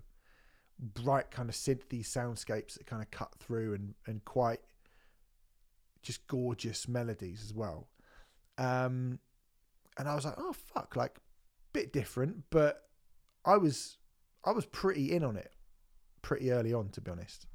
bright 0.79 1.29
kind 1.29 1.49
of 1.49 1.55
synthy 1.55 2.01
soundscapes 2.01 2.75
that 2.75 2.85
kind 2.87 3.01
of 3.01 3.11
cut 3.11 3.33
through 3.39 3.73
and 3.73 3.93
and 4.05 4.23
quite 4.25 4.61
just 6.01 6.25
gorgeous 6.27 6.87
melodies 6.87 7.43
as 7.43 7.53
well 7.53 7.87
um 8.57 9.19
and 9.97 10.07
i 10.07 10.15
was 10.15 10.23
like 10.23 10.35
oh 10.37 10.53
fuck 10.53 10.95
like 10.95 11.19
bit 11.73 11.91
different 11.91 12.43
but 12.49 12.87
i 13.45 13.57
was 13.57 13.97
i 14.45 14.51
was 14.51 14.65
pretty 14.65 15.11
in 15.11 15.23
on 15.23 15.35
it 15.35 15.51
pretty 16.21 16.51
early 16.51 16.73
on 16.73 16.87
to 16.89 17.01
be 17.01 17.11
honest 17.11 17.45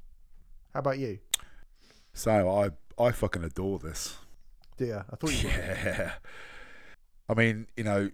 how 0.73 0.79
about 0.79 0.99
you 0.99 1.17
So 2.13 2.31
I 2.49 2.69
I 3.03 3.11
fucking 3.11 3.43
adore 3.43 3.79
this. 3.79 4.17
dear 4.77 5.05
i 5.11 5.15
thought 5.15 5.43
you. 5.43 5.49
Yeah. 5.49 6.13
I 7.27 7.33
mean, 7.33 7.67
you 7.75 7.83
know, 7.83 8.11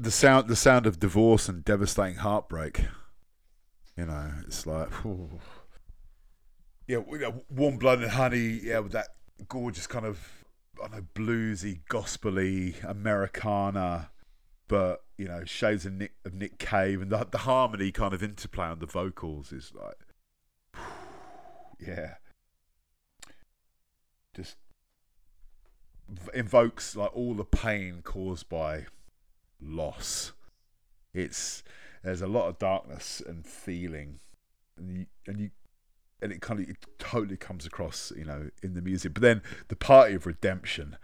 the 0.00 0.10
sound 0.10 0.48
the 0.48 0.56
sound 0.56 0.86
of 0.86 0.98
divorce 0.98 1.48
and 1.48 1.64
devastating 1.64 2.18
heartbreak. 2.18 2.86
You 3.96 4.06
know, 4.06 4.32
it's 4.46 4.66
like 4.66 4.90
whew. 5.02 5.40
yeah, 6.86 6.98
warm 7.50 7.76
blood 7.78 8.00
and 8.00 8.10
honey. 8.10 8.60
Yeah, 8.62 8.80
with 8.80 8.92
that 8.92 9.08
gorgeous 9.48 9.86
kind 9.86 10.06
of 10.06 10.44
I 10.82 10.88
don't 10.88 10.92
know 10.92 11.06
bluesy, 11.14 11.80
gospely 11.88 12.76
Americana, 12.82 14.10
but 14.68 15.04
you 15.18 15.28
know 15.28 15.44
shades 15.44 15.86
of 15.86 15.92
Nick 15.92 16.12
of 16.24 16.34
Nick 16.34 16.58
Cave 16.58 17.02
and 17.02 17.10
the 17.10 17.26
the 17.30 17.38
harmony 17.38 17.92
kind 17.92 18.14
of 18.14 18.22
interplay 18.22 18.66
on 18.66 18.78
the 18.78 18.86
vocals 18.86 19.52
is 19.52 19.72
like 19.74 19.98
yeah, 21.78 22.14
just 24.34 24.56
invokes 26.34 26.96
like 26.96 27.14
all 27.14 27.34
the 27.34 27.44
pain 27.44 28.00
caused 28.02 28.48
by 28.48 28.86
loss. 29.60 30.32
It's 31.14 31.62
there's 32.02 32.22
a 32.22 32.26
lot 32.26 32.48
of 32.48 32.58
darkness 32.58 33.22
and 33.26 33.46
feeling, 33.46 34.20
and 34.76 34.98
you, 34.98 35.06
and 35.26 35.40
you 35.40 35.50
and 36.20 36.32
it 36.32 36.40
kind 36.40 36.60
of 36.60 36.68
it 36.68 36.76
totally 36.98 37.36
comes 37.36 37.66
across, 37.66 38.12
you 38.16 38.24
know, 38.24 38.50
in 38.62 38.74
the 38.74 38.82
music. 38.82 39.14
But 39.14 39.22
then 39.22 39.42
the 39.68 39.76
party 39.76 40.14
of 40.14 40.26
redemption. 40.26 40.96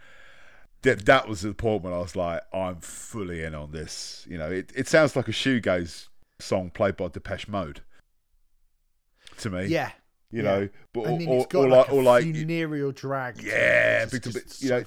That, 0.83 1.05
that 1.07 1.27
was 1.27 1.41
the 1.41 1.53
point 1.53 1.83
when 1.83 1.91
I 1.91 1.97
was 1.97 2.15
like, 2.15 2.41
I'm 2.53 2.79
fully 2.79 3.43
in 3.43 3.53
on 3.53 3.73
this. 3.73 4.25
You 4.29 4.37
know, 4.37 4.49
it, 4.49 4.71
it 4.73 4.87
sounds 4.87 5.13
like 5.13 5.27
a 5.27 5.33
shoegaze 5.33 6.07
song 6.39 6.69
played 6.69 6.95
by 6.95 7.09
Depeche 7.09 7.49
Mode 7.49 7.81
to 9.39 9.49
me. 9.49 9.65
yeah 9.65 9.91
you 10.31 10.43
yeah. 10.43 10.49
know, 10.51 10.69
but 10.93 11.01
or, 11.01 11.21
or, 11.27 11.47
or 11.55 11.67
like, 11.69 11.91
or 11.91 12.03
like 12.03 12.23
funereal 12.23 12.91
drag 12.91 13.39
it. 13.39 13.45
yeah, 13.45 14.03
It's 14.03 14.19
just 14.19 14.33
bit, 14.33 14.61
you 14.61 14.69
know, 14.69 14.83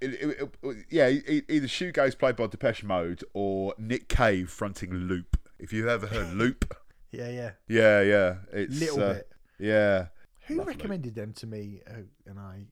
it, 0.00 0.48
it, 0.62 0.86
yeah, 0.88 1.08
either 1.08 1.66
shoegaze 1.66 2.18
played 2.18 2.36
by 2.36 2.46
Depeche 2.46 2.82
Mode 2.82 3.22
or 3.34 3.74
Nick 3.76 4.08
Cave 4.08 4.50
fronting 4.50 4.92
Loop. 4.92 5.36
If 5.60 5.72
you've 5.72 5.88
ever 5.88 6.06
heard 6.06 6.32
Loop, 6.34 6.74
yeah 7.12 7.28
yeah 7.28 7.50
yeah, 7.68 8.00
yeah, 8.02 8.34
it's 8.52 8.78
little 8.80 9.02
uh, 9.02 9.12
bit 9.14 9.32
yeah. 9.58 10.06
who 10.46 10.56
lovely. 10.56 10.74
recommended 10.74 11.14
them 11.14 11.32
to 11.34 11.46
me 11.46 11.80
oh, 11.88 12.04
and 12.26 12.38
i 12.38 12.66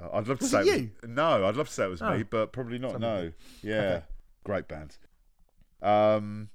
Uh, 0.00 0.08
I'd 0.18 0.28
love 0.28 0.38
to 0.38 0.44
Was 0.44 0.50
say 0.50 0.60
it 0.60 0.64
was- 0.66 0.80
you? 0.80 0.90
no, 1.08 1.46
I'd 1.46 1.56
love 1.56 1.68
to 1.68 1.72
say 1.74 1.84
it 1.84 1.88
was 1.90 2.02
Oh. 2.02 2.16
me, 2.16 2.22
but 2.22 2.52
probably 2.52 2.78
not. 2.78 2.98
No, 3.00 3.32
yeah, 3.62 3.80
Okay. 3.80 4.02
great 4.44 4.68
band. 4.68 4.96
Um, 5.80 6.50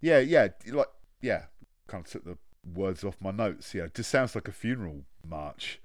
yeah, 0.00 0.18
yeah, 0.18 0.48
like 0.68 0.88
yeah, 1.20 1.44
kind 1.86 2.04
of 2.04 2.10
took 2.10 2.24
the 2.24 2.38
words 2.74 3.04
off 3.04 3.16
my 3.20 3.30
notes. 3.30 3.74
Yeah, 3.74 3.84
it 3.84 3.94
just 3.94 4.10
sounds 4.10 4.34
like 4.34 4.48
a 4.48 4.52
funeral 4.52 5.02
march, 5.26 5.80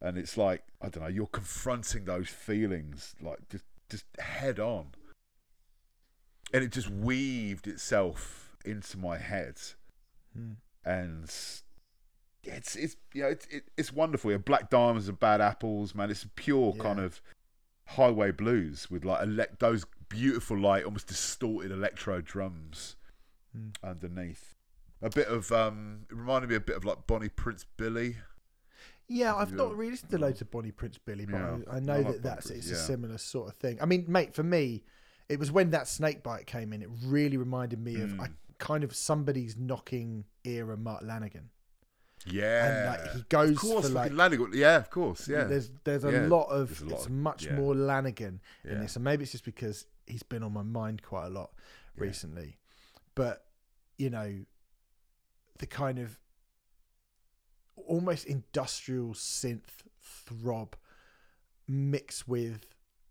and 0.00 0.18
it's 0.18 0.36
like 0.36 0.62
I 0.82 0.88
don't 0.88 1.02
know, 1.04 1.08
you're 1.08 1.26
confronting 1.26 2.04
those 2.04 2.28
feelings 2.28 3.14
like 3.20 3.48
just 3.48 3.64
just 3.88 4.04
head 4.18 4.58
on, 4.60 4.88
and 6.52 6.64
it 6.64 6.72
just 6.72 6.90
weaved 6.90 7.66
itself 7.66 8.45
into 8.66 8.98
my 8.98 9.18
head 9.18 9.58
Hmm. 10.34 10.52
and 10.84 11.24
it's 12.44 12.76
it's 12.76 12.96
you 13.14 13.22
know 13.22 13.28
it's 13.28 13.46
it, 13.46 13.64
it's 13.76 13.92
wonderful. 13.92 14.30
Yeah, 14.30 14.36
Black 14.38 14.70
Diamonds 14.70 15.08
and 15.08 15.18
Bad 15.18 15.40
Apples, 15.40 15.94
man. 15.94 16.10
It's 16.10 16.26
pure 16.36 16.74
Yeah. 16.76 16.82
kind 16.82 17.00
of 17.00 17.20
highway 17.86 18.30
blues 18.32 18.90
with 18.90 19.04
like 19.04 19.22
elect 19.22 19.60
those 19.60 19.84
beautiful 20.08 20.58
like 20.58 20.84
almost 20.84 21.06
distorted 21.08 21.70
electro 21.72 22.20
drums 22.20 22.96
Hmm. 23.52 23.70
underneath. 23.82 24.54
A 25.02 25.10
bit 25.10 25.28
of 25.28 25.50
um, 25.52 26.06
it 26.10 26.14
reminded 26.14 26.50
me 26.50 26.56
a 26.56 26.60
bit 26.60 26.76
of 26.76 26.84
like 26.84 27.06
Bonnie 27.06 27.28
Prince 27.28 27.64
Billy. 27.76 28.16
Yeah, 29.08 29.34
I've 29.36 29.50
Yeah. 29.50 29.56
not 29.56 29.76
really 29.76 29.92
listened 29.92 30.10
to 30.10 30.18
loads 30.18 30.40
of 30.40 30.50
Bonnie 30.50 30.72
Prince 30.72 30.98
Billy, 30.98 31.26
but 31.26 31.36
Yeah. 31.38 31.58
I, 31.70 31.76
I 31.76 31.80
know 31.80 31.92
I 31.94 31.96
like 31.98 32.04
that 32.04 32.04
Bonnie 32.04 32.18
that's 32.18 32.46
Prince, 32.48 32.70
it's 32.70 32.80
a 32.80 32.84
similar 32.84 33.18
sort 33.18 33.48
of 33.50 33.56
thing. 33.56 33.80
I 33.80 33.86
mean, 33.86 34.04
mate, 34.08 34.34
for 34.34 34.42
me, 34.42 34.84
it 35.28 35.38
was 35.38 35.50
when 35.52 35.70
that 35.70 35.86
snake 35.88 36.22
bite 36.22 36.46
came 36.46 36.72
in. 36.72 36.82
It 36.82 36.88
really 37.04 37.36
reminded 37.36 37.78
me 37.80 38.00
of 38.00 38.10
Mm. 38.10 38.20
I, 38.20 38.28
kind 38.58 38.84
of 38.84 38.94
somebody's 38.94 39.56
knocking 39.56 40.24
era 40.44 40.76
Mark 40.76 41.02
Lanegan, 41.02 41.48
Yeah, 42.26 42.66
and 42.66 42.86
like 43.04 43.12
he 43.14 43.22
goes 43.28 43.50
of 43.50 43.58
course, 43.58 43.86
for 43.88 43.92
like 43.92 44.12
Lanegan. 44.12 44.54
Yeah, 44.54 44.76
of 44.76 44.90
course, 44.90 45.28
yeah. 45.28 45.44
There's 45.44 45.70
there's 45.84 46.04
a 46.04 46.12
Yeah, 46.12 46.26
lot 46.26 46.46
of 46.48 46.80
a 46.82 46.84
lot 46.84 46.92
it's 46.94 47.06
of- 47.06 47.12
much 47.12 47.46
yeah. 47.46 47.56
more 47.56 47.74
Lanegan 47.74 48.40
in 48.64 48.72
Yeah. 48.72 48.78
this, 48.80 48.96
and 48.96 49.04
maybe 49.04 49.22
it's 49.24 49.32
just 49.32 49.44
because 49.44 49.86
he's 50.06 50.22
been 50.22 50.42
on 50.42 50.52
my 50.52 50.62
mind 50.62 51.02
quite 51.02 51.26
a 51.26 51.30
lot 51.30 51.50
recently. 51.96 52.58
But 53.14 53.46
you 53.98 54.10
know, 54.10 54.44
the 55.58 55.66
kind 55.66 55.98
of 55.98 56.18
almost 57.76 58.26
industrial 58.26 59.10
synth 59.14 59.84
throb 60.00 60.76
mixed 61.68 62.26
with 62.28 62.66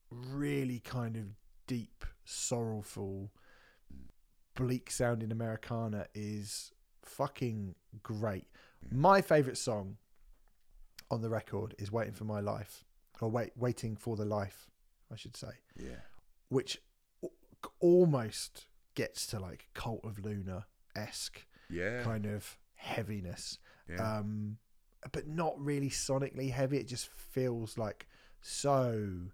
really 0.10 0.80
kind 0.80 1.16
of 1.18 1.24
deep, 1.68 2.06
sorrowful, 2.24 3.32
bleak 4.56 4.90
sounding 4.90 5.32
Americana 5.32 6.07
is 6.14 6.72
fucking 7.03 7.76
great. 8.03 8.48
My 8.91 9.22
favorite 9.22 9.57
song 9.57 9.98
on 11.11 11.22
the 11.22 11.30
record 11.30 11.76
is 11.77 11.91
"Waiting 11.91 12.14
for 12.14 12.26
My 12.26 12.40
Life," 12.40 12.84
or 13.22 13.30
"Wait, 13.30 13.52
Waiting 13.56 13.95
for 13.95 14.15
the 14.15 14.26
Life," 14.26 14.69
I 15.11 15.15
should 15.15 15.36
say, 15.36 15.52
yeah, 15.77 16.02
which 16.49 16.82
almost 17.80 18.68
gets 18.95 19.27
to 19.27 19.40
like 19.40 19.68
Cult 19.73 20.02
of 20.03 20.23
Luna 20.23 20.65
esque 20.95 21.45
yeah, 21.69 22.03
kind 22.03 22.26
of 22.26 22.57
heaviness, 22.76 23.60
yeah. 23.90 24.18
um, 24.18 24.57
but 25.11 25.27
not 25.27 25.60
really 25.60 25.90
sonically 25.90 26.52
heavy. 26.52 26.77
It 26.77 26.88
just 26.88 27.07
feels 27.07 27.77
like 27.77 28.07
so. 28.41 29.32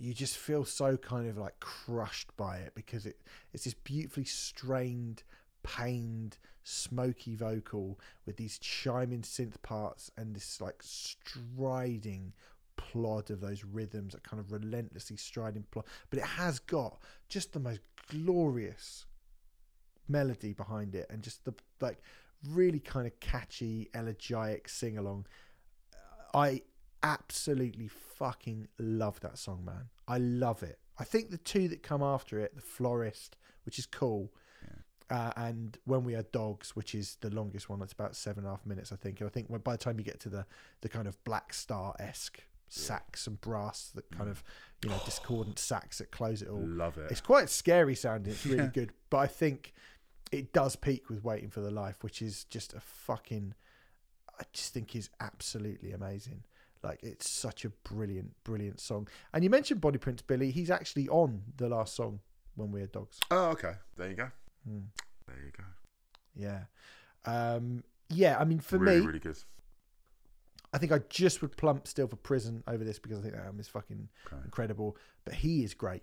You 0.00 0.14
just 0.14 0.38
feel 0.38 0.64
so 0.64 0.96
kind 0.96 1.28
of 1.28 1.36
like 1.36 1.60
crushed 1.60 2.34
by 2.38 2.56
it 2.56 2.74
because 2.74 3.04
it 3.04 3.20
it's 3.52 3.64
this 3.64 3.74
beautifully 3.74 4.24
strained, 4.24 5.22
pained, 5.62 6.38
smoky 6.64 7.34
vocal 7.34 8.00
with 8.24 8.38
these 8.38 8.58
chiming 8.58 9.20
synth 9.20 9.60
parts 9.60 10.10
and 10.16 10.34
this 10.34 10.58
like 10.58 10.82
striding, 10.82 12.32
plod 12.78 13.30
of 13.30 13.42
those 13.42 13.62
rhythms, 13.62 14.14
that 14.14 14.22
kind 14.22 14.40
of 14.40 14.52
relentlessly 14.52 15.18
striding 15.18 15.64
plod. 15.70 15.84
But 16.08 16.20
it 16.20 16.24
has 16.24 16.60
got 16.60 16.98
just 17.28 17.52
the 17.52 17.60
most 17.60 17.80
glorious 18.08 19.04
melody 20.08 20.54
behind 20.54 20.94
it, 20.94 21.08
and 21.10 21.22
just 21.22 21.44
the 21.44 21.52
like 21.82 22.00
really 22.48 22.80
kind 22.80 23.06
of 23.06 23.20
catchy, 23.20 23.90
elegiac 23.94 24.66
sing 24.66 24.96
along. 24.96 25.26
I 26.32 26.62
absolutely 27.02 27.88
fucking 27.88 28.68
love 28.78 29.20
that 29.20 29.38
song, 29.38 29.64
man. 29.64 29.88
I 30.08 30.18
love 30.18 30.62
it. 30.62 30.78
I 30.98 31.04
think 31.04 31.30
the 31.30 31.38
two 31.38 31.68
that 31.68 31.82
come 31.82 32.02
after 32.02 32.38
it, 32.38 32.54
The 32.54 32.60
Florist, 32.62 33.36
which 33.64 33.78
is 33.78 33.86
cool, 33.86 34.32
uh, 35.08 35.32
and 35.36 35.76
When 35.84 36.04
We 36.04 36.14
Are 36.14 36.22
Dogs, 36.22 36.76
which 36.76 36.94
is 36.94 37.16
the 37.20 37.30
longest 37.34 37.68
one, 37.68 37.80
that's 37.80 37.92
about 37.92 38.14
seven 38.14 38.44
and 38.44 38.48
a 38.48 38.50
half 38.56 38.64
minutes, 38.64 38.92
I 38.92 38.96
think. 38.96 39.20
And 39.20 39.28
I 39.28 39.30
think 39.32 39.48
when, 39.48 39.60
by 39.60 39.72
the 39.72 39.78
time 39.78 39.98
you 39.98 40.04
get 40.04 40.20
to 40.20 40.28
the, 40.28 40.46
the 40.82 40.88
kind 40.88 41.08
of 41.08 41.22
Blackstar 41.24 41.94
esque 42.00 42.42
sax 42.68 43.26
and 43.26 43.40
brass, 43.40 43.90
that 43.96 44.08
kind 44.16 44.30
of, 44.30 44.44
you 44.84 44.90
know, 44.90 45.00
discordant 45.04 45.58
sax 45.58 45.98
that 45.98 46.12
close 46.12 46.42
it 46.42 46.48
all. 46.48 46.64
Love 46.64 46.96
it. 46.98 47.10
It's 47.10 47.20
quite 47.20 47.48
scary 47.50 47.96
sounding. 47.96 48.32
It's 48.32 48.46
really 48.46 48.58
Yeah. 48.64 48.70
good. 48.72 48.92
But 49.08 49.18
I 49.18 49.26
think 49.26 49.72
it 50.30 50.52
does 50.52 50.76
peak 50.76 51.08
with 51.10 51.24
Waiting 51.24 51.50
for 51.50 51.60
the 51.60 51.72
Life, 51.72 52.04
which 52.04 52.22
is 52.22 52.44
just 52.44 52.72
a 52.74 52.80
fucking, 52.80 53.54
I 54.38 54.44
just 54.52 54.72
think 54.72 54.94
is 54.94 55.10
absolutely 55.18 55.90
amazing. 55.90 56.44
Like 56.82 57.00
it's 57.02 57.28
such 57.28 57.64
a 57.64 57.70
brilliant, 57.84 58.32
brilliant 58.44 58.80
song. 58.80 59.08
And 59.34 59.44
you 59.44 59.50
mentioned 59.50 59.80
Bonnie 59.80 59.98
Prince 59.98 60.22
Billy. 60.22 60.50
He's 60.50 60.70
actually 60.70 61.08
on 61.08 61.42
the 61.56 61.68
last 61.68 61.94
song, 61.94 62.20
When 62.54 62.72
We 62.72 62.80
Are 62.82 62.86
Dogs. 62.86 63.18
Oh, 63.30 63.48
okay. 63.50 63.72
There 63.96 64.08
you 64.08 64.16
go. 64.16 64.28
Hmm. 64.66 64.78
There 65.26 65.36
you 65.44 65.52
go. 65.56 65.64
Yeah. 66.34 66.60
Um, 67.26 67.84
yeah, 68.08 68.38
I 68.38 68.44
mean, 68.44 68.60
for 68.60 68.78
really, 68.78 69.00
me, 69.00 69.06
really 69.06 69.18
good. 69.18 69.36
I 70.72 70.78
think 70.78 70.92
I 70.92 71.00
just 71.10 71.42
would 71.42 71.56
plump 71.56 71.86
still 71.86 72.06
for 72.06 72.16
Prisyn 72.16 72.62
over 72.66 72.82
this 72.84 72.98
because 72.98 73.18
I 73.18 73.22
think 73.22 73.34
that 73.34 73.42
album 73.44 73.60
is 73.60 73.68
fucking 73.68 74.08
Okay. 74.26 74.36
incredible. 74.44 74.96
But 75.24 75.34
he 75.34 75.62
is 75.64 75.74
great, 75.74 76.02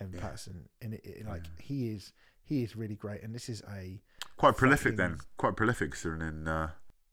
Evan 0.00 0.12
Yeah. 0.14 0.20
Patterson, 0.20 0.68
and 0.82 0.94
it, 0.94 1.00
it- 1.04 1.26
like 1.26 1.44
he 1.60 1.88
is, 1.90 2.12
he 2.44 2.62
is 2.62 2.76
really 2.76 2.96
great. 2.96 3.22
And 3.22 3.34
this 3.34 3.48
is 3.48 3.62
a 3.72 4.00
Quite 4.36 4.56
prolific 4.56 4.96
fucking- 4.96 4.96
then. 4.96 5.18
Quite 5.38 5.56
prolific 5.56 5.92
considering 5.92 6.22
in 6.22 6.46
uh, 6.48 6.70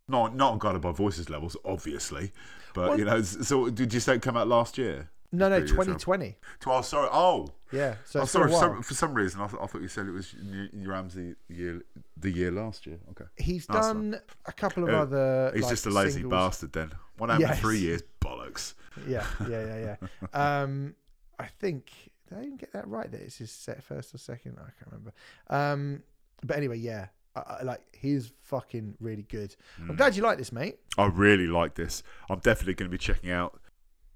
not 0.08 0.36
not 0.36 0.54
on 0.54 0.60
Guided 0.60 0.82
by 0.82 0.92
Voices 0.92 1.30
levels, 1.30 1.58
obviously. 1.66 2.32
But 2.74 2.90
Well- 2.90 3.00
you 3.00 3.06
know, 3.06 3.22
so 3.22 3.70
did 3.70 3.94
you 3.94 4.00
say 4.00 4.16
it 4.16 4.22
came 4.22 4.38
out 4.38 4.48
last 4.48 4.78
year? 4.78 5.10
no, 5.32 5.50
no, 5.50 5.58
Pretty 5.60 5.74
good, 5.74 6.00
2020. 6.00 6.38
Oh, 6.68 6.82
sorry. 6.82 7.10
Oh, 7.12 7.50
Yeah, 7.72 7.96
so 8.06 8.22
oh 8.22 8.26
sorry. 8.26 8.50
For 8.52 8.58
some, 8.58 8.84
for 8.84 8.94
some 8.94 9.14
reason, 9.14 9.42
I, 9.42 9.48
th- 9.48 9.62
I 9.62 9.66
thought 9.66 9.82
you 9.82 9.90
said 9.90 10.08
it 10.08 10.12
was 10.12 10.34
Ramsey 10.74 11.36
year 11.50 11.82
the 12.16 12.32
year 12.32 12.52
last 12.52 12.86
year. 12.88 13.00
Okay, 13.12 13.26
He's 13.38 13.68
Nice 13.68 13.82
done 13.82 14.20
a 14.46 14.54
couple 14.54 14.84
of 14.84 14.90
Uh, 14.90 14.98
other. 14.98 15.52
he's 15.54 15.64
like, 15.64 15.72
just 15.72 15.86
a 15.88 15.90
lazy 15.90 16.22
singles. 16.22 16.32
bastard. 16.32 16.72
Then 16.74 16.92
one 17.18 17.32
in 17.32 17.42
Yes. 17.42 17.60
three 17.60 17.80
years, 17.80 18.02
bollocks. 18.22 18.76
Yeah, 19.08 19.26
yeah, 19.50 19.66
yeah, 19.66 19.96
yeah. 20.02 20.28
um, 20.64 20.96
I 21.38 21.48
think 21.48 21.92
did 22.30 22.38
I 22.38 22.42
even 22.44 22.56
get 22.58 22.72
that 22.74 22.88
right? 22.88 23.12
That 23.12 23.22
it's 23.22 23.38
his 23.38 23.52
set 23.52 23.84
first 23.84 24.14
or 24.16 24.18
second. 24.20 24.58
I 24.58 24.70
can't 24.80 24.92
remember. 24.92 25.12
Um, 25.50 26.04
but 26.44 26.56
anyway, 26.56 26.78
yeah, 26.78 27.08
I, 27.36 27.64
like 27.64 27.82
he's 27.94 28.32
fucking 28.44 28.96
really 29.00 29.24
good. 29.24 29.56
Hmm. 29.78 29.92
I'm 29.92 29.96
glad 29.96 30.16
you 30.16 30.24
like 30.24 30.38
this, 30.38 30.52
mate. 30.52 30.78
I 30.98 31.06
really 31.06 31.48
like 31.48 31.76
this. 31.76 32.04
I'm 32.30 32.40
definitely 32.40 32.76
going 32.76 32.90
to 32.90 32.92
be 32.92 32.98
checking 32.98 33.32
out 33.32 33.60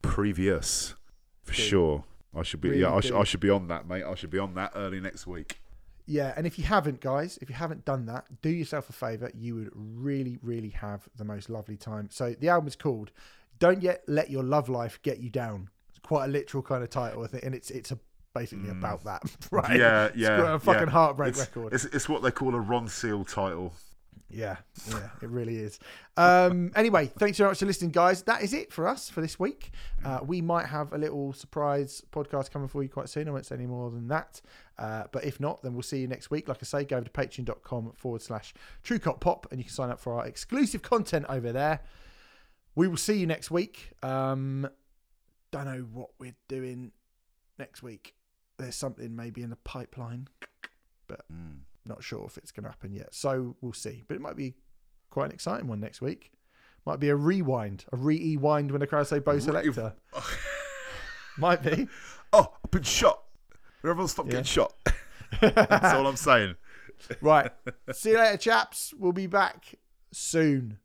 previous 0.02 0.96
for 1.44 1.54
sure. 1.54 2.04
I 2.36 2.44
should 2.44 2.62
be. 2.62 2.70
Really 2.70 2.82
yeah, 2.82 2.94
I, 2.94 3.00
sh- 3.02 3.12
I 3.12 3.24
should 3.24 3.40
be 3.40 3.50
on 3.50 3.68
that, 3.68 3.88
mate. 3.88 4.04
I 4.04 4.16
should 4.16 4.30
be 4.30 4.40
on 4.40 4.54
that 4.56 4.72
early 4.76 5.00
next 5.00 5.26
week. 5.26 5.60
Yeah, 6.06 6.34
and 6.36 6.48
if 6.48 6.58
you 6.58 6.66
haven't, 6.66 7.02
guys, 7.02 7.38
if 7.42 7.50
you 7.50 7.56
haven't 7.56 7.86
done 7.86 8.08
that, 8.08 8.26
do 8.42 8.50
yourself 8.50 8.90
a 8.90 8.94
favor. 8.94 9.32
You 9.36 9.56
would 9.56 9.70
really, 9.74 10.40
really 10.42 10.70
have 10.70 11.08
the 11.16 11.24
most 11.24 11.50
lovely 11.50 11.78
time. 11.78 12.10
So 12.12 12.36
the 12.40 12.50
album 12.50 12.68
is 12.68 12.76
called 12.76 13.12
"Don't 13.60 13.82
Yet 13.82 14.04
Let 14.08 14.30
Your 14.30 14.44
Love 14.44 14.70
Life 14.70 15.00
Get 15.04 15.20
You 15.20 15.30
Down." 15.30 15.70
It's 15.90 16.00
quite 16.00 16.26
a 16.26 16.28
literal 16.28 16.64
kind 16.64 16.84
of 16.84 16.90
title, 16.90 17.24
I 17.24 17.28
think, 17.28 17.44
and 17.44 17.54
it's 17.56 17.70
it's 17.72 17.92
a, 17.92 18.00
basically 18.40 18.70
about 18.70 19.04
that, 19.04 19.22
right? 19.52 19.72
Mm. 19.72 19.78
Yeah, 19.80 20.06
It's 20.06 20.18
yeah. 20.18 20.56
a 20.56 20.60
fucking 20.60 20.84
yeah. 20.84 20.90
heartbreak 20.90 21.30
it's, 21.30 21.40
record. 21.40 21.74
It's, 21.74 21.86
it's 21.86 22.08
what 22.08 22.22
they 22.22 22.32
call 22.32 22.56
a 22.56 22.60
Ronseal 22.60 23.28
title. 23.28 23.74
Yeah, 24.32 24.58
yeah, 24.88 25.10
it 25.24 25.30
really 25.30 25.58
is. 25.58 25.80
Um, 26.16 26.72
anyway, 26.76 27.08
thanks 27.08 27.40
very 27.40 27.50
much 27.50 27.60
for 27.60 27.66
listening, 27.66 27.90
guys. 27.90 28.22
That 28.24 28.44
is 28.44 28.54
it 28.54 28.72
for 28.72 28.88
us 28.88 29.10
for 29.10 29.22
this 29.22 29.40
week. 29.40 29.72
Uh, 30.06 30.20
we 30.24 30.40
might 30.40 30.68
have 30.68 30.94
a 30.94 31.00
little 31.00 31.34
surprise 31.34 32.04
podcast 32.12 32.52
coming 32.52 32.68
for 32.68 32.84
you 32.84 32.90
quite 32.90 33.10
soon. 33.10 33.28
I 33.28 33.32
won't 33.32 33.48
say 33.48 33.56
any 33.56 33.66
more 33.66 33.90
than 33.90 34.08
that. 34.10 34.40
Uh, 34.78 35.06
but 35.12 35.26
if 35.26 35.40
not, 35.40 35.64
then 35.64 35.74
we'll 35.74 35.82
see 35.82 36.00
you 36.00 36.08
next 36.08 36.30
week. 36.30 36.48
Like 36.48 36.60
I 36.62 36.66
say, 36.66 36.84
go 36.86 36.98
over 36.98 37.06
to 37.06 37.12
patreon.com 37.12 37.94
forward 37.96 38.22
slash 38.22 38.54
Trve 38.84 39.00
Cvlt 39.00 39.20
Pop 39.20 39.48
and 39.50 39.60
you 39.60 39.64
can 39.64 39.74
sign 39.74 39.90
up 39.90 40.00
for 40.00 40.14
our 40.14 40.28
exclusive 40.28 40.84
content 40.84 41.26
over 41.28 41.52
there. 41.52 41.80
We 42.76 42.88
will 42.88 42.98
see 42.98 43.18
you 43.18 43.26
next 43.26 43.50
week. 43.50 43.94
Um, 44.04 44.70
don't 45.52 45.66
know 45.66 45.88
what 45.92 46.12
we're 46.20 46.36
doing 46.48 46.92
next 47.58 47.82
week. 47.82 48.14
There's 48.60 48.76
something 48.76 49.16
maybe 49.16 49.42
in 49.42 49.50
the 49.50 49.56
pipeline 49.58 50.28
Mm. 51.34 51.62
not 51.86 52.04
sure 52.04 52.24
if 52.28 52.38
it's 52.38 52.52
going 52.52 52.66
to 52.66 52.70
happen 52.70 52.94
yet. 52.94 53.16
So 53.16 53.56
we'll 53.62 53.74
see. 53.74 54.04
But 54.08 54.14
it 54.16 54.22
might 54.22 54.36
be 54.36 54.54
quite 55.10 55.26
an 55.26 55.32
exciting 55.32 55.68
one 55.68 55.80
next 55.80 56.02
week. 56.02 56.32
Might 56.86 57.00
be 57.00 57.10
a 57.10 57.16
rewind, 57.16 57.86
a 57.92 57.98
re-wind 57.98 58.70
when 58.72 58.80
the 58.80 58.86
crowd 58.86 59.08
say 59.08 59.18
Bo 59.18 59.38
Selecta. 59.38 59.94
might 61.38 61.64
be. 61.64 61.88
Oh, 62.32 62.54
I've 62.64 62.70
been 62.72 62.84
shot. 62.84 63.24
Everyone 63.84 64.08
stop 64.08 64.26
Yeah. 64.28 64.32
getting 64.34 64.46
shot. 64.46 64.74
That's 65.42 65.94
all 65.96 66.06
I'm 66.06 66.16
saying. 66.16 66.56
right. 67.22 67.52
See 67.94 68.12
you 68.12 68.18
later, 68.20 68.38
chaps. 68.38 68.94
We'll 68.98 69.12
be 69.12 69.26
back 69.28 69.76
soon. 70.12 70.78